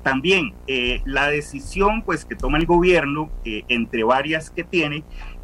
También 0.04 0.54
eh, 0.68 1.02
la 1.06 1.28
decisión 1.28 2.02
pues 2.02 2.26
que 2.26 2.36
toma 2.36 2.58
el 2.58 2.66
gobierno, 2.66 3.30
eh, 3.46 3.64
entre 3.68 4.04
varias 4.04 4.50
que 4.50 4.64
tiene, 4.64 5.04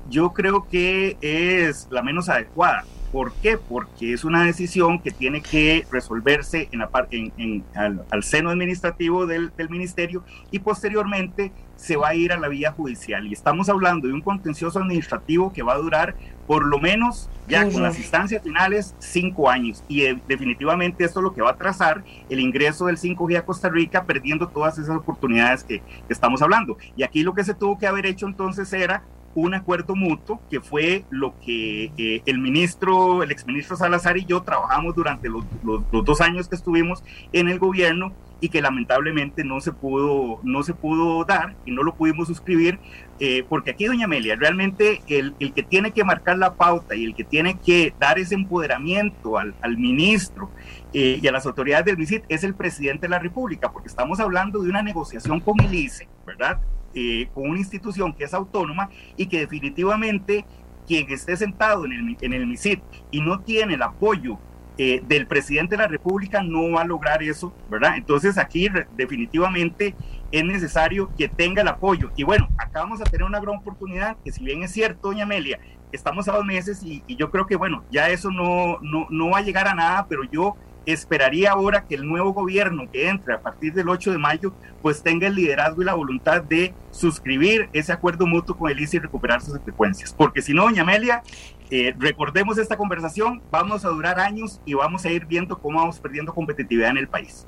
yo 0.10 0.34
creo 0.34 0.68
que 0.68 1.18
es 1.22 1.88
la 1.92 2.02
menos 2.02 2.30
adecuada. 2.30 2.86
¿Por 3.12 3.32
qué? 3.36 3.58
Porque 3.58 4.14
es 4.14 4.26
una 4.26 4.44
decisión 4.44 5.00
que 5.00 5.12
tiene 5.12 5.42
que 5.42 5.88
resolverse 5.90 6.68
en 6.72 6.80
la 6.80 6.90
en, 7.12 7.32
en, 7.38 7.64
al, 7.74 8.24
seno 8.24 8.50
administrativo 8.50 9.26
del, 9.26 9.52
del, 9.56 9.70
ministerio 9.70 10.26
y 10.52 10.60
posteriormente 10.60 11.54
se 11.78 11.96
va 11.96 12.10
a 12.10 12.16
ir 12.16 12.34
a 12.34 12.38
la 12.38 12.50
vía 12.50 12.74
judicial. 12.74 13.26
Y 13.26 13.34
estamos 13.34 13.70
hablando 13.70 14.08
de 14.08 14.14
un 14.14 14.22
contencioso 14.22 14.80
administrativo 14.80 15.54
que 15.54 15.64
va 15.64 15.74
a 15.74 15.78
durar 15.78 16.16
por 16.48 16.66
lo 16.66 16.80
menos, 16.80 17.30
ya 17.48 17.70
con 17.70 17.84
las 17.84 17.98
instancias 17.98 18.42
finales, 18.42 18.96
cinco 19.00 19.50
años. 19.50 19.84
Y 19.88 20.04
eh, 20.04 20.20
definitivamente 20.28 21.04
esto 21.04 21.20
es 21.20 21.24
lo 21.24 21.34
que 21.34 21.42
va 21.42 21.52
a 21.52 21.58
trazar 21.58 22.04
el 22.30 22.40
ingreso 22.40 22.86
del 22.86 22.98
5G 22.98 23.38
a 23.38 23.46
Costa 23.46 23.70
Rica, 23.70 24.06
perdiendo 24.06 24.48
todas 24.48 24.78
esas 24.78 24.96
oportunidades 24.96 25.64
que, 25.64 25.80
que 25.80 26.14
estamos 26.14 26.42
hablando. 26.42 26.78
Y 26.96 27.04
aquí 27.04 27.24
lo 27.24 27.34
que 27.34 27.44
se 27.44 27.54
tuvo 27.54 27.78
que 27.78 27.86
haber 27.86 28.06
hecho 28.06 28.28
entonces 28.28 28.72
era 28.72 29.04
un 29.44 29.54
acuerdo 29.54 29.96
mutuo 29.96 30.42
que 30.50 30.62
fue 30.62 31.06
lo 31.12 31.40
que 31.40 31.92
eh, 31.98 32.24
el 32.26 32.40
ministro, 32.40 33.22
el 33.22 33.32
exministro 33.32 33.78
Salazar 33.78 34.18
y 34.18 34.26
yo 34.26 34.42
trabajamos 34.42 34.96
durante 34.96 35.30
los, 35.30 35.46
dos 35.92 36.22
años 36.22 36.50
que 36.50 36.56
estuvimos 36.56 37.04
en 37.34 37.48
el 37.48 37.60
gobierno 37.60 38.14
y 38.42 38.50
que 38.50 38.62
lamentablemente 38.64 39.44
no 39.44 39.62
se 39.62 39.72
pudo, 39.72 40.40
no 40.44 40.64
se 40.64 40.74
pudo 40.74 41.24
dar 41.24 41.56
y 41.66 41.72
no 41.72 41.84
lo 41.84 41.94
pudimos 41.96 42.28
suscribir, 42.28 42.80
eh, 43.20 43.44
porque 43.48 43.72
aquí, 43.72 43.86
doña 43.86 44.06
Amelia, 44.06 44.36
realmente 44.36 45.02
el, 45.08 45.36
el, 45.40 45.54
que 45.54 45.64
tiene 45.64 45.92
que 45.92 46.04
marcar 46.04 46.38
la 46.40 46.56
pauta 46.56 46.96
y 46.96 47.04
el 47.04 47.16
que 47.16 47.24
tiene 47.24 47.60
que 47.60 47.94
dar 48.00 48.18
ese 48.18 48.34
empoderamiento 48.34 49.38
al, 49.38 49.54
al 49.62 49.78
ministro 49.78 50.50
eh, 50.94 51.20
y 51.22 51.28
a 51.28 51.32
las 51.32 51.46
autoridades 51.46 51.86
del 51.86 51.98
MISIT 51.98 52.24
es 52.30 52.44
el 52.44 52.56
presidente 52.56 53.06
de 53.06 53.10
la 53.10 53.20
República, 53.20 53.72
porque 53.72 53.88
estamos 53.88 54.20
hablando 54.20 54.64
de 54.64 54.70
una 54.70 54.82
negociación 54.82 55.40
con 55.40 55.60
el 55.60 55.74
ICE, 55.74 56.08
¿verdad? 56.26 56.60
Eh, 57.00 57.30
con 57.32 57.48
una 57.48 57.60
institución 57.60 58.12
que 58.12 58.24
es 58.24 58.34
autónoma 58.34 58.90
y 59.18 59.28
que 59.28 59.42
definitivamente 59.42 60.46
quien 60.88 61.08
esté 61.12 61.38
sentado 61.38 61.86
en 61.86 61.92
el, 61.92 62.18
en 62.22 62.34
el 62.34 62.48
MISIT 62.48 62.82
y 63.12 63.22
no 63.22 63.40
tiene 63.42 63.76
el 63.76 63.84
apoyo 63.84 64.40
eh, 64.80 65.04
del 65.08 65.28
presidente 65.28 65.76
de 65.76 65.84
la 65.84 65.88
República 65.88 66.42
no 66.42 66.72
va 66.72 66.82
a 66.82 66.86
lograr 66.86 67.22
eso, 67.22 67.54
¿verdad? 67.70 67.98
Entonces 67.98 68.40
aquí 68.40 68.68
definitivamente 68.96 69.94
es 70.32 70.44
necesario 70.44 71.12
que 71.16 71.28
tenga 71.28 71.62
el 71.62 71.68
apoyo. 71.68 72.10
Y 72.16 72.24
bueno, 72.24 72.48
acá 72.58 72.80
vamos 72.80 73.00
a 73.00 73.04
tener 73.04 73.28
una 73.28 73.40
gran 73.40 73.58
oportunidad, 73.58 74.18
que 74.24 74.32
si 74.32 74.44
bien 74.44 74.64
es 74.64 74.72
cierto, 74.72 75.10
doña 75.10 75.26
Amelia, 75.26 75.60
estamos 75.92 76.28
a 76.28 76.32
dos 76.32 76.46
meses 76.46 76.82
y, 76.84 77.04
yo 77.16 77.30
creo 77.30 77.46
que, 77.46 77.58
bueno, 77.58 77.84
ya 77.92 78.10
eso 78.10 78.32
no, 78.32 78.80
no, 78.82 79.06
no 79.12 79.30
va 79.30 79.38
a 79.38 79.44
llegar 79.44 79.68
a 79.68 79.76
nada, 79.76 80.08
pero 80.10 80.24
yo 80.24 80.56
esperaría 80.88 81.52
ahora 81.52 81.86
que 81.86 81.96
el 81.96 82.08
nuevo 82.08 82.34
gobierno 82.34 82.90
que 82.92 83.10
entre 83.10 83.34
a 83.34 83.42
partir 83.42 83.74
del 83.74 83.90
8 83.90 84.12
de 84.14 84.18
mayo 84.18 84.54
pues 84.82 85.04
tenga 85.04 85.28
el 85.28 85.36
liderazgo 85.36 85.82
y 85.82 85.86
la 85.86 85.94
voluntad 85.94 86.42
de 86.42 86.74
suscribir 86.92 87.70
ese 87.74 87.92
acuerdo 87.92 88.26
mutuo 88.26 88.58
con 88.58 88.72
el 88.72 88.80
ICE 88.80 88.98
y 88.98 89.00
recuperar 89.02 89.42
sus 89.42 89.60
frecuencias. 89.60 90.14
Porque 90.14 90.42
si 90.42 90.54
no, 90.54 90.64
doña 90.64 90.84
Amelia, 90.84 91.24
eh, 91.70 91.94
recordemos 92.00 92.58
esta 92.58 92.78
conversación, 92.78 93.42
vamos 93.52 93.84
a 93.84 93.90
durar 93.90 94.20
años 94.20 94.62
y 94.66 94.74
vamos 94.74 95.04
a 95.06 95.12
ir 95.12 95.26
viendo 95.26 95.60
cómo 95.60 95.80
vamos 95.80 96.00
perdiendo 96.00 96.34
competitividad 96.34 96.92
en 96.92 96.98
el 96.98 97.08
país. 97.08 97.46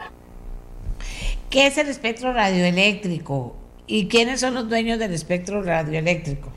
¿Qué 1.50 1.68
es 1.68 1.78
el 1.78 1.88
espectro 1.88 2.34
radioeléctrico? 2.34 3.56
¿Y 3.88 4.08
quiénes 4.08 4.42
son 4.42 4.54
los 4.54 4.70
dueños 4.70 5.00
del 5.00 5.14
espectro 5.14 5.64
radioeléctrico? 5.64 6.52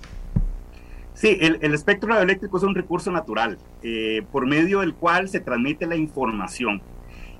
Sí, 1.23 1.39
el, 1.41 1.73
espectro 1.73 2.09
radioeléctrico 2.09 2.57
es 2.57 2.65
un 2.65 2.75
recurso 2.75 3.13
natural 3.13 3.57
eh, 3.85 4.23
por 4.33 4.45
medio 4.45 4.81
del 4.81 4.93
cual 4.93 5.29
se 5.29 5.39
transmite 5.39 5.87
la 5.87 5.95
información. 5.95 6.83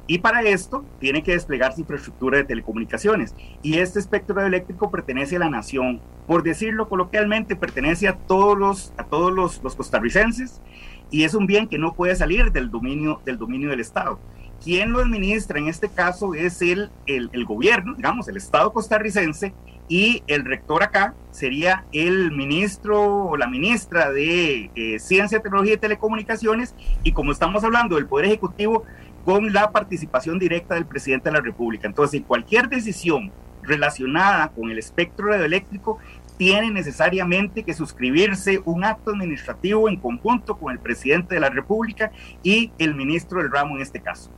Y 0.07 0.19
para 0.19 0.41
esto 0.43 0.85
tiene 1.01 1.25
que 1.25 1.33
desplegarse 1.33 1.81
infraestructura 1.81 2.39
de 2.39 2.45
telecomunicaciones. 2.45 3.35
Y 3.61 3.79
este 3.79 3.99
espectro 3.99 4.37
radioeléctrico 4.37 4.89
pertenece 4.93 5.35
a 5.35 5.41
la 5.41 5.51
nación. 5.51 6.01
Por 6.29 6.45
decirlo 6.45 6.89
coloquialmente, 6.89 7.57
pertenece 7.57 8.07
a 8.07 8.17
todos 8.17 8.57
los, 8.57 8.93
a 8.99 9.05
todos 9.07 9.33
los, 9.33 9.59
costarricenses 9.59 10.63
y 11.11 11.25
es 11.25 11.35
un 11.35 11.49
bien 11.49 11.67
que 11.67 11.79
no 11.79 11.93
puede 11.93 12.15
salir 12.15 12.53
del 12.53 12.71
dominio 12.71 13.21
del, 13.25 13.37
dominio 13.37 13.71
del 13.71 13.81
Estado. 13.81 14.21
Quien 14.63 14.93
lo 14.93 15.01
administra 15.01 15.59
en 15.59 15.69
este 15.69 15.89
caso 15.89 16.35
es 16.35 16.63
el, 16.63 16.91
el, 17.07 17.45
gobierno, 17.45 17.95
digamos, 17.95 18.29
el 18.29 18.37
Estado 18.37 18.73
costarricense, 18.73 19.53
y 19.89 20.23
el 20.29 20.45
rector 20.45 20.83
acá 20.83 21.15
sería 21.33 21.85
el 21.93 22.31
ministro 22.31 23.27
o 23.27 23.37
la 23.37 23.47
ministra 23.47 24.11
de 24.11 24.71
eh, 24.75 24.99
Ciencia, 25.01 25.41
Tecnología 25.41 25.75
y 25.75 25.79
Telecomunicaciones 25.79 26.75
y 27.03 27.13
como 27.13 27.33
estamos 27.33 27.63
hablando 27.65 27.97
del 27.97 28.07
Poder 28.07 28.27
Ejecutivo, 28.27 28.85
con 29.25 29.53
la 29.53 29.71
participación 29.71 30.39
directa 30.39 30.77
del 30.77 30.87
presidente 30.87 31.29
de 31.29 31.37
la 31.37 31.43
República. 31.43 31.87
Entonces, 31.87 32.23
cualquier 32.27 32.69
decisión 32.69 33.33
relacionada 33.63 34.49
con 34.49 34.71
el 34.71 34.79
espectro 34.79 35.27
radioeléctrico 35.27 35.99
tiene 36.39 36.71
necesariamente 36.71 37.63
que 37.63 37.75
suscribirse 37.75 38.61
un 38.65 38.85
acto 38.85 39.11
administrativo 39.11 39.89
en 39.89 39.97
conjunto 39.97 40.57
con 40.57 40.73
el 40.73 40.79
presidente 40.79 41.35
de 41.35 41.41
la 41.41 41.51
República 41.51 42.11
y 42.43 42.73
el 42.79 42.95
ministro 42.95 43.41
del 43.41 43.51
ramo 43.51 43.77
en 43.77 43.83
este 43.83 44.01
caso. 44.01 44.31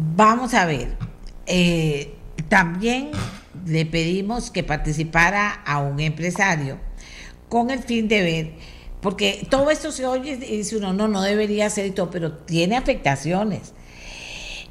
Vamos 0.00 0.54
a 0.54 0.64
ver. 0.64 0.96
Eh, 1.46 2.14
también 2.48 3.10
le 3.66 3.84
pedimos 3.84 4.52
que 4.52 4.62
participara 4.62 5.50
a 5.50 5.80
un 5.80 5.98
empresario 5.98 6.78
con 7.48 7.70
el 7.70 7.80
fin 7.82 8.06
de 8.06 8.22
ver, 8.22 8.52
porque 9.00 9.46
todo 9.50 9.70
esto 9.70 9.90
se 9.90 10.06
oye 10.06 10.32
y 10.34 10.58
dice 10.58 10.76
uno, 10.76 10.92
no, 10.92 11.08
no 11.08 11.22
debería 11.22 11.68
ser 11.68 11.86
y 11.86 11.90
todo, 11.90 12.10
pero 12.10 12.32
tiene 12.32 12.76
afectaciones. 12.76 13.72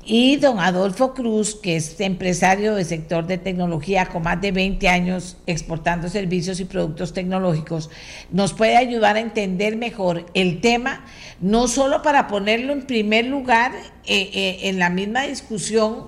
Y 0.09 0.37
don 0.37 0.61
Adolfo 0.61 1.13
Cruz, 1.13 1.55
que 1.55 1.75
es 1.75 1.99
empresario 1.99 2.75
del 2.75 2.85
sector 2.85 3.27
de 3.27 3.37
tecnología 3.37 4.05
con 4.05 4.23
más 4.23 4.39
de 4.39 4.53
20 4.53 4.87
años 4.87 5.35
exportando 5.47 6.07
servicios 6.07 6.61
y 6.61 6.65
productos 6.65 7.11
tecnológicos, 7.11 7.89
nos 8.31 8.53
puede 8.53 8.77
ayudar 8.77 9.17
a 9.17 9.19
entender 9.19 9.75
mejor 9.75 10.25
el 10.33 10.61
tema, 10.61 11.03
no 11.41 11.67
solo 11.67 12.03
para 12.03 12.27
ponerlo 12.27 12.71
en 12.71 12.83
primer 12.83 13.25
lugar 13.25 13.73
eh, 14.05 14.29
eh, 14.33 14.59
en 14.69 14.79
la 14.79 14.89
misma 14.89 15.23
discusión 15.23 16.07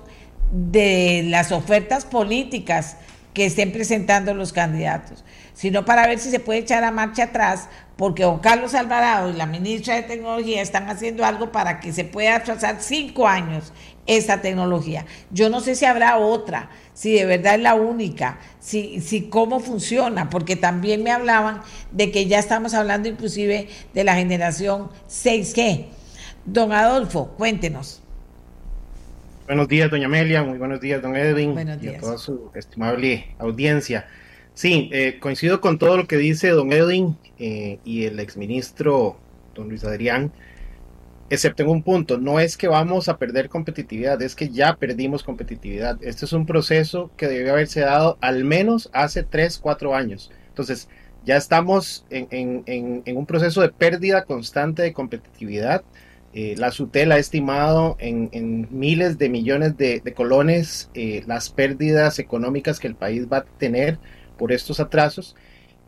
de 0.50 1.26
las 1.26 1.52
ofertas 1.52 2.06
políticas 2.06 2.96
que 3.34 3.44
estén 3.44 3.70
presentando 3.70 4.34
los 4.34 4.52
candidatos, 4.52 5.24
sino 5.54 5.84
para 5.84 6.06
ver 6.06 6.18
si 6.18 6.30
se 6.30 6.40
puede 6.40 6.60
echar 6.60 6.82
a 6.84 6.90
marcha 6.90 7.24
atrás, 7.24 7.68
porque 7.96 8.22
don 8.22 8.38
Carlos 8.40 8.74
Alvarado 8.74 9.30
y 9.30 9.34
la 9.34 9.46
ministra 9.46 9.94
de 9.94 10.02
Tecnología 10.02 10.62
están 10.62 10.88
haciendo 10.88 11.24
algo 11.24 11.52
para 11.52 11.80
que 11.80 11.92
se 11.92 12.04
pueda 12.04 12.36
atrasar 12.36 12.78
cinco 12.80 13.28
años 13.28 13.72
esta 14.16 14.42
tecnología. 14.42 15.06
Yo 15.30 15.50
no 15.50 15.60
sé 15.60 15.76
si 15.76 15.84
habrá 15.84 16.18
otra, 16.18 16.70
si 16.94 17.14
de 17.14 17.24
verdad 17.24 17.54
es 17.54 17.60
la 17.60 17.74
única, 17.74 18.40
si, 18.58 19.00
si 19.00 19.28
cómo 19.28 19.60
funciona, 19.60 20.28
porque 20.30 20.56
también 20.56 21.02
me 21.04 21.12
hablaban 21.12 21.62
de 21.92 22.10
que 22.10 22.26
ya 22.26 22.38
estamos 22.40 22.74
hablando 22.74 23.08
inclusive 23.08 23.68
de 23.94 24.04
la 24.04 24.16
generación 24.16 24.88
6G. 25.08 25.86
Don 26.44 26.72
Adolfo, 26.72 27.28
cuéntenos. 27.36 28.02
Buenos 29.46 29.68
días, 29.68 29.90
doña 29.90 30.06
Amelia. 30.06 30.42
Muy 30.42 30.58
buenos 30.58 30.80
días, 30.80 31.00
don 31.02 31.14
Edwin. 31.14 31.54
Y 31.80 31.88
a 31.88 31.98
toda 31.98 32.18
su 32.18 32.50
estimable 32.54 33.34
audiencia. 33.38 34.08
Sí, 34.54 34.90
eh, 34.92 35.18
coincido 35.20 35.60
con 35.60 35.78
todo 35.78 35.96
lo 35.96 36.08
que 36.08 36.16
dice 36.16 36.48
don 36.48 36.72
Edwin 36.72 37.16
eh, 37.38 37.78
y 37.84 38.04
el 38.06 38.18
exministro 38.18 39.16
don 39.54 39.68
Luis 39.68 39.84
Adrián, 39.84 40.32
excepto 41.30 41.62
en 41.62 41.70
un 41.70 41.82
punto. 41.82 42.18
No 42.18 42.40
es 42.40 42.56
que 42.56 42.68
vamos 42.68 43.08
a 43.08 43.16
perder 43.16 43.48
competitividad, 43.48 44.20
es 44.20 44.34
que 44.34 44.50
ya 44.50 44.76
perdimos 44.76 45.22
competitividad. 45.22 45.98
Este 46.02 46.26
es 46.26 46.32
un 46.32 46.44
proceso 46.44 47.10
que 47.16 47.28
debió 47.28 47.52
haberse 47.52 47.80
dado 47.80 48.18
al 48.20 48.44
menos 48.44 48.90
hace 48.92 49.22
3, 49.22 49.58
4 49.58 49.94
años. 49.94 50.30
Entonces, 50.48 50.88
ya 51.24 51.36
estamos 51.36 52.04
en, 52.10 53.02
un 53.16 53.26
proceso 53.26 53.62
de 53.62 53.70
pérdida 53.70 54.24
constante 54.24 54.82
de 54.82 54.92
competitividad 54.92 55.82
eh, 56.32 56.54
la 56.56 56.70
SUTEL 56.70 57.10
ha 57.10 57.18
estimado 57.18 57.96
en, 57.98 58.68
miles 58.70 59.18
de 59.18 59.28
millones 59.28 59.76
de, 59.76 60.00
colones 60.14 60.88
eh, 60.94 61.24
las 61.26 61.50
pérdidas 61.50 62.20
económicas 62.20 62.78
que 62.78 62.86
el 62.86 62.94
país 62.94 63.26
va 63.30 63.38
a 63.38 63.44
tener 63.58 63.98
por 64.38 64.52
estos 64.52 64.78
atrasos. 64.78 65.34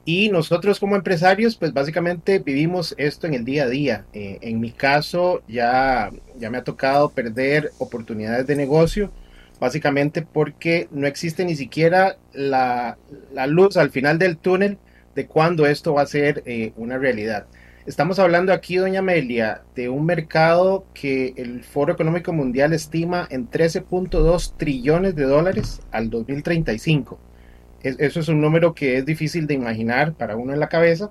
Y 0.05 0.31
nosotros 0.31 0.81
como 0.81 0.97
empresarios, 0.97 1.57
pues 1.57 1.73
básicamente 1.73 2.41
vivimos 2.41 2.95
esto 2.99 3.27
en 3.27 3.35
el 3.35 3.45
día 3.45 3.65
a 3.65 3.69
día. 3.69 4.05
Eh, 4.13 4.39
en 4.41 4.59
mi 4.61 4.73
caso, 4.73 5.43
ya, 5.47 6.11
ya 6.39 6.51
me 6.51 6.59
ha 6.59 6.65
tocado 6.65 7.11
perder 7.11 7.71
oportunidades 7.79 8.47
de 8.47 8.57
negocio, 8.57 9.13
básicamente 9.61 10.23
porque 10.23 10.89
no 10.91 11.07
existe 11.07 11.45
ni 11.45 11.55
siquiera 11.55 12.17
la, 12.33 12.99
luz 13.47 13.77
al 13.77 13.91
final 13.91 14.19
del 14.19 14.39
túnel 14.39 14.79
de 15.15 15.27
cuándo 15.27 15.67
esto 15.67 15.95
va 15.95 16.03
a 16.03 16.07
ser 16.07 16.43
una 16.77 16.99
realidad. 16.99 17.47
Estamos 17.85 18.21
hablando 18.21 18.53
aquí, 18.53 18.77
doña 18.77 19.01
Amelia, 19.01 19.63
de 19.75 19.89
un 19.89 20.07
mercado 20.07 20.87
que 20.95 21.35
el 21.37 21.65
Foro 21.65 21.93
Económico 21.93 22.33
Mundial 22.33 22.73
estima 22.73 23.27
en 23.29 23.51
13.2 23.51 24.57
trillones 24.57 25.17
de 25.17 25.25
dólares 25.25 25.81
al 25.91 26.09
2035. 26.09 27.19
Eso 27.83 28.21
es 28.21 28.29
un 28.29 28.41
número 28.41 28.75
que 28.75 28.99
es 28.99 29.07
difícil 29.07 29.47
de 29.47 29.55
imaginar 29.55 30.15
para 30.15 30.37
uno 30.37 30.53
en 30.53 30.61
la 30.61 30.69
cabeza. 30.69 31.11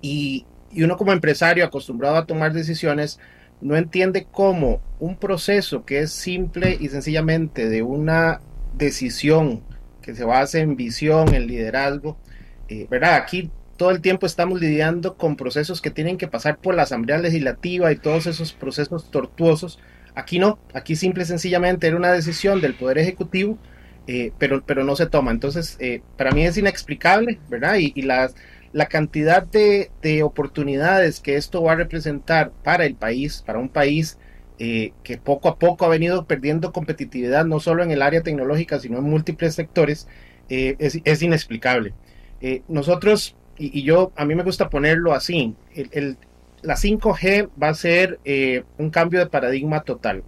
Y, 0.00 0.46
y 0.70 0.82
uno 0.82 0.96
como 0.96 1.12
empresario 1.12 1.64
acostumbrado 1.64 2.16
a 2.16 2.26
tomar 2.26 2.52
decisiones 2.52 3.18
no 3.60 3.76
entiende 3.76 4.26
cómo 4.30 4.80
un 4.98 5.16
proceso 5.16 5.84
que 5.84 6.00
es 6.00 6.12
simple 6.12 6.76
y 6.80 6.88
sencillamente 6.88 7.68
de 7.68 7.82
una 7.82 8.40
decisión 8.74 9.62
que 10.00 10.14
se 10.14 10.24
basa 10.24 10.58
en 10.58 10.76
visión, 10.76 11.34
en 11.34 11.46
liderazgo, 11.46 12.16
eh, 12.68 12.86
¿verdad? 12.90 13.14
Aquí 13.16 13.50
todo 13.76 13.90
el 13.90 14.00
tiempo 14.00 14.26
estamos 14.26 14.60
lidiando 14.60 15.16
con 15.16 15.36
procesos 15.36 15.80
que 15.80 15.90
tienen 15.90 16.18
que 16.18 16.28
pasar 16.28 16.58
por 16.58 16.74
la 16.74 16.82
Asamblea 16.82 17.18
Legislativa 17.18 17.90
y 17.92 17.96
todos 17.96 18.26
esos 18.26 18.52
procesos 18.52 19.10
tortuosos. 19.10 19.78
Aquí 20.14 20.38
no, 20.38 20.58
aquí 20.74 20.96
simple 20.96 21.22
y 21.22 21.26
sencillamente 21.26 21.86
era 21.86 21.96
una 21.96 22.12
decisión 22.12 22.60
del 22.60 22.74
Poder 22.74 22.98
Ejecutivo, 22.98 23.58
eh, 24.12 24.32
pero, 24.38 24.62
pero 24.66 24.82
no 24.82 24.96
se 24.96 25.06
toma. 25.06 25.30
Entonces, 25.30 25.76
eh, 25.78 26.02
para 26.16 26.32
mí 26.32 26.44
es 26.44 26.56
inexplicable, 26.56 27.38
¿verdad? 27.48 27.76
Y, 27.76 27.92
y 27.94 28.02
la, 28.02 28.28
la, 28.72 28.86
cantidad 28.86 29.44
de, 29.44 29.90
de, 30.02 30.24
oportunidades 30.24 31.20
que 31.20 31.36
esto 31.36 31.62
va 31.62 31.72
a 31.72 31.76
representar 31.76 32.50
para 32.64 32.86
el 32.86 32.96
país, 32.96 33.44
para 33.46 33.60
un 33.60 33.68
país 33.68 34.18
eh, 34.58 34.92
que 35.04 35.16
poco 35.16 35.48
a 35.48 35.58
poco 35.58 35.84
ha 35.84 35.88
venido 35.88 36.24
perdiendo 36.26 36.72
competitividad, 36.72 37.44
no 37.44 37.60
solo 37.60 37.84
en 37.84 37.92
el 37.92 38.02
área 38.02 38.22
tecnológica, 38.22 38.80
sino 38.80 38.98
en 38.98 39.04
múltiples 39.04 39.54
sectores, 39.54 40.08
es, 40.48 41.00
es, 41.04 41.22
inexplicable. 41.22 41.94
nosotros 42.66 43.36
y, 43.56 43.84
yo, 43.84 44.10
a 44.16 44.24
mí 44.24 44.34
me 44.34 44.42
gusta 44.42 44.68
ponerlo 44.68 45.12
así, 45.14 45.54
el, 45.72 46.16
la 46.62 46.74
5G 46.74 47.50
va 47.62 47.68
a 47.68 47.74
ser 47.74 48.18
eh, 48.24 48.64
un 48.78 48.90
cambio 48.90 49.20
de 49.20 49.26
paradigma 49.26 49.82
total. 49.82 50.24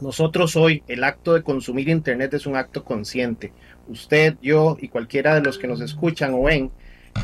Nosotros 0.00 0.56
hoy, 0.56 0.82
el 0.88 1.04
acto 1.04 1.34
de 1.34 1.42
consumir 1.42 1.88
Internet 1.88 2.34
es 2.34 2.46
un 2.46 2.56
acto 2.56 2.84
consciente. 2.84 3.52
Usted, 3.88 4.36
yo 4.40 4.76
y 4.80 4.88
cualquiera 4.88 5.34
de 5.34 5.42
los 5.42 5.58
que 5.58 5.66
nos 5.66 5.80
escuchan 5.80 6.32
o 6.34 6.44
ven, 6.44 6.70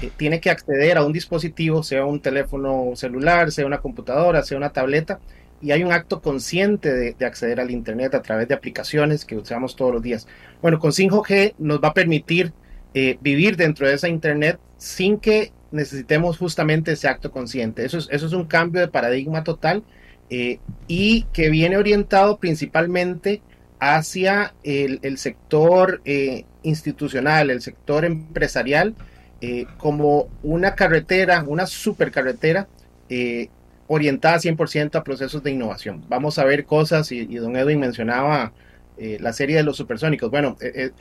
eh, 0.03 0.11
tiene 0.17 0.41
que 0.41 0.51
acceder 0.51 0.99
a 0.99 1.05
un 1.05 1.13
dispositivo, 1.13 1.83
sea 1.83 2.05
un 2.05 2.21
teléfono 2.21 2.93
celular, 2.95 3.53
sea 3.53 3.67
una 3.67 3.79
computadora, 3.79 4.43
sea 4.43 4.59
una 4.59 4.71
tableta, 4.71 5.21
y 5.63 5.71
hay 5.71 5.83
un 5.83 5.93
acto 5.93 6.21
consciente 6.21 6.93
de, 6.93 7.15
de, 7.15 7.25
acceder 7.25 7.61
al 7.61 7.71
Internet 7.71 8.15
a 8.15 8.23
través 8.23 8.47
de 8.49 8.55
aplicaciones 8.55 9.25
que 9.25 9.37
usamos 9.37 9.75
todos 9.75 9.95
los 9.95 10.03
días. 10.03 10.27
Bueno, 10.61 10.79
con 10.79 10.91
5G 10.91 11.55
nos 11.59 11.81
va 11.81 11.89
a 11.89 11.95
permitir 11.95 12.53
eh, 12.99 13.19
vivir 13.21 13.57
dentro 13.57 13.87
de 13.87 13.95
esa 13.95 14.09
Internet 14.09 14.59
sin 14.77 15.19
que 15.19 15.53
necesitemos 15.71 16.39
justamente 16.39 16.93
ese 16.93 17.09
acto 17.09 17.31
consciente. 17.31 17.85
Eso 17.85 17.99
es, 17.99 18.09
eso 18.11 18.27
es 18.27 18.33
un 18.33 18.45
cambio 18.45 18.81
de 18.81 18.89
paradigma 18.89 19.45
total 19.45 19.83
eh, 20.29 20.59
y 20.89 21.23
que 21.33 21.51
viene 21.51 21.77
orientado 21.77 22.39
principalmente 22.39 23.43
hacia 23.79 24.55
el, 24.65 25.19
sector 25.19 26.01
eh, 26.05 26.45
institucional, 26.63 27.51
el 27.51 27.61
sector 27.61 28.05
empresarial, 28.05 28.95
eh, 29.41 29.67
como 29.77 30.29
una 30.43 30.75
carretera, 30.75 31.45
una 31.47 31.67
supercarretera 31.67 32.69
orientada 33.87 34.39
100% 34.39 34.97
a 34.97 35.05
procesos 35.05 35.43
de 35.45 35.53
innovación. 35.53 36.05
Vamos 36.09 36.39
a 36.39 36.45
ver 36.45 36.65
cosas, 36.65 37.13
y, 37.13 37.25
don 37.37 37.57
Edwin 37.57 37.79
mencionaba 37.79 38.53
la 38.99 39.33
serie 39.35 39.57
de 39.57 39.63
los 39.63 39.77
supersónicos. 39.77 40.31
Bueno, 40.31 40.57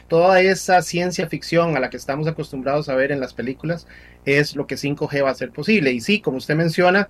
toda 0.07 0.41
esa 0.41 0.81
ciencia 0.81 1.27
ficción 1.27 1.77
a 1.77 1.79
la 1.79 1.89
que 1.89 1.97
estamos 1.97 2.27
acostumbrados 2.27 2.89
a 2.89 2.95
ver 2.95 3.11
en 3.11 3.21
las 3.21 3.33
películas 3.33 3.87
es 4.25 4.55
lo 4.55 4.67
que 4.67 4.75
5G 4.75 5.23
va 5.23 5.31
a 5.31 5.35
ser 5.35 5.51
posible. 5.51 5.91
Y 5.93 6.01
sí, 6.01 6.19
como 6.19 6.37
usted 6.37 6.55
menciona, 6.55 7.09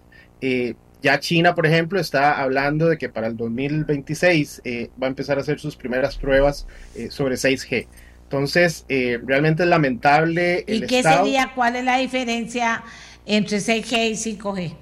ya 1.05 1.19
China, 1.19 1.53
por 1.53 1.67
ejemplo, 1.67 1.99
está 1.99 2.41
hablando 2.41 2.89
de 2.89 2.97
que 2.97 3.09
para 3.09 3.27
el 3.27 3.37
2026 3.37 4.63
eh, 4.65 4.89
va 4.99 5.05
a 5.05 5.09
empezar 5.11 5.37
a 5.37 5.41
hacer 5.41 5.59
sus 5.59 5.75
primeras 5.75 6.17
pruebas 6.17 6.65
eh, 6.95 7.11
sobre 7.11 7.35
6G. 7.35 7.85
Entonces, 8.23 8.85
eh, 8.89 9.19
realmente 9.23 9.61
es 9.61 9.69
lamentable. 9.69 10.65
¿Y 10.67 10.81
qué 10.81 11.03
sería, 11.03 11.51
cuál 11.53 11.75
es 11.75 11.85
la 11.85 11.97
diferencia 11.97 12.83
entre 13.27 13.59
6G 13.59 14.09
y 14.09 14.37
5G? 14.37 14.73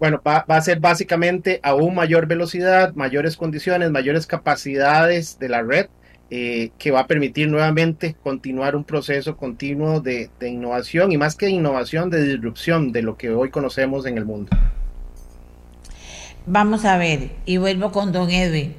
Bueno, 0.00 0.20
va, 0.26 0.44
a 0.48 0.60
ser 0.60 0.80
básicamente 0.80 1.60
aún 1.62 1.94
mayor 1.94 2.26
velocidad, 2.26 2.92
mayores 2.96 3.36
condiciones, 3.36 3.92
mayores 3.92 4.26
capacidades 4.26 5.38
de 5.38 5.48
la 5.50 5.62
red, 5.62 5.86
que 6.30 6.90
va 6.90 7.00
a 7.00 7.06
permitir 7.06 7.48
nuevamente 7.48 8.16
continuar 8.24 8.74
un 8.74 8.82
proceso 8.82 9.36
continuo 9.36 10.00
de, 10.00 10.30
de 10.40 10.48
innovación 10.48 11.12
y 11.12 11.16
más 11.16 11.36
que 11.36 11.48
innovación, 11.48 12.10
de 12.10 12.24
disrupción 12.24 12.90
de 12.90 13.02
lo 13.02 13.16
que 13.16 13.30
hoy 13.30 13.50
conocemos 13.50 14.04
en 14.04 14.18
el 14.18 14.24
mundo. 14.24 14.50
Vamos 16.50 16.86
a 16.86 16.96
ver, 16.96 17.32
y 17.44 17.58
vuelvo 17.58 17.92
con 17.92 18.10
don 18.10 18.30
Edwin, 18.30 18.74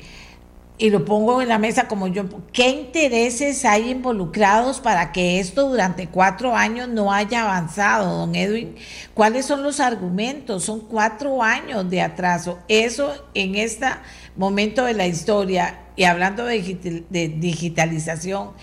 y 0.80 0.90
lo 0.90 1.06
pongo 1.06 1.40
en 1.40 1.50
la 1.50 1.60
mesa 1.60 1.88
como 1.88 2.08
yo, 2.08 2.24
¿qué 2.52 2.70
intereses 2.70 3.64
hay 3.64 3.92
involucrados 3.92 4.80
para 4.80 5.12
que 5.12 5.40
esto 5.40 5.70
durante 5.70 6.08
cuatro 6.08 6.56
años 6.56 6.88
no 6.88 7.14
haya 7.14 7.44
avanzado, 7.44 8.18
don 8.18 8.34
Edwin? 8.34 8.76
¿Cuáles 9.14 9.46
son 9.46 9.62
los 9.62 9.80
argumentos? 9.80 10.64
Son 10.64 10.80
cuatro 10.80 11.44
años 11.44 11.88
de 11.92 12.02
atraso. 12.02 12.58
Eso 12.68 13.14
en 13.36 13.54
este 13.54 13.86
momento 14.36 14.86
de 14.86 14.96
la 14.96 15.06
historia, 15.06 15.82
y 15.96 16.06
hablando 16.06 16.46
de, 16.46 16.58
digitalización, 17.38 18.54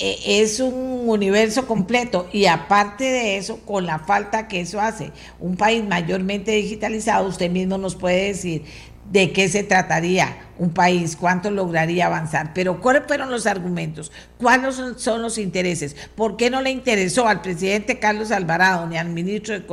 es 0.00 0.60
un 0.60 1.08
universo 1.08 1.66
completo. 1.66 2.28
Y 2.32 2.46
aparte 2.46 3.04
de 3.04 3.36
eso, 3.36 3.60
con 3.60 3.86
la 3.86 3.98
falta 3.98 4.48
que 4.48 4.60
eso 4.60 4.80
hace, 4.80 5.12
un 5.38 5.56
país 5.56 5.84
mayormente 5.84 6.52
digitalizado, 6.52 7.28
usted 7.28 7.50
mismo 7.50 7.78
nos 7.78 7.96
puede 7.96 8.28
decir 8.28 8.64
de 9.10 9.32
qué 9.32 9.48
se 9.48 9.62
trataría 9.62 10.38
un 10.58 10.70
país, 10.70 11.16
cuánto 11.16 11.50
lograría 11.50 12.06
avanzar, 12.06 12.52
pero 12.54 12.80
cuáles 12.80 13.02
fueron 13.06 13.30
los 13.30 13.46
argumentos, 13.46 14.12
cuáles 14.38 14.80
son, 14.96 15.20
los 15.20 15.38
intereses, 15.38 15.96
por 16.14 16.36
qué 16.36 16.50
no 16.50 16.62
le 16.62 16.70
interesó 16.70 17.26
al 17.26 17.42
presidente 17.42 17.98
Carlos 17.98 18.30
Alvarado 18.30 18.86
ni 18.86 18.96
al 18.96 19.08
ministro 19.08 19.58
de, 19.58 19.64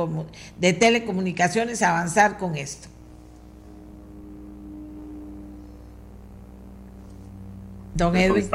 de 0.58 0.72
Telecomunicaciones 0.72 1.80
avanzar 1.80 2.38
con 2.38 2.56
esto. 2.56 2.88
Don 7.94 8.16
Edwin 8.16 8.48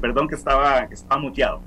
perdón 0.00 0.28
que 0.28 0.34
estaba, 0.34 0.80
estaba 0.90 1.20
muteado. 1.20 1.60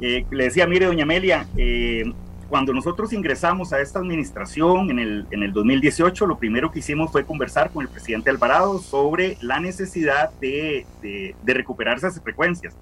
Eh, 0.00 0.24
le 0.30 0.44
decía, 0.44 0.66
mire, 0.66 0.86
doña 0.86 1.04
Amelia, 1.04 1.46
eh, 1.56 2.04
cuando 2.48 2.72
nosotros 2.72 3.12
ingresamos 3.12 3.72
a 3.72 3.80
esta 3.80 3.98
administración 3.98 4.90
en 4.90 4.98
el, 4.98 5.26
en 5.30 5.42
el 5.42 5.52
2018, 5.52 6.26
lo 6.26 6.38
primero 6.38 6.70
que 6.70 6.80
hicimos 6.80 7.10
fue 7.10 7.24
conversar 7.24 7.70
con 7.70 7.82
el 7.82 7.88
presidente 7.88 8.30
Alvarado 8.30 8.78
sobre 8.78 9.38
la 9.40 9.60
necesidad 9.60 10.30
de, 10.40 10.84
de, 11.00 11.34
de 11.42 11.54
recuperar 11.54 11.96
esas 11.96 12.20
frecuencias. 12.20 12.74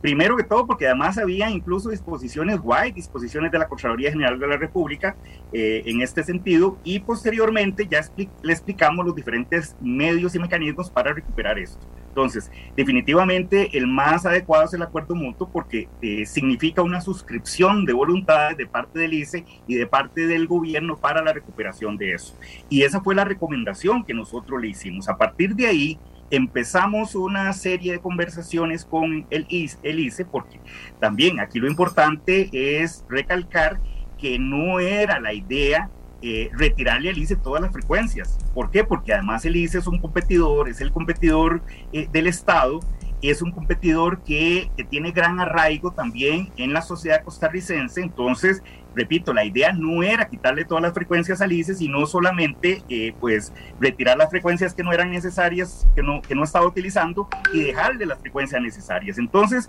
Primero 0.00 0.36
que 0.36 0.44
todo, 0.44 0.66
porque 0.66 0.86
además 0.86 1.18
había 1.18 1.50
incluso 1.50 1.90
disposiciones 1.90 2.60
guay, 2.60 2.92
disposiciones 2.92 3.50
de 3.50 3.58
la 3.58 3.68
Contraloría 3.68 4.10
General 4.10 4.38
de 4.38 4.46
la 4.46 4.56
República 4.56 5.16
eh, 5.52 5.82
en 5.86 6.02
este 6.02 6.22
sentido, 6.22 6.78
y 6.84 7.00
posteriormente 7.00 7.86
ya 7.90 8.00
le 8.16 8.52
explicamos 8.52 9.04
los 9.04 9.14
diferentes 9.14 9.76
medios 9.80 10.34
y 10.34 10.38
mecanismos 10.38 10.90
para 10.90 11.12
recuperar 11.12 11.58
esto. 11.58 11.86
Entonces, 12.08 12.50
definitivamente 12.76 13.76
el 13.78 13.86
más 13.86 14.26
adecuado 14.26 14.64
es 14.64 14.74
el 14.74 14.82
acuerdo 14.82 15.14
mutuo 15.14 15.48
porque 15.50 15.88
eh, 16.02 16.26
significa 16.26 16.82
una 16.82 17.00
suscripción 17.00 17.84
de 17.84 17.92
voluntades 17.92 18.56
de 18.56 18.66
parte 18.66 18.98
del 18.98 19.14
ICE 19.14 19.44
y 19.68 19.76
de 19.76 19.86
parte 19.86 20.26
del 20.26 20.48
gobierno 20.48 20.96
para 20.96 21.22
la 21.22 21.32
recuperación 21.32 21.96
de 21.96 22.14
eso. 22.14 22.36
Y 22.68 22.82
esa 22.82 23.00
fue 23.02 23.14
la 23.14 23.24
recomendación 23.24 24.04
que 24.04 24.14
nosotros 24.14 24.60
le 24.60 24.68
hicimos. 24.68 25.08
A 25.08 25.16
partir 25.16 25.54
de 25.54 25.66
ahí, 25.66 26.00
empezamos 26.30 27.14
una 27.14 27.52
serie 27.52 27.92
de 27.92 27.98
conversaciones 28.00 28.84
con 28.84 29.26
el 29.30 29.46
ICE, 29.48 30.24
porque 30.24 30.60
también 31.00 31.40
aquí 31.40 31.58
lo 31.58 31.68
importante 31.68 32.50
es 32.52 33.04
recalcar 33.08 33.80
que 34.18 34.38
no 34.38 34.80
era 34.80 35.20
la 35.20 35.32
idea 35.32 35.90
eh, 36.20 36.50
retirarle 36.52 37.10
al 37.10 37.18
ICE 37.18 37.36
todas 37.36 37.62
las 37.62 37.72
frecuencias. 37.72 38.36
¿Por 38.52 38.70
qué? 38.70 38.82
Porque 38.82 39.14
además 39.14 39.44
el 39.44 39.54
ICE 39.56 39.78
es 39.78 39.86
un 39.86 40.00
competidor, 40.00 40.68
es 40.68 40.80
el 40.80 40.90
competidor 40.90 41.62
eh, 41.92 42.08
del 42.10 42.26
Estado, 42.26 42.80
es 43.22 43.40
un 43.40 43.52
competidor 43.52 44.22
que, 44.22 44.70
que, 44.76 44.84
tiene 44.84 45.12
gran 45.12 45.38
arraigo 45.40 45.92
también 45.92 46.50
en 46.56 46.72
la 46.72 46.82
sociedad 46.82 47.22
costarricense, 47.22 48.00
entonces 48.00 48.62
repito, 48.98 49.32
la 49.32 49.44
idea 49.44 49.72
no 49.72 50.02
era 50.02 50.28
quitarle 50.28 50.64
todas 50.64 50.82
las 50.82 50.92
frecuencias 50.92 51.40
al 51.40 51.52
ICE, 51.52 51.74
sino 51.74 52.04
solamente 52.06 52.82
eh, 52.88 53.14
pues 53.20 53.52
retirar 53.80 54.18
las 54.18 54.28
frecuencias 54.28 54.74
que 54.74 54.82
no 54.82 54.92
eran 54.92 55.10
necesarias, 55.10 55.86
que 55.94 56.02
no, 56.02 56.20
que 56.20 56.34
no 56.34 56.42
estaba 56.42 56.66
utilizando 56.66 57.28
y 57.52 57.62
dejarle 57.62 58.06
las 58.06 58.18
frecuencias 58.18 58.60
necesarias. 58.60 59.18
Entonces, 59.18 59.68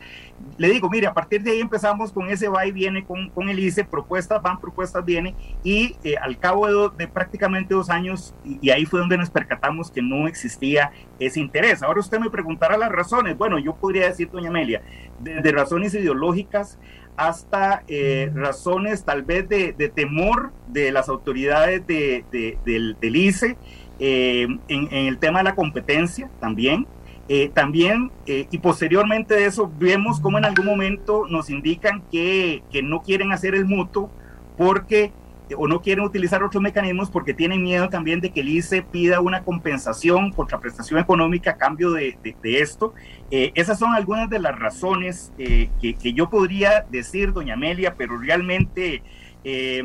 le 0.57 0.69
digo, 0.69 0.89
mire, 0.89 1.05
a 1.05 1.13
partir 1.13 1.43
de 1.43 1.51
ahí 1.51 1.61
empezamos 1.61 2.11
con 2.11 2.29
ese 2.29 2.49
va 2.49 2.65
y 2.65 2.71
viene 2.71 3.05
con, 3.05 3.29
con 3.29 3.49
el 3.49 3.59
ICE, 3.59 3.85
propuestas 3.85 4.41
van, 4.41 4.59
propuestas 4.59 5.05
vienen, 5.05 5.35
y 5.63 5.95
eh, 6.03 6.15
al 6.19 6.39
cabo 6.39 6.89
de, 6.89 7.07
prácticamente 7.07 7.75
dos 7.75 7.91
años, 7.91 8.33
y, 8.43 8.71
ahí 8.71 8.85
fue 8.85 8.99
donde 8.99 9.17
nos 9.17 9.29
percatamos 9.29 9.91
que 9.91 10.01
no 10.01 10.27
existía 10.27 10.91
ese 11.19 11.39
interés. 11.39 11.83
Ahora 11.83 11.99
usted 11.99 12.19
me 12.19 12.31
preguntará 12.31 12.77
las 12.77 12.91
razones. 12.91 13.37
Bueno, 13.37 13.59
yo 13.59 13.75
podría 13.75 14.07
decir, 14.07 14.31
doña 14.31 14.49
Amelia, 14.49 14.81
de 15.19 15.51
razones 15.51 15.93
ideológicas, 15.93 16.79
hasta 17.19 17.83
eh, 17.89 18.31
razones 18.33 19.03
tal 19.03 19.23
vez 19.23 19.49
de, 19.49 19.73
temor 19.93 20.53
de 20.67 20.89
las 20.93 21.09
autoridades 21.09 21.85
de, 21.85 22.23
del, 22.31 23.15
ICE 23.15 23.57
eh, 23.99 24.47
en, 24.69 24.87
el 24.93 25.17
tema 25.17 25.39
de 25.39 25.43
la 25.43 25.55
competencia 25.55 26.29
también. 26.39 26.87
Eh, 27.31 27.51
también, 27.53 28.09
y 28.25 28.57
posteriormente 28.57 29.35
de 29.35 29.45
eso, 29.45 29.71
vemos 29.77 30.19
cómo 30.19 30.39
en 30.39 30.45
algún 30.45 30.65
momento 30.65 31.27
nos 31.29 31.51
indican 31.51 32.01
que, 32.09 32.63
que 32.71 32.81
no 32.81 33.03
quieren 33.03 33.31
hacer 33.31 33.53
el 33.53 33.65
mutuo 33.65 34.09
porque 34.57 35.11
o 35.57 35.67
no 35.67 35.81
quieren 35.81 36.03
utilizar 36.03 36.43
otros 36.43 36.61
mecanismos 36.61 37.09
porque 37.09 37.33
tienen 37.33 37.63
miedo 37.63 37.89
también 37.89 38.21
de 38.21 38.31
que 38.31 38.41
el 38.41 38.49
ICE 38.49 38.81
pida 38.81 39.21
una 39.21 39.43
compensación, 39.43 40.31
contraprestación 40.31 40.99
económica 40.99 41.51
a 41.51 41.57
cambio 41.57 41.91
de, 41.91 42.17
esto. 42.43 42.93
Eh, 43.31 43.51
esas 43.55 43.79
son 43.79 43.93
algunas 43.93 44.29
de 44.29 44.39
las 44.39 44.57
razones 44.57 45.31
eh, 45.37 45.69
que, 45.81 46.13
yo 46.13 46.29
podría 46.29 46.85
decir, 46.89 47.33
doña 47.33 47.53
Amelia, 47.53 47.95
pero 47.95 48.17
realmente 48.17 49.03
eh, 49.43 49.83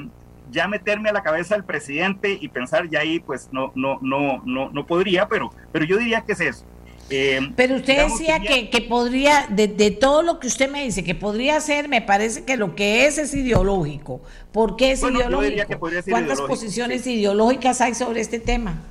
ya 0.50 0.68
meterme 0.68 1.10
a 1.10 1.12
la 1.12 1.22
cabeza 1.22 1.54
del 1.54 1.64
presidente 1.64 2.38
y 2.40 2.48
pensar 2.48 2.88
ya 2.88 3.00
ahí, 3.00 3.20
pues 3.20 3.48
no, 3.52 3.72
no, 3.74 3.98
no, 4.02 4.42
no, 4.44 4.70
no 4.70 4.86
podría, 4.86 5.28
pero, 5.28 5.50
pero 5.72 5.84
yo 5.84 5.98
diría 5.98 6.22
que 6.22 6.32
es 6.32 6.40
eso. 6.40 6.66
Eh, 7.10 7.40
Pero 7.54 7.76
usted 7.76 8.08
decía 8.08 8.40
que, 8.40 8.70
que, 8.70 8.80
podría, 8.80 9.46
de, 9.50 9.90
todo 9.90 10.22
lo 10.22 10.40
que 10.40 10.46
usted 10.46 10.70
me 10.70 10.84
dice, 10.84 11.04
que 11.04 11.14
podría 11.14 11.60
ser, 11.60 11.88
me 11.88 12.00
parece 12.00 12.44
que 12.44 12.56
lo 12.56 12.74
que 12.74 13.06
es 13.06 13.18
es 13.18 13.34
ideológico. 13.34 14.22
¿Por 14.52 14.76
qué 14.76 14.92
es 14.92 15.02
ideológico? 15.02 15.78
¿Cuántas 16.08 16.40
posiciones 16.40 17.06
ideológicas 17.06 17.80
hay 17.80 17.94
sobre 17.94 18.20
este 18.20 18.38
tema? 18.38 18.82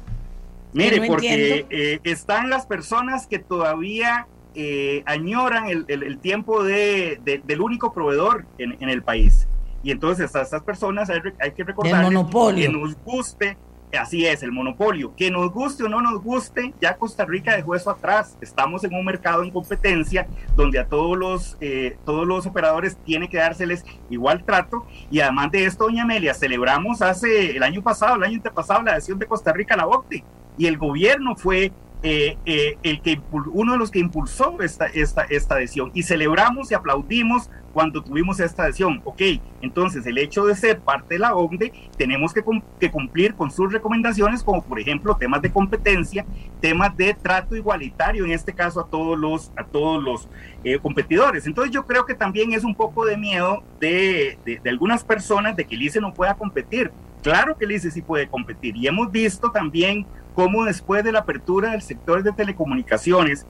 Mire, 0.73 1.05
porque 1.07 1.65
eh, 1.69 1.99
están 2.03 2.49
las 2.49 2.65
personas 2.65 3.27
que 3.27 3.39
todavía 3.39 4.27
eh, 4.55 5.03
añoran 5.05 5.67
el, 5.67 6.17
tiempo 6.19 6.63
de, 6.63 7.19
del 7.43 7.61
único 7.61 7.93
proveedor 7.93 8.45
en, 8.57 8.89
el 8.89 9.01
país. 9.01 9.47
Y 9.83 9.91
entonces 9.91 10.35
a 10.35 10.41
estas 10.41 10.63
personas 10.63 11.09
hay, 11.09 11.19
hay 11.39 11.51
que 11.51 11.63
recordar 11.63 12.07
que 12.55 12.69
nos 12.69 12.95
guste 13.03 13.57
Así 13.99 14.25
es, 14.25 14.41
el 14.41 14.51
monopolio. 14.51 15.15
Que 15.15 15.29
nos 15.29 15.51
guste 15.51 15.83
o 15.83 15.89
no 15.89 16.01
nos 16.01 16.21
guste, 16.23 16.73
ya 16.81 16.97
Costa 16.97 17.25
Rica 17.25 17.55
dejó 17.55 17.75
eso 17.75 17.91
atrás. 17.91 18.37
Estamos 18.41 18.83
en 18.83 18.93
un 18.95 19.05
mercado 19.05 19.43
en 19.43 19.51
competencia 19.51 20.27
donde 20.55 20.79
a 20.79 20.87
todos 20.87 21.17
los, 21.17 21.57
eh, 21.61 21.97
todos 22.03 22.25
los 22.25 22.45
operadores 22.47 22.97
tiene 23.05 23.29
que 23.29 23.37
dárseles 23.37 23.85
igual 24.09 24.43
trato. 24.43 24.85
Y 25.11 25.19
además 25.19 25.51
de 25.51 25.65
esto, 25.65 25.85
doña 25.85 26.03
Amelia, 26.03 26.33
celebramos 26.33 27.01
hace 27.01 27.55
el 27.55 27.61
año 27.61 27.83
pasado, 27.83 28.15
el 28.15 28.23
año 28.23 28.35
antepasado, 28.37 28.81
la 28.81 28.93
adhesión 28.93 29.19
de 29.19 29.27
Costa 29.27 29.53
Rica 29.53 29.75
a 29.75 29.77
la 29.77 29.87
OCDE. 29.87 30.23
Y 30.57 30.65
el 30.65 30.77
gobierno 30.77 31.35
fue 31.35 31.71
eh, 32.01 32.37
eh, 32.45 32.77
el 32.83 33.01
que, 33.01 33.21
uno 33.31 33.73
de 33.73 33.77
los 33.77 33.91
que 33.91 33.99
impulsó 33.99 34.59
esta, 34.61 34.87
esta, 34.87 35.23
esta 35.23 35.55
adhesión 35.55 35.91
y 35.93 36.03
celebramos 36.03 36.69
y 36.69 36.73
aplaudimos 36.73 37.49
cuando 37.73 38.03
tuvimos 38.03 38.39
esta 38.39 38.63
adhesión. 38.63 39.01
Ok, 39.03 39.21
entonces 39.61 40.05
el 40.05 40.17
hecho 40.17 40.45
de 40.45 40.55
ser 40.55 40.79
parte 40.79 41.15
de 41.15 41.19
la 41.19 41.35
OCDE, 41.35 41.73
tenemos 41.97 42.33
que, 42.33 42.43
cumplir 42.91 43.33
con 43.35 43.51
sus 43.51 43.73
recomendaciones, 43.73 44.43
como 44.43 44.63
por 44.63 44.79
ejemplo 44.79 45.15
temas 45.17 45.41
de 45.41 45.51
competencia, 45.51 46.25
temas 46.61 46.95
de 46.95 47.13
trato 47.13 47.55
igualitario, 47.55 48.25
en 48.25 48.31
este 48.31 48.53
caso 48.53 48.79
a 48.79 48.87
todos 48.87 49.17
los, 49.17 49.51
a 49.57 49.63
todos 49.63 50.01
los 50.01 50.29
eh, 50.63 50.77
competidores. 50.79 51.47
Entonces 51.47 51.73
yo 51.73 51.85
creo 51.85 52.05
que 52.05 52.13
también 52.13 52.53
es 52.53 52.63
un 52.63 52.75
poco 52.75 53.05
de 53.05 53.17
miedo 53.17 53.63
de, 53.79 54.37
de, 54.45 54.59
de 54.63 54.69
algunas 54.69 55.03
personas 55.03 55.55
de 55.55 55.65
que 55.65 55.75
el 55.75 55.81
ICE 55.81 55.99
no 55.99 56.13
pueda 56.13 56.35
competir. 56.35 56.91
Claro 57.23 57.57
que 57.57 57.65
el 57.65 57.71
ICE 57.71 57.89
sí 57.89 58.01
puede 58.01 58.27
competir 58.27 58.75
y 58.75 58.87
hemos 58.87 59.11
visto 59.11 59.49
también 59.49 60.05
cómo 60.35 60.65
después 60.65 61.03
de 61.03 61.11
la 61.11 61.19
apertura 61.19 61.71
del 61.71 61.81
sector 61.81 62.23
de 62.23 62.31
telecomunicaciones 62.33 63.45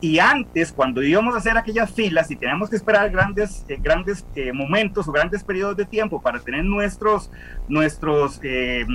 y 0.00 0.20
antes, 0.20 0.72
cuando 0.72 1.02
íbamos 1.02 1.34
a 1.34 1.38
hacer 1.38 1.58
aquellas 1.58 1.90
filas 1.90 2.30
y 2.30 2.36
teníamos 2.36 2.70
que 2.70 2.76
esperar 2.76 3.10
grandes, 3.10 3.64
eh, 3.68 3.78
grandes 3.82 4.24
eh, 4.36 4.52
momentos 4.52 5.08
o 5.08 5.12
grandes 5.12 5.42
periodos 5.42 5.76
de 5.76 5.86
tiempo 5.86 6.22
para 6.22 6.38
tener 6.38 6.64
nuestros, 6.64 7.32
nuestros, 7.68 8.38
eh, 8.44 8.86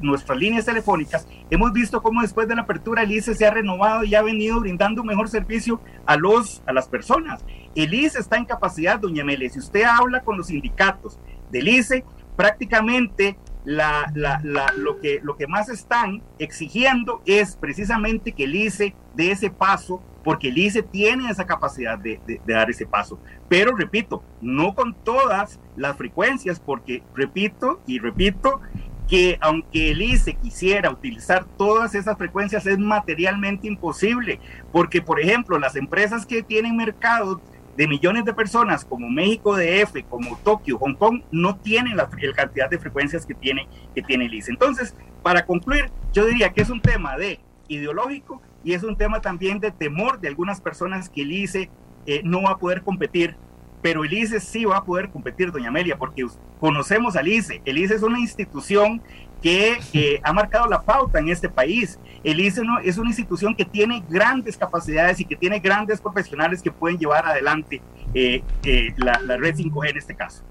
nuestras 0.00 0.38
líneas 0.38 0.64
telefónicas, 0.64 1.28
hemos 1.50 1.70
visto 1.74 2.00
cómo 2.02 2.22
después 2.22 2.48
de 2.48 2.54
la 2.54 2.62
apertura 2.62 3.02
el 3.02 3.12
ICE 3.12 3.34
se 3.34 3.46
ha 3.46 3.50
renovado 3.50 4.04
y 4.04 4.14
ha 4.14 4.22
venido 4.22 4.58
brindando 4.60 5.02
un 5.02 5.08
mejor 5.08 5.28
servicio 5.28 5.82
a, 6.06 6.16
los, 6.16 6.62
a 6.64 6.72
las 6.72 6.88
personas. 6.88 7.44
El 7.74 7.92
ICE 7.92 8.18
está 8.18 8.38
en 8.38 8.46
capacidad, 8.46 8.98
doña 8.98 9.24
Mele, 9.24 9.50
si 9.50 9.58
usted 9.58 9.82
habla 9.82 10.22
con 10.22 10.38
los 10.38 10.46
sindicatos 10.46 11.18
del 11.50 11.68
ICE, 11.68 12.04
prácticamente 12.36 13.36
lo, 13.66 15.00
que, 15.00 15.20
lo 15.22 15.36
que 15.36 15.46
más 15.46 15.68
están 15.68 16.22
exigiendo 16.38 17.20
es 17.26 17.56
precisamente 17.56 18.32
que 18.32 18.44
el 18.44 18.54
ICE 18.54 18.94
dé 19.14 19.30
ese 19.30 19.50
paso, 19.50 20.02
porque 20.24 20.48
el 20.48 20.58
ICE 20.58 20.82
tiene 20.82 21.30
esa 21.30 21.46
capacidad 21.46 21.98
de, 21.98 22.20
de, 22.26 22.40
dar 22.46 22.70
ese 22.70 22.86
paso. 22.86 23.18
Pero 23.48 23.74
repito, 23.76 24.22
no 24.40 24.74
con 24.74 24.94
todas 24.94 25.58
las 25.76 25.96
frecuencias, 25.96 26.60
porque 26.60 27.02
repito 27.14 27.80
y 27.86 27.98
repito 27.98 28.60
que 29.08 29.38
aunque 29.40 29.92
el 29.92 30.02
ICE 30.02 30.34
quisiera 30.34 30.90
utilizar 30.90 31.46
todas 31.56 31.94
esas 31.94 32.18
frecuencias, 32.18 32.66
es 32.66 32.78
materialmente 32.78 33.66
imposible, 33.66 34.38
porque 34.70 35.00
por 35.00 35.18
ejemplo, 35.18 35.58
las 35.58 35.76
empresas 35.76 36.26
que 36.26 36.42
tienen 36.42 36.76
mercados 36.76 37.38
de 37.78 37.86
millones 37.86 38.24
de 38.24 38.34
personas 38.34 38.84
como 38.84 39.08
México 39.08 39.56
DF, 39.56 40.04
como 40.10 40.36
Tokio, 40.38 40.78
Hong 40.78 40.94
Kong, 40.94 41.22
no 41.30 41.56
tienen 41.56 41.96
la, 41.96 42.10
cantidad 42.34 42.68
de 42.68 42.78
frecuencias 42.78 43.24
que 43.24 43.34
tiene, 43.34 43.68
que 43.94 44.02
tiene 44.02 44.26
el 44.26 44.34
ICE. 44.34 44.50
Entonces, 44.50 44.94
para 45.22 45.46
concluir, 45.46 45.90
yo 46.12 46.26
diría 46.26 46.52
que 46.52 46.60
es 46.60 46.70
un 46.70 46.82
tema 46.82 47.16
de 47.16 47.40
ideológico 47.68 48.42
y 48.68 48.74
es 48.74 48.82
un 48.82 48.96
tema 48.96 49.22
también 49.22 49.60
de 49.60 49.70
temor 49.70 50.20
de 50.20 50.28
algunas 50.28 50.60
personas 50.60 51.08
que 51.08 51.22
el 51.22 51.32
ICE 51.32 51.70
eh, 52.04 52.20
no 52.22 52.42
va 52.42 52.50
a 52.50 52.58
poder 52.58 52.82
competir, 52.82 53.34
pero 53.80 54.04
el 54.04 54.12
ICE 54.12 54.40
sí 54.40 54.66
va 54.66 54.76
a 54.76 54.84
poder 54.84 55.08
competir, 55.08 55.50
doña 55.50 55.68
Amelia, 55.68 55.96
porque 55.96 56.26
conocemos 56.60 57.16
al 57.16 57.28
ICE. 57.28 57.62
El 57.64 57.78
ICE 57.78 57.94
es 57.94 58.02
una 58.02 58.20
institución 58.20 59.00
que 59.42 60.20
ha 60.22 60.32
marcado 60.34 60.68
la 60.68 60.82
pauta 60.82 61.18
en 61.18 61.30
este 61.30 61.48
país. 61.48 61.98
El 62.22 62.40
ICE 62.40 62.60
es 62.84 62.98
una 62.98 63.08
institución 63.08 63.54
que 63.54 63.64
tiene 63.64 64.04
grandes 64.06 64.58
capacidades 64.58 65.18
y 65.18 65.24
que 65.24 65.36
tiene 65.36 65.60
grandes 65.60 65.98
profesionales 66.02 66.60
que 66.60 66.70
pueden 66.70 66.98
llevar 66.98 67.24
adelante 67.24 67.80
eh, 68.12 68.42
eh, 68.64 68.92
la, 68.98 69.18
la 69.20 69.38
red 69.38 69.56
5G 69.56 69.88
en 69.92 69.96
este 69.96 70.14
caso. 70.14 70.42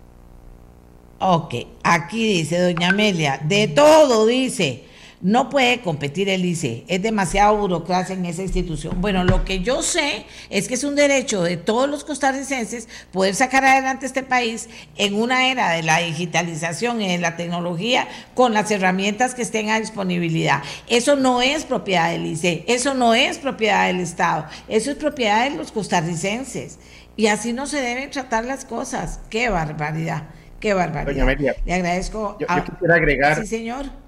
Ok, 1.19 1.53
aquí 1.83 2.33
dice 2.33 2.59
doña 2.59 2.89
Amelia, 2.89 3.39
de 3.43 3.67
todo 3.67 4.25
dice, 4.25 4.87
no 5.21 5.49
puede 5.49 5.81
competir 5.81 6.29
el 6.29 6.45
ICE, 6.45 6.83
es 6.87 7.01
demasiado 7.01 7.57
burocracia 7.57 8.13
en 8.13 8.25
esa 8.25 8.43
institución. 8.43 9.01
Bueno, 9.01 9.23
lo 9.23 9.45
que 9.45 9.61
yo 9.61 9.81
sé 9.81 10.25
es 10.49 10.67
que 10.67 10.75
es 10.75 10.83
un 10.83 10.95
derecho 10.95 11.41
de 11.41 11.57
todos 11.57 11.89
los 11.89 12.03
costarricenses 12.03 12.87
poder 13.11 13.33
sacar 13.33 13.65
adelante 13.65 14.05
este 14.05 14.21
país 14.21 14.69
en 14.95 15.15
una 15.15 15.49
era 15.49 15.71
de 15.71 15.81
la 15.81 15.99
digitalización 15.99 17.01
y 17.01 17.07
de 17.07 17.17
la 17.17 17.35
tecnología 17.35 18.07
con 18.35 18.53
las 18.53 18.69
herramientas 18.69 19.33
que 19.33 19.41
estén 19.41 19.69
a 19.69 19.79
disponibilidad. 19.79 20.61
Eso 20.87 21.15
no 21.15 21.41
es 21.41 21.63
propiedad 21.65 22.11
del 22.11 22.25
ICE, 22.27 22.63
eso 22.67 22.93
no 22.93 23.15
es 23.15 23.39
propiedad 23.39 23.87
del 23.87 24.01
Estado, 24.01 24.45
eso 24.67 24.91
es 24.91 24.97
propiedad 24.97 25.49
de 25.49 25.55
los 25.55 25.71
costarricenses. 25.71 26.77
Y 27.15 27.27
así 27.27 27.53
no 27.53 27.65
se 27.65 27.81
deben 27.81 28.11
tratar 28.11 28.45
las 28.45 28.65
cosas. 28.65 29.19
Qué 29.31 29.49
barbaridad, 29.49 30.25
qué 30.59 30.75
barbaridad. 30.75 31.55
Le 31.65 31.73
agradezco. 31.73 32.37
Yo, 32.39 32.45
quisiera 32.45 32.95
agregar. 32.95 33.41
Sí, 33.41 33.47
señor 33.47 34.06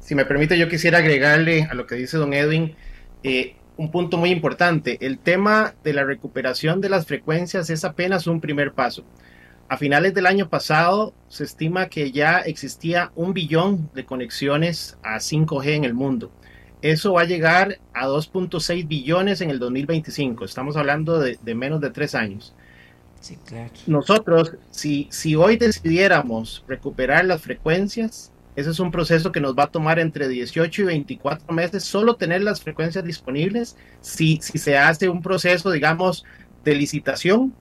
si 0.00 0.14
me 0.14 0.24
permite, 0.24 0.58
yo 0.58 0.68
quisiera 0.68 0.98
agregarle 0.98 1.64
a 1.70 1.74
lo 1.74 1.86
que 1.86 1.94
dice 1.94 2.16
don 2.16 2.34
Edwin 2.34 2.74
eh, 3.22 3.56
un 3.76 3.90
punto 3.90 4.16
muy 4.16 4.30
importante. 4.30 4.98
El 5.00 5.18
tema 5.18 5.74
de 5.84 5.92
la 5.92 6.04
recuperación 6.04 6.80
de 6.80 6.88
las 6.88 7.06
frecuencias 7.06 7.70
es 7.70 7.84
apenas 7.84 8.26
un 8.26 8.40
primer 8.40 8.72
paso. 8.72 9.04
A 9.68 9.78
finales 9.78 10.12
del 10.12 10.26
año 10.26 10.48
pasado 10.48 11.14
se 11.28 11.44
estima 11.44 11.88
que 11.88 12.12
ya 12.12 12.40
existía 12.40 13.10
un 13.14 13.32
billón 13.32 13.90
de 13.94 14.04
conexiones 14.04 14.98
a 15.02 15.16
5G 15.16 15.68
en 15.68 15.84
el 15.84 15.94
mundo. 15.94 16.30
Eso 16.82 17.12
va 17.12 17.22
a 17.22 17.26
llegar 17.26 17.78
a 17.94 18.06
2.6 18.08 18.86
billones 18.86 19.40
en 19.40 19.50
el 19.50 19.58
2025. 19.60 20.44
Estamos 20.44 20.76
hablando 20.76 21.20
de, 21.20 21.38
menos 21.54 21.80
de 21.80 21.90
tres 21.90 22.14
años. 22.14 22.54
Sí, 23.20 23.38
claro. 23.46 23.70
Nosotros, 23.86 24.56
si, 24.72 25.06
si 25.10 25.36
hoy 25.36 25.56
decidiéramos 25.56 26.64
recuperar 26.66 27.24
las 27.24 27.40
frecuencias, 27.40 28.31
ese 28.54 28.70
es 28.70 28.80
un 28.80 28.90
proceso 28.90 29.32
que 29.32 29.40
nos 29.40 29.56
va 29.56 29.64
a 29.64 29.70
tomar 29.70 29.98
entre 29.98 30.28
18 30.28 30.82
y 30.82 30.84
24 30.84 31.54
meses 31.54 31.84
solo 31.84 32.16
tener 32.16 32.42
las 32.42 32.60
frecuencias 32.60 33.04
disponibles 33.04 33.76
si, 34.00 34.40
se 34.42 34.76
hace 34.76 35.08
un 35.08 35.22
proceso, 35.22 35.70
digamos, 35.70 36.24
de 36.62 36.74
licitación 36.74 37.54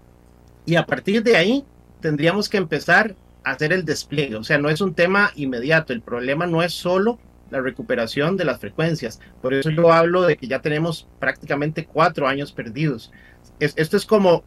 y 0.65 0.75
a 0.75 0.85
partir 0.85 1.23
de 1.23 1.37
ahí 1.37 1.63
tendríamos 2.01 2.49
que 2.49 2.57
empezar 2.57 3.15
a 3.43 3.51
hacer 3.51 3.71
el 3.71 3.85
despliegue. 3.85 4.35
O 4.35 4.43
sea, 4.43 4.57
no 4.57 4.69
es 4.69 4.81
un 4.81 4.93
tema 4.93 5.31
inmediato. 5.35 5.93
El 5.93 6.01
problema 6.01 6.45
no 6.45 6.61
es 6.61 6.73
solo 6.73 7.19
la 7.49 7.61
recuperación 7.61 8.37
de 8.37 8.45
las 8.45 8.59
frecuencias. 8.59 9.19
Por 9.41 9.53
eso 9.53 9.69
yo 9.69 9.91
hablo 9.91 10.23
de 10.23 10.35
que 10.35 10.47
ya 10.47 10.61
tenemos 10.61 11.07
prácticamente 11.19 11.85
cuatro 11.85 12.27
años 12.27 12.51
perdidos. 12.51 13.11
esto 13.59 13.97
es 13.97 14.05
como 14.05 14.43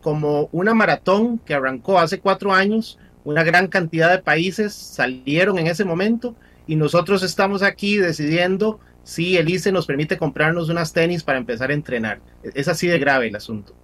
una 0.53 0.75
maratón 0.75 1.39
que 1.39 1.55
arrancó 1.55 1.99
hace 1.99 2.21
cuatro 2.21 2.53
años 2.53 2.99
una 3.25 3.43
gran 3.43 3.69
cantidad 3.69 4.11
de 4.11 4.19
países 4.19 4.75
salieron 4.75 5.59
en 5.59 5.67
ese 5.67 5.85
momento 5.85 6.35
y 6.67 6.77
nosotros 6.77 7.23
estamos 7.23 7.63
aquí 7.63 7.97
decidiendo 7.97 8.81
si 9.03 9.37
el 9.37 9.49
ICE 9.49 9.73
nos 9.73 9.87
permite 9.87 10.17
comprarnos 10.17 10.69
unas 10.69 10.93
tenis 10.93 11.23
para 11.23 11.39
empezar 11.39 11.71
a 11.71 11.75
entrenar. 11.75 12.21
Es 12.55 12.69
así 12.69 12.87
de 12.87 12.99
grave 12.99 13.29
el 13.29 13.37
asunto. 13.37 13.75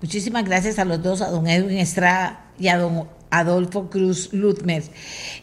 Muchísimas 0.00 0.44
gracias 0.44 0.78
a 0.80 0.84
los 0.84 1.00
dos, 1.02 1.22
a 1.22 1.30
don 1.30 1.46
Edwin 1.46 1.78
Estrada 1.78 2.46
y 2.58 2.68
a 2.68 2.78
don 2.78 3.06
Adolfo 3.30 3.88
Cruz 3.88 4.32
Lutmer. 4.32 4.82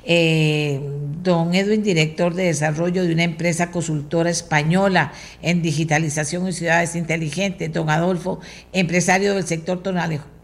Eh, 0.04 0.82
don 1.24 1.56
Edwin, 1.56 1.82
director 1.82 2.34
de 2.34 2.44
desarrollo 2.44 3.04
de 3.04 3.14
una 3.14 3.24
empresa 3.24 3.72
consultora 3.72 4.30
española 4.30 5.14
en 5.42 5.62
digitalización 5.62 6.48
y 6.48 6.54
ciudades 6.54 6.96
inteligentes. 6.96 7.72
Don 7.72 7.90
Adolfo, 7.90 8.42
empresario 8.74 9.34
del 9.34 9.46
sector 9.46 9.82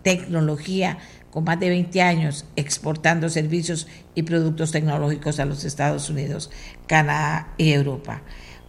tecnología 0.02 0.98
con 1.36 1.44
más 1.44 1.60
de 1.60 1.68
20 1.68 2.02
años 2.02 2.46
exportando 2.56 3.28
servicios 3.28 3.90
y 4.16 4.24
productos 4.24 4.72
tecnológicos 4.72 5.38
a 5.42 5.44
los 5.44 5.66
Estados 5.66 6.10
Unidos, 6.10 6.50
Canadá 6.88 7.50
y 7.58 7.74
Europa. 7.74 8.22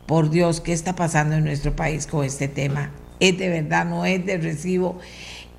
Por 0.09 0.30
Dios, 0.30 0.60
¿qué 0.60 0.72
está 0.72 0.97
pasando 0.97 1.36
en 1.36 1.44
nuestro 1.44 1.76
país 1.76 2.09
con 2.09 2.24
este 2.24 2.48
tema? 2.48 2.90
Es 3.20 3.38
de 3.38 3.51
verdad, 3.51 3.86
no 3.86 4.05
es 4.05 4.26
de 4.26 4.38
recibo 4.38 4.98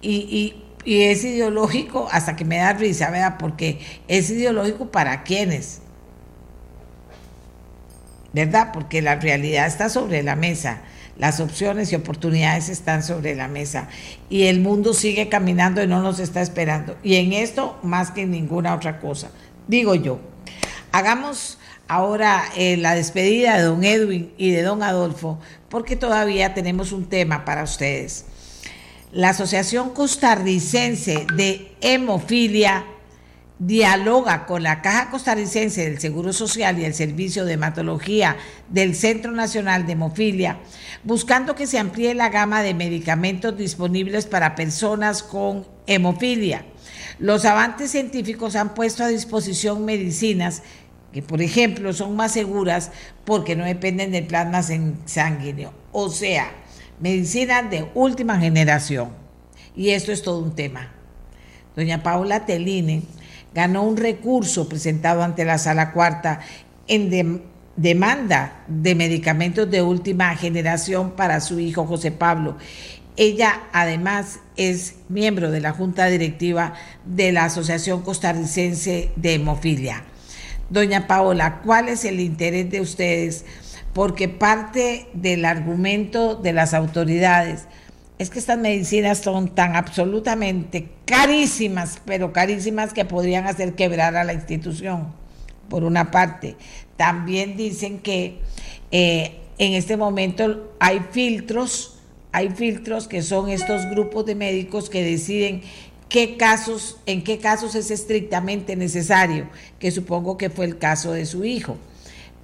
y, 0.02 0.64
es 0.84 1.24
ideológico 1.24 2.10
hasta 2.12 2.36
que 2.36 2.44
me 2.44 2.58
da 2.58 2.74
risa, 2.74 3.10
¿verdad? 3.10 3.38
Porque 3.40 3.80
es 4.10 4.30
ideológico 4.30 4.92
para 4.92 5.24
quienes, 5.24 5.80
¿verdad? 8.34 8.72
Porque 8.74 9.02
la 9.02 9.16
realidad 9.16 9.66
está 9.66 9.88
sobre 9.88 10.24
la 10.24 10.36
mesa 10.36 10.82
las 11.18 11.40
opciones 11.40 11.92
y 11.92 11.96
oportunidades 11.96 12.70
están 12.70 13.04
sobre 13.04 13.36
la 13.36 13.48
mesa 13.48 13.90
y 14.30 14.44
el 14.44 14.60
mundo 14.60 14.94
sigue 14.94 15.30
caminando 15.30 15.84
y 15.84 15.88
no 15.88 16.02
nos 16.02 16.20
está 16.20 16.42
esperando. 16.42 16.96
Y 17.04 17.16
en 17.16 17.34
esto 17.34 17.78
más 17.84 18.12
que 18.12 18.22
en 18.22 18.32
ninguna 18.32 18.76
otra 18.76 19.00
cosa, 19.00 19.32
digo 19.68 19.96
yo. 19.96 20.20
Hagamos 20.92 21.58
ahora 21.88 22.44
eh, 22.56 22.78
la 22.78 22.96
despedida 22.96 23.58
de 23.58 23.64
don 23.64 23.84
Edwin 23.84 24.32
y 24.38 24.52
de 24.52 24.62
don 24.62 24.84
Adolfo, 24.84 25.40
porque 25.70 25.96
todavía 25.96 26.54
tenemos 26.54 26.92
un 26.92 27.06
tema 27.06 27.46
para 27.46 27.64
ustedes. 27.64 28.26
La 29.12 29.30
Asociación 29.30 29.92
Costarricense 29.92 31.26
de 31.36 31.72
Hemofilia 31.82 32.86
dialoga 33.60 34.46
con 34.46 34.64
la 34.64 34.82
Caja 34.82 35.10
Costarricense 35.10 35.90
del 35.90 36.00
Seguro 36.00 36.32
Social 36.32 36.78
y 36.80 36.86
el 36.86 36.94
Servicio 36.94 37.46
de 37.46 37.54
Hematología 37.54 38.38
del 38.70 38.96
Centro 38.96 39.32
Nacional 39.32 39.86
de 39.86 39.94
Hemofilia, 39.94 40.60
buscando 41.04 41.56
que 41.56 41.68
se 41.68 41.80
amplíe 41.80 42.14
la 42.14 42.30
gama 42.30 42.62
de 42.62 42.74
medicamentos 42.74 43.58
disponibles 43.58 44.26
para 44.28 44.56
personas 44.56 45.24
con 45.24 45.66
hemofilia. 45.88 46.66
Los 47.20 47.46
avances 47.46 47.92
científicos 47.92 48.56
han 48.56 48.76
puesto 48.76 49.04
a 49.04 49.08
disposición 49.08 49.86
medicinas 49.86 50.62
que 51.12 51.24
por 51.24 51.42
ejemplo 51.42 51.94
son 51.94 52.16
más 52.16 52.34
seguras 52.34 52.92
porque 53.26 53.56
no 53.56 53.66
dependen 53.66 54.12
del 54.12 54.28
plasma 54.28 54.62
sanguíneo. 55.06 55.74
O 55.92 56.10
sea, 56.10 56.52
medicina 57.00 57.64
de 57.64 57.90
última 57.96 58.40
generación. 58.40 59.10
Y 59.76 59.92
esto 59.92 60.12
es 60.12 60.22
todo 60.22 60.40
un 60.40 60.54
tema. 60.54 60.92
Doña 61.76 62.04
Paula 62.04 62.46
Teline 62.46 63.04
ganó 63.58 63.82
un 63.82 63.98
recurso 63.98 64.70
presentado 64.70 65.24
ante 65.24 65.44
la 65.44 65.58
Sala 65.58 65.92
Cuarta 65.92 66.42
en 66.88 67.42
demanda 67.76 68.64
de 68.68 68.94
medicamentos 68.94 69.68
de 69.72 69.82
última 69.82 70.36
generación 70.36 71.14
para 71.14 71.42
su 71.42 71.60
hijo 71.60 71.88
José 71.88 72.12
Pablo. 72.12 72.58
Ella 73.16 73.64
además 73.74 74.42
es 74.58 74.98
miembro 75.10 75.50
de 75.50 75.60
la 75.60 75.72
Junta 75.72 76.06
Directiva 76.06 76.76
de 77.04 77.32
la 77.32 77.46
Asociación 77.46 78.04
Costarricense 78.04 79.10
de 79.16 79.34
Hemofilia. 79.34 80.04
Doña 80.70 81.08
Paola, 81.08 81.62
¿cuál 81.66 81.90
es 81.90 82.06
el 82.06 82.20
interés 82.20 82.70
de 82.70 82.80
ustedes? 82.80 83.44
Porque 83.92 84.30
parte 84.30 85.08
del 85.14 85.46
argumento 85.46 86.36
de 86.36 86.54
las 86.54 86.76
autoridades 86.76 87.64
es 88.20 88.30
que 88.30 88.40
estas 88.40 88.58
medicinas 88.58 89.20
son 89.20 89.54
tan 89.54 89.76
absolutamente 89.76 90.90
carísimas, 91.06 92.02
pero 92.06 92.34
carísimas 92.34 92.94
que 92.94 93.06
podrían 93.06 93.46
hacer 93.46 93.76
quebrar 93.76 94.16
a 94.16 94.24
la 94.24 94.34
institución, 94.34 95.14
por 95.70 95.84
una 95.84 96.10
parte. 96.10 96.56
También 96.96 97.56
dicen 97.58 98.00
que 98.00 98.40
eh, 98.92 99.38
en 99.60 99.74
este 99.74 99.98
momento 99.98 100.74
hay 100.80 101.02
filtros, 101.12 102.00
hay 102.32 102.50
filtros 102.50 103.08
que 103.08 103.22
son 103.22 103.50
estos 103.50 103.86
grupos 103.90 104.26
de 104.26 104.36
médicos 104.36 104.90
que 104.90 105.04
deciden 105.04 105.62
qué 106.10 106.38
casos, 106.38 106.98
en 107.06 107.24
qué 107.24 107.38
casos 107.38 107.76
es 107.76 107.92
estrictamente 107.92 108.76
necesario, 108.76 109.48
que 109.78 109.92
supongo 109.92 110.38
que 110.38 110.50
fue 110.50 110.66
el 110.66 110.80
caso 110.80 111.12
de 111.12 111.26
su 111.28 111.46
hijo. 111.46 111.78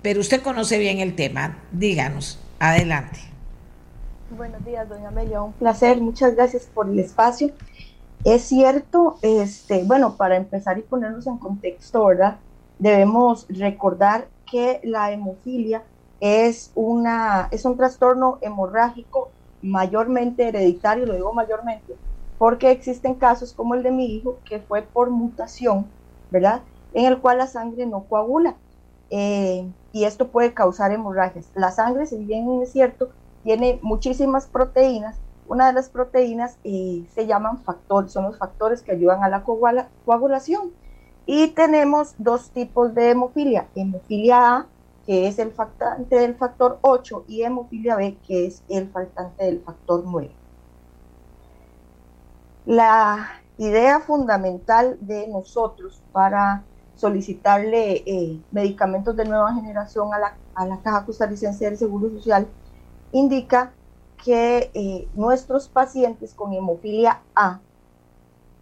Pero 0.04 0.20
usted 0.22 0.42
conoce 0.42 0.78
bien 0.78 1.00
el 1.00 1.16
tema, 1.16 1.64
díganos, 1.72 2.38
adelante. 2.60 3.33
Buenos 4.36 4.66
días, 4.66 4.90
doña 4.90 5.10
Amelia, 5.10 5.44
un 5.44 5.54
placer, 5.54 6.02
muchas 6.02 6.36
gracias 6.36 6.66
por 6.66 6.90
el 6.90 6.98
espacio. 6.98 7.52
Es 8.24 8.42
cierto, 8.42 9.18
este, 9.22 9.84
bueno, 9.84 10.18
para 10.18 10.38
empezar 10.38 10.80
y 10.80 10.82
ponernos 10.82 11.28
en 11.28 11.38
contexto, 11.38 12.06
¿verdad? 12.06 12.40
Debemos 12.80 13.46
recordar 13.48 14.28
que 14.50 14.82
la 14.84 15.12
hemofilia 15.12 15.84
es, 16.20 16.72
una, 16.74 17.48
es 17.52 17.64
un 17.66 17.78
trastorno 17.78 18.40
hemorrágico 18.42 19.30
mayormente 19.62 20.48
hereditario, 20.48 21.06
lo 21.06 21.14
digo 21.14 21.34
mayormente, 21.34 21.96
porque 22.40 22.72
existen 22.72 23.14
casos 23.16 23.54
como 23.54 23.76
el 23.76 23.84
de 23.84 23.92
mi 23.92 24.16
hijo, 24.16 24.40
que 24.46 24.60
fue 24.62 24.82
por 24.82 25.12
mutación, 25.12 25.86
¿verdad? 26.32 26.64
En 26.94 27.06
el 27.06 27.20
cual 27.22 27.38
la 27.38 27.48
sangre 27.48 27.86
no 27.86 28.06
coagula. 28.06 28.56
Eh, 29.12 29.72
y 29.92 30.06
esto 30.06 30.30
puede 30.30 30.56
causar 30.56 30.92
hemorragias. 30.92 31.52
La 31.54 31.72
sangre, 31.72 32.08
si 32.08 32.18
bien 32.26 32.62
es 32.64 32.72
cierto, 32.72 33.12
tiene 33.44 33.80
muchísimas 33.82 34.48
proteínas. 34.48 35.18
Una 35.48 35.68
de 35.68 35.74
las 35.74 35.90
proteínas 35.90 36.58
eh, 36.64 37.06
se 37.14 37.28
llaman 37.28 37.62
factores, 37.64 38.12
son 38.12 38.24
los 38.26 38.38
factores 38.38 38.82
que 38.82 38.94
ayudan 38.94 39.24
a 39.24 39.30
la 39.30 39.44
coagulación. 39.44 40.72
Y 41.26 41.50
tenemos 41.50 42.16
dos 42.18 42.50
tipos 42.50 42.94
de 42.96 43.12
hemofilia, 43.12 43.68
hemofilia 43.76 44.58
A, 44.58 44.68
que 45.06 45.28
es 45.28 45.40
el 45.40 45.52
faltante 45.52 46.16
del 46.18 46.36
factor 46.36 46.80
8, 46.82 47.26
y 47.28 47.44
hemofilia 47.44 47.96
B, 47.96 48.18
que 48.26 48.48
es 48.48 48.64
el 48.70 48.90
faltante 48.90 49.46
del 49.46 49.62
factor 49.62 50.04
9. 50.06 50.32
La 52.66 53.42
idea 53.58 54.00
fundamental 54.00 54.98
de 55.02 55.28
nosotros 55.28 56.02
para 56.12 56.64
solicitarle 56.96 58.04
eh, 58.06 58.40
medicamentos 58.52 59.16
de 59.16 59.26
nueva 59.26 59.54
generación 59.54 60.14
a 60.14 60.20
la, 60.20 60.38
a 60.56 60.66
la 60.66 60.80
Caja 60.80 61.06
Costarricense 61.06 61.66
del 61.66 61.78
Seguro 61.78 62.10
Social 62.10 62.48
indica 63.14 63.72
que 64.24 64.72
eh, 64.74 65.08
nuestros 65.14 65.70
pacientes 65.70 66.34
con 66.34 66.52
hemofilia 66.54 67.22
A 67.36 67.60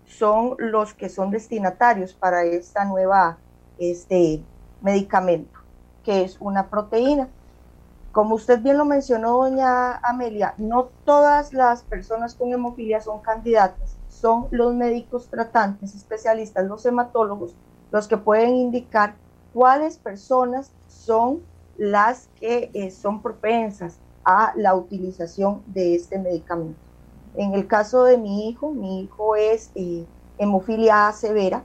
son 0.06 0.56
los 0.60 0.94
que 0.94 1.10
son 1.10 1.32
destinatarios 1.32 2.14
para 2.14 2.44
esta 2.44 2.84
nueva 2.86 3.38
este, 3.78 4.44
medicamento, 4.82 5.58
que 6.04 6.24
es 6.24 6.38
una 6.40 6.70
proteína. 6.70 7.30
Como 8.12 8.36
usted 8.36 8.62
bien 8.62 8.78
lo 8.78 8.84
mencionó, 8.84 9.38
doña 9.38 9.98
Amelia, 9.98 10.54
no 10.58 10.90
todas 11.06 11.54
las 11.54 11.84
personas 11.84 12.36
con 12.36 12.52
hemofilia 12.52 13.00
son 13.00 13.22
candidatas, 13.22 13.96
son 14.10 14.48
los 14.52 14.76
médicos 14.76 15.30
tratantes, 15.30 15.96
especialistas, 15.96 16.66
los 16.66 16.86
hematólogos, 16.86 17.56
los 17.92 18.08
que 18.10 18.18
pueden 18.18 18.58
indicar 18.58 19.16
cuáles 19.54 19.98
personas 19.98 20.74
son 20.88 21.42
las 21.78 22.28
que 22.40 22.70
eh, 22.74 22.92
son 22.92 23.22
propensas 23.22 23.98
a 24.24 24.54
la 24.56 24.76
utilización 24.76 25.62
de 25.68 25.96
este 25.96 26.20
medicamento. 26.20 26.80
En 27.36 27.54
el 27.54 27.68
caso 27.68 28.04
de 28.04 28.18
mi 28.18 28.50
hijo, 28.50 28.72
mi 28.72 29.02
hijo 29.02 29.36
es 29.36 29.72
eh, 29.76 30.06
hemofilia 30.38 31.08
A 31.08 31.14
severa. 31.14 31.64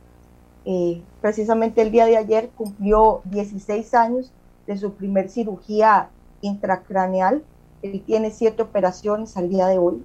Eh, 0.64 1.02
precisamente 1.20 1.82
el 1.82 1.90
día 1.90 2.06
de 2.06 2.16
ayer 2.16 2.50
cumplió 2.56 3.22
16 3.24 3.94
años 3.94 4.32
de 4.66 4.76
su 4.76 4.92
primer 4.92 5.28
cirugía 5.28 6.10
intracraneal. 6.40 7.44
Él 7.82 8.02
tiene 8.04 8.30
siete 8.30 8.62
operaciones 8.62 9.36
al 9.36 9.48
día 9.48 9.66
de 9.66 9.78
hoy. 9.78 10.04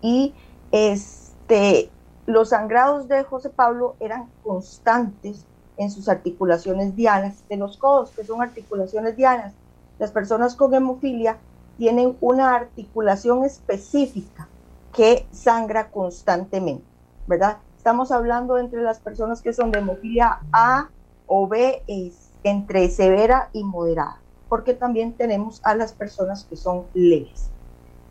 Y 0.00 0.34
este, 0.70 1.90
los 2.26 2.50
sangrados 2.50 3.08
de 3.08 3.22
José 3.24 3.50
Pablo 3.50 3.94
eran 4.00 4.28
constantes 4.42 5.44
en 5.76 5.90
sus 5.90 6.08
articulaciones 6.08 6.94
dianas 6.94 7.44
de 7.48 7.56
los 7.56 7.76
codos, 7.76 8.10
que 8.10 8.24
son 8.24 8.42
articulaciones 8.42 9.16
dianas 9.16 9.54
las 10.02 10.10
personas 10.10 10.56
con 10.56 10.74
hemofilia 10.74 11.38
tienen 11.78 12.16
una 12.20 12.56
articulación 12.56 13.44
específica 13.44 14.48
que 14.92 15.28
sangra 15.30 15.92
constantemente, 15.92 16.84
¿verdad? 17.28 17.58
Estamos 17.76 18.10
hablando 18.10 18.58
entre 18.58 18.82
las 18.82 18.98
personas 18.98 19.42
que 19.42 19.52
son 19.52 19.70
de 19.70 19.78
hemofilia 19.78 20.40
A 20.52 20.88
o 21.28 21.46
B, 21.46 21.84
es 21.86 22.32
entre 22.42 22.88
severa 22.88 23.48
y 23.52 23.62
moderada, 23.62 24.20
porque 24.48 24.74
también 24.74 25.12
tenemos 25.12 25.60
a 25.62 25.76
las 25.76 25.92
personas 25.92 26.42
que 26.50 26.56
son 26.56 26.86
leves. 26.94 27.52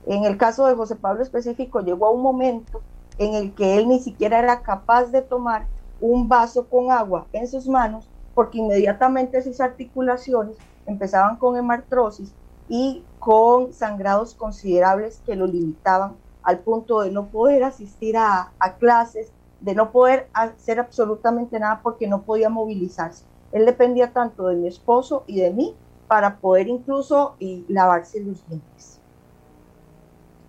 En 0.05 0.23
el 0.23 0.37
caso 0.37 0.67
de 0.67 0.75
José 0.75 0.95
Pablo 0.95 1.21
específico, 1.21 1.81
llegó 1.81 2.05
a 2.05 2.11
un 2.11 2.21
momento 2.21 2.79
en 3.17 3.33
el 3.33 3.53
que 3.53 3.75
él 3.75 3.89
ni 3.89 3.99
siquiera 3.99 4.39
era 4.39 4.61
capaz 4.61 5.07
de 5.07 5.23
tomar 5.23 5.67
un 5.99 6.29
vaso 6.29 6.69
con 6.69 6.89
agua 6.89 7.27
en 7.33 7.49
sus 7.49 7.67
manos, 7.67 8.09
porque 8.33 8.59
inmediatamente 8.59 9.41
sus 9.41 9.59
articulaciones 9.59 10.55
empezaban 10.85 11.37
con 11.37 11.57
hemartrosis 11.57 12.33
y 12.67 13.03
con 13.19 13.73
sangrados 13.73 14.33
considerables 14.33 15.21
que 15.25 15.35
lo 15.35 15.45
limitaban 15.45 16.15
al 16.43 16.59
punto 16.59 17.01
de 17.01 17.11
no 17.11 17.27
poder 17.27 17.63
asistir 17.63 18.17
a, 18.17 18.51
clases, 18.79 19.31
de 19.59 19.75
no 19.75 19.91
poder 19.91 20.27
hacer 20.33 20.79
absolutamente 20.79 21.59
nada 21.59 21.81
porque 21.83 22.07
no 22.07 22.23
podía 22.23 22.49
movilizarse. 22.49 23.25
Él 23.51 23.65
dependía 23.65 24.11
tanto 24.11 24.47
de 24.47 24.55
mi 24.55 24.67
esposo 24.67 25.23
y 25.27 25.41
de 25.41 25.51
mí 25.51 25.75
para 26.07 26.37
poder 26.37 26.67
incluso 26.67 27.35
eh, 27.39 27.63
lavarse 27.67 28.21
los 28.21 28.45
dientes. 28.47 28.99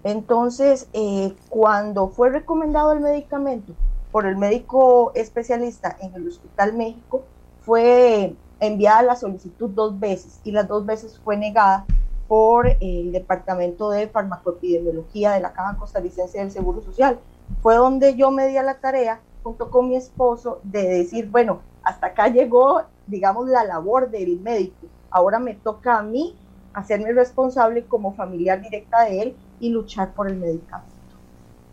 Entonces, 0.04 0.88
eh, 0.92 1.34
cuando 1.48 2.08
fue 2.08 2.30
recomendado 2.30 2.92
el 2.92 3.00
medicamento 3.00 3.72
por 4.10 4.26
el 4.26 4.36
médico 4.36 5.12
especialista 5.14 5.96
en 6.00 6.14
el 6.14 6.28
Hospital 6.28 6.72
México, 6.74 7.22
fue 7.60 8.34
enviada 8.62 9.02
la 9.02 9.16
solicitud 9.16 9.70
dos 9.70 9.98
veces 9.98 10.40
y 10.44 10.52
las 10.52 10.68
dos 10.68 10.86
veces 10.86 11.18
fue 11.24 11.36
negada 11.36 11.84
por 12.28 12.68
el 12.80 13.10
Departamento 13.10 13.90
de 13.90 14.08
Farmacoepidemiología 14.08 15.32
de 15.32 15.40
la 15.40 15.52
Caja 15.52 15.76
Costarricense 15.76 16.38
del 16.38 16.52
Seguro 16.52 16.80
Social. 16.80 17.18
Fue 17.60 17.74
donde 17.74 18.14
yo 18.14 18.30
me 18.30 18.46
di 18.46 18.56
a 18.56 18.62
la 18.62 18.78
tarea, 18.78 19.20
junto 19.42 19.68
con 19.68 19.88
mi 19.88 19.96
esposo, 19.96 20.60
de 20.62 20.88
decir, 20.88 21.28
bueno, 21.28 21.60
hasta 21.82 22.06
acá 22.06 22.28
llegó, 22.28 22.82
digamos, 23.08 23.48
la 23.48 23.64
labor 23.64 24.10
del 24.10 24.38
médico. 24.38 24.86
Ahora 25.10 25.40
me 25.40 25.54
toca 25.54 25.98
a 25.98 26.02
mí 26.02 26.36
hacerme 26.72 27.12
responsable 27.12 27.84
como 27.84 28.14
familiar 28.14 28.62
directa 28.62 29.02
de 29.02 29.22
él 29.22 29.36
y 29.58 29.70
luchar 29.70 30.14
por 30.14 30.28
el 30.28 30.36
medicamento. 30.36 30.92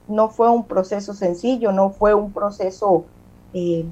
No 0.08 0.30
fue 0.30 0.50
un 0.50 0.66
proceso 0.66 1.14
sencillo, 1.14 1.72
no 1.72 1.92
fue 1.92 2.16
un 2.16 2.34
proceso 2.34 3.06
eh, 3.54 3.86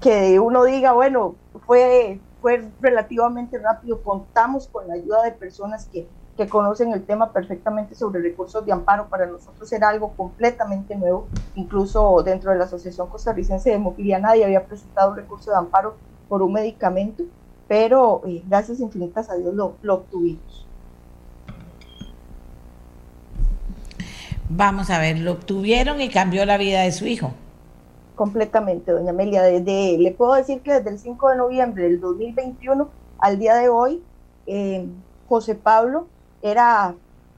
que 0.00 0.40
uno 0.40 0.64
diga, 0.64 0.92
bueno, 0.92 1.36
fue, 1.66 2.20
fue 2.40 2.70
relativamente 2.80 3.58
rápido, 3.58 4.02
contamos 4.02 4.68
con 4.68 4.88
la 4.88 4.94
ayuda 4.94 5.22
de 5.22 5.32
personas 5.32 5.86
que, 5.86 6.08
que 6.36 6.48
conocen 6.48 6.92
el 6.92 7.04
tema 7.04 7.32
perfectamente 7.32 7.94
sobre 7.94 8.22
recursos 8.22 8.64
de 8.64 8.72
amparo, 8.72 9.08
para 9.08 9.26
nosotros 9.26 9.70
era 9.72 9.90
algo 9.90 10.14
completamente 10.16 10.96
nuevo, 10.96 11.28
incluso 11.54 12.22
dentro 12.22 12.50
de 12.50 12.58
la 12.58 12.64
Asociación 12.64 13.08
Costarricense 13.08 13.70
de 13.70 13.76
Hemofilia 13.76 14.18
nadie 14.18 14.44
había 14.44 14.64
presentado 14.64 15.10
un 15.10 15.16
recurso 15.16 15.50
de 15.50 15.58
amparo 15.58 15.96
por 16.28 16.42
un 16.42 16.52
medicamento, 16.52 17.24
pero 17.68 18.22
eh, 18.26 18.42
gracias 18.46 18.80
infinitas 18.80 19.28
a 19.28 19.34
Dios 19.34 19.54
lo, 19.54 19.76
lo 19.82 19.94
obtuvimos. 19.94 20.66
Vamos 24.48 24.90
a 24.90 24.98
ver, 24.98 25.18
lo 25.18 25.32
obtuvieron 25.32 26.00
y 26.00 26.08
cambió 26.08 26.44
la 26.44 26.56
vida 26.56 26.82
de 26.82 26.90
su 26.90 27.06
hijo. 27.06 27.32
Completamente, 28.20 28.92
doña 28.92 29.12
Amelia. 29.12 29.42
Desde, 29.42 29.96
le 29.96 30.10
puedo 30.10 30.34
decir 30.34 30.60
que 30.60 30.74
desde 30.74 30.90
el 30.90 30.98
5 30.98 31.30
de 31.30 31.36
noviembre 31.36 31.84
del 31.84 32.02
2021 32.02 32.90
al 33.18 33.38
día 33.38 33.54
de 33.54 33.70
hoy, 33.70 34.02
eh, 34.46 34.86
José 35.26 35.54
Pablo 35.54 36.06
era 36.42 36.94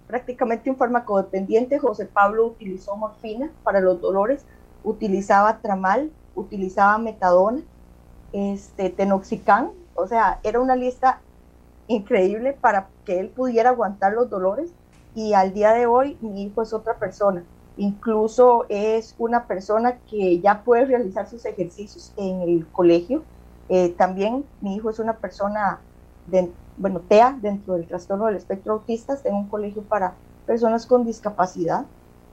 prácticamente 0.09 0.71
un 0.71 0.75
farmacodependiente. 0.75 1.79
José 1.79 2.07
Pablo 2.07 2.47
utilizó 2.47 2.97
morfina 2.97 3.53
para 3.63 3.79
los 3.79 4.01
dolores, 4.01 4.45
utilizaba 4.83 5.59
tramal, 5.59 6.11
utilizaba 6.35 6.99
metadona, 6.99 7.63
este, 8.33 8.91
tenoxicán, 8.91 9.71
o 9.95 10.09
sea, 10.09 10.41
era 10.43 10.59
una 10.59 10.75
lista 10.75 11.21
increíble 11.87 12.55
para 12.61 12.89
que 13.05 13.21
él 13.21 13.29
pudiera 13.29 13.71
aguantar 13.71 14.15
los 14.15 14.29
dolores 14.29 14.73
y 15.15 15.35
al 15.35 15.55
día 15.55 15.75
de 15.75 15.87
hoy 15.87 16.19
mi 16.21 16.43
hijo 16.43 16.61
es 16.61 16.73
otra 16.73 16.95
persona. 16.95 17.45
Incluso 17.77 18.67
es 18.69 19.15
una 19.19 19.47
persona 19.47 19.99
que 20.11 20.41
ya 20.41 20.63
puede 20.63 20.85
realizar 20.85 21.29
sus 21.29 21.45
ejercicios 21.45 22.13
en 22.17 22.43
el 22.43 22.67
colegio. 22.67 23.23
Eh, 23.69 23.91
también 23.97 24.45
mi 24.61 24.77
hijo 24.77 24.91
es 24.91 24.99
una 24.99 25.15
persona, 25.15 25.81
de, 26.27 26.53
bueno, 26.77 27.01
TEA 27.01 27.39
dentro 27.41 27.75
del 27.75 27.87
trastorno 27.87 28.27
del 28.27 28.37
espectro 28.37 28.75
autista, 28.75 29.15
está 29.15 29.31
un 29.31 29.49
colegio 29.49 29.83
para 29.83 30.15
personas 30.47 30.87
con 30.87 31.07
discapacidad. 31.07 31.87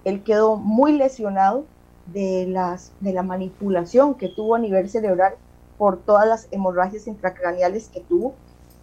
Él 0.04 0.24
quedó 0.24 0.58
muy 0.58 0.94
lesionado 0.94 1.66
de, 2.06 2.46
las, 2.48 2.92
de 3.00 3.14
la 3.14 3.24
manipulación 3.24 4.16
que 4.16 4.30
tuvo 4.30 4.56
a 4.56 4.60
nivel 4.60 4.90
cerebral 4.90 5.36
por 5.78 5.98
todas 5.98 6.28
las 6.28 6.48
hemorragias 6.52 7.08
intracraneales 7.08 7.90
que 7.90 8.02
tuvo 8.02 8.36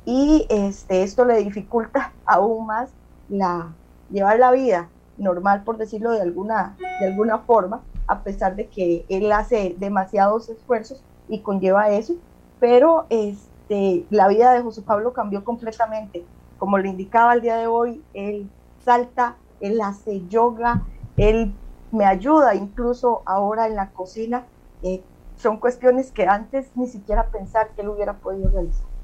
y 0.05 0.47
este, 0.49 1.03
esto 1.03 1.25
le 1.25 1.37
dificulta 1.43 2.15
aún 2.25 2.67
más 2.67 2.91
la, 3.29 3.75
llevar 4.09 4.39
la 4.39 4.53
vida 4.53 4.89
normal, 5.19 5.65
por 5.65 5.79
decirlo 5.79 6.11
de 6.11 6.21
alguna, 6.21 6.77
de 7.01 7.07
alguna 7.07 7.39
forma, 7.39 7.83
a 8.07 8.23
pesar 8.23 8.57
de 8.57 8.69
que 8.69 9.05
él 9.09 9.31
hace 9.33 9.75
demasiados 9.79 10.49
esfuerzos 10.49 11.03
y 11.29 11.43
conlleva 11.43 11.91
eso, 11.91 12.15
pero 12.61 13.07
este, 13.11 14.07
la 14.11 14.29
vida 14.29 14.53
de 14.53 14.63
José 14.63 14.83
Pablo 14.83 15.13
cambió 15.13 15.45
completamente. 15.45 16.27
Como 16.59 16.79
le 16.79 16.89
indicaba 16.89 17.35
el 17.35 17.43
día 17.43 17.57
de 17.57 17.67
hoy, 17.67 18.03
él 18.15 18.51
salta, 18.79 19.37
él 19.61 19.81
hace 19.81 20.27
yoga, 20.27 20.87
él 21.17 21.55
me 21.91 22.05
ayuda 22.05 22.55
incluso 22.55 23.23
ahora 23.27 23.67
en 23.67 23.77
la 23.77 23.91
cocina. 23.93 24.47
Eh, 24.83 25.05
son 25.37 25.59
cuestiones 25.59 26.13
que 26.13 26.27
antes 26.27 26.71
ni 26.77 26.87
siquiera 26.87 27.31
pensar 27.31 27.75
que 27.75 27.83
él 27.83 27.89
hubiera 27.89 28.15
podido 28.19 28.51
realizar. 28.51 28.96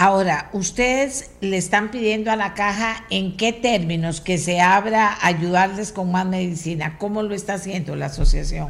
Ahora, 0.00 0.48
ustedes 0.52 1.34
le 1.40 1.56
están 1.56 1.90
pidiendo 1.90 2.30
a 2.30 2.36
la 2.36 2.54
caja 2.54 3.04
en 3.10 3.36
qué 3.36 3.52
términos 3.52 4.20
que 4.20 4.38
se 4.38 4.60
abra 4.60 5.16
ayudarles 5.22 5.90
con 5.90 6.12
más 6.12 6.24
medicina. 6.24 6.96
¿Cómo 7.00 7.20
lo 7.24 7.34
está 7.34 7.54
haciendo 7.54 7.96
la 7.96 8.06
asociación? 8.06 8.68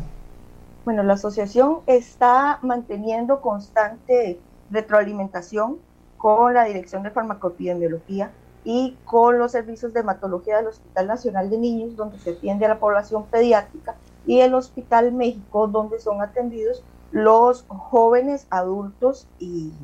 Bueno, 0.87 1.03
la 1.03 1.13
asociación 1.13 1.81
está 1.87 2.61
manteniendo 2.63 3.43
constante 3.43 4.41
retroalimentación 4.71 5.77
con 6.17 6.55
la 6.55 6.65
Dirección 6.65 7.03
de 7.03 7.11
Farmacoepidemiología 7.11 8.31
y 8.65 8.97
con 9.05 9.39
los 9.39 9.53
servicios 9.53 9.93
de 9.93 10.01
hematología 10.01 10.57
del 10.57 10.69
Hospital 10.69 11.09
Nacional 11.09 11.51
de 11.51 11.59
Niños, 11.59 11.95
donde 11.95 12.19
se 12.19 12.31
atiende 12.31 12.65
a 12.65 12.71
la 12.71 12.81
población 12.81 13.27
pediátrica, 13.27 13.97
y 14.27 14.41
el 14.41 14.55
Hospital 14.55 15.13
México, 15.13 15.67
donde 15.67 16.01
son 16.01 16.23
atendidos 16.23 16.83
los 17.13 17.67
jóvenes, 17.69 18.47
adultos 18.49 19.27
y 19.39 19.75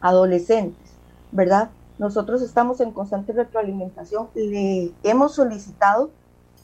adolescentes, 0.00 0.90
¿verdad? 1.32 1.70
Nosotros 1.98 2.42
estamos 2.42 2.80
en 2.80 2.92
constante 2.92 3.32
retroalimentación. 3.32 4.28
Le 4.34 4.92
hemos 5.02 5.34
solicitado, 5.34 6.10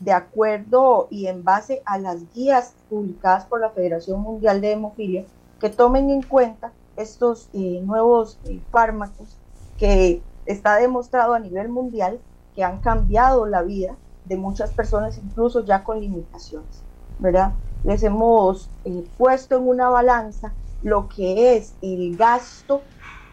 de 0.01 0.13
acuerdo 0.13 1.09
y 1.11 1.27
en 1.27 1.45
base 1.45 1.83
a 1.85 1.99
las 1.99 2.33
guías 2.35 2.75
publicadas 2.89 3.47
por 3.47 3.61
la 3.61 3.71
Federación 3.71 4.21
Mundial 4.21 4.61
de 4.61 4.73
Hemofilia, 4.73 5.25
que 5.61 5.71
tomen 5.71 6.11
en 6.11 6.23
cuenta 6.23 6.73
estos 6.97 7.49
eh, 7.53 7.81
nuevos 7.85 8.39
eh, 8.45 8.61
fármacos 8.71 9.37
que 9.79 10.23
está 10.47 10.77
demostrado 10.77 11.35
a 11.35 11.39
nivel 11.39 11.69
mundial 11.69 12.19
que 12.55 12.65
han 12.65 12.81
cambiado 12.81 13.47
la 13.47 13.63
vida 13.63 13.97
de 14.25 14.37
muchas 14.37 14.71
personas, 14.71 15.19
incluso 15.19 15.65
ya 15.65 15.85
con 15.85 16.01
limitaciones, 16.01 16.83
¿verdad? 17.19 17.53
Les 17.85 18.03
hemos 18.03 18.71
eh, 18.85 19.05
puesto 19.17 19.57
en 19.57 19.69
una 19.69 19.89
balanza 19.89 20.53
lo 20.83 21.09
que 21.09 21.57
es 21.57 21.75
el 21.83 22.17
gasto 22.17 22.83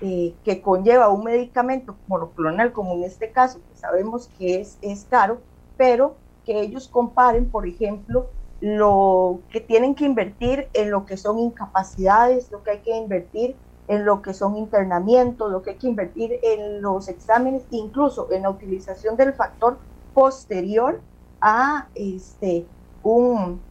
eh, 0.05 0.35
que 0.43 0.61
conlleva 0.61 1.07
un 1.07 1.23
medicamento 1.23 1.95
monoclonal, 2.07 2.73
como 2.73 2.93
en 2.95 3.05
este 3.05 3.31
caso, 3.31 3.59
que 3.69 3.77
sabemos 3.77 4.27
que 4.37 4.59
es, 4.59 4.77
es 4.81 5.05
caro, 5.05 5.39
pero 5.77 6.17
que 6.43 6.59
ellos 6.59 6.89
comparen, 6.89 7.49
por 7.49 7.65
ejemplo, 7.65 8.27
lo 8.59 9.39
que 9.49 9.61
tienen 9.61 9.95
que 9.95 10.03
invertir 10.03 10.67
en 10.73 10.91
lo 10.91 11.05
que 11.05 11.15
son 11.15 11.39
incapacidades, 11.39 12.51
lo 12.51 12.63
que 12.63 12.71
hay 12.71 12.81
que 12.81 12.97
invertir 12.97 13.55
en 13.87 14.03
lo 14.03 14.21
que 14.21 14.33
son 14.33 14.57
internamientos, 14.57 15.49
lo 15.49 15.61
que 15.61 15.69
hay 15.69 15.77
que 15.77 15.87
invertir 15.87 16.37
en 16.43 16.81
los 16.81 17.07
exámenes, 17.07 17.63
incluso 17.69 18.29
en 18.29 18.41
la 18.41 18.49
utilización 18.49 19.15
del 19.15 19.33
factor 19.33 19.79
posterior 20.11 20.99
a 21.39 21.87
este, 21.95 22.67
un 23.03 23.61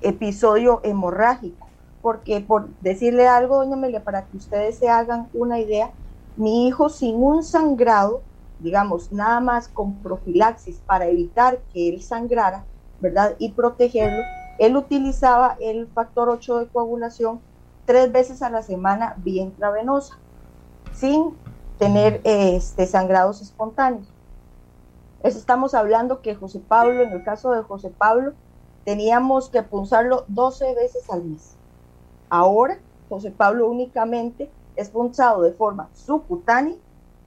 episodio 0.00 0.80
hemorrágico 0.82 1.57
porque 2.02 2.40
por 2.40 2.68
decirle 2.80 3.26
algo, 3.26 3.56
doña 3.56 3.74
Amelia, 3.74 4.04
para 4.04 4.24
que 4.26 4.36
ustedes 4.36 4.78
se 4.78 4.88
hagan 4.88 5.28
una 5.32 5.58
idea, 5.58 5.90
mi 6.36 6.66
hijo 6.66 6.88
sin 6.88 7.22
un 7.22 7.42
sangrado, 7.42 8.22
digamos, 8.60 9.12
nada 9.12 9.40
más 9.40 9.68
con 9.68 9.94
profilaxis 9.96 10.80
para 10.86 11.06
evitar 11.06 11.58
que 11.72 11.88
él 11.88 12.02
sangrara, 12.02 12.64
¿verdad? 13.00 13.34
Y 13.38 13.52
protegerlo, 13.52 14.22
él 14.58 14.76
utilizaba 14.76 15.56
el 15.60 15.86
factor 15.88 16.28
8 16.28 16.58
de 16.58 16.66
coagulación 16.68 17.40
tres 17.84 18.12
veces 18.12 18.42
a 18.42 18.50
la 18.50 18.62
semana 18.62 19.14
vía 19.18 19.42
intravenosa, 19.42 20.18
sin 20.92 21.34
tener 21.78 22.20
este, 22.24 22.86
sangrados 22.86 23.40
espontáneos. 23.40 24.08
Estamos 25.22 25.74
hablando 25.74 26.20
que 26.20 26.34
José 26.34 26.60
Pablo, 26.60 27.02
en 27.02 27.12
el 27.12 27.24
caso 27.24 27.52
de 27.52 27.62
José 27.62 27.90
Pablo, 27.90 28.34
teníamos 28.84 29.48
que 29.50 29.62
punzarlo 29.62 30.24
12 30.28 30.74
veces 30.74 31.10
al 31.10 31.24
mes. 31.24 31.57
Ahora, 32.30 32.78
José 33.08 33.30
Pablo 33.30 33.68
únicamente 33.68 34.50
es 34.76 34.90
punzado 34.90 35.42
de 35.42 35.52
forma 35.52 35.88
subcutánea 35.94 36.76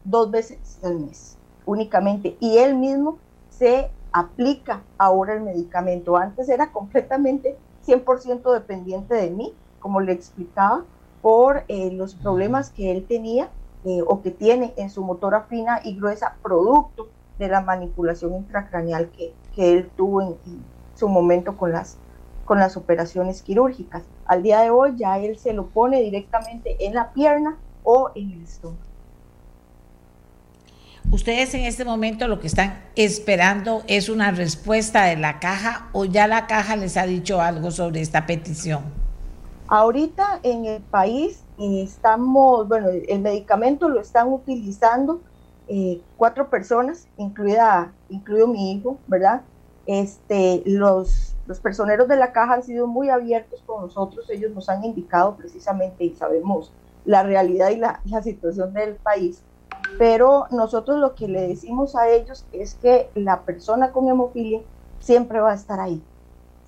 dos 0.04 0.32
veces 0.32 0.80
al 0.84 1.00
mes, 1.00 1.38
únicamente. 1.66 2.38
Y 2.40 2.58
él 2.58 2.76
mismo 2.76 3.18
se 3.50 3.90
aplica 4.12 4.82
ahora 4.98 5.34
el 5.34 5.42
medicamento. 5.42 6.18
Antes 6.18 6.50
era 6.50 6.72
completamente 6.72 7.58
100% 7.86 8.54
dependiente 8.54 9.16
de 9.16 9.32
mí, 9.32 9.54
como 9.80 10.02
le 10.02 10.12
explicaba, 10.12 10.84
por 11.22 11.64
eh, 11.68 11.92
los 11.92 12.16
problemas 12.16 12.72
que 12.72 12.92
él 12.92 13.06
tenía 13.08 13.50
eh, 13.86 14.02
o 14.06 14.22
que 14.22 14.32
tiene 14.32 14.74
en 14.78 14.90
su 14.90 15.04
motora 15.04 15.42
fina 15.44 15.82
y 15.84 15.96
gruesa, 15.96 16.36
producto 16.42 17.10
de 17.40 17.48
la 17.48 17.62
manipulación 17.62 18.36
intracraneal 18.36 19.10
que, 19.10 19.34
él 19.58 19.92
tuvo 19.98 20.22
en 20.22 20.36
su 20.96 21.10
momento 21.10 21.58
con 21.58 21.74
las 21.74 21.98
con 22.46 22.60
las 22.60 22.76
operaciones 22.78 23.42
quirúrgicas. 23.42 24.04
Al 24.32 24.44
día 24.44 24.62
de 24.62 24.70
hoy 24.70 24.94
ya 24.96 25.20
él 25.20 25.38
se 25.38 25.52
lo 25.52 25.66
pone 25.66 26.02
directamente 26.02 26.78
en 26.86 26.94
la 26.94 27.12
pierna 27.12 27.58
o 27.84 28.12
en 28.16 28.32
el 28.32 28.44
estómago. 28.44 28.80
Ustedes 31.12 31.54
en 31.54 31.66
este 31.66 31.84
momento 31.84 32.30
lo 32.30 32.40
que 32.40 32.48
están 32.48 32.82
esperando 32.96 33.84
es 33.88 34.08
una 34.08 34.32
respuesta 34.32 35.04
de 35.04 35.18
la 35.18 35.42
caja 35.42 35.90
o 35.92 36.06
ya 36.06 36.28
la 36.28 36.48
caja 36.48 36.78
les 36.78 36.96
ha 36.96 37.06
dicho 37.06 37.42
algo 37.42 37.72
sobre 37.72 38.00
esta 38.00 38.26
petición. 38.26 38.84
Ahorita 39.68 40.40
en 40.44 40.64
el 40.64 40.82
país 40.82 41.44
estamos, 41.60 42.70
bueno, 42.70 42.88
el 42.88 43.20
medicamento 43.20 43.90
lo 43.90 44.00
están 44.00 44.32
utilizando 44.32 45.20
eh, 45.68 46.00
cuatro 46.16 46.50
personas, 46.50 47.06
incluida, 47.18 47.92
incluido 48.08 48.48
mi 48.48 48.72
hijo, 48.72 48.98
¿verdad? 49.08 49.42
Este, 49.86 50.64
los 50.66 51.31
los 51.52 51.60
personeros 51.60 52.08
de 52.08 52.16
la 52.16 52.32
caja 52.32 52.54
han 52.54 52.64
sido 52.64 52.88
muy 52.88 53.10
abiertos 53.10 53.62
con 53.66 53.82
nosotros, 53.82 54.30
ellos 54.30 54.54
nos 54.54 54.70
han 54.70 54.86
indicado 54.86 55.36
precisamente 55.36 56.06
y 56.06 56.16
sabemos 56.16 56.72
la 57.04 57.24
realidad 57.24 57.72
y 57.72 57.76
la, 57.76 58.00
situación 58.24 58.74
del 58.74 58.96
país, 58.96 59.44
pero 59.98 60.46
nosotros 60.50 61.00
lo 61.00 61.14
que 61.14 61.28
le 61.28 61.50
decimos 61.50 61.98
a 61.98 62.08
ellos 62.08 62.46
es 62.54 62.76
que 62.76 63.10
la 63.16 63.42
persona 63.42 63.92
con 63.92 64.08
hemofilia 64.08 64.62
siempre 65.02 65.42
va 65.42 65.52
a 65.52 65.56
estar 65.56 65.82
ahí. 65.82 66.02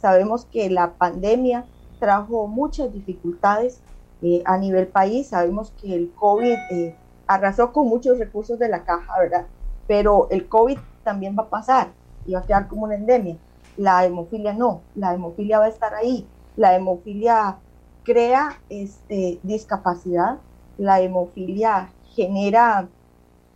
Sabemos 0.02 0.48
que 0.52 0.70
la 0.70 0.92
pandemia 0.92 1.64
trajo 1.98 2.48
muchas 2.48 2.92
dificultades 2.92 3.80
eh, 4.22 4.44
a 4.44 4.58
nivel 4.58 4.88
país, 4.88 5.28
sabemos 5.28 5.72
que 5.82 5.96
el 5.96 6.12
COVID 6.14 6.58
eh, 6.72 6.98
arrasó 7.26 7.72
con 7.72 7.88
muchos 7.88 8.20
recursos 8.20 8.60
de 8.60 8.68
la 8.68 8.84
caja, 8.84 9.18
¿verdad? 9.18 9.46
Pero 9.88 10.28
el 10.30 10.50
COVID 10.50 10.78
también 11.06 11.38
va 11.40 11.44
a 11.44 11.50
pasar 11.50 11.88
y 12.26 12.34
va 12.34 12.40
a 12.40 12.44
quedar 12.44 12.68
como 12.68 12.84
una 12.84 12.96
endemia. 12.96 13.38
La 13.78 14.06
hemofilia 14.06 14.54
no, 14.54 14.82
la 14.96 15.14
hemofilia 15.14 15.60
va 15.60 15.66
a 15.66 15.70
estar 15.70 15.94
ahí. 15.94 16.28
La 16.56 16.76
hemofilia 16.76 17.58
crea 18.04 18.62
este, 18.70 19.40
discapacidad, 19.44 20.40
la 20.78 21.02
hemofilia 21.02 21.90
genera, 22.16 22.88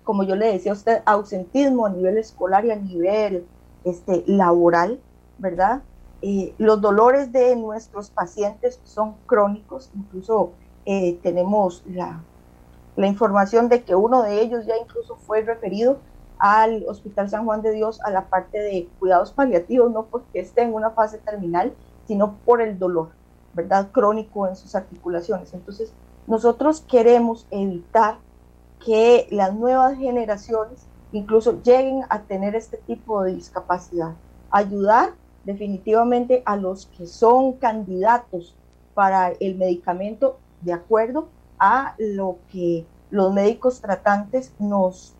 como 0.03 0.23
yo 0.23 0.35
le 0.35 0.51
decía 0.53 0.71
a 0.71 0.75
usted, 0.75 1.01
ausentismo 1.05 1.85
a 1.85 1.89
nivel 1.89 2.17
escolar 2.17 2.65
y 2.65 2.71
a 2.71 2.75
nivel 2.75 3.45
este, 3.83 4.23
laboral, 4.25 4.99
¿verdad? 5.37 5.83
Eh, 6.21 6.55
los 6.57 6.81
dolores 6.81 7.31
de 7.31 7.55
nuestros 7.55 8.09
pacientes 8.09 8.79
son 8.83 9.15
crónicos, 9.25 9.91
incluso 9.93 10.53
eh, 10.85 11.19
tenemos 11.21 11.83
la, 11.85 12.23
la 12.95 13.07
información 13.07 13.69
de 13.69 13.83
que 13.83 13.95
uno 13.95 14.23
de 14.23 14.41
ellos 14.41 14.65
ya 14.65 14.77
incluso 14.77 15.17
fue 15.17 15.41
referido 15.41 15.99
al 16.39 16.85
Hospital 16.87 17.29
San 17.29 17.45
Juan 17.45 17.61
de 17.61 17.71
Dios 17.71 17.99
a 18.03 18.11
la 18.11 18.29
parte 18.29 18.59
de 18.59 18.89
cuidados 18.99 19.31
paliativos, 19.31 19.91
no 19.91 20.05
porque 20.05 20.39
esté 20.39 20.63
en 20.63 20.73
una 20.73 20.91
fase 20.91 21.17
terminal, 21.17 21.73
sino 22.07 22.35
por 22.45 22.61
el 22.61 22.79
dolor, 22.79 23.09
¿verdad? 23.53 23.89
Crónico 23.91 24.47
en 24.47 24.55
sus 24.55 24.75
articulaciones. 24.75 25.53
Entonces, 25.53 25.91
nosotros 26.27 26.81
queremos 26.81 27.47
evitar 27.51 28.17
que 28.85 29.27
las 29.31 29.53
nuevas 29.53 29.97
generaciones 29.97 30.85
incluso 31.11 31.61
lleguen 31.63 32.01
a 32.09 32.21
tener 32.21 32.55
este 32.55 32.77
tipo 32.77 33.23
de 33.23 33.35
discapacidad. 33.35 34.13
Ayudar 34.51 35.13
definitivamente 35.45 36.43
a 36.45 36.57
los 36.57 36.87
que 36.87 37.07
son 37.07 37.53
candidatos 37.53 38.55
para 38.93 39.29
el 39.39 39.55
medicamento 39.55 40.37
de 40.61 40.73
acuerdo 40.73 41.29
a 41.59 41.95
lo 41.97 42.37
que 42.51 42.85
los 43.09 43.33
médicos 43.33 43.79
tratantes 43.79 44.53
nos, 44.59 45.13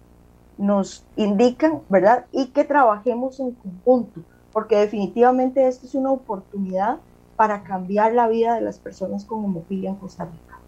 nos 0.58 1.06
indican, 1.16 1.82
¿verdad? 1.90 2.26
Y 2.32 2.48
que 2.48 2.64
trabajemos 2.64 3.40
en 3.40 3.52
conjunto, 3.52 4.22
porque 4.52 4.78
definitivamente 4.78 5.68
esto 5.68 5.86
es 5.86 5.96
una 5.96 6.12
oportunidad 6.12 6.98
para 7.36 7.64
cambiar 7.64 8.14
la 8.14 8.28
vida 8.28 8.56
de 8.56 8.62
las 8.62 8.80
personas 8.80 9.24
con 9.24 9.46
hemofilia 9.46 9.92
en 9.92 9.96
Costa 9.96 10.26
Rica. 10.26 10.60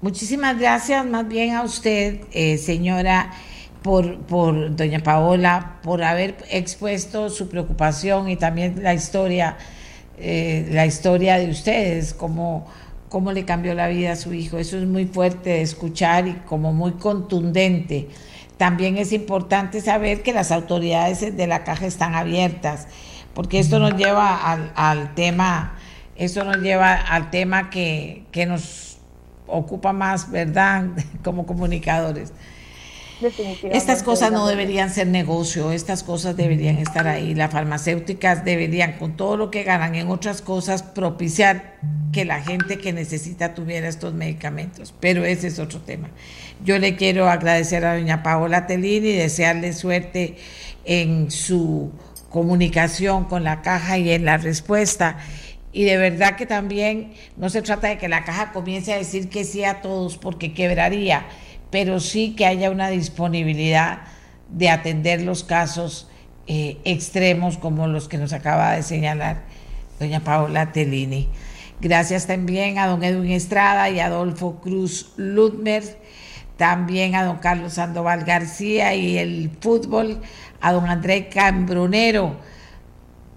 Muchísimas 0.00 0.58
gracias 0.58 1.04
más 1.04 1.28
bien 1.28 1.54
a 1.54 1.62
usted, 1.62 2.22
eh, 2.32 2.56
señora, 2.56 3.32
por, 3.82 4.18
por 4.20 4.74
doña 4.74 5.00
Paola, 5.00 5.78
por 5.82 6.02
haber 6.02 6.36
expuesto 6.50 7.28
su 7.28 7.48
preocupación 7.48 8.30
y 8.30 8.36
también 8.36 8.82
la 8.82 8.94
historia, 8.94 9.58
eh, 10.18 10.66
la 10.70 10.86
historia 10.86 11.36
de 11.36 11.50
ustedes, 11.50 12.14
cómo, 12.14 12.66
cómo 13.10 13.32
le 13.32 13.44
cambió 13.44 13.74
la 13.74 13.88
vida 13.88 14.12
a 14.12 14.16
su 14.16 14.32
hijo. 14.32 14.56
Eso 14.56 14.78
es 14.78 14.86
muy 14.86 15.04
fuerte 15.04 15.50
de 15.50 15.62
escuchar 15.62 16.26
y 16.26 16.32
como 16.46 16.72
muy 16.72 16.92
contundente. 16.92 18.08
También 18.56 18.96
es 18.96 19.12
importante 19.12 19.82
saber 19.82 20.22
que 20.22 20.32
las 20.32 20.52
autoridades 20.52 21.36
de 21.36 21.46
la 21.46 21.64
caja 21.64 21.86
están 21.86 22.14
abiertas, 22.14 22.86
porque 23.34 23.58
esto 23.58 23.78
nos 23.78 23.96
lleva 23.96 24.36
al, 24.74 25.14
tema, 25.14 25.74
esto 26.16 26.44
nos 26.44 26.58
lleva 26.58 26.94
al 26.94 27.30
tema 27.30 27.68
que, 27.68 28.24
que 28.30 28.46
nos 28.46 28.98
ocupa 29.46 29.92
más, 29.92 30.30
¿verdad?, 30.30 30.84
como 31.24 31.46
comunicadores. 31.46 32.32
Estas 33.70 34.02
cosas 34.02 34.32
no 34.32 34.46
deberían 34.46 34.90
ser 34.90 35.06
negocio, 35.06 35.72
estas 35.72 36.02
cosas 36.02 36.36
deberían 36.36 36.78
estar 36.78 37.06
ahí. 37.06 37.34
Las 37.34 37.50
farmacéuticas 37.50 38.44
deberían, 38.44 38.92
con 38.98 39.16
todo 39.16 39.36
lo 39.36 39.50
que 39.50 39.62
ganan 39.62 39.94
en 39.94 40.08
otras 40.08 40.42
cosas, 40.42 40.82
propiciar 40.82 41.76
que 42.12 42.24
la 42.24 42.42
gente 42.42 42.78
que 42.78 42.92
necesita 42.92 43.54
tuviera 43.54 43.88
estos 43.88 44.14
medicamentos. 44.14 44.94
Pero 45.00 45.24
ese 45.24 45.48
es 45.48 45.58
otro 45.58 45.80
tema. 45.80 46.10
Yo 46.64 46.78
le 46.78 46.96
quiero 46.96 47.28
agradecer 47.28 47.84
a 47.84 47.94
doña 47.94 48.22
Paola 48.22 48.66
Telini 48.66 49.10
y 49.10 49.16
desearle 49.16 49.72
suerte 49.72 50.36
en 50.84 51.30
su 51.30 51.92
comunicación 52.30 53.24
con 53.24 53.44
la 53.44 53.60
caja 53.62 53.98
y 53.98 54.10
en 54.10 54.24
la 54.24 54.36
respuesta 54.36 55.18
y 55.72 55.84
de 55.84 55.96
verdad 55.96 56.36
que 56.36 56.46
también 56.46 57.12
no 57.36 57.48
se 57.48 57.62
trata 57.62 57.88
de 57.88 57.98
que 57.98 58.08
la 58.08 58.24
caja 58.24 58.52
comience 58.52 58.92
a 58.92 58.96
decir 58.96 59.28
que 59.28 59.44
sí 59.44 59.64
a 59.64 59.80
todos 59.80 60.18
porque 60.18 60.52
quebraría, 60.52 61.26
pero 61.70 62.00
sí 62.00 62.34
que 62.34 62.46
haya 62.46 62.70
una 62.70 62.88
disponibilidad 62.88 64.00
de 64.48 64.70
atender 64.70 65.22
los 65.22 65.44
casos 65.44 66.08
eh, 66.46 66.78
extremos 66.84 67.58
como 67.58 67.86
los 67.86 68.08
que 68.08 68.18
nos 68.18 68.32
acaba 68.32 68.72
de 68.72 68.82
señalar 68.82 69.42
doña 69.98 70.20
Paola 70.20 70.72
Tellini. 70.72 71.28
Gracias 71.80 72.26
también 72.26 72.78
a 72.78 72.86
don 72.86 73.04
Edwin 73.04 73.32
Estrada 73.32 73.88
y 73.90 74.00
Adolfo 74.00 74.60
Cruz 74.60 75.12
Ludmer, 75.16 75.84
también 76.56 77.14
a 77.14 77.24
don 77.24 77.38
Carlos 77.38 77.74
Sandoval 77.74 78.24
García 78.24 78.94
y 78.94 79.18
el 79.18 79.50
fútbol, 79.60 80.20
a 80.60 80.72
don 80.72 80.86
André 80.86 81.28
Cambronero 81.28 82.36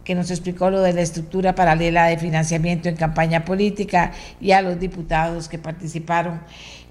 que 0.03 0.15
nos 0.15 0.31
explicó 0.31 0.69
lo 0.69 0.81
de 0.81 0.93
la 0.93 1.01
estructura 1.01 1.55
paralela 1.55 2.07
de 2.07 2.18
financiamiento 2.18 2.89
en 2.89 2.95
campaña 2.95 3.45
política 3.45 4.11
y 4.41 4.51
a 4.51 4.61
los 4.61 4.80
diputados 4.80 5.47
que 5.47 5.57
participaron 5.57 6.41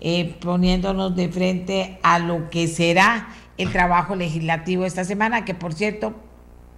eh, 0.05 0.35
poniéndonos 0.41 1.15
de 1.15 1.29
frente 1.29 2.01
a 2.03 2.19
lo 2.19 2.51
que 2.51 2.67
será 2.67 3.29
el 3.57 3.71
trabajo 3.71 4.17
legislativo 4.17 4.85
esta 4.85 5.05
semana, 5.05 5.45
que 5.45 5.55
por 5.55 5.75
cierto 5.75 6.13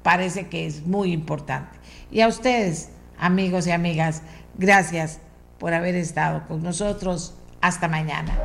parece 0.02 0.48
que 0.48 0.66
es 0.66 0.86
muy 0.86 1.10
importante. 1.12 1.78
Y 2.10 2.20
a 2.20 2.28
ustedes, 2.28 2.90
amigos 3.18 3.66
y 3.66 3.70
amigas, 3.70 4.20
gracias 4.59 5.20
por 5.59 5.72
haber 5.72 5.94
estado 5.94 6.46
con 6.46 6.62
nosotros. 6.62 7.34
Hasta 7.62 7.88
mañana. 7.88 8.38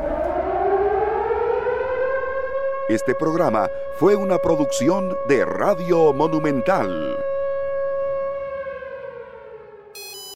Este 2.88 3.14
programa 3.14 3.68
fue 3.99 4.15
una 4.15 4.38
producción 4.38 5.14
de 5.27 5.43
Radio 5.43 6.14
Monumental. 6.14 7.18